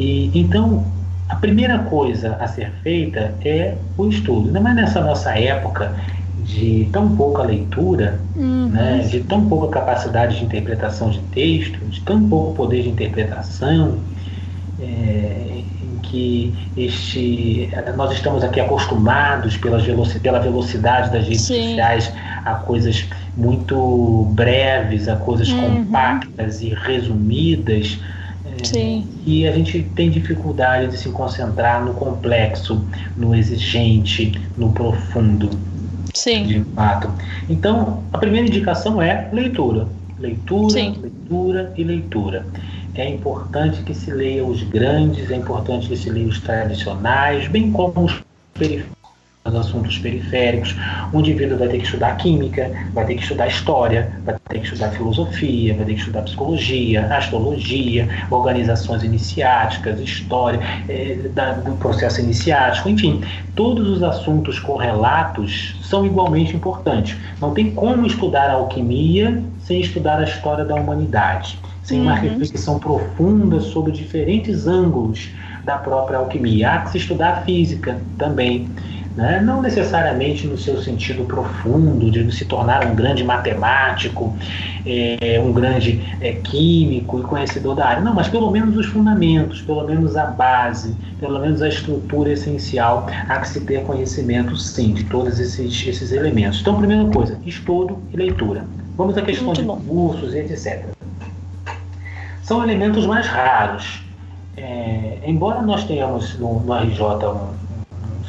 E 0.01 0.31
então 0.35 0.83
a 1.29 1.37
primeira 1.37 1.79
coisa 1.81 2.37
a 2.41 2.49
ser 2.49 2.71
feita 2.83 3.35
é 3.45 3.75
o 3.99 4.09
estudo. 4.09 4.59
Mais 4.59 4.75
nessa 4.75 5.03
nossa 5.03 5.39
época 5.39 5.95
de 6.49 6.89
tão 6.93 7.15
pouca 7.15 7.43
leitura, 7.43 8.21
Uhum. 8.35 8.69
né, 8.69 8.99
de 9.01 9.21
tão 9.21 9.49
pouca 9.49 9.69
capacidade 9.81 10.39
de 10.39 10.45
interpretação 10.45 11.11
de 11.11 11.21
texto, 11.25 11.79
de 11.87 12.01
tão 12.01 12.29
pouco 12.29 12.55
poder 12.55 12.83
de 12.83 12.89
interpretação, 12.89 13.99
é, 14.81 15.65
em 15.83 15.99
que 16.03 16.55
este, 16.77 17.69
nós 17.97 18.13
estamos 18.13 18.43
aqui 18.45 18.61
acostumados 18.61 19.57
pelas 19.57 19.85
veloci 19.85 20.21
pela 20.21 20.39
velocidade 20.39 21.11
das 21.11 21.25
redes 21.25 21.43
Sim. 21.43 21.55
sociais 21.69 22.13
a 22.45 22.55
coisas 22.55 23.07
muito 23.37 24.27
breves, 24.35 25.09
a 25.09 25.17
coisas 25.17 25.53
Uhum. 25.53 25.85
compactas 25.85 26.63
e 26.63 26.69
resumidas. 26.71 27.99
é, 28.45 28.65
Sim. 28.65 29.07
E 29.27 29.47
a 29.47 29.53
gente 29.53 29.83
tem 29.95 30.11
dificuldade 30.11 30.89
de 30.89 30.97
se 30.97 31.11
concentrar 31.11 31.85
no 31.85 31.93
complexo, 31.95 32.89
no 33.17 33.35
exigente, 33.35 34.33
no 34.57 34.73
profundo 34.73 35.51
Sim. 36.19 36.47
de 36.47 36.65
fato. 36.75 37.11
Então, 37.49 38.03
a 38.13 38.19
primeira 38.19 38.47
indicação 38.47 39.01
é 39.01 39.29
leitura. 39.33 39.87
Leitura, 40.19 40.71
Sim. 40.71 40.97
leitura 41.01 41.73
e 41.77 41.85
leitura. 41.85 42.45
É 42.95 43.09
importante 43.09 43.83
que 43.83 43.95
se 43.95 44.11
leia 44.11 44.45
os 44.45 44.63
grandes, 44.65 45.31
é 45.31 45.37
importante 45.37 45.87
que 45.89 45.97
se 45.97 46.11
leia 46.11 46.27
os 46.27 46.41
tradicionais, 46.41 47.47
bem 47.47 47.71
como 47.71 48.05
os 48.05 48.21
periféricos, 48.55 48.93
os 48.93 48.98
assuntos 49.55 49.99
periféricos. 49.99 50.77
O 51.13 51.21
indivíduo 51.21 51.59
vai 51.59 51.69
ter 51.69 51.79
que 51.79 51.85
estudar 51.85 52.17
química, 52.17 52.71
vai 52.95 53.05
ter 53.07 53.15
que 53.15 53.23
estudar 53.23 53.47
história, 53.47 54.11
vai 54.25 54.37
ter 54.49 54.59
que 54.61 54.65
estudar 54.67 54.91
filosofia, 54.91 55.75
vai 55.75 55.85
ter 55.87 55.93
que 55.95 55.99
estudar 56.01 56.23
psicologia, 56.23 57.07
astrologia, 57.15 58.09
organizações 58.31 59.03
iniciáticas, 59.03 60.01
história 60.01 60.61
eh, 60.89 61.29
da- 61.35 61.53
do 61.53 61.73
processo 61.77 62.21
iniciático, 62.21 62.89
enfim, 62.89 63.23
todos 63.55 63.89
os 63.89 64.03
assuntos 64.03 64.59
correlatos 64.59 65.77
são 65.83 66.05
igualmente 66.07 66.55
importantes. 66.55 67.17
Não 67.41 67.53
tem 67.53 67.71
como 67.73 68.07
estudar 68.07 68.49
a 68.51 68.55
alquimia 68.55 69.43
sem 69.61 69.81
estudar 69.81 70.19
a 70.19 70.25
história 70.25 70.65
da 70.65 70.75
humanidade, 70.75 71.59
sem 71.83 72.01
uma 72.01 72.15
Uhum. 72.15 72.21
reflexão 72.21 72.79
profunda 72.79 73.61
sobre 73.61 73.93
diferentes 73.93 74.67
ângulos 74.67 75.31
da 75.65 75.77
própria 75.77 76.19
alquimia. 76.19 76.71
Há 76.71 76.79
que 76.81 76.91
se 76.91 76.99
estudar 76.99 77.31
a 77.31 77.41
física 77.43 77.99
também. 78.17 78.69
Né? 79.19 79.41
Não 79.41 79.61
necessariamente 79.61 80.47
no 80.47 80.57
seu 80.57 80.81
sentido 80.81 81.25
profundo, 81.25 82.09
de 82.09 82.31
se 82.31 82.45
tornar 82.45 82.87
um 82.87 82.95
grande 82.95 83.25
matemático, 83.25 84.33
eh, 84.87 85.43
um 85.45 85.53
grande 85.53 86.01
eh, 86.21 86.35
químico 86.35 87.19
e 87.19 87.23
conhecedor 87.25 87.75
da 87.75 87.89
área. 87.89 88.01
Não, 88.01 88.15
mas 88.15 88.29
pelo 88.29 88.49
menos 88.49 88.77
os 88.77 88.87
fundamentos, 88.87 89.61
pelo 89.63 89.85
menos 89.85 90.17
a 90.17 90.27
base, 90.27 90.95
pelo 91.19 91.41
menos 91.41 91.61
a 91.63 91.69
estrutura 91.69 92.31
essencial. 92.31 93.09
Há 93.29 93.41
que 93.41 93.49
se 93.49 93.61
ter 93.63 93.83
conhecimento, 93.83 94.57
sim, 94.57 94.95
de 94.95 95.03
todos 95.03 95.41
esses, 95.41 95.85
esses 95.85 96.13
elementos. 96.13 96.61
Então, 96.61 96.79
primeira 96.79 97.05
coisa, 97.07 97.37
estudo 97.45 97.99
e 98.13 98.17
leitura. 98.17 98.67
Vamos 98.97 99.19
à 99.19 99.23
questão 99.23 99.47
Muito 99.47 99.63
de 99.63 99.67
bom. 99.67 99.81
cursos 99.81 100.33
e 100.33 100.39
etc. 100.39 100.85
São 102.45 102.63
elementos 102.63 103.05
mais 103.05 103.27
raros. 103.27 104.01
É, 104.57 105.19
embora 105.27 105.61
nós 105.63 105.83
tenhamos 105.85 106.39
no, 106.39 106.61
no 106.61 106.73
RJ 106.73 107.03
um 107.03 107.68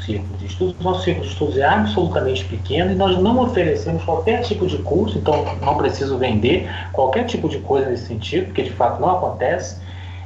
círculo 0.09 0.37
de 0.37 0.45
estudos, 0.47 0.75
nosso 0.81 1.03
círculo 1.03 1.25
de 1.25 1.31
estudos 1.31 1.57
é 1.57 1.65
absolutamente 1.65 2.43
pequeno 2.45 2.91
e 2.91 2.95
nós 2.95 3.17
não 3.19 3.39
oferecemos 3.39 4.03
qualquer 4.03 4.41
tipo 4.41 4.65
de 4.65 4.77
curso, 4.79 5.17
então 5.17 5.45
não 5.61 5.75
preciso 5.77 6.17
vender 6.17 6.69
qualquer 6.91 7.25
tipo 7.25 7.47
de 7.47 7.59
coisa 7.59 7.89
nesse 7.89 8.07
sentido, 8.07 8.45
porque 8.47 8.63
de 8.63 8.71
fato 8.71 8.99
não 8.99 9.09
acontece, 9.11 9.77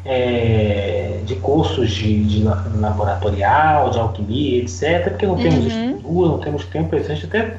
é, 0.05 1.19
de 1.25 1.35
cursos 1.35 1.89
de, 1.91 2.23
de 2.25 2.43
la- 2.43 2.65
laboratorial, 2.75 3.89
de 3.89 3.99
alquimia, 3.99 4.61
etc., 4.61 5.09
porque 5.09 5.25
não 5.25 5.37
temos 5.37 5.59
Uhum. 5.65 5.67
estrutura, 5.67 6.29
não 6.29 6.37
temos 6.39 6.65
tempo, 6.65 6.95
a 6.95 6.99
gente 6.99 7.25
até 7.25 7.55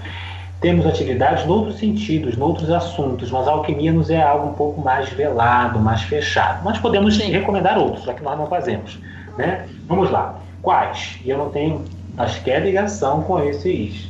temos 0.61 0.87
atividades 0.87 1.45
noutros 1.47 1.79
sentidos, 1.79 2.37
noutros 2.37 2.71
assuntos, 2.71 3.31
mas 3.31 3.47
a 3.47 3.51
alquimia 3.53 3.93
nos 3.93 4.09
é 4.09 4.23
algo 4.23 4.49
um 4.49 4.55
pouco 4.55 4.81
mais 4.81 5.09
velado, 5.11 5.79
mais 5.79 6.03
fechado. 6.03 6.63
Mas 6.65 6.79
podemos 6.79 7.17
Sim. 7.17 7.31
recomendar 7.31 7.79
outros, 7.79 8.05
já 8.05 8.15
que 8.15 8.23
nós 8.23 8.39
não 8.39 8.47
fazemos. 8.47 8.99
Né? 9.37 9.67
Vamos 9.89 10.11
lá. 10.11 10.37
Quais? 10.63 11.19
E 11.23 11.29
eu 11.29 11.37
não 11.37 11.51
tenho, 11.51 11.85
acho 12.17 12.43
que 12.43 12.51
é 12.51 12.61
ligação 12.61 13.23
com 13.23 13.41
esses, 13.43 14.09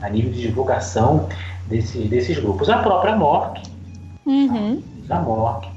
a 0.00 0.08
nível 0.08 0.32
de 0.32 0.40
divulgação 0.40 1.28
desses, 1.66 2.08
desses 2.08 2.38
grupos. 2.38 2.68
A 2.68 2.78
própria 2.78 3.16
MORC, 3.16 3.62
Uhum. 4.26 4.82
da 5.06 5.18
MORC, 5.20 5.68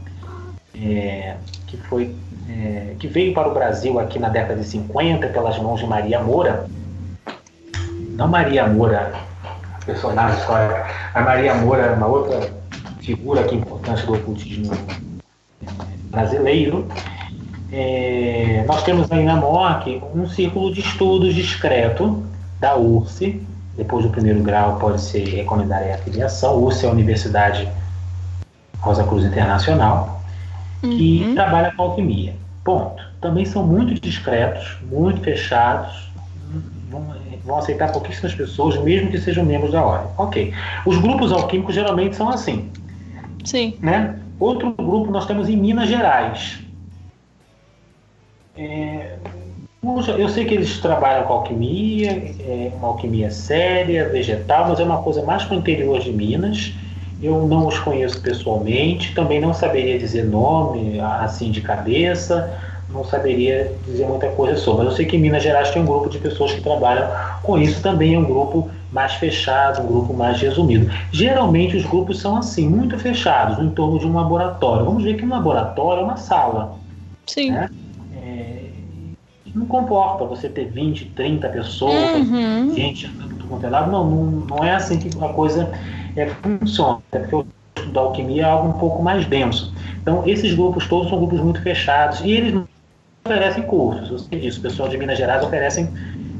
é, 0.75 1.35
que 1.67 1.77
foi 1.77 2.15
é, 2.49 2.95
que 2.99 3.07
veio 3.07 3.33
para 3.33 3.47
o 3.47 3.53
Brasil 3.53 3.99
aqui 3.99 4.19
na 4.19 4.29
década 4.29 4.59
de 4.59 4.67
50 4.67 5.27
pelas 5.29 5.57
mãos 5.59 5.79
de 5.79 5.87
Maria 5.87 6.19
Moura. 6.19 6.67
Não 8.11 8.27
Maria 8.27 8.67
Moura, 8.67 9.13
a 9.73 9.85
personagem 9.85 10.37
histórica, 10.39 10.85
a 11.13 11.21
Maria 11.21 11.55
Moura 11.55 11.83
é 11.83 11.93
uma 11.93 12.07
outra 12.07 12.51
figura 13.01 13.41
aqui 13.41 13.55
importante 13.55 14.05
do 14.05 14.13
ocultismo 14.13 14.73
é, 14.73 15.65
brasileiro. 16.11 16.87
É, 17.75 18.63
nós 18.67 18.83
temos 18.83 19.11
aí 19.11 19.23
na 19.23 19.35
MORC 19.35 19.99
um 20.13 20.27
círculo 20.27 20.71
de 20.71 20.81
estudos 20.81 21.33
discreto 21.33 22.23
da 22.59 22.75
URSS. 22.77 23.41
Depois 23.75 24.05
do 24.05 24.11
primeiro 24.11 24.43
grau 24.43 24.77
pode 24.77 25.01
ser 25.01 25.27
recomendar 25.27 25.79
aí 25.81 25.91
a 25.91 25.97
filiação. 25.97 26.61
URSS 26.63 26.85
é 26.85 26.89
a 26.89 26.91
Universidade 26.91 27.67
Rosa 28.79 29.03
Cruz 29.03 29.25
Internacional 29.25 30.21
que 30.81 31.23
Uhum. 31.25 31.33
trabalha 31.33 31.71
com 31.75 31.81
alquimia. 31.83 32.35
Ponto. 32.63 33.01
Também 33.21 33.45
são 33.45 33.65
muito 33.65 33.93
discretos, 33.99 34.77
muito 34.91 35.21
fechados, 35.21 36.11
vão, 36.91 37.05
vão 37.45 37.57
aceitar 37.57 37.91
pouquíssimas 37.91 38.35
pessoas, 38.35 38.77
mesmo 38.83 39.09
que 39.09 39.17
sejam 39.17 39.43
membros 39.45 39.71
da 39.71 39.81
ordem. 39.81 40.07
Ok. 40.17 40.53
Os 40.85 40.97
grupos 40.99 41.31
alquímicos 41.31 41.73
geralmente 41.73 42.15
são 42.15 42.29
assim. 42.29 42.69
Sim. 43.45 43.75
Né? 43.81 44.19
Outro 44.39 44.71
grupo 44.73 45.09
nós 45.09 45.25
temos 45.25 45.49
em 45.49 45.55
Minas 45.57 45.87
Gerais. 45.87 46.59
É, 48.55 49.17
eu 50.17 50.29
sei 50.29 50.45
que 50.45 50.53
eles 50.53 50.77
trabalham 50.79 51.23
com 51.23 51.33
alquimia, 51.33 52.11
é 52.39 52.71
uma 52.77 52.89
alquimia 52.89 53.29
séria, 53.29 54.07
vegetal, 54.07 54.69
mas 54.69 54.79
é 54.79 54.83
uma 54.83 55.01
coisa 55.01 55.21
mais 55.23 55.43
para 55.43 55.55
o 55.55 55.59
interior 55.59 55.99
de 55.99 56.11
Minas. 56.11 56.73
Eu 57.21 57.47
não 57.47 57.67
os 57.67 57.79
conheço 57.79 58.21
pessoalmente, 58.21 59.13
também 59.13 59.41
não 59.41 59.53
saberia 59.53 59.97
dizer 59.97 60.25
nome 60.25 60.99
assim 60.99 61.51
de 61.51 61.61
cabeça, 61.61 62.57
não 62.89 63.03
saberia 63.03 63.71
dizer 63.85 64.05
muita 64.05 64.27
coisa 64.29 64.57
sobre. 64.57 64.83
Mas 64.83 64.93
eu 64.93 64.97
sei 64.97 65.05
que 65.05 65.17
em 65.17 65.19
Minas 65.19 65.41
Gerais 65.41 65.71
tem 65.71 65.81
um 65.81 65.85
grupo 65.85 66.09
de 66.09 66.19
pessoas 66.19 66.53
que 66.53 66.61
trabalham 66.61 67.09
com 67.41 67.57
isso, 67.57 67.81
também 67.81 68.13
é 68.13 68.19
um 68.19 68.25
grupo 68.25 68.69
mais 68.91 69.13
fechado, 69.13 69.81
um 69.81 69.87
grupo 69.87 70.13
mais 70.13 70.39
resumido. 70.39 70.91
Geralmente 71.11 71.75
os 71.75 71.85
grupos 71.85 72.19
são 72.19 72.37
assim, 72.37 72.69
muito 72.69 72.97
fechados, 72.99 73.57
em 73.59 73.69
torno 73.69 73.99
de 73.99 74.05
um 74.05 74.15
laboratório. 74.15 74.85
Vamos 74.85 75.03
ver 75.03 75.15
que 75.15 75.25
um 75.25 75.29
laboratório 75.29 76.01
é 76.01 76.03
uma 76.03 76.17
sala. 76.17 76.75
Sim. 77.25 77.51
Né? 77.51 77.69
Não 79.53 79.65
comporta 79.65 80.25
você 80.25 80.49
ter 80.49 80.65
20, 80.65 81.05
30 81.15 81.47
pessoas, 81.49 82.27
Uhum. 82.27 82.73
gente 82.75 83.05
andando 83.07 83.35
do 83.35 83.45
quanto 83.45 83.65
é 83.65 83.69
lado. 83.69 83.91
Não, 83.91 84.05
não, 84.05 84.63
é 84.63 84.73
assim 84.73 84.97
que 84.97 85.09
a 85.23 85.29
coisa 85.29 85.71
é, 86.15 86.27
funciona. 86.41 86.99
Até 87.11 87.19
porque 87.19 87.35
o 87.35 87.45
da 87.91 88.01
alquimia 88.01 88.43
é 88.43 88.45
algo 88.45 88.69
um 88.69 88.73
pouco 88.79 89.03
mais 89.03 89.25
denso. 89.25 89.73
Então, 90.01 90.23
esses 90.25 90.53
grupos 90.53 90.87
todos 90.87 91.09
são 91.09 91.19
grupos 91.19 91.39
muito 91.39 91.61
fechados 91.61 92.21
e 92.21 92.31
eles 92.31 92.53
não 92.53 92.67
oferecem 93.25 93.63
cursos. 93.63 94.09
Eu 94.09 94.19
sei 94.19 94.39
disso. 94.39 94.59
O 94.59 94.61
pessoal 94.63 94.89
de 94.89 94.97
Minas 94.97 95.17
Gerais 95.17 95.43
oferecem 95.43 95.89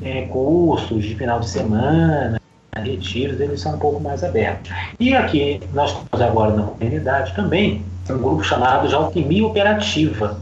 é, 0.02 0.24
cursos 0.24 1.04
de 1.04 1.16
final 1.16 1.40
de 1.40 1.50
semana, 1.50 2.40
retiros, 2.76 3.40
eles 3.40 3.62
são 3.62 3.76
um 3.76 3.80
pouco 3.80 4.02
mais 4.02 4.24
abertos. 4.24 4.72
E 5.00 5.16
aqui, 5.16 5.62
nós 5.74 5.94
temos 5.94 6.26
agora 6.26 6.56
na 6.56 6.64
comunidade 6.64 7.34
também 7.36 7.84
um 8.10 8.18
grupo 8.18 8.44
chamado 8.44 8.88
de 8.88 8.96
Alquimia 8.96 9.46
Operativa. 9.46 10.40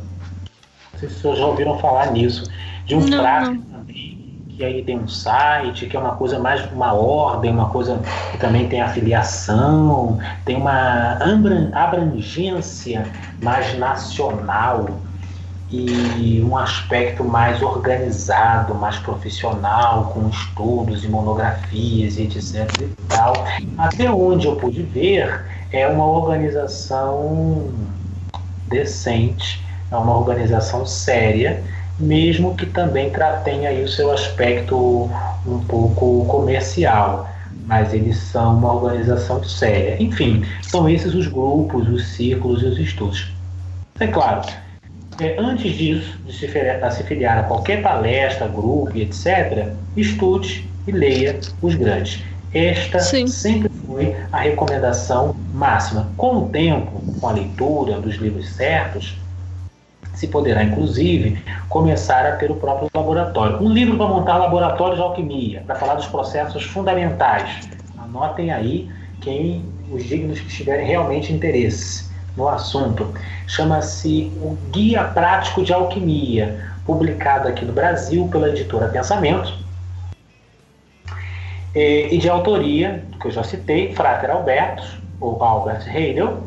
Sei 1.01 1.09
se 1.09 1.15
vocês 1.21 1.39
já 1.39 1.47
ouviram 1.47 1.79
falar 1.79 2.11
nisso. 2.11 2.43
De 2.85 2.95
um 2.95 3.01
Não, 3.01 3.17
prático 3.17 3.55
também, 3.71 4.45
que 4.49 4.63
aí 4.63 4.83
tem 4.83 4.99
um 4.99 5.07
site, 5.07 5.87
que 5.87 5.97
é 5.97 5.99
uma 5.99 6.15
coisa 6.15 6.37
mais 6.37 6.71
uma 6.71 6.93
ordem, 6.93 7.51
uma 7.51 7.69
coisa 7.69 7.99
que 8.31 8.37
também 8.37 8.69
tem 8.69 8.81
afiliação, 8.81 10.19
tem 10.45 10.55
uma 10.57 11.13
abran- 11.13 11.71
abrangência 11.73 13.11
mais 13.41 13.75
nacional 13.79 15.01
e 15.71 16.43
um 16.43 16.55
aspecto 16.55 17.23
mais 17.23 17.63
organizado, 17.63 18.75
mais 18.75 18.99
profissional, 18.99 20.11
com 20.13 20.29
estudos 20.29 21.03
e 21.03 21.07
monografias 21.07 22.17
e 22.17 22.23
etc 22.23 22.79
e 22.81 22.89
tal. 23.07 23.33
Até 23.75 24.11
onde 24.11 24.45
eu 24.47 24.55
pude 24.57 24.83
ver, 24.83 25.47
é 25.71 25.87
uma 25.87 26.05
organização 26.05 27.73
decente, 28.67 29.63
é 29.91 29.95
uma 29.95 30.17
organização 30.17 30.85
séria, 30.85 31.61
mesmo 31.99 32.55
que 32.55 32.65
também 32.65 33.11
tenha 33.43 33.69
aí 33.69 33.83
o 33.83 33.87
seu 33.87 34.11
aspecto 34.11 35.09
um 35.45 35.59
pouco 35.67 36.25
comercial, 36.25 37.29
mas 37.65 37.93
eles 37.93 38.17
são 38.17 38.57
uma 38.57 38.73
organização 38.73 39.43
séria. 39.43 40.01
Enfim, 40.01 40.43
são 40.61 40.89
esses 40.89 41.13
os 41.13 41.27
grupos, 41.27 41.87
os 41.87 42.07
círculos 42.07 42.63
e 42.63 42.65
os 42.65 42.79
estudos. 42.79 43.31
É 43.99 44.07
claro, 44.07 44.41
é, 45.19 45.35
antes 45.37 45.77
disso, 45.77 46.17
de 46.25 46.33
se 46.33 46.47
filiar, 46.47 46.83
a 46.83 46.89
se 46.89 47.03
filiar 47.03 47.37
a 47.37 47.43
qualquer 47.43 47.83
palestra, 47.83 48.47
grupo, 48.47 48.97
etc., 48.97 49.67
estude 49.95 50.67
e 50.87 50.91
leia 50.91 51.39
os 51.61 51.75
grandes. 51.75 52.23
Esta 52.53 52.99
Sim. 52.99 53.27
sempre 53.27 53.69
foi 53.85 54.15
a 54.31 54.39
recomendação 54.39 55.35
máxima. 55.53 56.09
Com 56.17 56.37
o 56.37 56.49
tempo, 56.49 57.01
com 57.19 57.27
a 57.27 57.31
leitura 57.31 57.99
dos 57.99 58.15
livros 58.15 58.49
certos, 58.49 59.15
se 60.21 60.27
poderá, 60.27 60.63
inclusive, 60.63 61.43
começar 61.67 62.27
a 62.27 62.35
ter 62.35 62.51
o 62.51 62.55
próprio 62.55 62.87
laboratório. 62.93 63.57
Um 63.59 63.73
livro 63.73 63.97
para 63.97 64.05
montar 64.05 64.37
laboratórios 64.37 64.97
de 64.97 65.01
alquimia, 65.01 65.63
para 65.65 65.75
falar 65.75 65.95
dos 65.95 66.05
processos 66.05 66.63
fundamentais. 66.63 67.67
Anotem 67.97 68.51
aí 68.51 68.87
quem 69.19 69.65
os 69.91 70.03
dignos 70.03 70.39
que 70.39 70.47
tiverem 70.47 70.85
realmente 70.85 71.33
interesse 71.33 72.11
no 72.37 72.47
assunto. 72.47 73.11
Chama-se 73.47 74.31
O 74.37 74.55
Guia 74.71 75.05
Prático 75.05 75.63
de 75.63 75.73
Alquimia, 75.73 76.69
publicado 76.85 77.47
aqui 77.47 77.65
no 77.65 77.73
Brasil 77.73 78.29
pela 78.31 78.49
editora 78.49 78.89
Pensamento. 78.89 79.51
É, 81.73 82.13
e 82.13 82.17
de 82.19 82.29
autoria, 82.29 83.03
que 83.19 83.25
eu 83.25 83.31
já 83.31 83.43
citei, 83.43 83.91
Frater 83.95 84.29
Alberto, 84.29 84.83
ou 85.19 85.43
Albert 85.43 85.83
Heidel, 85.87 86.43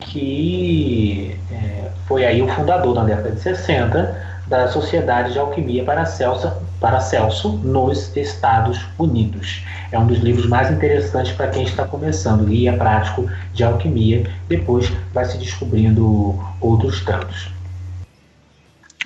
que 0.00 1.36
é, 1.50 1.90
foi 2.06 2.24
aí 2.24 2.40
o 2.42 2.48
fundador 2.48 2.94
na 2.94 3.04
década 3.04 3.30
de 3.32 3.40
60 3.40 4.28
da 4.46 4.68
Sociedade 4.68 5.32
de 5.32 5.38
Alquimia 5.38 5.84
para 5.84 6.06
Celso, 6.06 6.50
para 6.80 7.00
Celso 7.00 7.52
nos 7.58 8.16
Estados 8.16 8.80
Unidos. 8.98 9.62
É 9.92 9.98
um 9.98 10.06
dos 10.06 10.18
livros 10.18 10.46
mais 10.46 10.70
interessantes 10.70 11.32
para 11.32 11.48
quem 11.48 11.64
está 11.64 11.84
começando, 11.84 12.46
Guia 12.46 12.72
Prático 12.74 13.28
de 13.52 13.62
Alquimia. 13.62 14.30
Depois 14.48 14.90
vai 15.12 15.24
se 15.26 15.36
descobrindo 15.38 16.38
outros 16.60 17.04
tantos. 17.04 17.50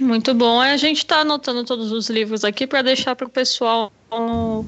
Muito 0.01 0.32
bom. 0.35 0.60
A 0.60 0.77
gente 0.77 0.98
está 0.98 1.19
anotando 1.20 1.64
todos 1.64 1.93
os 1.93 2.09
livros 2.09 2.44
aqui 2.44 2.66
para 2.66 2.82
deixar 2.82 3.14
para 3.14 3.27
o 3.27 3.31
pessoal 3.31 3.93
no- 4.10 4.64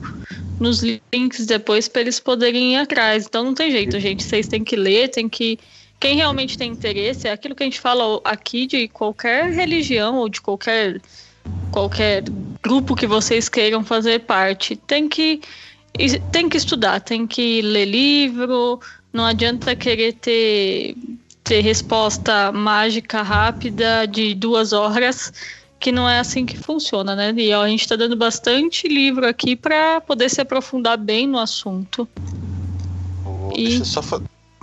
nos 0.61 0.83
links 1.13 1.47
depois 1.47 1.89
para 1.89 2.03
eles 2.03 2.21
poderem 2.21 2.75
ir 2.75 2.77
atrás. 2.77 3.27
Então 3.27 3.45
não 3.45 3.55
tem 3.55 3.71
jeito, 3.71 3.99
gente. 3.99 4.23
Vocês 4.23 4.47
têm 4.49 4.63
que 4.63 4.77
ler, 4.77 5.09
tem 5.09 5.29
que. 5.29 5.59
Quem 6.01 6.17
realmente 6.17 6.59
tem 6.59 6.71
interesse, 6.71 7.27
é 7.29 7.33
aquilo 7.33 7.55
que 7.55 7.63
a 7.63 7.67
gente 7.67 7.81
fala 7.81 8.21
aqui 8.25 8.67
de 8.67 8.89
qualquer 8.89 9.53
religião 9.53 10.17
ou 10.17 10.29
de 10.29 10.41
qualquer, 10.41 11.01
qualquer 11.71 12.25
grupo 12.63 12.95
que 12.95 13.07
vocês 13.07 13.49
queiram 13.49 13.85
fazer 13.85 14.21
parte. 14.21 14.77
Tem 14.77 15.09
que, 15.09 15.41
tem 16.31 16.49
que 16.49 16.57
estudar, 16.57 17.01
tem 17.01 17.27
que 17.27 17.63
ler 17.63 17.87
livro. 17.87 18.81
Não 19.13 19.25
adianta 19.25 19.75
querer 19.75 20.13
ter 20.15 20.95
ter 21.45 21.61
resposta 21.61 22.51
mágica 22.51 23.21
rápida 23.21 24.07
de 24.07 24.35
duas 24.35 24.73
horas, 24.73 25.31
que 25.79 25.93
não 25.93 26.09
é 26.09 26.19
assim 26.19 26.47
que 26.47 26.57
funciona, 26.57 27.15
né? 27.15 27.35
E 27.37 27.53
a 27.53 27.69
gente 27.69 27.83
está 27.83 27.95
dando 27.97 28.17
bastante 28.17 28.89
livro 28.89 29.27
aqui 29.27 29.55
para 29.55 30.01
poder 30.01 30.31
se 30.31 30.41
aprofundar 30.41 30.97
bem 30.97 31.27
no 31.27 31.39
assunto. 31.39 32.09
Ô, 33.27 33.53
E- 33.55 33.65
Deixa, 33.65 33.83
eu 33.83 33.85
só 33.85 34.03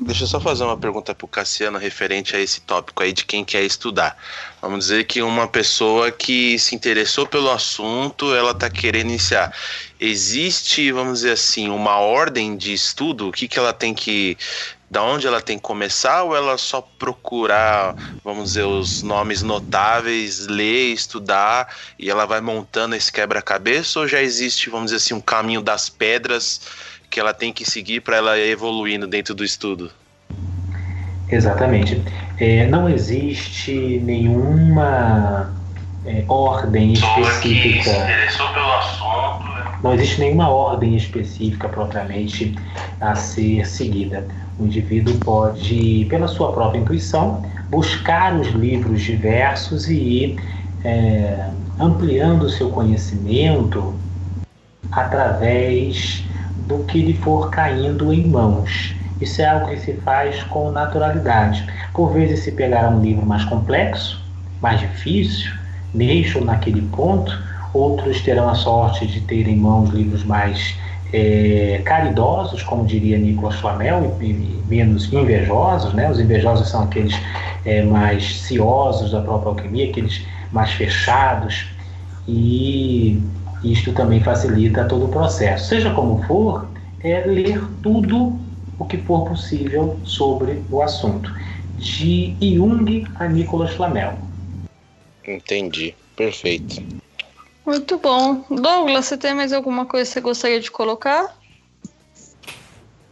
deixa 0.02 0.24
eu 0.24 0.28
só 0.28 0.40
fazer 0.40 0.64
uma 0.64 0.78
pergunta 0.78 1.14
pro 1.14 1.28
Cassiano 1.28 1.78
referente 1.78 2.36
a 2.36 2.40
esse 2.40 2.60
tópico 2.62 3.04
aí 3.04 3.14
de 3.14 3.24
quem 3.24 3.46
quer 3.46 3.62
estudar. 3.62 4.18
Vamos 4.62 4.86
dizer 4.86 5.04
que 5.06 5.22
uma 5.22 5.48
pessoa 5.48 6.12
que 6.12 6.58
se 6.58 6.76
interessou 6.76 7.28
pelo 7.28 7.52
assunto, 7.52 8.34
ela 8.34 8.54
tá 8.54 8.70
querendo 8.70 9.12
iniciar. 9.12 9.56
Existe, 10.00 10.92
vamos 10.92 11.20
dizer 11.20 11.34
assim, 11.34 11.70
uma 11.70 11.98
ordem 11.98 12.58
de 12.58 12.74
estudo? 12.74 13.30
O 13.30 13.32
que, 13.32 13.48
que 13.48 13.60
ela 13.60 13.72
tem 13.72 13.94
que 13.94 14.38
da 14.90 15.02
onde 15.02 15.26
ela 15.26 15.40
tem 15.40 15.58
que 15.58 15.64
começar 15.64 16.24
ou 16.24 16.36
ela 16.36 16.58
só 16.58 16.82
procurar, 16.82 17.96
vamos 18.26 18.50
dizer, 18.50 18.66
os 18.66 19.02
nomes 19.02 19.42
notáveis, 19.42 20.48
ler, 20.48 20.92
estudar 20.92 21.74
e 21.98 22.10
ela 22.10 22.26
vai 22.26 22.42
montando 22.42 22.94
esse 22.94 23.10
quebra-cabeça 23.10 24.02
ou 24.02 24.08
já 24.08 24.22
existe, 24.22 24.70
vamos 24.70 24.88
dizer 24.88 24.98
assim, 24.98 25.14
um 25.14 25.22
caminho 25.22 25.62
das 25.62 25.88
pedras 25.88 26.60
que 27.12 27.20
ela 27.20 27.34
tem 27.34 27.52
que 27.52 27.70
seguir 27.70 28.00
para 28.00 28.16
ela 28.16 28.38
ir 28.38 28.52
evoluindo 28.52 29.06
dentro 29.06 29.36
do 29.36 29.44
estudo? 29.44 29.92
Exatamente. 31.30 32.02
É, 32.40 32.66
não 32.68 32.90
existe 32.90 34.02
nenhuma 34.04 35.54
é, 36.06 36.24
ordem 36.28 36.94
específica. 36.94 37.92
pelo 38.54 38.72
assunto. 38.74 39.44
né? 39.44 39.80
Não 39.84 39.94
existe 39.94 40.22
nenhuma 40.22 40.50
ordem 40.50 40.96
específica 40.96 41.68
propriamente 41.68 42.56
a 43.02 43.14
ser 43.16 43.68
seguida. 43.68 44.26
O 44.58 44.66
indivíduo 44.66 45.16
pode, 45.20 46.06
pela 46.10 46.28
sua 46.28 46.52
própria 46.54 46.80
intuição, 46.80 47.46
buscar 47.70 48.34
os 48.36 48.48
livros 48.50 49.02
diversos 49.02 49.90
e 49.90 49.96
ir 49.96 50.40
é, 50.84 51.50
ampliando 51.80 52.44
o 52.44 52.50
seu 52.50 52.70
conhecimento 52.70 53.96
através 54.92 56.24
do 56.72 56.84
que 56.86 57.02
lhe 57.02 57.14
for 57.14 57.50
caindo 57.50 58.14
em 58.14 58.26
mãos. 58.28 58.96
Isso 59.20 59.42
é 59.42 59.46
algo 59.46 59.68
que 59.68 59.78
se 59.78 59.94
faz 59.94 60.42
com 60.44 60.72
naturalidade. 60.72 61.66
Por 61.94 62.14
vezes 62.14 62.44
se 62.44 62.52
pegará 62.54 62.90
um 62.90 63.02
livro 63.02 63.26
mais 63.26 63.44
complexo, 63.46 64.20
mais 64.62 64.80
difícil, 64.80 65.52
ou 66.36 66.46
naquele 66.46 66.82
ponto, 66.82 67.38
outros 67.74 68.22
terão 68.22 68.50
a 68.50 68.56
sorte 68.56 69.06
de 69.06 69.20
ter 69.22 69.48
em 69.48 69.58
mãos 69.58 69.90
livros 69.90 70.24
mais 70.24 70.76
é, 71.14 71.82
caridosos, 71.84 72.64
como 72.64 72.86
diria 72.86 73.18
Nicolas 73.18 73.56
Flamel, 73.56 74.18
e, 74.22 74.26
e, 74.26 74.64
menos 74.68 75.12
invejosos. 75.12 75.94
Né? 75.94 76.10
Os 76.10 76.20
invejosos 76.20 76.70
são 76.70 76.84
aqueles 76.84 77.14
é, 77.66 77.84
mais 77.84 78.42
ciosos 78.42 79.12
da 79.12 79.22
própria 79.22 79.50
alquimia, 79.50 79.90
aqueles 79.90 80.26
mais 80.52 80.72
fechados, 80.72 81.68
e 82.28 83.22
isto 83.64 83.94
também 83.94 84.24
facilita 84.24 84.86
todo 84.86 85.06
o 85.06 85.10
processo. 85.10 85.70
Seja 85.70 85.94
como 85.94 86.24
for, 86.24 86.68
é 87.04 87.26
ler 87.26 87.64
tudo 87.82 88.40
o 88.80 88.86
que 88.86 88.98
for 88.98 89.28
possível 89.28 90.00
sobre 90.04 90.64
o 90.70 90.82
assunto. 90.82 91.32
De 91.78 92.36
Jung 92.42 93.08
a 93.16 93.28
Nicolas 93.28 93.74
Flamel. 93.74 94.18
Entendi, 95.28 95.96
perfeito. 96.16 96.84
Muito 97.66 97.98
bom. 97.98 98.44
Douglas, 98.50 99.06
você 99.06 99.18
tem 99.18 99.34
mais 99.34 99.54
alguma 99.54 99.86
coisa 99.86 100.06
que 100.06 100.14
você 100.14 100.22
gostaria 100.22 100.60
de 100.60 100.70
colocar? 100.70 101.36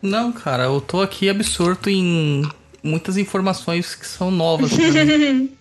Não, 0.02 0.32
cara, 0.32 0.64
eu 0.64 0.80
tô 0.82 1.02
aqui 1.02 1.30
absorto 1.30 1.90
em 1.90 2.48
muitas 2.84 3.18
informações 3.18 3.96
que 3.96 4.08
são 4.08 4.32
novas. 4.32 4.72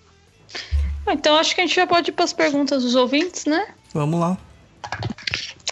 Então 1.10 1.36
acho 1.36 1.54
que 1.54 1.62
a 1.62 1.66
gente 1.66 1.74
já 1.74 1.86
pode 1.86 2.10
ir 2.10 2.12
para 2.12 2.26
as 2.26 2.34
perguntas 2.34 2.82
dos 2.82 2.94
ouvintes, 2.94 3.46
né? 3.46 3.68
Vamos 3.94 4.20
lá. 4.20 4.36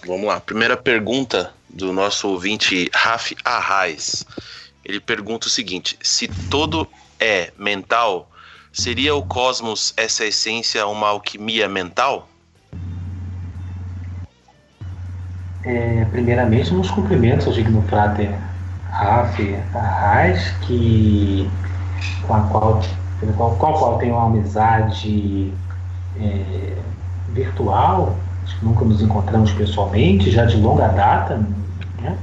Vamos 0.06 0.26
lá. 0.26 0.40
Primeira 0.40 0.76
pergunta 0.76 1.52
do 1.68 1.92
nosso 1.92 2.28
ouvinte 2.28 2.90
Raf 2.94 3.32
Arraes. 3.44 4.24
Ele 4.84 5.00
pergunta 5.00 5.46
o 5.46 5.50
seguinte: 5.50 5.98
se 6.02 6.28
todo 6.48 6.88
é 7.18 7.52
mental, 7.58 8.30
seria 8.72 9.14
o 9.14 9.22
cosmos 9.22 9.92
essa 9.96 10.24
essência 10.24 10.86
uma 10.86 11.08
alquimia 11.08 11.68
mental? 11.68 12.28
É, 15.64 16.06
primeiramente, 16.12 16.72
nos 16.72 16.88
cumprimentos 16.90 17.46
ao 17.48 17.52
digno 17.52 17.82
frater 17.88 18.32
Raf 18.88 19.38
Arraes, 19.74 20.50
que, 20.66 21.50
com 22.26 22.34
a 22.34 22.40
qual, 22.42 22.82
qual, 23.56 23.98
tenho 23.98 24.14
uma 24.14 24.26
amizade 24.26 25.52
é, 26.20 26.76
virtual, 27.30 28.16
nunca 28.62 28.84
nos 28.84 29.02
encontramos 29.02 29.52
pessoalmente, 29.52 30.30
já 30.30 30.44
de 30.44 30.56
longa 30.56 30.88
data, 30.88 31.40
né? 32.00 32.16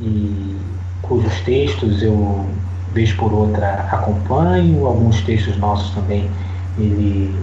e 0.00 0.56
cujos 1.02 1.40
textos 1.40 2.02
eu, 2.02 2.46
vez 2.92 3.12
por 3.12 3.32
outra, 3.32 3.86
acompanho, 3.90 4.86
alguns 4.86 5.22
textos 5.22 5.56
nossos 5.58 5.90
também 5.94 6.28
ele 6.78 7.34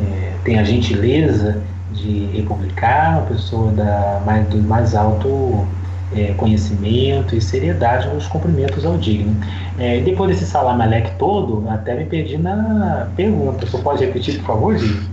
é, 0.00 0.32
tem 0.44 0.58
a 0.58 0.64
gentileza 0.64 1.62
de 1.92 2.26
republicar, 2.26 3.18
uma 3.18 3.26
pessoa 3.26 3.72
da, 3.72 4.22
mais, 4.24 4.48
do 4.48 4.58
mais 4.58 4.94
alto 4.94 5.66
é, 6.14 6.32
conhecimento 6.34 7.34
e 7.34 7.40
seriedade 7.40 8.08
nos 8.08 8.26
cumprimentos 8.26 8.84
ao 8.84 8.96
digno. 8.96 9.36
É, 9.78 10.00
depois 10.00 10.30
desse 10.30 10.50
salamalec 10.50 11.12
todo, 11.18 11.68
até 11.68 11.94
me 11.94 12.04
perdi 12.04 12.36
na 12.38 13.08
pergunta. 13.16 13.66
Você 13.66 13.78
pode 13.78 14.04
repetir, 14.04 14.38
por 14.38 14.46
favor, 14.46 14.76
Digno? 14.76 15.08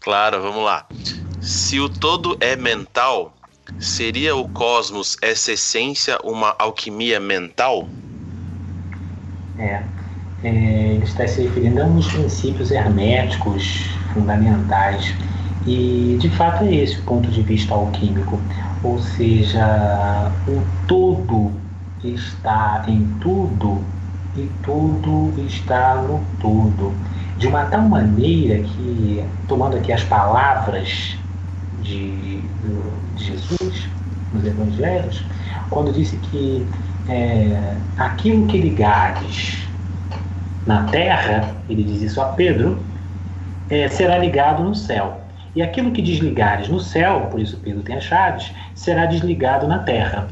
Claro, 0.00 0.42
vamos 0.42 0.64
lá. 0.64 0.86
Se 1.42 1.80
o 1.80 1.88
todo 1.88 2.36
é 2.40 2.54
mental, 2.54 3.34
seria 3.76 4.36
o 4.36 4.48
cosmos 4.48 5.16
essa 5.20 5.50
essência 5.50 6.16
uma 6.22 6.54
alquimia 6.56 7.18
mental? 7.18 7.88
É, 9.58 9.82
é, 10.44 10.48
ele 10.48 11.02
está 11.02 11.26
se 11.26 11.42
referindo 11.42 11.82
a 11.82 11.84
uns 11.84 12.06
princípios 12.06 12.70
herméticos 12.70 13.90
fundamentais. 14.14 15.12
E 15.66 16.16
de 16.20 16.30
fato 16.30 16.62
é 16.62 16.76
esse 16.76 17.00
o 17.00 17.02
ponto 17.02 17.28
de 17.28 17.42
vista 17.42 17.74
alquímico. 17.74 18.40
Ou 18.84 19.00
seja, 19.00 20.30
o 20.46 20.62
todo 20.86 21.50
está 22.04 22.84
em 22.86 23.04
tudo 23.20 23.82
e 24.36 24.48
tudo 24.62 25.34
está 25.44 25.96
no 25.96 26.24
todo. 26.40 26.94
De 27.36 27.48
uma 27.48 27.64
tal 27.64 27.82
maneira 27.82 28.62
que, 28.62 29.24
tomando 29.48 29.76
aqui 29.76 29.92
as 29.92 30.04
palavras 30.04 31.16
de, 31.82 32.40
de 32.40 33.24
Jesus 33.24 33.88
nos 34.32 34.44
Evangelhos, 34.44 35.24
quando 35.70 35.92
disse 35.92 36.16
que 36.16 36.66
é, 37.08 37.76
aquilo 37.98 38.46
que 38.46 38.58
ligares 38.58 39.58
na 40.66 40.84
terra, 40.84 41.54
ele 41.68 41.82
diz 41.82 42.02
isso 42.02 42.20
a 42.20 42.26
Pedro, 42.26 42.78
é, 43.68 43.88
será 43.88 44.18
ligado 44.18 44.62
no 44.62 44.74
céu. 44.74 45.20
E 45.54 45.60
aquilo 45.60 45.90
que 45.90 46.00
desligares 46.00 46.68
no 46.68 46.80
céu, 46.80 47.28
por 47.30 47.40
isso 47.40 47.58
Pedro 47.62 47.82
tem 47.82 47.96
as 47.96 48.04
chaves, 48.04 48.52
será 48.74 49.06
desligado 49.06 49.66
na 49.66 49.80
terra. 49.80 50.26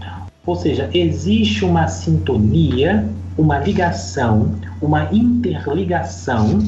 Ou 0.46 0.56
seja, 0.56 0.88
existe 0.94 1.64
uma 1.64 1.88
sintonia, 1.88 3.06
uma 3.36 3.58
ligação, 3.58 4.54
uma 4.80 5.08
interligação, 5.12 6.58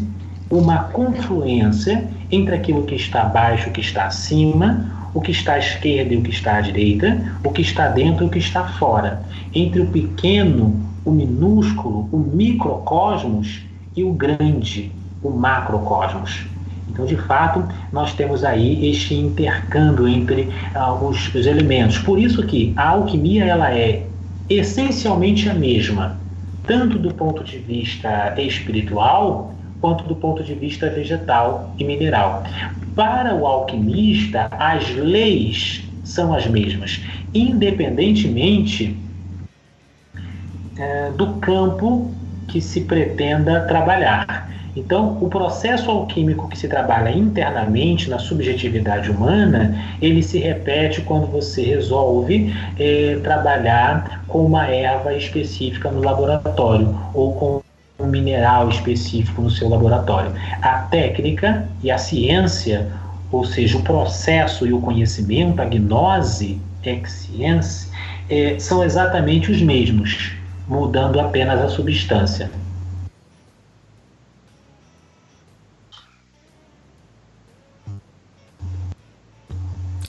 uma 0.51 0.85
confluência 0.85 2.07
entre 2.33 2.55
aquilo 2.55 2.85
que 2.85 2.95
está 2.95 3.23
abaixo 3.23 3.69
e 3.69 3.71
o 3.71 3.73
que 3.73 3.83
está 3.83 4.07
acima, 4.07 4.91
o 5.15 5.21
que 5.21 5.31
está 5.31 5.55
à 5.55 5.59
esquerda 5.59 6.15
e 6.15 6.17
o 6.17 6.23
que 6.23 6.31
está 6.31 6.57
à 6.57 6.61
direita, 6.63 7.23
o 7.45 7.51
que 7.51 7.61
está 7.61 7.89
dentro 7.89 8.25
e 8.25 8.27
o 8.27 8.31
que 8.31 8.39
está 8.39 8.65
fora, 8.65 9.23
entre 9.55 9.83
o 9.83 9.87
pequeno, 9.87 10.75
o 11.05 11.11
minúsculo, 11.11 12.09
o 12.11 12.19
microcosmos 12.19 13.61
e 13.95 14.03
o 14.03 14.13
grande, 14.13 14.91
o 15.23 15.31
macrocosmos. 15.31 16.47
Então, 16.89 17.07
de 17.07 17.17
fato, 17.17 17.65
nós 17.93 18.15
temos 18.15 18.45
aí 18.45 18.91
este 18.91 19.15
intercâmbio 19.15 20.09
entre 20.09 20.49
ah, 20.75 20.93
os, 20.93 21.35
os 21.35 21.47
elementos. 21.47 21.99
Por 21.99 22.19
isso 22.19 22.43
que 22.47 22.73
a 22.77 22.91
alquimia 22.91 23.45
ela 23.45 23.73
é 23.73 24.07
essencialmente 24.49 25.49
a 25.49 25.55
mesma, 25.55 26.19
tanto 26.67 26.99
do 26.99 27.13
ponto 27.15 27.43
de 27.45 27.59
vista 27.59 28.35
espiritual 28.39 29.52
quanto 29.83 30.05
do 30.05 30.15
ponto 30.15 30.45
de 30.45 30.55
vista 30.55 30.89
vegetal 30.89 31.75
e 31.77 31.85
mineral. 31.85 32.45
Para 32.95 33.35
o 33.35 33.45
alquimista, 33.45 34.49
as 34.53 34.89
leis 34.95 35.83
são 36.05 36.33
as 36.33 36.47
mesmas, 36.47 37.01
independentemente 37.35 38.97
eh, 40.79 41.11
do 41.17 41.35
campo 41.35 42.15
que 42.47 42.61
se 42.61 42.83
pretenda 42.83 43.63
trabalhar. 43.63 44.51
Então, 44.75 45.19
o 45.21 45.29
processo 45.29 45.91
alquímico 45.91 46.49
que 46.49 46.57
se 46.57 46.67
trabalha 46.67 47.11
internamente 47.11 48.09
na 48.09 48.19
subjetividade 48.19 49.11
humana, 49.11 49.77
ele 50.01 50.23
se 50.23 50.39
repete 50.39 51.03
quando 51.03 51.27
você 51.27 51.63
resolve 51.63 52.55
eh, 52.79 53.19
trabalhar 53.23 54.25
com 54.29 54.47
uma 54.47 54.67
erva 54.67 55.13
específica 55.15 55.91
no 55.91 56.03
laboratório 56.03 56.97
ou 57.13 57.35
com 57.35 57.62
um 58.03 58.09
mineral 58.09 58.69
específico 58.69 59.41
no 59.43 59.51
seu 59.51 59.69
laboratório. 59.69 60.33
A 60.61 60.79
técnica 60.91 61.69
e 61.83 61.91
a 61.91 61.99
ciência, 61.99 62.91
ou 63.31 63.45
seja, 63.45 63.79
o 63.79 63.83
processo 63.83 64.67
e 64.67 64.73
o 64.73 64.81
conhecimento, 64.81 65.61
a 65.63 65.65
gnose, 65.65 66.61
ex-ciência, 66.85 67.89
eh, 68.29 68.57
são 68.59 68.83
exatamente 68.85 69.51
os 69.53 69.63
mesmos, 69.63 70.33
mudando 70.69 71.21
apenas 71.21 71.61
a 71.61 71.69
substância. 71.69 72.51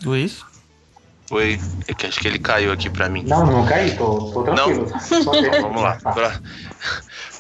Luiz? 0.04 0.42
Oi, 1.32 1.60
é 1.88 1.94
que 1.94 2.06
acho 2.06 2.20
que 2.20 2.28
ele 2.28 2.38
caiu 2.38 2.72
aqui 2.72 2.90
pra 2.90 3.08
mim. 3.10 3.24
Não, 3.26 3.46
não 3.46 3.66
caí, 3.66 3.96
tô, 3.96 4.32
tô 4.32 4.44
tranquilo. 4.44 4.88
Só 5.00 5.32
tem- 5.32 5.50
Vamos 5.62 5.82
lá. 5.82 5.96
Pró- 5.96 6.32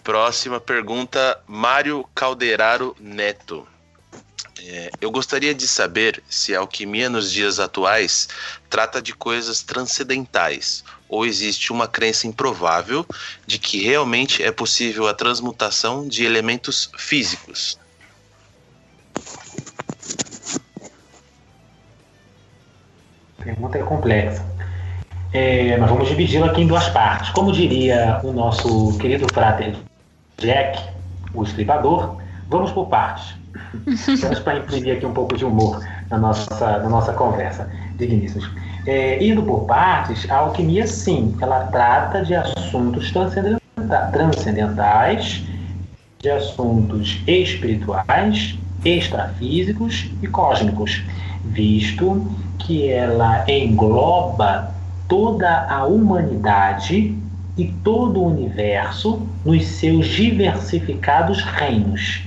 Próxima 0.03 0.59
pergunta, 0.59 1.39
Mário 1.47 2.05
Calderaro 2.13 2.93
Neto. 2.99 3.65
É, 4.61 4.91
eu 4.99 5.09
gostaria 5.09 5.55
de 5.55 5.65
saber 5.65 6.21
se 6.29 6.53
a 6.53 6.59
alquimia 6.59 7.09
nos 7.09 7.31
dias 7.31 7.57
atuais 7.57 8.27
trata 8.69 9.01
de 9.01 9.13
coisas 9.13 9.61
transcendentais 9.61 10.83
ou 11.07 11.25
existe 11.25 11.71
uma 11.71 11.87
crença 11.87 12.27
improvável 12.27 13.05
de 13.47 13.57
que 13.57 13.81
realmente 13.81 14.43
é 14.43 14.51
possível 14.51 15.07
a 15.07 15.13
transmutação 15.13 16.05
de 16.05 16.25
elementos 16.25 16.91
físicos. 16.97 17.79
Pergunta 23.41 23.77
é 23.77 23.83
complexa. 23.83 24.45
É, 25.31 25.77
nós 25.77 25.89
vamos 25.89 26.09
dividi-la 26.09 26.47
aqui 26.47 26.61
em 26.61 26.67
duas 26.67 26.89
partes. 26.89 27.29
Como 27.31 27.53
diria 27.53 28.19
o 28.21 28.33
nosso 28.33 28.97
querido 28.97 29.27
frater 29.33 29.75
Jack, 30.43 30.79
o 31.33 31.43
estripador, 31.43 32.17
vamos 32.49 32.71
por 32.71 32.87
partes. 32.87 33.35
Vamos 34.21 34.39
para 34.39 34.57
imprimir 34.57 34.97
aqui 34.97 35.05
um 35.05 35.13
pouco 35.13 35.37
de 35.37 35.45
humor 35.45 35.79
na 36.09 36.17
nossa, 36.17 36.79
na 36.79 36.89
nossa 36.89 37.13
conversa, 37.13 37.69
digníssimos. 37.97 38.49
É, 38.85 39.23
indo 39.23 39.43
por 39.43 39.65
partes, 39.65 40.29
a 40.29 40.37
alquimia, 40.37 40.85
sim, 40.87 41.35
ela 41.39 41.65
trata 41.65 42.23
de 42.23 42.35
assuntos 42.35 43.11
transcendenta- 43.11 44.09
transcendentais, 44.11 45.43
de 46.19 46.29
assuntos 46.29 47.21
espirituais, 47.27 48.57
extrafísicos 48.83 50.09
e 50.21 50.27
cósmicos, 50.27 51.03
visto 51.45 52.27
que 52.59 52.89
ela 52.89 53.45
engloba 53.49 54.73
toda 55.07 55.67
a 55.69 55.85
humanidade 55.85 57.15
e 57.57 57.67
todo 57.83 58.19
o 58.19 58.27
universo 58.27 59.27
nos 59.45 59.65
seus 59.65 60.07
diversificados 60.07 61.41
reinos, 61.43 62.23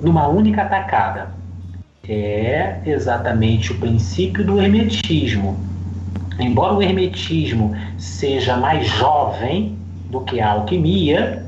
numa 0.00 0.26
única 0.28 0.62
atacada. 0.62 1.34
É 2.08 2.80
exatamente 2.86 3.72
o 3.72 3.78
princípio 3.78 4.44
do 4.44 4.60
hermetismo. 4.60 5.58
Embora 6.38 6.74
o 6.74 6.82
hermetismo 6.82 7.74
seja 7.98 8.56
mais 8.56 8.86
jovem 8.86 9.76
do 10.10 10.20
que 10.20 10.40
a 10.40 10.52
alquimia, 10.52 11.44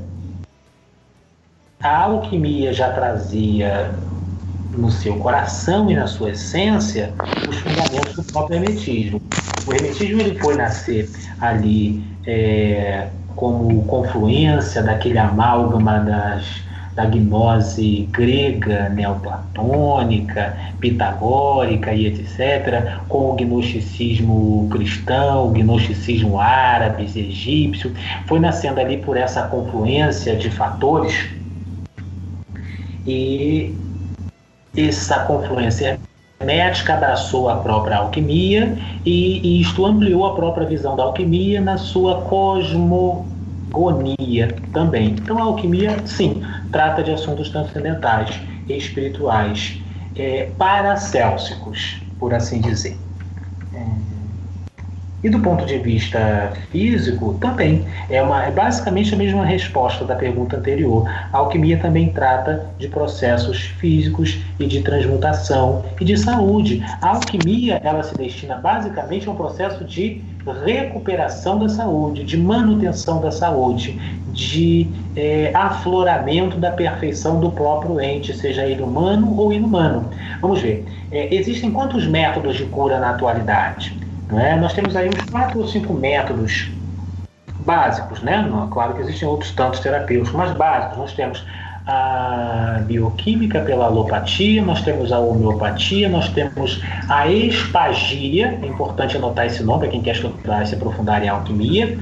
a 1.81 2.03
alquimia 2.03 2.73
já 2.73 2.91
trazia 2.91 3.91
no 4.77 4.91
seu 4.91 5.17
coração 5.17 5.89
e 5.89 5.95
na 5.95 6.07
sua 6.07 6.31
essência 6.31 7.13
os 7.47 7.55
fundamentos 7.57 8.15
do 8.15 8.23
próprio 8.23 8.57
hermetismo. 8.57 9.21
O 9.69 9.73
hermetismo 9.73 10.19
ele 10.21 10.39
foi 10.39 10.55
nascer 10.55 11.07
ali 11.39 12.03
é, 12.25 13.07
como 13.35 13.83
confluência 13.83 14.81
daquele 14.81 15.19
amálgama 15.19 15.99
das, 15.99 16.63
da 16.95 17.05
gnose 17.05 18.09
grega, 18.11 18.89
neoplatônica, 18.89 20.57
pitagórica 20.79 21.93
e 21.93 22.07
etc., 22.07 22.99
com 23.07 23.29
o 23.29 23.35
gnosticismo 23.35 24.67
cristão, 24.71 25.45
o 25.45 25.51
gnosticismo 25.51 26.39
árabe, 26.39 27.03
egípcio, 27.03 27.93
foi 28.25 28.39
nascendo 28.39 28.79
ali 28.79 28.97
por 28.97 29.17
essa 29.17 29.43
confluência 29.43 30.35
de 30.35 30.49
fatores 30.49 31.29
e 33.05 33.71
essa 34.75 35.19
confluência 35.25 35.99
hermética 36.39 36.93
abraçou 36.93 37.49
a 37.49 37.57
própria 37.57 37.97
alquimia 37.97 38.77
e, 39.05 39.39
e 39.45 39.61
isto 39.61 39.85
ampliou 39.85 40.25
a 40.25 40.35
própria 40.35 40.65
visão 40.65 40.95
da 40.95 41.03
alquimia 41.03 41.59
na 41.59 41.77
sua 41.77 42.21
cosmogonia 42.21 43.27
também. 44.73 45.09
Então 45.09 45.37
a 45.37 45.43
alquimia, 45.43 45.97
sim, 46.05 46.41
trata 46.71 47.03
de 47.03 47.11
assuntos 47.11 47.49
transcendentais, 47.49 48.39
espirituais, 48.69 49.81
é, 50.15 50.49
paracélsicos, 50.57 52.01
por 52.17 52.33
assim 52.33 52.61
dizer. 52.61 52.97
E 55.23 55.29
do 55.29 55.39
ponto 55.39 55.65
de 55.65 55.77
vista 55.77 56.53
físico, 56.71 57.37
também. 57.41 57.85
É, 58.09 58.21
uma, 58.21 58.45
é 58.45 58.51
basicamente 58.51 59.13
a 59.13 59.17
mesma 59.17 59.45
resposta 59.45 60.05
da 60.05 60.15
pergunta 60.15 60.57
anterior. 60.57 61.09
A 61.33 61.37
alquimia 61.37 61.77
também 61.77 62.09
trata 62.09 62.65
de 62.77 62.87
processos 62.87 63.59
físicos 63.79 64.39
e 64.59 64.65
de 64.65 64.81
transmutação 64.81 65.83
e 65.99 66.05
de 66.05 66.17
saúde. 66.17 66.83
A 67.01 67.09
alquimia 67.09 67.81
ela 67.83 68.01
se 68.03 68.15
destina 68.15 68.55
basicamente 68.55 69.27
a 69.27 69.31
um 69.31 69.35
processo 69.35 69.83
de 69.83 70.21
recuperação 70.65 71.59
da 71.59 71.69
saúde, 71.69 72.23
de 72.23 72.37
manutenção 72.37 73.19
da 73.21 73.31
saúde, 73.31 73.99
de 74.31 74.87
é, 75.15 75.51
afloramento 75.53 76.57
da 76.57 76.71
perfeição 76.71 77.39
do 77.39 77.51
próprio 77.51 77.99
ente, 77.99 78.33
seja 78.33 78.65
ele 78.65 78.81
humano 78.81 79.37
ou 79.37 79.51
inumano. 79.51 80.09
Vamos 80.41 80.61
ver. 80.61 80.85
É, 81.11 81.33
existem 81.33 81.71
quantos 81.71 82.07
métodos 82.07 82.55
de 82.55 82.65
cura 82.65 82.99
na 82.99 83.11
atualidade? 83.11 83.98
Não 84.29 84.39
é? 84.39 84.55
Nós 84.55 84.73
temos 84.73 84.95
aí 84.95 85.09
uns 85.09 85.29
quatro 85.29 85.59
ou 85.59 85.67
cinco 85.67 85.93
métodos 85.93 86.69
básicos, 87.65 88.21
né? 88.21 88.47
Claro 88.71 88.93
que 88.93 89.01
existem 89.01 89.27
outros 89.27 89.51
tantos 89.51 89.79
terapêuticos, 89.79 90.31
mas 90.31 90.51
básicos. 90.51 90.97
Nós 90.97 91.13
temos 91.13 91.43
a 91.87 92.81
bioquímica 92.85 93.61
pela 93.61 93.85
alopatia, 93.85 94.61
nós 94.61 94.83
temos 94.83 95.11
a 95.11 95.19
homeopatia, 95.19 96.07
nós 96.07 96.29
temos 96.29 96.81
a 97.09 97.27
espagia, 97.27 98.59
é 98.61 98.67
importante 98.67 99.17
anotar 99.17 99.47
esse 99.47 99.63
nome 99.63 99.79
para 99.79 99.89
quem 99.89 100.01
quer 100.01 100.11
estudar 100.11 100.63
e 100.63 100.67
se 100.67 100.75
aprofundar 100.75 101.23
em 101.23 101.29
alquimia, 101.29 101.97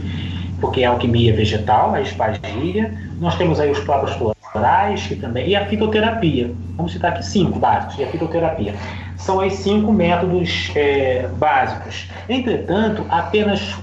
porque 0.59 0.81
é 0.81 0.85
alquimia 0.85 1.33
vegetal, 1.33 1.93
a 1.93 2.01
espagia. 2.01 2.93
Nós 3.19 3.37
temos 3.37 3.59
aí 3.59 3.71
os 3.71 3.79
próprios 3.79 4.17
florais, 4.51 5.07
que 5.07 5.15
também, 5.15 5.47
e 5.47 5.55
a 5.55 5.65
fitoterapia. 5.65 6.51
Vamos 6.75 6.91
citar 6.91 7.13
aqui 7.13 7.25
cinco 7.25 7.57
básicos, 7.57 7.97
e 7.99 8.03
a 8.03 8.07
fitoterapia. 8.07 8.75
São 9.17 9.45
os 9.45 9.53
cinco 9.53 9.91
métodos 9.91 10.71
é, 10.75 11.27
básicos. 11.37 12.07
Entretanto, 12.29 13.05
apenas 13.09 13.75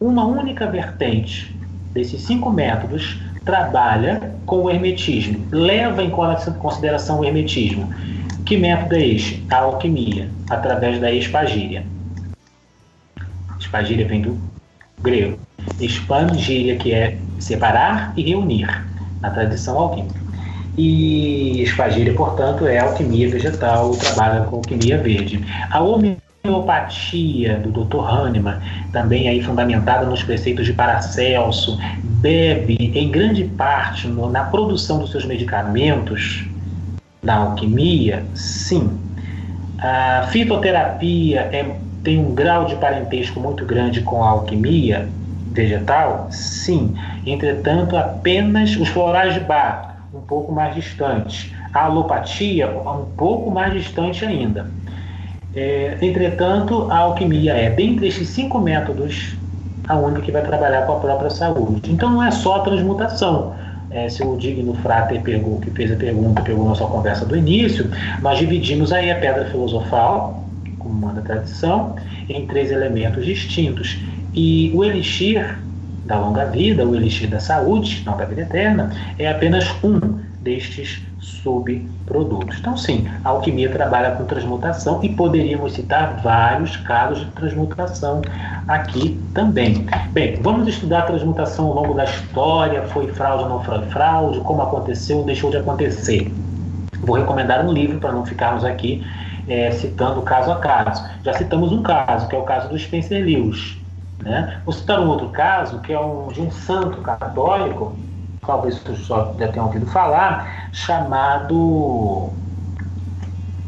uma 0.00 0.24
única 0.24 0.66
vertente 0.66 1.54
desses 1.92 2.22
cinco 2.22 2.50
métodos 2.50 3.20
trabalha 3.44 4.34
com 4.46 4.62
o 4.62 4.70
hermetismo, 4.70 5.46
leva 5.50 6.02
em 6.02 6.10
consideração 6.10 7.20
o 7.20 7.24
hermetismo. 7.24 7.92
Que 8.44 8.56
método 8.56 8.96
é 8.96 9.06
este? 9.06 9.44
A 9.50 9.58
alquimia, 9.58 10.28
através 10.50 11.00
da 11.00 11.12
espagíria. 11.12 11.84
Espagíria 13.58 14.06
vem 14.06 14.20
do 14.20 14.38
grego. 15.00 15.38
Expangíria, 15.80 16.76
que 16.76 16.92
é 16.92 17.16
separar 17.38 18.12
e 18.16 18.22
reunir, 18.22 18.68
na 19.20 19.30
tradição 19.30 19.78
alquímica. 19.78 20.21
E 20.76 21.62
espagíria, 21.62 22.14
portanto, 22.14 22.66
é 22.66 22.78
alquimia 22.78 23.28
vegetal, 23.28 23.90
trabalha 23.96 24.44
com 24.44 24.56
alquimia 24.56 24.96
verde. 24.96 25.44
A 25.70 25.80
homeopatia 25.80 27.58
do 27.58 27.84
Dr. 27.84 27.98
Hahnemann, 27.98 28.58
também 28.90 29.28
aí 29.28 29.42
fundamentada 29.42 30.06
nos 30.06 30.22
preceitos 30.22 30.64
de 30.64 30.72
Paracelso, 30.72 31.78
bebe 32.02 32.92
em 32.94 33.10
grande 33.10 33.44
parte 33.44 34.08
no, 34.08 34.30
na 34.30 34.44
produção 34.44 34.98
dos 34.98 35.10
seus 35.10 35.26
medicamentos 35.26 36.46
da 37.22 37.36
alquimia, 37.36 38.24
sim. 38.34 38.98
A 39.78 40.28
fitoterapia 40.30 41.40
é, 41.52 41.76
tem 42.02 42.18
um 42.18 42.34
grau 42.34 42.64
de 42.64 42.76
parentesco 42.76 43.38
muito 43.38 43.64
grande 43.64 44.00
com 44.00 44.24
a 44.24 44.30
alquimia 44.30 45.08
vegetal, 45.52 46.28
sim. 46.30 46.94
Entretanto, 47.26 47.96
apenas 47.96 48.76
os 48.76 48.88
florais 48.88 49.34
de 49.34 49.40
Bach, 49.40 49.91
um 50.14 50.20
pouco 50.20 50.52
mais 50.52 50.74
distantes. 50.74 51.52
A 51.72 51.84
alopatia, 51.84 52.68
um 52.68 53.06
pouco 53.16 53.50
mais 53.50 53.72
distante 53.72 54.24
ainda. 54.24 54.66
É, 55.54 55.96
entretanto, 56.00 56.90
a 56.90 56.98
alquimia 56.98 57.52
é, 57.52 57.70
dentre 57.70 58.08
esses 58.08 58.28
cinco 58.28 58.58
métodos, 58.58 59.34
a 59.88 59.96
única 59.96 60.22
que 60.22 60.32
vai 60.32 60.42
trabalhar 60.42 60.86
com 60.86 60.92
a 60.92 61.00
própria 61.00 61.30
saúde. 61.30 61.90
Então, 61.90 62.10
não 62.10 62.22
é 62.22 62.30
só 62.30 62.56
a 62.56 62.60
transmutação. 62.60 63.54
É, 63.90 64.08
se 64.08 64.22
o 64.22 64.36
digno 64.36 64.74
frater 64.74 65.20
pegou, 65.20 65.60
que 65.60 65.70
fez 65.70 65.92
a 65.92 65.96
pergunta, 65.96 66.40
pegou 66.40 66.64
nossa 66.64 66.84
conversa 66.84 67.26
do 67.26 67.36
início, 67.36 67.90
nós 68.22 68.38
dividimos 68.38 68.90
aí 68.92 69.10
a 69.10 69.16
pedra 69.16 69.44
filosofal, 69.50 70.44
como 70.78 70.94
manda 70.94 71.20
a 71.20 71.22
tradição, 71.22 71.96
em 72.28 72.46
três 72.46 72.70
elementos 72.70 73.24
distintos. 73.26 73.98
E 74.34 74.72
o 74.74 74.82
elixir 74.82 75.58
da 76.04 76.18
longa 76.18 76.46
vida, 76.46 76.86
o 76.86 76.94
elixir 76.94 77.28
da 77.28 77.40
saúde, 77.40 78.02
não 78.04 78.16
da 78.16 78.24
vida 78.24 78.42
eterna, 78.42 78.90
é 79.18 79.30
apenas 79.30 79.64
um 79.82 79.98
destes 80.40 81.02
subprodutos. 81.20 82.58
Então, 82.58 82.76
sim, 82.76 83.08
a 83.24 83.28
alquimia 83.28 83.70
trabalha 83.70 84.12
com 84.12 84.24
transmutação 84.24 85.02
e 85.02 85.08
poderíamos 85.08 85.74
citar 85.74 86.20
vários 86.22 86.76
casos 86.78 87.20
de 87.24 87.30
transmutação 87.32 88.22
aqui 88.66 89.20
também. 89.32 89.86
Bem, 90.10 90.38
vamos 90.42 90.66
estudar 90.66 91.00
a 91.00 91.02
transmutação 91.02 91.66
ao 91.66 91.74
longo 91.74 91.94
da 91.94 92.04
história, 92.04 92.82
foi 92.88 93.06
fraude 93.12 93.44
ou 93.44 93.48
não 93.48 93.62
foi 93.62 93.80
fraude, 93.86 94.40
como 94.40 94.62
aconteceu 94.62 95.18
ou 95.18 95.24
deixou 95.24 95.50
de 95.50 95.58
acontecer. 95.58 96.32
Vou 97.00 97.16
recomendar 97.16 97.64
um 97.64 97.72
livro 97.72 97.98
para 97.98 98.12
não 98.12 98.26
ficarmos 98.26 98.64
aqui 98.64 99.04
é, 99.48 99.70
citando 99.70 100.22
caso 100.22 100.50
a 100.50 100.56
caso. 100.56 101.04
Já 101.24 101.34
citamos 101.34 101.72
um 101.72 101.82
caso, 101.82 102.28
que 102.28 102.36
é 102.36 102.38
o 102.38 102.42
caso 102.42 102.68
do 102.68 102.78
Spencer 102.78 103.24
Lewis. 103.24 103.81
Né? 104.22 104.60
Vou 104.64 104.72
citar 104.72 105.00
um 105.00 105.08
outro 105.08 105.28
caso, 105.30 105.80
que 105.80 105.92
é 105.92 106.00
um, 106.00 106.28
de 106.28 106.40
um 106.40 106.50
santo 106.50 107.00
católico, 107.00 107.96
talvez 108.40 108.78
você 108.78 108.94
já 108.94 109.48
tenham 109.48 109.66
ouvido 109.66 109.86
falar, 109.86 110.68
chamado 110.72 112.30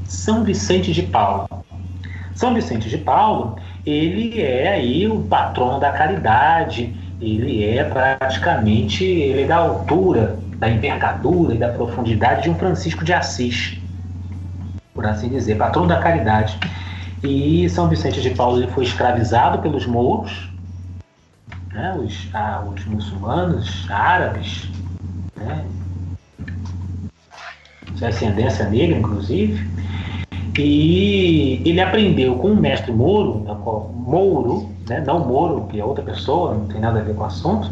São 0.04 0.44
Vicente 0.44 0.92
de 0.92 1.02
Paulo. 1.02 1.48
São 2.34 2.54
Vicente 2.54 2.88
de 2.88 2.98
Paulo, 2.98 3.56
ele 3.84 4.40
é 4.40 4.68
aí 4.68 5.06
o 5.08 5.20
patrono 5.22 5.78
da 5.78 5.92
caridade, 5.92 6.94
ele 7.20 7.64
é 7.64 7.84
praticamente, 7.84 9.04
ele 9.04 9.42
é 9.42 9.46
da 9.46 9.56
altura, 9.56 10.38
da 10.58 10.68
envergadura 10.68 11.54
e 11.54 11.58
da 11.58 11.68
profundidade 11.68 12.42
de 12.42 12.50
um 12.50 12.54
Francisco 12.54 13.04
de 13.04 13.12
Assis, 13.12 13.78
por 14.92 15.04
assim 15.06 15.28
dizer, 15.28 15.56
patrono 15.56 15.88
da 15.88 15.98
caridade. 15.98 16.58
E 17.24 17.66
São 17.70 17.88
Vicente 17.88 18.20
de 18.20 18.30
Paulo 18.30 18.58
ele 18.58 18.70
foi 18.70 18.84
escravizado 18.84 19.58
pelos 19.60 19.86
mouros, 19.86 20.50
né, 21.72 21.98
os, 21.98 22.28
ah, 22.34 22.62
os 22.70 22.84
muçulmanos, 22.84 23.86
árabes, 23.90 24.68
né, 25.34 25.64
de 27.94 28.04
ascendência 28.04 28.68
negra, 28.68 28.98
inclusive, 28.98 29.66
e 30.58 31.62
ele 31.64 31.80
aprendeu 31.80 32.36
com 32.36 32.48
o 32.48 32.56
mestre 32.56 32.92
Mouro, 32.92 33.42
Mouro, 33.94 34.68
né, 34.86 35.02
não 35.06 35.26
Moro, 35.26 35.66
que 35.68 35.80
é 35.80 35.84
outra 35.84 36.04
pessoa, 36.04 36.54
não 36.54 36.66
tem 36.66 36.80
nada 36.80 37.00
a 37.00 37.02
ver 37.02 37.14
com 37.14 37.22
o 37.22 37.26
assunto, 37.26 37.70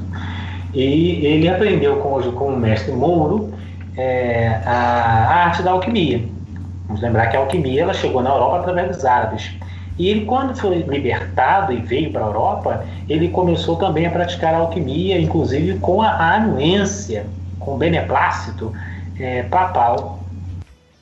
e 0.73 1.27
ele 1.27 1.47
aprendeu 1.47 1.99
com, 1.99 2.21
com 2.33 2.55
o 2.55 2.57
mestre 2.59 2.93
Mouro 2.93 3.53
é, 3.99 4.63
a, 4.65 4.73
a 4.73 5.45
arte 5.45 5.63
da 5.63 5.73
alquimia. 5.73 6.32
Vamos 6.93 7.01
lembrar 7.01 7.29
que 7.29 7.37
a 7.39 7.41
alquimia 7.41 7.85
ela 7.85 7.95
chegou 7.95 8.23
na 8.23 8.29
Europa 8.29 8.59
através 8.59 8.95
dos 8.95 9.05
árabes. 9.07 9.51
E 9.99 10.09
ele, 10.09 10.27
quando 10.27 10.55
foi 10.55 10.77
libertado 10.77 11.73
e 11.73 11.77
veio 11.77 12.13
para 12.13 12.23
a 12.23 12.27
Europa, 12.27 12.85
ele 13.09 13.29
começou 13.29 13.77
também 13.77 14.05
a 14.05 14.11
praticar 14.11 14.53
a 14.53 14.59
alquimia, 14.59 15.19
inclusive 15.19 15.79
com 15.79 16.03
a 16.03 16.35
anuência, 16.35 17.25
com 17.59 17.77
o 17.77 17.79
beneplácito 17.79 18.75
é, 19.19 19.43
papal 19.45 20.19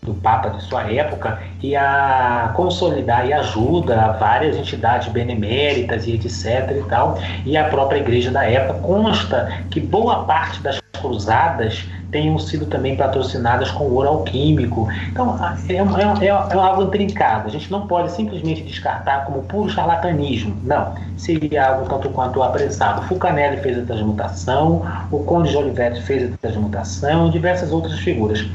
do 0.03 0.15
Papa 0.15 0.51
de 0.51 0.62
sua 0.62 0.91
época 0.91 1.43
e 1.61 1.75
a 1.75 2.53
consolidar 2.55 3.27
e 3.27 3.33
ajuda 3.33 4.01
a 4.01 4.12
várias 4.12 4.57
entidades 4.57 5.09
beneméritas 5.09 6.07
e 6.07 6.15
etc 6.15 6.71
e 6.71 6.85
tal. 6.89 7.19
E 7.45 7.57
a 7.57 7.65
própria 7.65 7.99
igreja 7.99 8.31
da 8.31 8.45
época 8.45 8.79
consta 8.79 9.53
que 9.71 9.81
boa 9.81 10.25
parte 10.25 10.62
das 10.62 10.80
cruzadas 11.01 11.85
tenham 12.11 12.39
sido 12.39 12.67
também 12.67 12.97
patrocinadas 12.97 13.71
com 13.71 13.85
ouro 13.85 14.09
alquímico. 14.09 14.89
Então, 15.11 15.39
é, 15.69 15.75
é, 15.75 16.27
é, 16.27 16.29
é 16.29 16.31
algo 16.31 16.83
intrincado. 16.83 17.49
A 17.49 17.51
gente 17.51 17.71
não 17.71 17.87
pode 17.87 18.13
simplesmente 18.13 18.63
descartar 18.63 19.25
como 19.25 19.43
puro 19.43 19.69
charlatanismo. 19.71 20.57
Não. 20.65 20.95
Seria 21.17 21.69
algo 21.69 21.89
tanto 21.89 22.09
quanto 22.11 22.43
apressado. 22.43 23.03
Fulcanelli 23.07 23.59
fez 23.59 23.79
a 23.79 23.83
transmutação, 23.83 24.83
o 25.11 25.21
Conde 25.21 25.51
de 25.51 25.57
Olivetti 25.57 26.03
fez 26.03 26.33
a 26.33 26.37
transmutação 26.37 27.31
diversas 27.31 27.73
outras 27.73 27.99
figuras. 28.01 28.47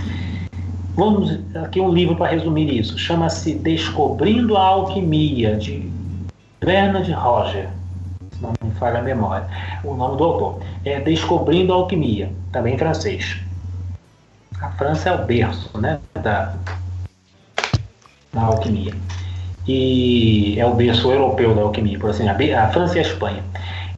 Vamos 0.95 1.39
aqui 1.55 1.81
um 1.81 1.91
livro 1.91 2.15
para 2.15 2.31
resumir 2.31 2.73
isso. 2.73 2.97
Chama-se 2.97 3.53
Descobrindo 3.55 4.55
a 4.55 4.61
Alquimia, 4.61 5.57
de 5.57 5.91
Bernard 6.61 7.11
Roger. 7.11 7.69
Se 8.35 8.41
não 8.41 8.53
me 8.61 8.71
falha 8.71 8.99
a 8.99 9.01
memória. 9.01 9.47
O 9.83 9.95
nome 9.95 10.17
do 10.17 10.23
autor. 10.23 10.61
É 10.83 10.99
Descobrindo 10.99 11.71
a 11.71 11.77
Alquimia, 11.77 12.31
também 12.51 12.75
em 12.75 12.77
francês. 12.77 13.37
A 14.61 14.69
França 14.71 15.09
é 15.09 15.13
o 15.13 15.25
berço 15.25 15.77
né, 15.79 15.99
da, 16.13 16.53
da 18.33 18.41
alquimia. 18.41 18.93
E 19.67 20.59
é 20.59 20.65
o 20.65 20.75
berço 20.75 21.11
europeu 21.11 21.55
da 21.55 21.61
alquimia, 21.61 21.97
por 21.97 22.09
assim, 22.09 22.27
a, 22.27 22.63
a 22.63 22.69
França 22.69 22.95
e 22.95 22.99
a 22.99 23.01
Espanha. 23.01 23.43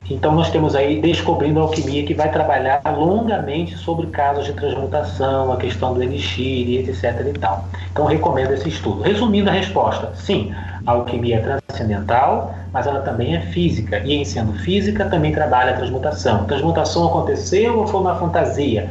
Então 0.09 0.34
nós 0.34 0.49
temos 0.49 0.73
aí 0.73 1.01
Descobrindo 1.01 1.59
a 1.59 1.63
Alquimia, 1.63 2.05
que 2.05 2.13
vai 2.13 2.31
trabalhar 2.31 2.81
longamente 2.85 3.77
sobre 3.77 4.07
casos 4.07 4.45
de 4.45 4.53
transmutação, 4.53 5.51
a 5.51 5.57
questão 5.57 5.93
do 5.93 6.01
elixir, 6.01 6.88
etc 6.88 7.03
e 7.27 7.38
tal. 7.38 7.65
Então 7.91 8.05
recomendo 8.05 8.53
esse 8.53 8.69
estudo. 8.69 9.01
Resumindo 9.01 9.49
a 9.49 9.53
resposta, 9.53 10.13
sim, 10.15 10.53
a 10.85 10.91
alquimia 10.91 11.38
é 11.38 11.39
transcendental, 11.39 12.55
mas 12.71 12.88
ela 12.88 13.01
também 13.01 13.35
é 13.35 13.41
física. 13.41 13.99
E 13.99 14.13
em 14.13 14.23
sendo 14.23 14.53
física, 14.53 15.09
também 15.09 15.34
trabalha 15.34 15.71
a 15.71 15.75
transmutação. 15.75 16.45
Transmutação 16.45 17.05
aconteceu 17.07 17.77
ou 17.77 17.85
foi 17.85 17.99
uma 17.99 18.15
fantasia? 18.15 18.89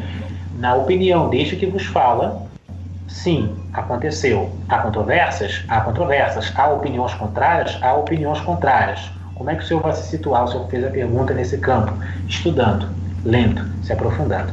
Na 0.58 0.74
opinião 0.74 1.30
deste 1.30 1.56
que 1.56 1.64
vos 1.64 1.86
fala, 1.86 2.42
sim, 3.08 3.54
aconteceu. 3.72 4.50
Há 4.68 4.78
controvérsias? 4.78 5.64
Há 5.66 5.80
controvérsias. 5.80 6.52
Há 6.54 6.68
opiniões 6.68 7.14
contrárias? 7.14 7.78
Há 7.80 7.94
opiniões 7.94 8.40
contrárias. 8.40 9.15
Como 9.36 9.50
é 9.50 9.54
que 9.54 9.62
o 9.62 9.66
senhor 9.66 9.82
vai 9.82 9.92
se 9.92 10.08
situar? 10.08 10.44
O 10.44 10.48
senhor 10.48 10.68
fez 10.68 10.82
a 10.82 10.88
pergunta 10.88 11.34
nesse 11.34 11.58
campo, 11.58 11.92
estudando, 12.26 12.88
lendo, 13.22 13.62
se 13.84 13.92
aprofundando. 13.92 14.52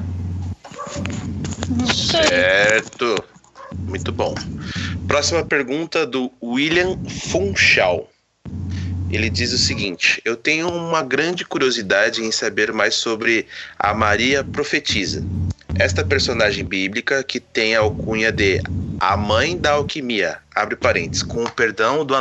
Certo. 1.94 3.16
Muito 3.88 4.12
bom. 4.12 4.36
Próxima 5.08 5.44
pergunta 5.44 6.06
do 6.06 6.30
William 6.44 6.98
Funchal. 7.08 8.10
Ele 9.10 9.30
diz 9.30 9.54
o 9.54 9.58
seguinte: 9.58 10.22
Eu 10.26 10.36
tenho 10.36 10.68
uma 10.68 11.02
grande 11.02 11.46
curiosidade 11.46 12.22
em 12.22 12.32
saber 12.32 12.74
mais 12.74 12.96
sobre 12.96 13.48
a 13.80 13.94
Maria 13.94 14.44
Profetisa. 14.44 15.24
Esta 15.80 16.04
personagem 16.04 16.66
bíblica 16.66 17.24
que 17.24 17.40
tem 17.40 17.76
a 17.76 17.80
alcunha 17.80 18.32
de 18.32 18.62
a 19.00 19.18
mãe 19.18 19.58
da 19.58 19.72
alquimia, 19.72 20.38
abre 20.56 20.76
parênteses, 20.76 21.24
com 21.24 21.44
o 21.44 21.52
perdão 21.52 22.06
do 22.06 22.16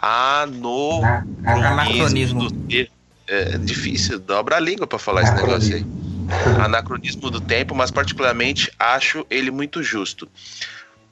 anocri, 0.00 1.28
anacronismo. 1.44 2.50
Do, 2.50 2.88
é 3.26 3.58
difícil, 3.58 4.18
dobra 4.18 4.56
a 4.56 4.60
língua 4.60 4.86
para 4.86 4.98
falar 4.98 5.22
esse 5.22 5.34
negócio 5.34 5.76
aí. 5.76 5.86
Anacronismo 6.60 7.30
do 7.30 7.40
tempo, 7.40 7.74
mas 7.74 7.90
particularmente 7.90 8.70
acho 8.78 9.26
ele 9.30 9.50
muito 9.50 9.82
justo. 9.82 10.28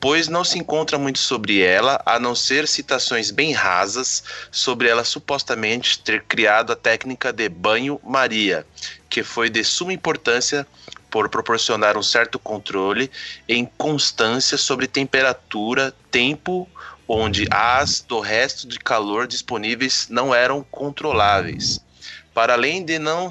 Pois 0.00 0.28
não 0.28 0.44
se 0.44 0.58
encontra 0.58 0.96
muito 0.96 1.18
sobre 1.18 1.60
ela, 1.60 2.00
a 2.06 2.20
não 2.20 2.34
ser 2.34 2.68
citações 2.68 3.32
bem 3.32 3.52
rasas 3.52 4.22
sobre 4.50 4.88
ela 4.88 5.02
supostamente 5.02 5.98
ter 5.98 6.22
criado 6.22 6.72
a 6.72 6.76
técnica 6.76 7.32
de 7.32 7.48
banho-maria, 7.48 8.64
que 9.10 9.24
foi 9.24 9.50
de 9.50 9.64
suma 9.64 9.92
importância 9.92 10.66
por 11.10 11.28
proporcionar 11.28 11.96
um 11.96 12.02
certo 12.02 12.38
controle 12.38 13.10
em 13.48 13.64
constância 13.76 14.56
sobre 14.56 14.86
temperatura, 14.86 15.92
tempo, 16.10 16.68
onde 17.08 17.46
as 17.50 18.04
do 18.06 18.20
resto 18.20 18.68
de 18.68 18.78
calor 18.78 19.26
disponíveis 19.26 20.06
não 20.10 20.34
eram 20.34 20.62
controláveis. 20.70 21.80
Para 22.34 22.52
além 22.52 22.84
de 22.84 22.98
não 22.98 23.30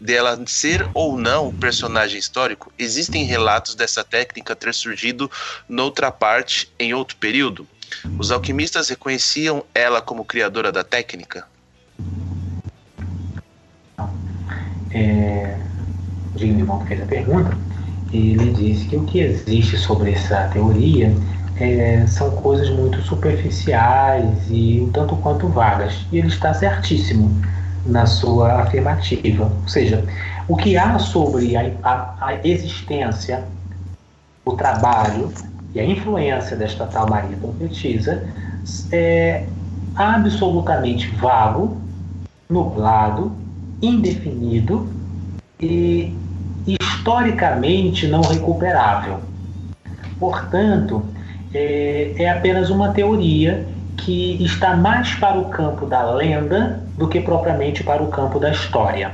dela 0.00 0.36
de 0.36 0.50
ser 0.50 0.88
ou 0.94 1.16
não 1.16 1.52
personagem 1.52 2.18
histórico, 2.18 2.72
existem 2.76 3.24
relatos 3.24 3.74
dessa 3.74 4.02
técnica 4.02 4.56
ter 4.56 4.74
surgido 4.74 5.30
noutra 5.68 6.10
parte 6.10 6.72
em 6.78 6.92
outro 6.94 7.16
período. 7.18 7.68
Os 8.18 8.32
alquimistas 8.32 8.88
reconheciam 8.88 9.64
ela 9.72 10.00
como 10.00 10.24
criadora 10.24 10.72
da 10.72 10.82
técnica? 10.82 11.46
É, 14.90 15.56
o 16.34 16.38
Digimon 16.38 16.84
fez 16.86 17.02
a 17.02 17.06
pergunta. 17.06 17.56
Ele 18.12 18.52
disse 18.52 18.88
que 18.88 18.96
o 18.96 19.04
que 19.04 19.20
existe 19.20 19.76
sobre 19.76 20.12
essa 20.12 20.48
teoria 20.48 21.12
é, 21.58 22.06
são 22.06 22.30
coisas 22.30 22.68
muito 22.70 23.00
superficiais 23.02 24.26
e 24.50 24.80
um 24.82 24.90
tanto 24.90 25.16
quanto 25.16 25.48
vagas. 25.48 26.06
E 26.12 26.18
ele 26.18 26.28
está 26.28 26.52
certíssimo 26.52 27.30
na 27.84 28.06
sua 28.06 28.62
afirmativa. 28.62 29.44
Ou 29.44 29.68
seja, 29.68 30.04
o 30.48 30.56
que 30.56 30.76
há 30.76 30.98
sobre 30.98 31.56
a, 31.56 31.70
a, 31.82 32.16
a 32.20 32.34
existência, 32.46 33.44
o 34.44 34.52
trabalho 34.52 35.32
e 35.74 35.80
a 35.80 35.84
influência 35.84 36.56
desta 36.56 36.86
tal 36.86 37.08
Maria 37.08 37.36
Profetisa 37.36 38.26
é 38.92 39.46
absolutamente 39.94 41.08
vago, 41.16 41.80
nublado, 42.48 43.32
indefinido 43.80 44.88
e 45.60 46.14
historicamente 46.66 48.06
não 48.06 48.20
recuperável. 48.20 49.20
Portanto, 50.18 51.02
é, 51.56 52.12
é 52.18 52.28
apenas 52.28 52.68
uma 52.68 52.90
teoria 52.92 53.66
que 53.96 54.44
está 54.44 54.76
mais 54.76 55.14
para 55.14 55.38
o 55.38 55.46
campo 55.46 55.86
da 55.86 56.12
lenda 56.12 56.82
do 56.98 57.08
que 57.08 57.20
propriamente 57.20 57.82
para 57.82 58.02
o 58.02 58.08
campo 58.08 58.38
da 58.38 58.50
história. 58.50 59.10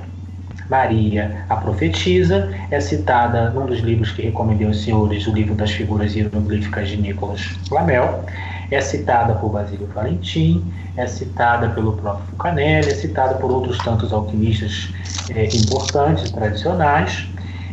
Maria, 0.69 1.45
a 1.49 1.57
profetisa, 1.57 2.51
é 2.71 2.81
citada 2.81 3.51
num 3.51 3.67
dos 3.67 3.81
livros 3.81 4.11
que 4.11 4.23
recomendei 4.23 4.67
aos 4.67 4.83
senhores, 4.83 5.27
o 5.27 5.33
livro 5.33 5.55
das 5.55 5.71
figuras 5.71 6.15
hieroglíficas 6.15 6.89
de 6.89 6.97
Nicolas 6.97 7.43
Flamel, 7.69 8.25
é 8.71 8.81
citada 8.81 9.35
por 9.35 9.51
Basílio 9.51 9.87
Valentim, 9.95 10.65
é 10.97 11.07
citada 11.07 11.69
pelo 11.71 11.93
próprio 11.93 12.25
Fucanelli, 12.31 12.89
é 12.89 12.95
citada 12.95 13.35
por 13.35 13.51
outros 13.51 13.77
tantos 13.79 14.13
alquimistas 14.13 14.89
é, 15.35 15.45
importantes, 15.55 16.31
tradicionais. 16.31 17.29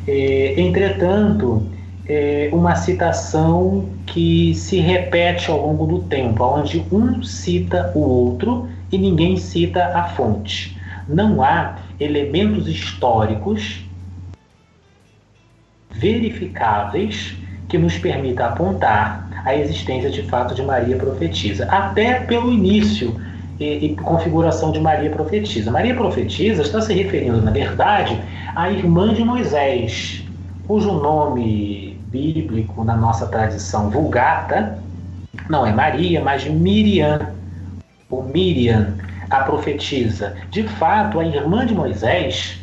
É, 0.06 0.60
entretanto, 0.60 1.66
é 2.10 2.49
uma 2.52 2.76
citação 2.76 3.88
que 4.07 4.56
se 4.56 4.80
repete 4.80 5.52
ao 5.52 5.68
longo 5.68 5.86
do 5.86 5.99
tempo, 6.07 6.44
onde 6.44 6.84
um 6.91 7.22
cita 7.22 7.91
o 7.94 7.99
outro 7.99 8.68
e 8.91 8.98
ninguém 8.98 9.38
cita 9.38 9.86
a 9.95 10.06
fonte. 10.06 10.76
Não 11.07 11.44
há 11.44 11.77
elementos 11.99 12.68
históricos 12.68 13.86
verificáveis 15.91 17.36
que 17.68 17.77
nos 17.77 17.95
permita 17.99 18.45
apontar 18.45 19.30
a 19.45 19.56
existência 19.56 20.10
de 20.10 20.23
fato 20.23 20.56
de 20.56 20.64
Maria 20.64 20.98
profetisa, 20.98 21.65
até 21.65 22.22
pelo 22.22 22.52
início 22.52 23.15
e, 23.60 23.86
e, 23.86 23.95
configuração 23.98 24.72
de 24.72 24.80
Maria 24.80 25.11
profetisa. 25.11 25.69
Maria 25.69 25.94
profetisa 25.94 26.64
está 26.64 26.81
se 26.81 26.91
referindo, 26.91 27.40
na 27.40 27.52
verdade, 27.52 28.19
à 28.56 28.72
irmã 28.72 29.14
de 29.14 29.23
Moisés, 29.23 30.23
cujo 30.68 30.91
nome 30.94 31.89
bíblico 32.10 32.84
na 32.84 32.95
nossa 32.95 33.27
tradição 33.27 33.90
vulgata 33.90 34.80
não 35.49 35.65
é 35.65 35.72
Maria, 35.72 36.22
mas 36.22 36.45
Miriam, 36.45 37.34
ou 38.10 38.23
Miriam, 38.23 38.95
a 39.30 39.40
profetisa. 39.41 40.36
De 40.49 40.64
fato, 40.64 41.19
a 41.19 41.26
irmã 41.26 41.65
de 41.65 41.73
Moisés, 41.73 42.60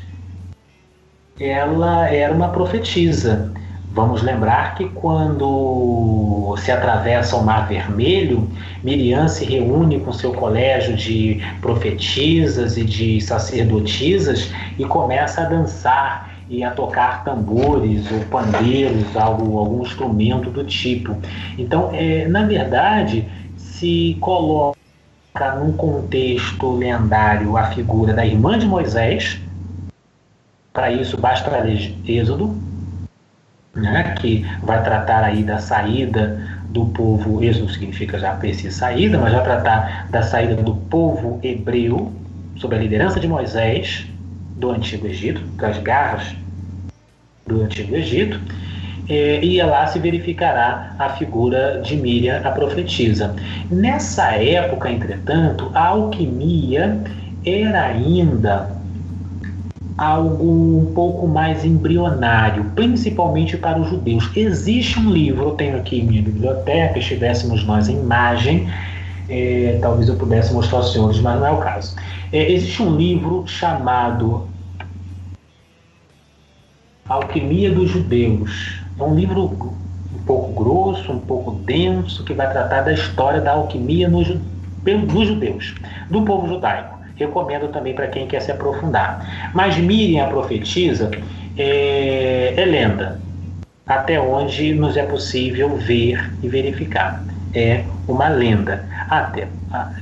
ela 1.38 2.08
era 2.08 2.32
uma 2.34 2.48
profetisa. 2.48 3.52
Vamos 3.92 4.22
lembrar 4.22 4.74
que 4.74 4.88
quando 4.90 6.54
se 6.58 6.70
atravessa 6.70 7.36
o 7.36 7.44
Mar 7.44 7.66
Vermelho, 7.66 8.48
Miriam 8.84 9.26
se 9.26 9.44
reúne 9.44 10.00
com 10.00 10.12
seu 10.12 10.32
colégio 10.34 10.94
de 10.94 11.40
profetisas 11.60 12.76
e 12.76 12.84
de 12.84 13.20
sacerdotisas 13.20 14.52
e 14.78 14.84
começa 14.84 15.42
a 15.42 15.44
dançar 15.44 16.35
e 16.48 16.62
a 16.62 16.70
tocar 16.70 17.24
tambores 17.24 18.10
ou 18.10 18.20
pandeiros, 18.26 19.16
algo, 19.16 19.58
algum 19.58 19.82
instrumento 19.82 20.50
do 20.50 20.64
tipo. 20.64 21.16
Então, 21.58 21.90
é, 21.92 22.26
na 22.28 22.44
verdade, 22.44 23.28
se 23.56 24.16
coloca 24.20 24.76
num 25.58 25.72
contexto 25.72 26.72
lendário 26.72 27.56
a 27.56 27.64
figura 27.66 28.14
da 28.14 28.24
irmã 28.24 28.58
de 28.58 28.66
Moisés. 28.66 29.40
Para 30.72 30.92
isso, 30.92 31.16
basta 31.18 31.50
ler 31.50 31.94
Êxodo, 32.06 32.56
né, 33.74 34.14
que 34.20 34.46
vai 34.62 34.82
tratar 34.82 35.24
aí 35.24 35.42
da 35.42 35.58
saída 35.58 36.40
do 36.68 36.86
povo, 36.86 37.42
êxodo 37.42 37.70
significa 37.70 38.18
já 38.18 38.34
precisa 38.34 38.76
saída, 38.76 39.18
mas 39.18 39.32
vai 39.32 39.42
tratar 39.42 40.08
da 40.10 40.22
saída 40.22 40.56
do 40.56 40.74
povo 40.74 41.40
hebreu 41.42 42.12
sob 42.56 42.74
a 42.74 42.78
liderança 42.78 43.18
de 43.18 43.26
Moisés 43.26 44.06
do 44.56 44.70
Antigo 44.70 45.06
Egito, 45.06 45.40
das 45.56 45.78
garras 45.78 46.34
do 47.46 47.62
Antigo 47.62 47.94
Egito, 47.94 48.40
é, 49.08 49.44
e 49.44 49.62
lá 49.62 49.86
se 49.86 49.98
verificará 49.98 50.96
a 50.98 51.10
figura 51.10 51.80
de 51.84 51.96
Miriam, 51.96 52.40
a 52.42 52.50
profetisa. 52.50 53.34
Nessa 53.70 54.32
época, 54.32 54.90
entretanto, 54.90 55.70
a 55.74 55.88
alquimia 55.88 57.00
era 57.44 57.86
ainda 57.86 58.76
algo 59.96 60.78
um 60.78 60.92
pouco 60.92 61.26
mais 61.26 61.64
embrionário, 61.64 62.64
principalmente 62.74 63.56
para 63.56 63.78
os 63.80 63.88
judeus. 63.88 64.28
Existe 64.36 64.98
um 64.98 65.10
livro, 65.10 65.44
eu 65.44 65.50
tenho 65.52 65.76
aqui 65.76 66.00
em 66.00 66.04
minha 66.04 66.22
biblioteca, 66.22 66.98
estivéssemos 66.98 67.64
nós 67.64 67.88
em 67.88 67.98
imagem, 67.98 68.68
é, 69.28 69.78
talvez 69.80 70.08
eu 70.08 70.16
pudesse 70.16 70.52
mostrar 70.52 70.78
aos 70.78 70.92
senhores, 70.92 71.18
mas 71.20 71.40
não 71.40 71.46
é 71.46 71.50
o 71.52 71.58
caso. 71.58 71.96
É, 72.36 72.52
existe 72.52 72.82
um 72.82 72.94
livro 72.94 73.46
chamado 73.46 74.46
Alquimia 77.08 77.70
dos 77.72 77.88
Judeus. 77.88 78.78
É 79.00 79.02
um 79.02 79.14
livro 79.14 79.44
um 79.44 80.18
pouco 80.26 80.52
grosso, 80.52 81.12
um 81.12 81.18
pouco 81.18 81.52
denso, 81.52 82.22
que 82.24 82.34
vai 82.34 82.52
tratar 82.52 82.82
da 82.82 82.92
história 82.92 83.40
da 83.40 83.52
alquimia 83.52 84.06
nos, 84.06 84.28
dos 84.28 85.28
judeus, 85.28 85.74
do 86.10 86.26
povo 86.26 86.46
judaico 86.46 86.96
recomendo 87.16 87.68
também 87.68 87.94
para 87.94 88.08
quem 88.08 88.26
quer 88.26 88.42
se 88.42 88.52
aprofundar. 88.52 89.50
Mas 89.54 89.78
Miriam, 89.78 90.26
a 90.26 90.28
profetisa, 90.28 91.10
é, 91.56 92.52
é 92.54 92.64
lenda, 92.66 93.18
até 93.86 94.20
onde 94.20 94.74
nos 94.74 94.98
é 94.98 95.02
possível 95.02 95.74
ver 95.78 96.34
e 96.42 96.48
verificar. 96.50 97.24
É 97.54 97.84
uma 98.06 98.28
lenda, 98.28 98.86
até 99.08 99.48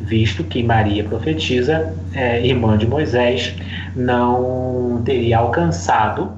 visto 0.01 0.45
que 0.45 0.63
Maria 0.63 1.05
profetiza, 1.05 1.95
é, 2.13 2.45
irmã 2.45 2.79
de 2.79 2.87
Moisés, 2.87 3.55
não 3.95 5.03
teria 5.05 5.39
alcançado 5.39 6.33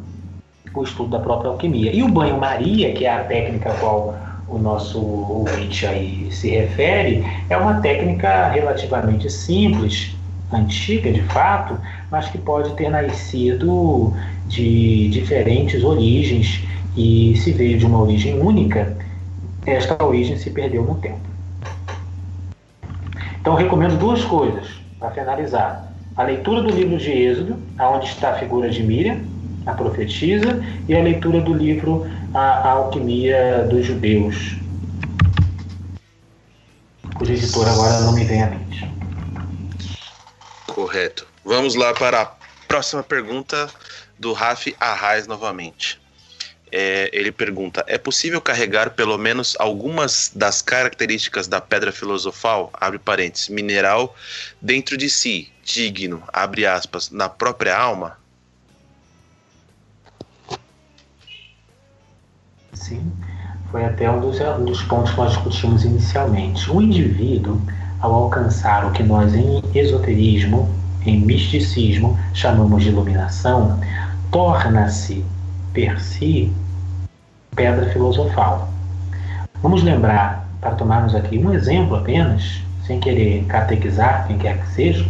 o 0.74 0.82
estudo 0.82 1.10
da 1.10 1.18
própria 1.18 1.50
alquimia. 1.50 1.94
E 1.94 2.02
o 2.02 2.08
banho-maria, 2.08 2.92
que 2.92 3.04
é 3.04 3.14
a 3.14 3.24
técnica 3.24 3.70
a 3.70 3.74
qual 3.74 4.14
o 4.48 4.58
nosso 4.58 5.00
ouvinte 5.00 5.86
aí 5.86 6.28
se 6.30 6.50
refere, 6.50 7.24
é 7.48 7.56
uma 7.56 7.80
técnica 7.80 8.48
relativamente 8.48 9.30
simples, 9.30 10.14
antiga 10.52 11.12
de 11.12 11.22
fato, 11.22 11.78
mas 12.10 12.28
que 12.28 12.38
pode 12.38 12.72
ter 12.74 12.88
nascido 12.88 14.12
de 14.46 15.08
diferentes 15.08 15.82
origens 15.82 16.62
e 16.96 17.36
se 17.36 17.52
veio 17.52 17.78
de 17.78 17.86
uma 17.86 18.00
origem 18.00 18.40
única, 18.40 18.96
esta 19.66 20.02
origem 20.04 20.36
se 20.36 20.50
perdeu 20.50 20.84
no 20.84 20.94
tempo. 20.96 21.35
Então 23.46 23.54
recomendo 23.54 23.96
duas 23.96 24.24
coisas 24.24 24.66
para 24.98 25.12
finalizar: 25.12 25.92
a 26.16 26.24
leitura 26.24 26.62
do 26.62 26.68
livro 26.68 26.98
de 26.98 27.12
Êxodo, 27.12 27.56
aonde 27.78 28.06
está 28.06 28.30
a 28.30 28.34
figura 28.40 28.68
de 28.68 28.82
Miriam, 28.82 29.20
a 29.64 29.72
profetisa, 29.72 30.60
e 30.88 30.96
a 30.96 31.00
leitura 31.00 31.40
do 31.40 31.54
livro 31.54 32.10
A, 32.34 32.40
a 32.40 32.70
Alquimia 32.72 33.64
dos 33.70 33.86
Judeus, 33.86 34.56
cuja 37.14 37.34
editora 37.34 37.70
agora 37.70 38.00
não 38.00 38.14
me 38.14 38.24
vem 38.24 38.42
à 38.42 38.50
mente. 38.50 38.90
Correto. 40.66 41.24
Vamos 41.44 41.76
lá 41.76 41.94
para 41.94 42.22
a 42.22 42.26
próxima 42.66 43.04
pergunta 43.04 43.70
do 44.18 44.32
Raf 44.32 44.74
Arraes 44.80 45.28
novamente. 45.28 46.00
É, 46.78 47.08
ele 47.10 47.32
pergunta: 47.32 47.82
é 47.88 47.96
possível 47.96 48.38
carregar 48.38 48.90
pelo 48.90 49.16
menos 49.16 49.56
algumas 49.58 50.30
das 50.34 50.60
características 50.60 51.48
da 51.48 51.58
pedra 51.58 51.90
filosofal, 51.90 52.70
abre 52.74 52.98
parênteses, 52.98 53.48
mineral, 53.48 54.14
dentro 54.60 54.94
de 54.94 55.08
si, 55.08 55.50
digno, 55.64 56.22
abre 56.30 56.66
aspas, 56.66 57.10
na 57.10 57.30
própria 57.30 57.74
alma? 57.74 58.18
Sim, 62.74 63.10
foi 63.70 63.86
até 63.86 64.10
um 64.10 64.20
dos, 64.20 64.38
um 64.38 64.66
dos 64.66 64.82
pontos 64.82 65.12
que 65.12 65.16
nós 65.16 65.32
discutimos 65.32 65.82
inicialmente. 65.82 66.70
O 66.70 66.82
indivíduo 66.82 67.58
ao 68.00 68.12
alcançar 68.12 68.84
o 68.84 68.92
que 68.92 69.02
nós 69.02 69.34
em 69.34 69.62
esoterismo, 69.74 70.70
em 71.06 71.20
misticismo, 71.20 72.18
chamamos 72.34 72.82
de 72.82 72.90
iluminação, 72.90 73.80
torna-se 74.30 75.24
per 75.72 75.98
si 75.98 76.52
pedra 77.56 77.88
filosofal. 77.90 78.68
Vamos 79.62 79.82
lembrar, 79.82 80.46
para 80.60 80.72
tomarmos 80.72 81.14
aqui 81.14 81.38
um 81.38 81.52
exemplo 81.52 81.96
apenas, 81.96 82.60
sem 82.86 83.00
querer 83.00 83.44
catequizar 83.46 84.26
quem 84.26 84.38
quer 84.38 84.58
que 84.58 84.68
seja, 84.68 85.06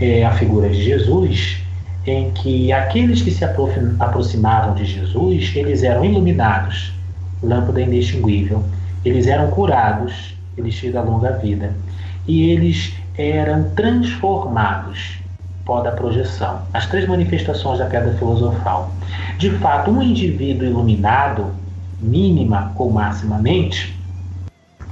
é 0.00 0.24
a 0.24 0.32
figura 0.32 0.68
de 0.68 0.82
Jesus, 0.82 1.58
em 2.06 2.30
que 2.30 2.72
aqueles 2.72 3.22
que 3.22 3.30
se 3.30 3.44
aproximavam 3.44 4.74
de 4.74 4.84
Jesus, 4.84 5.52
eles 5.54 5.82
eram 5.82 6.04
iluminados, 6.04 6.92
lâmpada 7.42 7.80
inextinguível, 7.80 8.64
eles 9.04 9.26
eram 9.26 9.50
curados, 9.50 10.34
eles 10.56 10.74
tinham 10.74 10.98
a 11.00 11.04
longa 11.04 11.32
vida 11.32 11.74
e 12.26 12.50
eles 12.50 12.94
eram 13.18 13.70
transformados. 13.70 15.18
Pó 15.64 15.80
da 15.80 15.90
projeção. 15.90 16.62
As 16.72 16.86
três 16.86 17.08
manifestações 17.08 17.80
da 17.80 17.86
pedra 17.86 18.14
filosofal. 18.14 18.90
De 19.36 19.50
fato, 19.58 19.90
um 19.90 20.00
indivíduo 20.00 20.64
iluminado, 20.64 21.52
mínima 22.00 22.72
ou 22.76 22.90
maximamente, 22.90 23.98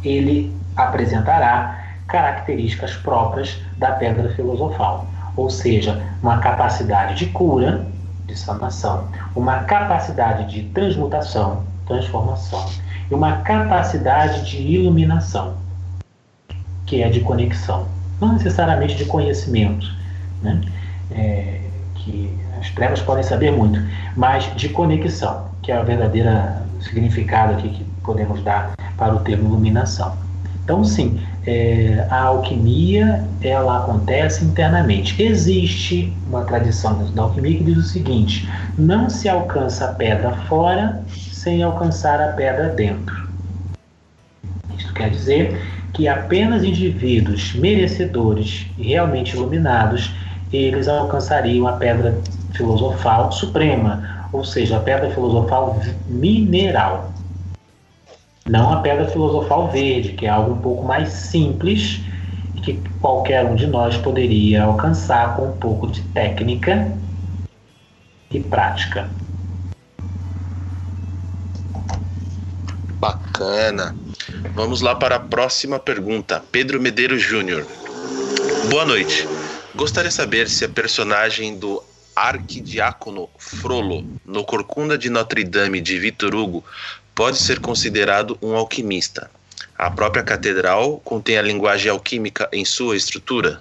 ele 0.03 0.55
apresentará 0.77 1.85
características 2.07 2.95
próprias 2.97 3.59
da 3.79 3.93
pedra 3.93 4.29
filosofal, 4.35 5.07
ou 5.37 5.51
seja, 5.51 6.03
uma 6.23 6.39
capacidade 6.39 7.15
de 7.17 7.27
cura, 7.27 7.87
de 8.27 8.39
sanação, 8.39 9.09
uma 9.35 9.61
capacidade 9.65 10.51
de 10.51 10.69
transmutação, 10.71 11.65
transformação, 11.87 12.65
e 13.11 13.15
uma 13.15 13.39
capacidade 13.39 14.49
de 14.49 14.59
iluminação 14.59 15.57
que 16.87 17.03
é 17.03 17.09
de 17.09 17.21
conexão, 17.21 17.87
não 18.21 18.35
necessariamente 18.35 18.97
de 18.97 19.05
conhecimento, 19.05 19.87
né? 20.43 20.61
É, 21.11 21.61
que 21.95 22.31
as 22.61 22.71
trevas 22.71 23.01
podem 23.01 23.23
saber 23.23 23.51
muito, 23.51 23.81
mas 24.17 24.45
de 24.57 24.69
conexão, 24.69 25.49
que 25.63 25.73
é 25.73 25.81
o 25.81 25.85
verdadeiro 25.85 26.29
significado 26.85 27.55
aqui 27.55 27.69
que 27.69 27.85
podemos 28.03 28.43
dar 28.43 28.75
para 28.97 29.15
o 29.15 29.21
termo 29.21 29.49
iluminação. 29.49 30.17
Então, 30.65 30.83
sim, 30.83 31.21
é, 31.47 32.07
a 32.11 32.23
alquimia 32.23 33.23
ela 33.43 33.81
acontece 33.81 34.45
internamente. 34.45 35.23
Existe 35.23 36.11
uma 36.27 36.43
tradição 36.45 37.11
da 37.13 37.23
alquimia 37.23 37.59
que 37.59 37.65
diz 37.65 37.77
o 37.77 37.83
seguinte: 37.83 38.49
não 38.79 39.11
se 39.11 39.29
alcança 39.29 39.85
a 39.85 39.93
pedra 39.93 40.31
fora 40.49 41.03
sem 41.09 41.63
alcançar 41.63 42.21
a 42.21 42.29
pedra 42.29 42.71
dentro. 42.71 43.29
Isso 44.79 44.93
quer 44.95 45.11
dizer 45.11 45.61
que 45.93 46.09
apenas 46.09 46.65
indivíduos 46.65 47.55
merecedores 47.55 48.67
e 48.79 48.89
realmente 48.89 49.37
iluminados 49.37 50.13
eles 50.53 50.89
alcançariam 50.89 51.67
a 51.67 51.73
pedra 51.73 52.19
filosofal 52.55 53.31
suprema, 53.33 54.14
ou 54.35 54.45
seja, 54.45 54.79
a 54.79 54.81
pedra 54.81 55.11
filosofal 55.11 55.81
mineral. 56.09 57.13
Não 58.45 58.73
a 58.73 58.81
pedra 58.81 59.09
filosofal 59.09 59.71
verde, 59.71 60.15
que 60.15 60.27
é 60.27 60.29
algo 60.29 60.55
um 60.55 60.59
pouco 60.59 60.83
mais 60.83 61.09
simples 61.11 62.01
e 62.57 62.61
que 62.61 62.81
qualquer 63.01 63.45
um 63.45 63.55
de 63.55 63.69
nós 63.69 63.97
poderia 63.97 64.65
alcançar 64.65 65.37
com 65.37 65.51
um 65.51 65.57
pouco 65.57 65.87
de 65.87 66.03
técnica 66.09 66.93
e 68.29 68.41
prática. 68.41 69.09
Bacana. 72.99 73.95
Vamos 74.53 74.81
lá 74.81 74.97
para 74.97 75.17
a 75.17 75.21
próxima 75.21 75.79
pergunta. 75.79 76.43
Pedro 76.51 76.81
Medeiros 76.81 77.23
Júnior. 77.23 77.65
Boa 78.69 78.85
noite. 78.85 79.29
Gostaria 79.77 80.09
de 80.09 80.15
saber 80.15 80.49
se 80.49 80.65
a 80.65 80.69
personagem 80.69 81.57
do 81.57 81.83
arquidiácono 82.15 83.29
Frollo 83.39 84.05
no 84.25 84.45
Corcunda 84.45 84.97
de 84.97 85.11
Notre 85.11 85.45
Dame 85.45 85.81
de 85.81 85.99
Victor 85.99 86.35
Hugo 86.35 86.65
pode 87.15 87.39
ser 87.39 87.61
considerado 87.61 88.37
um 88.43 88.55
alquimista. 88.55 89.31
A 89.77 89.91
própria 89.91 90.23
catedral 90.23 91.01
contém 91.05 91.37
a 91.37 91.43
linguagem 91.43 91.91
alquímica 91.91 92.49
em 92.53 92.65
sua 92.65 92.97
estrutura? 92.97 93.61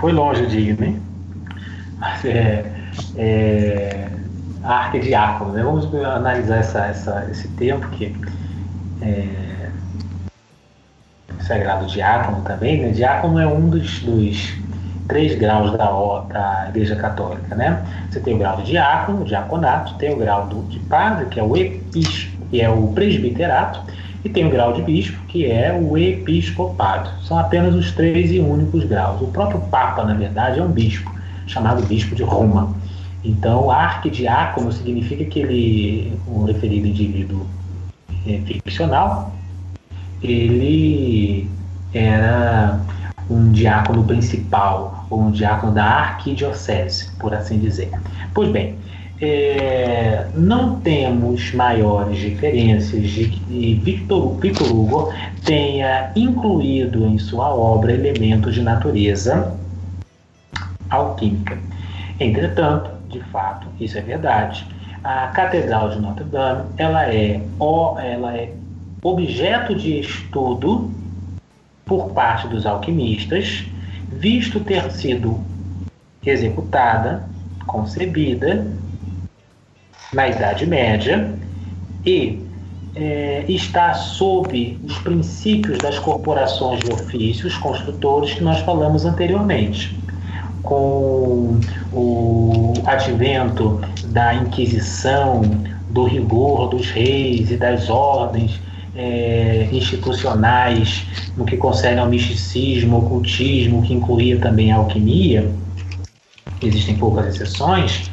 Foi 0.00 0.12
longe 0.12 0.46
de 0.46 0.58
ir, 0.58 0.78
né? 0.78 1.00
É, 2.24 2.64
é 3.16 4.10
arquidiácono, 4.62 5.52
né? 5.52 5.62
Vamos 5.62 5.86
analisar 6.04 6.58
essa, 6.58 6.86
essa, 6.86 7.28
esse 7.30 7.48
tempo 7.48 7.88
que 7.90 8.14
é, 9.00 9.70
sagrado 11.40 11.86
diácono 11.86 12.42
também, 12.42 12.82
né? 12.82 12.90
Diácono 12.90 13.38
é 13.38 13.46
um 13.46 13.70
dos, 13.70 14.00
dos 14.00 14.54
três 15.06 15.38
graus 15.38 15.72
da, 15.72 15.86
da 16.28 16.66
Igreja 16.68 16.96
Católica, 16.96 17.54
né? 17.54 17.84
Você 18.10 18.20
tem 18.20 18.34
o 18.34 18.38
grau 18.38 18.56
de 18.58 18.64
diácono, 18.64 19.24
diaconato, 19.24 19.94
tem 19.94 20.12
o 20.12 20.16
grau 20.16 20.46
do, 20.46 20.62
de 20.68 20.78
padre, 20.80 21.26
que 21.26 21.40
é 21.40 21.42
o 21.42 21.56
episco, 21.56 22.32
que 22.50 22.60
é 22.60 22.68
o 22.68 22.88
presbiterato, 22.88 23.80
e 24.24 24.28
tem 24.28 24.46
o 24.46 24.50
grau 24.50 24.72
de 24.72 24.82
bispo, 24.82 25.18
que 25.28 25.46
é 25.46 25.72
o 25.72 25.96
episcopado. 25.96 27.10
São 27.22 27.38
apenas 27.38 27.74
os 27.74 27.92
três 27.92 28.32
e 28.32 28.40
únicos 28.40 28.84
graus. 28.84 29.20
O 29.20 29.28
próprio 29.28 29.60
Papa, 29.62 30.04
na 30.04 30.14
verdade, 30.14 30.58
é 30.58 30.62
um 30.62 30.70
bispo, 30.70 31.14
chamado 31.46 31.82
Bispo 31.86 32.14
de 32.14 32.22
Roma. 32.22 32.74
Então, 33.24 33.70
arquidiácono 33.70 34.70
significa 34.72 35.24
que 35.24 35.40
ele, 35.40 36.18
um 36.28 36.44
referido 36.44 36.86
indivíduo 36.86 37.46
é, 38.26 38.38
ficcional, 38.40 39.32
ele 40.22 41.48
era 41.92 42.80
um 43.28 43.50
diácono 43.50 44.04
principal, 44.04 44.95
ou 45.10 45.20
um 45.20 45.30
diácono 45.30 45.72
da 45.72 45.84
arquidiocese, 45.84 47.10
por 47.18 47.34
assim 47.34 47.58
dizer. 47.58 47.90
Pois 48.34 48.50
bem, 48.50 48.76
é, 49.20 50.26
não 50.34 50.78
temos 50.80 51.52
maiores 51.54 52.18
diferenças 52.18 53.08
de 53.08 53.28
que 53.28 53.74
Victor, 53.82 54.36
Victor 54.38 54.70
Hugo 54.70 55.12
tenha 55.44 56.10
incluído 56.14 57.06
em 57.06 57.18
sua 57.18 57.54
obra 57.54 57.92
elementos 57.92 58.54
de 58.54 58.62
natureza 58.62 59.56
alquímica. 60.90 61.58
Entretanto, 62.20 62.90
de 63.08 63.20
fato, 63.24 63.66
isso 63.80 63.96
é 63.96 64.02
verdade. 64.02 64.66
A 65.02 65.28
Catedral 65.28 65.90
de 65.90 66.00
Notre 66.00 66.24
Dame, 66.24 66.64
ela 66.76 67.06
é, 67.06 67.40
ela 68.02 68.36
é 68.36 68.52
objeto 69.02 69.74
de 69.74 70.00
estudo 70.00 70.90
por 71.84 72.10
parte 72.10 72.48
dos 72.48 72.66
alquimistas, 72.66 73.64
visto 74.08 74.60
ter 74.60 74.90
sido 74.90 75.40
executada, 76.24 77.28
concebida 77.66 78.66
na 80.12 80.28
Idade 80.28 80.66
Média 80.66 81.34
e 82.04 82.42
é, 82.94 83.44
está 83.48 83.92
sob 83.94 84.78
os 84.82 84.98
princípios 84.98 85.78
das 85.78 85.98
corporações 85.98 86.80
de 86.80 86.90
ofícios 86.92 87.56
construtores 87.58 88.34
que 88.34 88.42
nós 88.42 88.60
falamos 88.60 89.04
anteriormente. 89.04 89.98
Com 90.62 91.60
o 91.92 92.72
advento 92.86 93.80
da 94.06 94.34
Inquisição, 94.34 95.42
do 95.90 96.04
rigor 96.04 96.68
dos 96.68 96.90
reis 96.90 97.50
e 97.50 97.56
das 97.56 97.88
ordens 97.88 98.60
é, 98.96 99.68
institucionais 99.70 101.06
no 101.36 101.44
que 101.44 101.56
concerne 101.56 102.00
ao 102.00 102.08
misticismo, 102.08 102.98
ocultismo, 102.98 103.82
que 103.82 103.92
incluía 103.92 104.38
também 104.38 104.72
a 104.72 104.76
alquimia, 104.76 105.50
existem 106.62 106.96
poucas 106.96 107.34
exceções, 107.34 108.10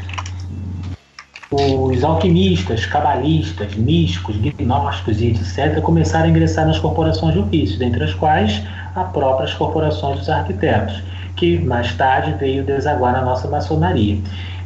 os 1.51 2.03
alquimistas, 2.03 2.85
cabalistas, 2.85 3.76
místicos, 3.76 4.35
gnósticos 4.57 5.22
e 5.22 5.27
etc. 5.27 5.80
começaram 5.81 6.26
a 6.26 6.30
ingressar 6.30 6.65
nas 6.65 6.80
corporações 6.80 7.34
de 7.34 7.39
ofícios, 7.39 7.77
dentre 7.77 8.03
as 8.03 8.14
quais 8.14 8.64
as 8.95 9.11
próprias 9.11 9.53
corporações 9.53 10.19
dos 10.19 10.30
arquitetos, 10.30 11.01
que 11.35 11.60
mais 11.60 11.93
tarde 11.93 12.35
veio 12.39 12.64
desaguar 12.64 13.14
na 13.14 13.22
nossa 13.22 13.47
maçonaria. 13.47 14.18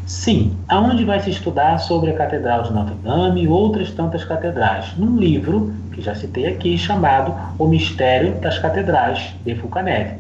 Sim, 0.07 0.55
aonde 0.69 1.03
vai 1.03 1.19
se 1.19 1.31
estudar 1.31 1.79
sobre 1.79 2.11
a 2.11 2.13
Catedral 2.13 2.63
de 2.63 2.71
Notre 2.71 2.95
Dame 2.95 3.43
e 3.43 3.47
outras 3.49 3.91
tantas 3.91 4.23
catedrais? 4.23 4.95
Num 4.95 5.17
livro 5.17 5.73
que 5.91 6.01
já 6.01 6.15
citei 6.15 6.47
aqui, 6.47 6.77
chamado 6.77 7.35
O 7.59 7.67
Mistério 7.67 8.39
das 8.39 8.57
Catedrais, 8.57 9.35
de 9.43 9.53
Fulcanelli. 9.55 10.13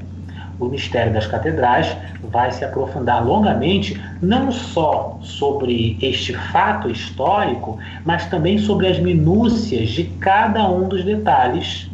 O 0.59 0.65
Mistério 0.65 1.13
das 1.13 1.25
Catedrais 1.25 1.95
vai 2.21 2.51
se 2.51 2.65
aprofundar 2.65 3.25
longamente 3.25 3.97
não 4.21 4.51
só 4.51 5.17
sobre 5.21 5.97
este 6.01 6.33
fato 6.33 6.89
histórico, 6.89 7.79
mas 8.03 8.25
também 8.25 8.57
sobre 8.57 8.87
as 8.87 8.99
minúcias 8.99 9.91
de 9.91 10.03
cada 10.19 10.69
um 10.69 10.89
dos 10.89 11.05
detalhes, 11.05 11.89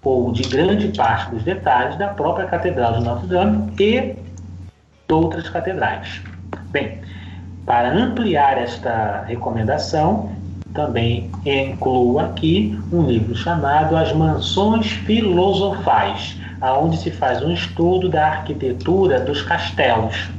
ou 0.00 0.30
de 0.30 0.44
grande 0.44 0.96
parte 0.96 1.32
dos 1.32 1.42
detalhes, 1.42 1.98
da 1.98 2.06
própria 2.06 2.46
Catedral 2.46 3.00
de 3.00 3.04
Notre 3.04 3.26
Dame 3.26 3.72
e 3.80 4.14
de 5.08 5.12
outras 5.12 5.48
catedrais. 5.48 6.22
Bem, 6.70 7.00
para 7.66 7.92
ampliar 7.92 8.56
esta 8.58 9.24
recomendação, 9.26 10.30
também 10.72 11.28
incluo 11.44 12.20
aqui 12.20 12.78
um 12.92 13.02
livro 13.02 13.34
chamado 13.34 13.96
As 13.96 14.12
Mansões 14.12 14.92
Filosofais, 14.92 16.36
aonde 16.60 16.96
se 16.96 17.10
faz 17.10 17.42
um 17.42 17.52
estudo 17.52 18.08
da 18.08 18.28
arquitetura 18.28 19.18
dos 19.20 19.42
castelos 19.42 20.30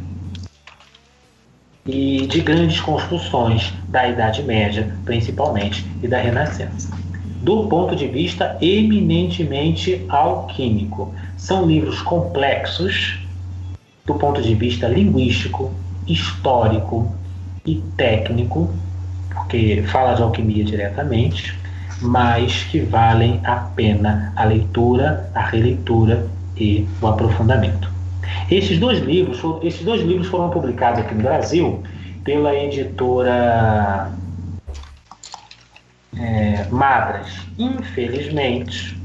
e 1.85 2.25
de 2.27 2.39
grandes 2.39 2.79
construções 2.79 3.73
da 3.89 4.07
Idade 4.07 4.43
Média, 4.43 4.95
principalmente, 5.03 5.85
e 6.01 6.07
da 6.07 6.19
Renascença. 6.19 6.95
Do 7.41 7.67
ponto 7.67 7.95
de 7.95 8.07
vista 8.07 8.57
eminentemente 8.61 10.05
alquímico, 10.07 11.13
são 11.35 11.65
livros 11.65 12.01
complexos 12.01 13.19
do 14.05 14.15
ponto 14.15 14.41
de 14.41 14.55
vista 14.55 14.87
linguístico, 14.87 15.73
histórico 16.07 17.16
e 17.67 17.83
técnico, 17.97 18.73
porque 19.29 19.83
fala 19.87 20.15
de 20.15 20.23
alquimia 20.23 20.63
diretamente, 20.63 21.55
mas 22.01 22.63
que 22.63 22.79
valem 22.79 23.39
a 23.43 23.55
pena 23.55 24.33
a 24.35 24.45
leitura, 24.45 25.29
a 25.35 25.41
releitura 25.41 26.27
e 26.55 26.87
o 27.01 27.07
aprofundamento. 27.07 27.91
Esses 28.49 28.79
dois 28.79 28.99
livros, 28.99 29.39
esses 29.63 29.83
dois 29.83 30.01
livros 30.01 30.27
foram 30.27 30.49
publicados 30.49 31.01
aqui 31.01 31.13
no 31.13 31.23
Brasil 31.23 31.83
pela 32.23 32.55
editora 32.55 34.11
é, 36.17 36.65
Madras. 36.69 37.27
Infelizmente, 37.57 38.96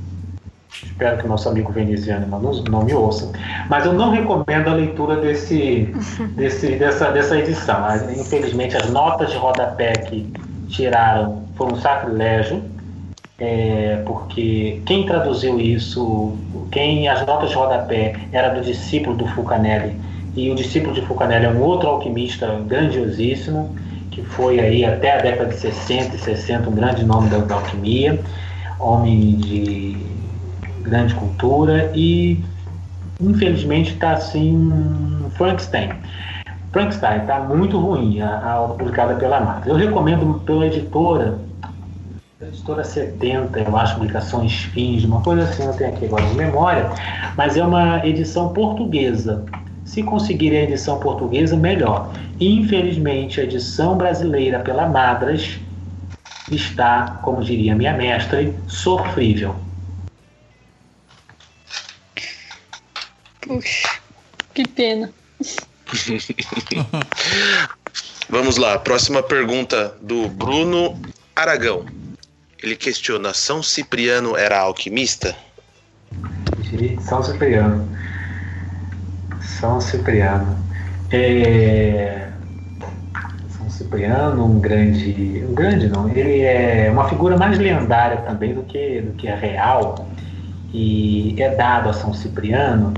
espero 1.02 1.18
que 1.18 1.26
nosso 1.26 1.48
amigo 1.48 1.72
veneziano 1.72 2.26
não, 2.26 2.40
não 2.40 2.84
me 2.84 2.94
ouça, 2.94 3.30
mas 3.68 3.84
eu 3.84 3.92
não 3.92 4.10
recomendo 4.10 4.68
a 4.68 4.74
leitura 4.74 5.16
desse, 5.16 5.92
desse, 6.36 6.76
dessa, 6.76 7.10
dessa 7.10 7.36
edição. 7.36 7.76
Infelizmente, 8.16 8.76
as 8.76 8.88
notas 8.90 9.30
de 9.32 9.36
rodapé 9.36 9.92
que 9.92 10.32
tiraram 10.68 11.42
foram 11.56 11.72
um 11.72 11.76
sacrilégio, 11.76 12.62
é, 13.38 14.00
porque 14.06 14.80
quem 14.86 15.04
traduziu 15.04 15.58
isso, 15.58 16.36
quem 16.70 17.08
as 17.08 17.26
notas 17.26 17.50
de 17.50 17.56
rodapé 17.56 18.14
era 18.30 18.50
do 18.50 18.60
discípulo 18.60 19.16
do 19.16 19.26
Fulcanelli, 19.26 19.96
e 20.36 20.50
o 20.50 20.54
discípulo 20.54 20.94
de 20.94 21.02
Fulcanelli 21.02 21.46
é 21.46 21.50
um 21.50 21.60
outro 21.60 21.88
alquimista 21.88 22.60
grandiosíssimo, 22.66 23.74
que 24.10 24.22
foi 24.22 24.60
aí 24.60 24.84
até 24.84 25.18
a 25.18 25.22
década 25.22 25.48
de 25.50 25.58
60 25.58 26.14
e 26.14 26.18
60 26.18 26.70
um 26.70 26.74
grande 26.74 27.04
nome 27.04 27.28
da, 27.28 27.38
da 27.38 27.54
alquimia, 27.56 28.20
homem 28.78 29.36
de 29.36 30.11
grande 30.82 31.14
cultura 31.14 31.90
e 31.94 32.42
infelizmente 33.20 33.92
está 33.92 34.12
assim 34.12 34.70
Frankenstein. 35.36 35.90
Frankenstein 36.72 37.20
está 37.20 37.40
muito 37.40 37.78
ruim, 37.78 38.20
a, 38.20 38.60
obra 38.60 38.76
publicada 38.76 39.14
pela 39.16 39.40
Matos. 39.40 39.66
Eu 39.66 39.76
recomendo 39.76 40.40
pela 40.46 40.66
editora, 40.66 41.38
editora 42.40 42.82
70, 42.82 43.60
eu 43.60 43.76
acho, 43.76 43.94
publicações 43.96 44.52
fins, 44.72 45.04
uma 45.04 45.20
coisa 45.20 45.42
assim, 45.42 45.64
eu 45.64 45.74
tenho 45.74 45.90
aqui 45.90 46.06
agora 46.06 46.24
de 46.24 46.34
memória, 46.34 46.90
mas 47.36 47.56
é 47.56 47.64
uma 47.64 48.04
edição 48.06 48.52
portuguesa. 48.52 49.44
Se 49.84 50.02
conseguirem 50.02 50.60
a 50.60 50.62
edição 50.62 50.98
portuguesa, 50.98 51.56
melhor. 51.56 52.10
Infelizmente, 52.40 53.40
a 53.40 53.44
edição 53.44 53.96
brasileira 53.96 54.60
pela 54.60 54.88
Madras 54.88 55.58
está, 56.50 57.18
como 57.22 57.42
diria 57.42 57.74
minha 57.74 57.92
mestre, 57.92 58.54
sofrível. 58.66 59.54
Puxa, 63.52 64.00
que 64.54 64.66
pena. 64.66 65.12
Vamos 68.30 68.56
lá, 68.56 68.78
próxima 68.78 69.22
pergunta 69.22 69.94
do 70.00 70.26
Bruno 70.26 70.98
Aragão. 71.36 71.84
Ele 72.62 72.74
questiona: 72.74 73.34
São 73.34 73.62
Cipriano 73.62 74.38
era 74.38 74.58
alquimista? 74.58 75.36
São 77.02 77.22
Cipriano. 77.22 77.86
São 79.42 79.82
Cipriano. 79.82 80.56
É... 81.10 82.28
São 83.50 83.68
Cipriano, 83.68 84.46
um 84.46 84.60
grande. 84.60 85.44
Um 85.46 85.52
grande 85.52 85.88
não, 85.88 86.08
ele 86.08 86.40
é 86.40 86.88
uma 86.90 87.06
figura 87.06 87.36
mais 87.36 87.58
lendária 87.58 88.16
também 88.22 88.54
do 88.54 88.62
que, 88.62 89.02
do 89.02 89.12
que 89.12 89.28
a 89.28 89.36
real. 89.36 90.08
E 90.72 91.34
é 91.38 91.54
dado 91.54 91.90
a 91.90 91.92
São 91.92 92.14
Cipriano 92.14 92.94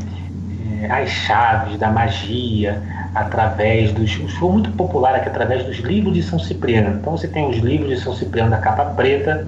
as 0.91 1.11
chaves 1.11 1.79
da 1.79 1.91
magia 1.91 2.83
através 3.15 3.93
dos. 3.93 4.13
Foi 4.39 4.51
muito 4.51 4.71
popular 4.73 5.15
aqui 5.15 5.29
através 5.29 5.65
dos 5.65 5.79
livros 5.79 6.15
de 6.15 6.23
São 6.23 6.39
Cipriano. 6.39 6.99
Então 6.99 7.17
você 7.17 7.29
tem 7.29 7.49
os 7.49 7.59
livros 7.59 7.89
de 7.89 8.01
São 8.01 8.15
Cipriano 8.15 8.51
da 8.51 8.59
capa 8.59 8.85
preta. 8.87 9.47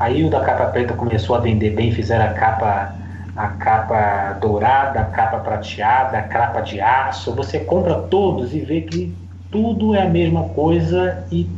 Aí 0.00 0.24
o 0.24 0.30
da 0.30 0.40
capa 0.40 0.66
preta 0.66 0.94
começou 0.94 1.36
a 1.36 1.40
vender 1.40 1.70
bem, 1.70 1.92
fizeram 1.92 2.24
a 2.24 2.28
capa 2.28 2.94
a 3.36 3.48
capa 3.48 4.38
dourada, 4.40 5.00
a 5.00 5.04
capa 5.06 5.38
prateada, 5.38 6.18
a 6.18 6.22
capa 6.22 6.60
de 6.60 6.80
aço. 6.80 7.34
Você 7.34 7.58
compra 7.60 7.94
todos 7.94 8.54
e 8.54 8.60
vê 8.60 8.82
que 8.82 9.12
tudo 9.50 9.94
é 9.94 10.02
a 10.02 10.08
mesma 10.08 10.44
coisa 10.50 11.24
e 11.32 11.48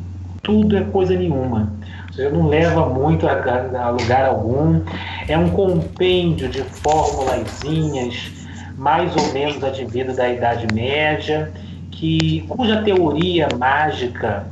tudo 0.42 0.76
é 0.76 0.84
coisa 0.84 1.14
nenhuma. 1.14 1.72
Você 2.10 2.30
não 2.30 2.46
leva 2.46 2.86
muito 2.86 3.26
a, 3.28 3.32
a 3.78 3.90
lugar 3.90 4.24
algum. 4.24 4.80
É 5.28 5.36
um 5.36 5.50
compêndio 5.50 6.48
de 6.48 6.62
formulazinhas 6.62 8.35
mais 8.76 9.14
ou 9.16 9.32
menos 9.32 9.62
advindo 9.62 10.14
da 10.14 10.28
Idade 10.28 10.72
Média, 10.72 11.52
que, 11.90 12.44
cuja 12.48 12.82
teoria 12.82 13.48
mágica, 13.58 14.46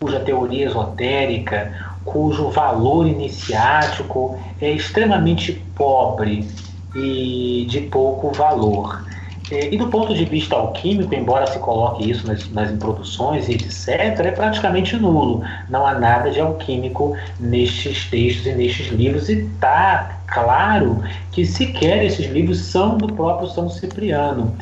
cuja 0.00 0.20
teoria 0.20 0.66
esotérica, 0.66 1.72
cujo 2.04 2.50
valor 2.50 3.06
iniciático 3.06 4.38
é 4.60 4.70
extremamente 4.70 5.52
pobre 5.74 6.48
e 6.94 7.66
de 7.68 7.80
pouco 7.82 8.32
valor. 8.32 9.04
E 9.52 9.76
do 9.76 9.88
ponto 9.88 10.14
de 10.14 10.24
vista 10.24 10.56
alquímico, 10.56 11.14
embora 11.14 11.46
se 11.46 11.58
coloque 11.58 12.10
isso 12.10 12.26
nas, 12.26 12.48
nas 12.50 12.70
introduções 12.70 13.48
e 13.48 13.52
etc., 13.52 13.88
é 14.20 14.30
praticamente 14.30 14.96
nulo. 14.96 15.42
Não 15.68 15.86
há 15.86 15.92
nada 15.98 16.30
de 16.30 16.40
alquímico 16.40 17.14
nestes 17.38 18.08
textos 18.08 18.46
e 18.46 18.54
nestes 18.54 18.88
livros, 18.88 19.28
e 19.28 19.42
está 19.42 20.18
claro 20.26 21.02
que 21.32 21.44
sequer 21.44 22.02
esses 22.02 22.30
livros 22.30 22.60
são 22.60 22.96
do 22.96 23.12
próprio 23.12 23.48
São 23.48 23.68
Cipriano. 23.68 24.56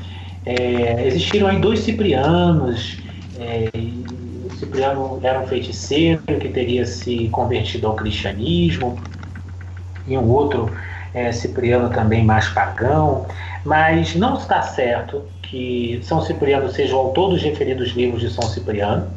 É, 0.45 1.07
existiram 1.07 1.47
aí 1.47 1.61
dois 1.61 1.81
Ciprianos. 1.81 2.99
É, 3.39 3.69
o 4.45 4.51
Cipriano 4.57 5.21
era 5.23 5.39
um 5.39 5.47
feiticeiro 5.47 6.21
que 6.23 6.49
teria 6.49 6.85
se 6.85 7.29
convertido 7.29 7.87
ao 7.87 7.95
cristianismo, 7.95 8.99
e 10.09 10.19
um 10.19 10.29
outro 10.29 10.69
é, 11.15 11.31
Cipriano 11.31 11.91
também 11.91 12.25
mais 12.25 12.49
pagão. 12.49 13.27
Mas 13.65 14.15
não 14.15 14.37
está 14.37 14.63
certo 14.63 15.23
que 15.43 16.01
São 16.03 16.23
Cipriano 16.23 16.71
seja 16.71 16.95
o 16.95 16.99
autor 16.99 17.31
dos 17.31 17.43
referidos 17.43 17.91
livros 17.91 18.21
de 18.21 18.31
São 18.31 18.45
Cipriano. 18.49 19.09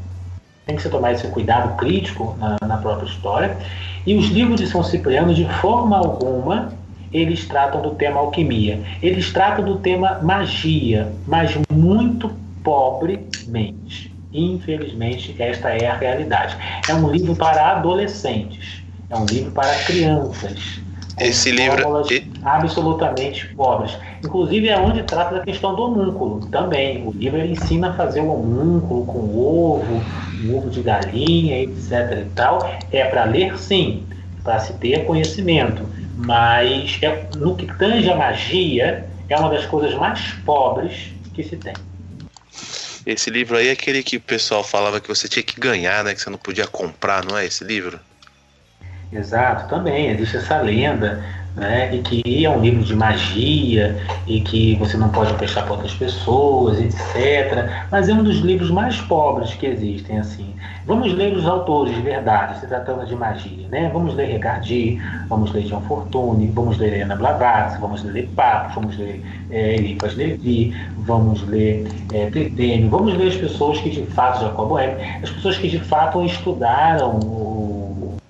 Tem 0.65 0.75
que 0.75 0.81
se 0.81 0.89
tomar 0.89 1.11
esse 1.11 1.27
cuidado 1.27 1.75
crítico 1.75 2.35
na, 2.39 2.57
na 2.65 2.77
própria 2.77 3.05
história. 3.05 3.57
E 4.05 4.15
os 4.15 4.27
livros 4.27 4.59
de 4.59 4.67
São 4.67 4.83
Cipriano, 4.83 5.33
de 5.33 5.45
forma 5.45 5.97
alguma, 5.97 6.73
eles 7.11 7.45
tratam 7.47 7.81
do 7.81 7.91
tema 7.91 8.19
alquimia. 8.19 8.81
Eles 9.01 9.31
tratam 9.31 9.63
do 9.63 9.77
tema 9.77 10.19
magia, 10.21 11.11
mas 11.27 11.57
muito 11.71 12.31
pobremente. 12.63 14.11
Infelizmente, 14.33 15.35
esta 15.37 15.69
é 15.69 15.87
a 15.87 15.95
realidade. 15.95 16.57
É 16.89 16.93
um 16.93 17.09
livro 17.09 17.35
para 17.35 17.73
adolescentes, 17.73 18.83
é 19.09 19.15
um 19.15 19.25
livro 19.25 19.51
para 19.51 19.71
crianças, 19.83 20.81
esse 21.19 21.51
livro. 21.51 22.03
absolutamente 22.43 23.47
pobres. 23.55 23.97
Inclusive 24.23 24.67
é 24.69 24.77
onde 24.77 25.03
trata 25.03 25.35
da 25.35 25.41
questão 25.41 25.75
do 25.75 25.83
homúnculo 25.83 26.45
também. 26.47 27.05
O 27.05 27.11
livro 27.11 27.39
ensina 27.39 27.91
a 27.91 27.93
fazer 27.93 28.21
o 28.21 28.31
homúnculo 28.31 29.05
com 29.05 29.19
ovo, 29.37 30.03
ovo 30.55 30.69
de 30.69 30.81
galinha, 30.81 31.61
etc. 31.61 32.21
e 32.21 32.29
tal. 32.35 32.79
É 32.91 33.05
para 33.05 33.25
ler 33.25 33.57
sim, 33.59 34.05
para 34.43 34.59
se 34.59 34.73
ter 34.73 35.05
conhecimento. 35.05 35.87
Mas 36.17 36.97
é, 37.01 37.27
no 37.35 37.55
que 37.55 37.65
tange 37.77 38.09
a 38.09 38.15
magia, 38.15 39.05
é 39.29 39.37
uma 39.37 39.49
das 39.49 39.65
coisas 39.65 39.93
mais 39.95 40.33
pobres 40.45 41.11
que 41.33 41.43
se 41.43 41.57
tem. 41.57 41.73
Esse 43.05 43.29
livro 43.29 43.57
aí 43.57 43.67
é 43.67 43.71
aquele 43.71 44.01
que 44.01 44.17
o 44.17 44.21
pessoal 44.21 44.63
falava 44.63 45.01
que 45.01 45.09
você 45.09 45.27
tinha 45.27 45.43
que 45.43 45.59
ganhar, 45.59 46.03
né? 46.03 46.13
Que 46.13 46.21
você 46.21 46.29
não 46.29 46.37
podia 46.37 46.65
comprar, 46.65 47.25
não 47.25 47.37
é 47.37 47.45
esse 47.45 47.63
livro? 47.63 47.99
Exato, 49.15 49.67
também 49.67 50.09
existe 50.09 50.37
essa 50.37 50.59
lenda, 50.61 51.23
né, 51.55 51.93
e 51.93 51.99
que 51.99 52.45
é 52.45 52.49
um 52.49 52.59
livro 52.59 52.83
de 52.83 52.95
magia 52.95 53.95
e 54.25 54.41
que 54.41 54.75
você 54.75 54.97
não 54.97 55.09
pode 55.09 55.33
prestar 55.35 55.63
para 55.63 55.73
outras 55.73 55.93
pessoas, 55.93 56.79
etc. 56.79 57.69
Mas 57.91 58.09
é 58.09 58.13
um 58.13 58.23
dos 58.23 58.37
livros 58.39 58.71
mais 58.71 58.99
pobres 59.01 59.53
que 59.53 59.67
existem, 59.67 60.17
assim. 60.17 60.53
Vamos 60.85 61.13
ler 61.13 61.33
os 61.33 61.47
autores 61.47 61.95
de 61.95 62.01
verdade, 62.01 62.59
se 62.59 62.67
tratando 62.67 63.05
de 63.05 63.15
magia, 63.15 63.67
né? 63.69 63.89
Vamos 63.93 64.15
ler 64.15 64.25
Regardi, 64.25 64.99
vamos 65.29 65.53
ler 65.53 65.63
John 65.63 65.81
Fortune, 65.81 66.47
vamos 66.47 66.77
ler 66.77 66.93
Helena 66.93 67.15
Blavatsky, 67.15 67.79
vamos 67.79 68.03
ler 68.03 68.27
Papo, 68.35 68.81
vamos 68.81 68.97
ler 68.97 69.23
é, 69.49 69.75
Elipas 69.75 70.15
Levi, 70.15 70.75
vamos 70.97 71.47
ler 71.47 71.87
é, 72.13 72.29
vamos 72.89 73.15
ler 73.15 73.27
as 73.27 73.35
pessoas 73.35 73.79
que 73.79 73.91
de 73.91 74.05
fato, 74.07 74.41
Jacobo 74.41 74.73
Webb, 74.73 75.01
as 75.21 75.29
pessoas 75.29 75.57
que 75.57 75.69
de 75.69 75.79
fato 75.79 76.21
estudaram 76.25 77.19
o 77.19 77.72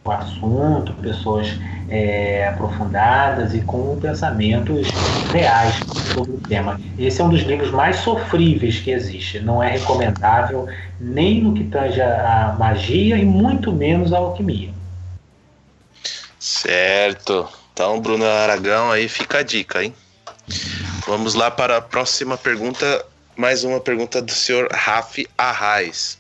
o 0.06 0.12
assunto, 0.12 0.94
pessoas 0.96 1.58
é, 1.90 2.48
aprofundadas 2.48 3.54
e 3.54 3.62
com 3.62 3.98
pensamentos 4.00 4.88
reais 5.32 5.76
sobre 6.14 6.34
o 6.34 6.40
tema. 6.42 6.80
Esse 6.98 7.22
é 7.22 7.24
um 7.24 7.30
dos 7.30 7.42
livros 7.42 7.72
mais 7.72 7.98
sofríveis 7.98 8.80
que 8.80 8.92
existe. 8.92 9.40
Não 9.40 9.64
é 9.64 9.72
recomendável 9.72 10.68
nem 11.00 11.42
no 11.42 11.54
que 11.54 11.64
tange 11.66 12.02
a 12.02 12.56
magia 12.60 13.18
e 13.18 13.24
muito 13.24 13.72
menos 13.72 14.12
a 14.12 14.18
alquimia. 14.18 14.74
Certo. 16.38 17.48
Então, 17.72 18.00
Bruno 18.02 18.26
Aragão, 18.26 18.92
aí 18.92 19.08
fica 19.08 19.40
a 19.40 19.44
dica, 19.44 19.84
hein? 19.84 19.94
Vamos 21.08 21.34
lá 21.34 21.50
para 21.50 21.78
a 21.78 21.82
próxima 21.82 22.38
pergunta. 22.38 23.06
Mais 23.36 23.64
uma 23.64 23.80
pergunta 23.80 24.22
do 24.22 24.32
senhor 24.32 24.68
Rafi 24.72 25.28
Arraes. 25.38 26.20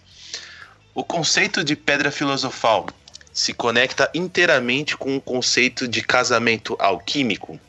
O 0.96 1.04
conceito 1.04 1.64
de 1.64 1.76
pedra 1.76 2.10
filosofal 2.10 2.88
se 3.34 3.54
conecta 3.54 4.10
inteiramente 4.14 4.96
com 4.96 5.18
o 5.18 5.22
conceito 5.22 5.88
de 5.88 6.02
casamento 6.02 6.76
alquímico? 6.80 7.60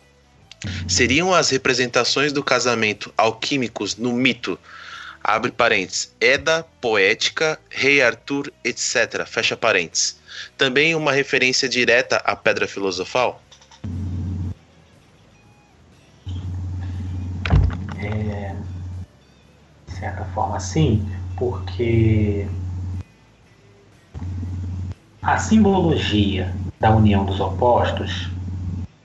Seriam 0.87 1.33
as 1.33 1.51
representações 1.51 2.33
do 2.33 2.43
casamento 2.43 3.13
alquímicos 3.17 3.97
no 3.97 4.13
mito, 4.13 4.59
abre 5.23 5.51
parênteses, 5.51 6.13
Eda, 6.21 6.67
Poética, 6.81 7.59
Rei 7.71 8.03
Arthur, 8.03 8.53
etc., 8.63 9.27
fecha 9.27 9.57
parênteses. 9.57 10.19
Também 10.57 10.95
uma 10.95 11.13
referência 11.13 11.69
direta 11.69 12.17
à 12.17 12.37
pedra 12.37 12.69
filosofal? 12.69 13.43
É, 17.99 18.55
de 19.87 19.95
certa 19.95 20.25
forma, 20.35 20.61
sim, 20.61 21.09
porque 21.37 22.47
a 25.25 25.39
simbologia 25.39 26.53
da 26.79 26.95
união 26.95 27.25
dos 27.25 27.41
opostos, 27.41 28.29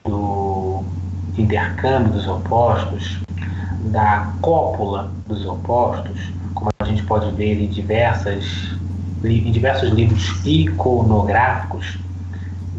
do 0.04 0.84
intercâmbio 1.38 2.12
dos 2.12 2.28
opostos, 2.28 3.18
da 3.86 4.34
cópula 4.42 5.12
dos 5.28 5.46
opostos, 5.46 6.20
como 6.54 6.70
a 6.80 6.86
gente 6.86 7.04
pode 7.04 7.32
ver 7.36 7.62
em, 7.62 7.68
diversas, 7.68 8.44
em 9.24 9.52
diversos 9.52 9.92
livros 9.92 10.46
iconográficos 10.46 11.98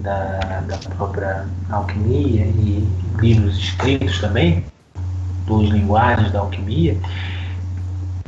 da, 0.01 0.62
da 0.67 0.77
própria 0.97 1.47
alquimia 1.70 2.44
e 2.44 2.86
livros 3.19 3.57
escritos 3.57 4.20
também, 4.20 4.65
dos 5.47 5.70
linguagens 5.70 6.31
da 6.31 6.41
alquimia, 6.41 6.99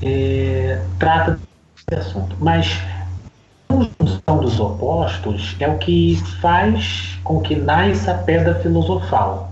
é, 0.01 0.83
trata 0.99 1.39
desse 1.87 2.09
assunto. 2.09 2.35
Mas 2.41 2.81
junção 3.81 4.39
dos 4.39 4.61
opostos 4.61 5.57
é 5.59 5.69
o 5.69 5.79
que 5.79 6.17
faz 6.41 7.19
com 7.25 7.41
que 7.41 7.55
nasça 7.55 8.13
a 8.13 8.19
pedra 8.19 8.55
filosofal. 8.57 9.51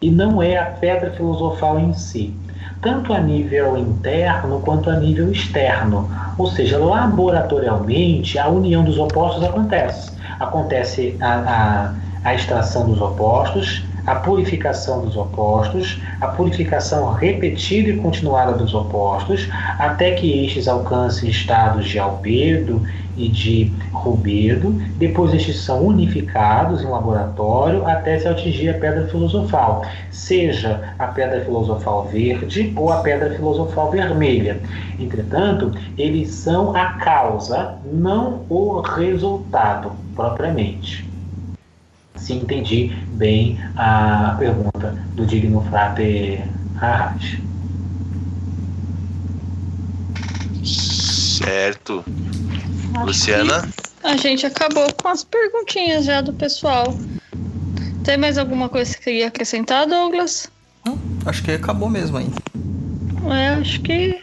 E 0.00 0.10
não 0.10 0.42
é 0.42 0.58
a 0.58 0.66
pedra 0.66 1.12
filosofal 1.12 1.78
em 1.78 1.94
si, 1.94 2.34
tanto 2.80 3.12
a 3.12 3.20
nível 3.20 3.76
interno 3.76 4.60
quanto 4.60 4.90
a 4.90 4.96
nível 4.96 5.30
externo. 5.30 6.10
Ou 6.36 6.48
seja, 6.48 6.78
laboratorialmente, 6.78 8.38
a 8.38 8.48
união 8.48 8.84
dos 8.84 8.98
opostos 8.98 9.44
acontece. 9.44 10.10
Acontece 10.40 11.16
a, 11.20 11.94
a, 12.24 12.28
a 12.28 12.34
extração 12.34 12.86
dos 12.86 13.00
opostos, 13.00 13.84
a 14.06 14.16
purificação 14.16 15.04
dos 15.04 15.16
opostos, 15.16 16.00
a 16.20 16.28
purificação 16.28 17.12
repetida 17.12 17.90
e 17.90 17.96
continuada 17.96 18.52
dos 18.52 18.74
opostos, 18.74 19.48
até 19.78 20.12
que 20.12 20.44
estes 20.44 20.68
alcancem 20.68 21.28
estados 21.28 21.88
de 21.88 21.98
albedo 21.98 22.82
e 23.16 23.28
de 23.28 23.72
rubedo. 23.92 24.72
Depois 24.96 25.32
estes 25.34 25.60
são 25.60 25.86
unificados 25.86 26.82
em 26.82 26.86
laboratório 26.86 27.86
até 27.86 28.18
se 28.18 28.26
atingir 28.26 28.70
a 28.70 28.74
pedra 28.74 29.06
filosofal, 29.08 29.84
seja 30.10 30.94
a 30.98 31.06
pedra 31.08 31.44
filosofal 31.44 32.06
verde 32.06 32.72
ou 32.76 32.90
a 32.90 32.98
pedra 32.98 33.30
filosofal 33.34 33.90
vermelha. 33.90 34.60
Entretanto, 34.98 35.72
eles 35.96 36.30
são 36.30 36.74
a 36.74 36.94
causa, 36.94 37.76
não 37.84 38.42
o 38.48 38.80
resultado 38.80 39.92
propriamente 40.14 41.11
se 42.22 42.34
entendi 42.34 42.92
bem 43.14 43.58
a 43.76 44.36
pergunta 44.38 44.96
do 45.14 45.26
digno 45.26 45.60
frate 45.68 46.40
Arras. 46.80 47.36
Certo. 50.64 52.04
Acho 52.94 53.06
Luciana? 53.06 53.62
que 53.62 54.06
A 54.06 54.16
gente 54.16 54.46
acabou 54.46 54.86
com 54.94 55.08
as 55.08 55.24
perguntinhas 55.24 56.04
já 56.04 56.20
do 56.20 56.32
pessoal. 56.32 56.96
Tem 58.04 58.16
mais 58.16 58.38
alguma 58.38 58.68
coisa 58.68 58.90
que 58.92 58.98
você 58.98 59.10
queria 59.10 59.28
acrescentar, 59.28 59.86
Douglas? 59.86 60.50
Não, 60.84 60.98
acho 61.26 61.42
que 61.42 61.50
acabou 61.50 61.88
mesmo 61.88 62.18
aí. 62.18 62.28
É, 63.30 63.48
acho 63.60 63.80
que 63.82 64.20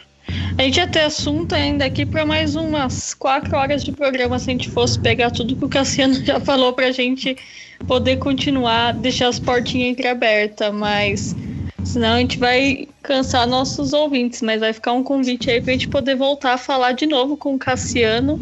a 0.56 0.62
gente 0.62 0.76
ia 0.76 0.86
ter 0.86 1.00
assunto 1.00 1.54
ainda 1.54 1.84
aqui 1.84 2.06
para 2.06 2.24
mais 2.24 2.56
umas 2.56 3.14
quatro 3.14 3.56
horas 3.56 3.82
de 3.82 3.92
programa 3.92 4.38
se 4.38 4.50
a 4.50 4.52
gente 4.52 4.70
fosse 4.70 4.98
pegar 4.98 5.30
tudo 5.30 5.56
que 5.56 5.64
o 5.64 5.68
Cassiano 5.68 6.14
já 6.24 6.40
falou 6.40 6.72
pra 6.72 6.92
gente 6.92 7.36
poder 7.86 8.18
continuar, 8.18 8.92
deixar 8.94 9.28
as 9.28 9.38
portinhas 9.38 9.90
entreabertas, 9.90 10.72
mas 10.72 11.34
senão 11.84 12.14
a 12.14 12.18
gente 12.18 12.38
vai 12.38 12.88
cansar 13.02 13.46
nossos 13.46 13.92
ouvintes, 13.92 14.42
mas 14.42 14.60
vai 14.60 14.72
ficar 14.72 14.92
um 14.92 15.02
convite 15.02 15.50
aí 15.50 15.60
pra 15.60 15.72
gente 15.72 15.88
poder 15.88 16.14
voltar 16.14 16.54
a 16.54 16.58
falar 16.58 16.92
de 16.92 17.06
novo 17.06 17.36
com 17.36 17.54
o 17.54 17.58
Cassiano 17.58 18.40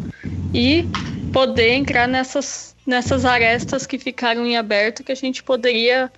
e 0.53 0.85
poder 1.31 1.73
entrar 1.73 2.07
nessas, 2.07 2.75
nessas 2.85 3.25
arestas 3.25 3.85
que 3.85 3.97
ficaram 3.97 4.45
em 4.45 4.57
aberto 4.57 5.03
que 5.03 5.11
a 5.11 5.15
gente 5.15 5.43
poderia 5.43 6.11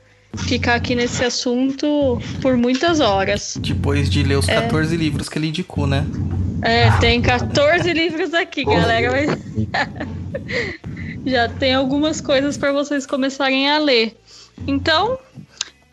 ficar 0.48 0.76
aqui 0.76 0.96
nesse 0.96 1.24
assunto 1.24 2.22
por 2.42 2.56
muitas 2.56 3.00
horas. 3.00 3.58
Depois 3.60 4.10
de 4.10 4.24
ler 4.24 4.38
os 4.38 4.46
14 4.46 4.96
livros 4.96 5.28
que 5.28 5.38
ele 5.38 5.48
indicou, 5.48 5.86
né? 5.86 6.06
É, 6.62 6.90
tem 7.00 7.22
14 7.22 7.92
livros 7.92 8.34
aqui, 8.34 8.64
galera. 8.64 9.12
Mas... 9.12 9.40
Já 11.26 11.48
tem 11.48 11.74
algumas 11.74 12.20
coisas 12.20 12.58
para 12.58 12.72
vocês 12.72 13.06
começarem 13.06 13.70
a 13.70 13.78
ler. 13.78 14.18
Então, 14.66 15.18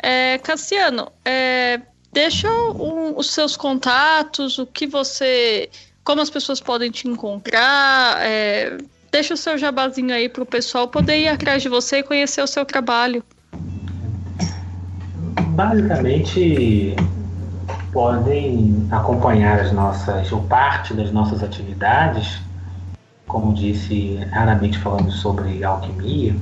é, 0.03 0.39
Cassiano, 0.39 1.11
é, 1.25 1.81
deixa 2.13 2.49
um- 2.49 3.17
os 3.17 3.31
seus 3.31 3.57
contatos, 3.57 4.59
o 4.59 4.67
que 4.67 4.87
você. 4.87 5.69
Como 6.05 6.23
as 6.23 6.31
pessoas 6.31 6.61
podem 6.61 6.91
te 6.91 7.07
encontrar. 7.07 8.19
é, 8.21 8.79
deixa 9.11 9.35
o 9.35 9.37
seu 9.37 9.57
jabazinho 9.59 10.15
aí 10.15 10.29
pro 10.29 10.47
pessoal 10.47 10.89
poder 10.89 11.19
ir 11.19 11.29
atrás 11.29 11.63
de 11.63 11.69
você 11.69 11.99
e 11.99 12.03
conhecer 12.03 12.43
o 12.43 12.47
seu 12.47 12.65
trabalho. 12.65 13.23
Basicamente, 15.55 16.95
podem 17.93 18.87
acompanhar 18.91 19.61
as 19.61 19.73
nossas, 19.73 20.31
ou 20.31 20.43
parte 20.43 20.95
das 20.95 21.11
nossas 21.11 21.43
atividades, 21.43 22.39
como 23.29 23.55
disse, 23.55 24.19
raramente 24.33 24.79
falamos 24.79 25.15
sobre 25.17 25.63
alquimia, 25.63 26.35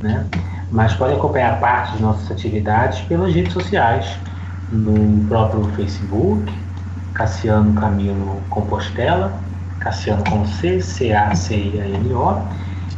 né? 0.00 0.24
mas 0.70 0.94
podem 0.94 1.16
acompanhar 1.16 1.58
parte 1.58 1.92
das 1.92 2.00
nossas 2.00 2.30
atividades 2.30 3.00
pelas 3.02 3.34
redes 3.34 3.52
sociais, 3.52 4.06
no 4.70 5.26
próprio 5.28 5.64
Facebook, 5.76 6.52
Cassiano 7.14 7.72
Camilo 7.74 8.40
Compostela, 8.50 9.32
Cassiano 9.78 10.22
com 10.28 10.44
C, 10.46 10.80
C-A-C-I-A-N-O, 10.80 12.42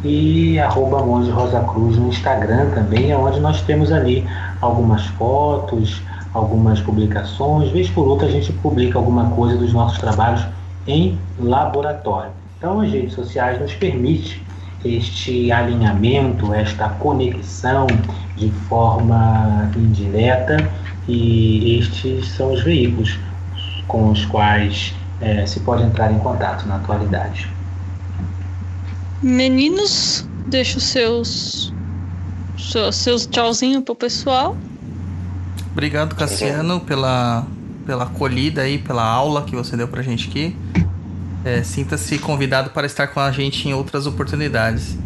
e 0.03 0.59
arroba 0.59 1.05
Monge 1.05 1.31
Rosa 1.31 1.61
Cruz 1.61 1.97
no 1.97 2.09
Instagram 2.09 2.71
também, 2.71 3.11
é 3.11 3.17
onde 3.17 3.41
nós 3.41 3.63
temos 3.63 3.93
ali 3.93 4.27
algumas 4.61 5.07
fotos, 5.07 6.03
algumas 6.33 6.81
publicações, 6.81 7.71
vez 7.71 7.91
por 7.91 8.07
outra 8.07 8.29
a 8.29 8.31
gente 8.31 8.53
publica 8.55 8.99
alguma 8.99 9.31
coisa 9.31 9.57
dos 9.57 9.73
nossos 9.73 9.99
trabalhos 9.99 10.45
em 10.87 11.19
laboratório. 11.39 12.31
Então 12.59 12.81
as 12.81 12.91
redes 12.91 13.15
sociais 13.15 13.61
nos 13.61 13.73
permitem 13.75 14.41
este 14.85 15.51
alinhamento, 15.51 16.53
esta 16.53 16.89
conexão 16.89 17.87
de 18.37 18.51
forma 18.69 19.71
indireta 19.77 20.57
e 21.09 21.79
estes 21.79 22.29
são 22.29 22.53
os 22.53 22.63
veículos 22.63 23.19
com 23.87 24.11
os 24.11 24.25
quais 24.27 24.95
eh, 25.21 25.47
se 25.47 25.61
pode 25.61 25.85
entrar 25.85 26.13
em 26.13 26.19
contato 26.19 26.67
na 26.67 26.77
atualidade. 26.77 27.49
Meninos, 29.23 30.29
deixa 30.47 30.79
os 30.79 30.85
seus. 30.85 31.75
Seus, 32.59 32.97
seus 32.97 33.27
tchauzinho 33.27 33.83
pro 33.83 33.95
pessoal. 33.95 34.57
Obrigado, 35.73 36.17
Cassiano, 36.17 36.81
pela, 36.81 37.47
pela 37.87 38.05
acolhida 38.05 38.63
aí, 38.63 38.79
pela 38.79 39.05
aula 39.05 39.45
que 39.45 39.55
você 39.55 39.77
deu 39.77 39.87
pra 39.87 40.03
gente 40.03 40.29
aqui. 40.29 40.57
É, 41.45 41.63
Sinta-se 41.63 42.19
convidado 42.19 42.71
para 42.71 42.87
estar 42.87 43.07
com 43.09 43.21
a 43.21 43.31
gente 43.31 43.69
em 43.69 43.73
outras 43.73 44.07
oportunidades. 44.07 44.99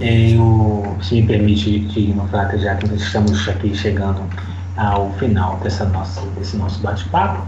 Eu, 0.00 0.96
se 1.02 1.20
me 1.20 1.26
permite, 1.26 1.80
Digno 1.80 2.26
Frata, 2.28 2.56
já 2.58 2.76
que 2.76 2.88
nós 2.88 3.00
estamos 3.00 3.48
aqui 3.48 3.74
chegando 3.74 4.22
ao 4.76 5.12
final 5.14 5.56
dessa 5.56 5.84
nossa, 5.86 6.20
desse 6.36 6.56
nosso 6.56 6.80
bate-papo, 6.80 7.44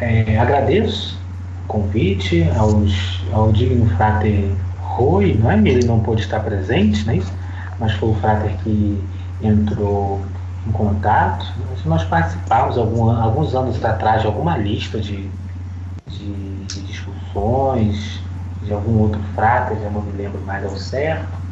é, 0.00 0.38
agradeço 0.38 1.18
o 1.64 1.68
convite 1.68 2.48
aos, 2.56 3.22
ao 3.32 3.52
Digno 3.52 3.86
Frater 3.96 4.50
Rui, 4.80 5.38
não 5.38 5.50
é? 5.50 5.58
Ele 5.58 5.86
não 5.86 6.00
pôde 6.00 6.22
estar 6.22 6.40
presente, 6.40 7.08
é 7.10 7.16
isso? 7.16 7.32
Mas 7.78 7.92
foi 7.92 8.10
o 8.10 8.14
Frater 8.14 8.56
que 8.62 8.98
entrou 9.42 10.22
em 10.66 10.72
contato. 10.72 11.46
Nós 11.84 12.04
participamos 12.04 12.78
algum, 12.78 13.10
alguns 13.10 13.54
anos 13.54 13.84
atrás 13.84 14.22
de 14.22 14.26
alguma 14.26 14.56
lista 14.56 14.98
de, 14.98 15.28
de, 16.18 16.64
de 16.66 16.80
discussões 16.82 18.20
de 18.62 18.72
algum 18.72 19.00
outro 19.00 19.20
Frater, 19.34 19.76
já 19.82 19.90
não 19.90 20.02
me 20.02 20.12
lembro 20.12 20.40
mais 20.42 20.64
ao 20.64 20.76
certo 20.76 21.42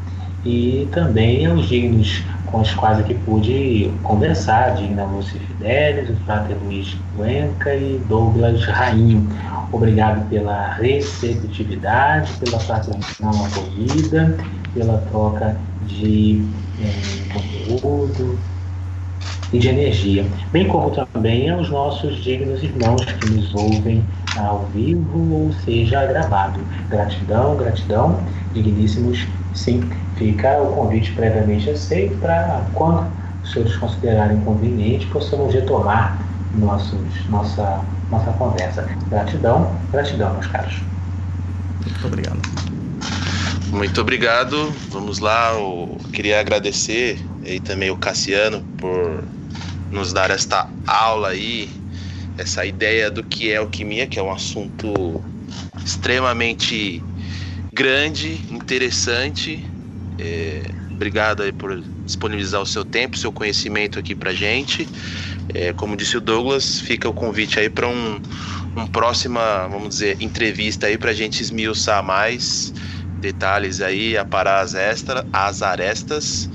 e 0.44 0.88
também 0.92 1.44
aos 1.46 1.68
dignos 1.68 2.22
com 2.46 2.60
os 2.60 2.74
quais 2.74 2.98
aqui 2.98 3.14
pude 3.14 3.90
conversar, 4.02 4.74
digna 4.74 5.04
Lúcia 5.04 5.38
Fidelis, 5.40 6.10
o 6.10 6.16
Frater 6.24 6.56
Luiz 6.64 6.96
Cuenca 7.16 7.74
e 7.74 8.00
Douglas 8.08 8.64
Rainho. 8.64 9.26
Obrigado 9.70 10.28
pela 10.28 10.72
receptividade, 10.74 12.32
pela 12.38 12.58
participação 12.58 13.30
acolhida, 13.44 14.36
pela 14.74 14.98
troca 15.10 15.56
de 15.86 16.44
eh, 16.82 17.32
conteúdo 17.32 18.38
e 19.52 19.58
de 19.58 19.68
energia, 19.68 20.24
bem 20.52 20.66
como 20.68 20.90
também 20.90 21.50
aos 21.50 21.68
nossos 21.70 22.22
dignos 22.22 22.62
irmãos 22.62 23.04
que 23.04 23.30
nos 23.30 23.52
ouvem 23.54 24.02
ao 24.38 24.66
vivo 24.66 25.32
ou 25.32 25.52
seja 25.64 26.06
gravado. 26.06 26.60
Gratidão, 26.88 27.56
gratidão, 27.56 28.24
digníssimos. 28.52 29.26
Sim, 29.54 29.82
fica 30.16 30.58
o 30.62 30.74
convite 30.74 31.12
previamente 31.12 31.70
aceito 31.70 32.16
para 32.18 32.62
quando 32.74 33.10
os 33.42 33.52
senhores 33.52 33.76
considerarem 33.76 34.40
conveniente, 34.40 35.06
possamos 35.06 35.52
retomar 35.52 36.18
nossos, 36.54 37.28
nossa, 37.28 37.80
nossa 38.10 38.30
conversa. 38.32 38.88
Gratidão, 39.08 39.74
gratidão, 39.92 40.32
meus 40.34 40.46
caros. 40.46 40.80
Muito 41.84 42.06
obrigado. 42.06 42.40
Muito 43.70 44.00
obrigado. 44.00 44.72
Vamos 44.90 45.18
lá. 45.18 45.52
Eu 45.52 45.96
queria 46.12 46.40
agradecer 46.40 47.24
e 47.42 47.60
também 47.60 47.90
o 47.90 47.96
Cassiano 47.96 48.62
por 48.76 49.24
nos 49.90 50.12
dar 50.12 50.30
esta 50.30 50.68
aula 50.86 51.28
aí, 51.28 51.70
essa 52.36 52.64
ideia 52.64 53.10
do 53.10 53.22
que 53.22 53.52
é 53.52 53.56
alquimia, 53.56 54.06
que 54.06 54.18
é 54.18 54.22
um 54.22 54.32
assunto 54.32 55.22
extremamente 55.84 57.02
grande, 57.72 58.40
interessante. 58.50 59.64
É, 60.18 60.62
obrigado 60.90 61.42
por 61.54 61.82
disponibilizar 62.04 62.60
o 62.60 62.66
seu 62.66 62.84
tempo, 62.84 63.16
seu 63.16 63.32
conhecimento 63.32 63.98
aqui 63.98 64.14
pra 64.14 64.32
gente. 64.32 64.86
É, 65.54 65.72
como 65.72 65.96
disse 65.96 66.16
o 66.16 66.20
Douglas, 66.20 66.80
fica 66.80 67.08
o 67.08 67.14
convite 67.14 67.58
aí 67.58 67.70
para 67.70 67.88
um, 67.88 68.20
um 68.76 68.86
próxima, 68.86 69.66
vamos 69.68 69.88
dizer, 69.88 70.16
entrevista 70.20 70.86
aí 70.86 70.98
para 70.98 71.12
gente 71.12 71.40
esmiuçar 71.40 72.04
mais 72.04 72.72
detalhes 73.20 73.80
aí, 73.80 74.16
aparar 74.16 74.60
as, 74.60 74.74
extra, 74.74 75.26
as 75.32 75.62
arestas 75.62 76.48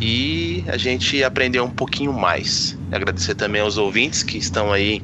e 0.00 0.64
a 0.68 0.76
gente 0.76 1.22
aprender 1.24 1.60
um 1.60 1.70
pouquinho 1.70 2.12
mais. 2.12 2.77
Agradecer 2.90 3.34
também 3.34 3.60
aos 3.60 3.76
ouvintes 3.76 4.22
que 4.22 4.38
estão 4.38 4.72
aí 4.72 5.02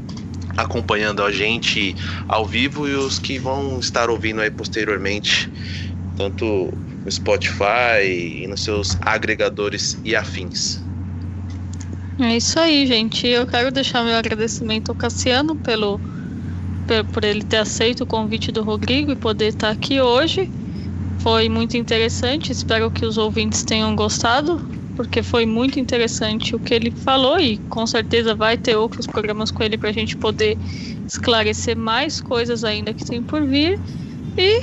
acompanhando 0.56 1.22
a 1.22 1.30
gente 1.30 1.94
ao 2.28 2.46
vivo 2.46 2.88
e 2.88 2.94
os 2.94 3.18
que 3.18 3.38
vão 3.38 3.78
estar 3.78 4.08
ouvindo 4.08 4.40
aí 4.40 4.50
posteriormente, 4.50 5.48
tanto 6.16 6.72
no 7.04 7.10
Spotify 7.10 8.04
e 8.04 8.46
nos 8.46 8.62
seus 8.62 8.96
agregadores 9.00 9.98
e 10.04 10.16
afins. 10.16 10.84
É 12.20 12.36
isso 12.36 12.58
aí, 12.58 12.86
gente. 12.86 13.26
Eu 13.26 13.46
quero 13.46 13.72
deixar 13.72 14.04
meu 14.04 14.14
agradecimento 14.14 14.90
ao 14.90 14.94
Cassiano 14.94 15.56
pelo, 15.56 16.00
por, 17.12 17.24
ele 17.24 17.42
ter 17.42 17.58
aceito 17.58 18.02
o 18.02 18.06
convite 18.06 18.52
do 18.52 18.62
Rodrigo 18.62 19.10
e 19.10 19.16
poder 19.16 19.48
estar 19.48 19.70
aqui 19.70 20.00
hoje. 20.00 20.48
Foi 21.18 21.48
muito 21.48 21.76
interessante. 21.76 22.52
Espero 22.52 22.90
que 22.90 23.04
os 23.04 23.18
ouvintes 23.18 23.64
tenham 23.64 23.96
gostado, 23.96 24.62
porque 24.96 25.22
foi 25.22 25.44
muito 25.46 25.78
interessante 25.80 26.54
o 26.54 26.58
que 26.58 26.72
ele 26.74 26.90
falou 26.90 27.38
e 27.40 27.56
com 27.68 27.86
certeza 27.86 28.34
vai 28.34 28.56
ter 28.56 28.76
outros 28.76 29.06
programas 29.06 29.50
com 29.50 29.62
ele 29.62 29.76
para 29.76 29.90
a 29.90 29.92
gente 29.92 30.16
poder 30.16 30.56
esclarecer 31.06 31.76
mais 31.76 32.20
coisas 32.20 32.64
ainda 32.64 32.92
que 32.94 33.04
tem 33.04 33.22
por 33.22 33.42
vir. 33.44 33.78
E 34.38 34.62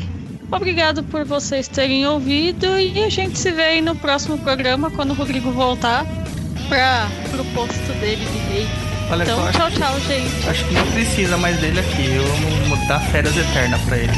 obrigado 0.51 1.03
por 1.03 1.26
vocês 1.26 1.68
terem 1.68 2.06
ouvido 2.06 2.66
e 2.80 3.03
a 3.03 3.10
gente 3.10 3.38
se 3.38 3.51
vê 3.51 3.64
aí 3.64 3.82
no 3.82 3.95
próximo 3.95 4.38
programa 4.38 4.90
quando 4.92 5.11
o 5.11 5.14
Rodrigo 5.14 5.51
voltar 5.51 6.06
para 6.69 7.10
o 7.42 7.45
posto 7.53 7.92
dele 8.00 8.26
de 8.26 8.38
rei. 8.53 8.68
Olha 9.11 9.24
então, 9.24 9.51
tchau, 9.51 9.69
que- 9.69 9.77
tchau, 9.77 10.00
gente. 10.08 10.50
Acho 10.50 10.66
que 10.66 10.74
não 10.74 10.88
precisa 10.92 11.38
mais 11.38 11.60
dele 11.60 11.80
aqui. 11.82 12.06
Eu 12.16 12.24
vou 12.69 12.77
dar 12.88 13.00
férias 13.11 13.35
eternas 13.35 13.82
pra 13.82 13.98
ele. 13.98 14.08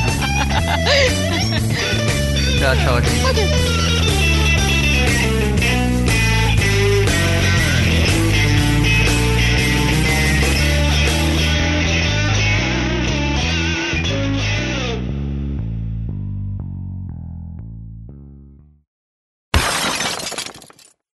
tchau, 2.59 2.75
tchau, 2.83 3.01
gente. 3.01 3.82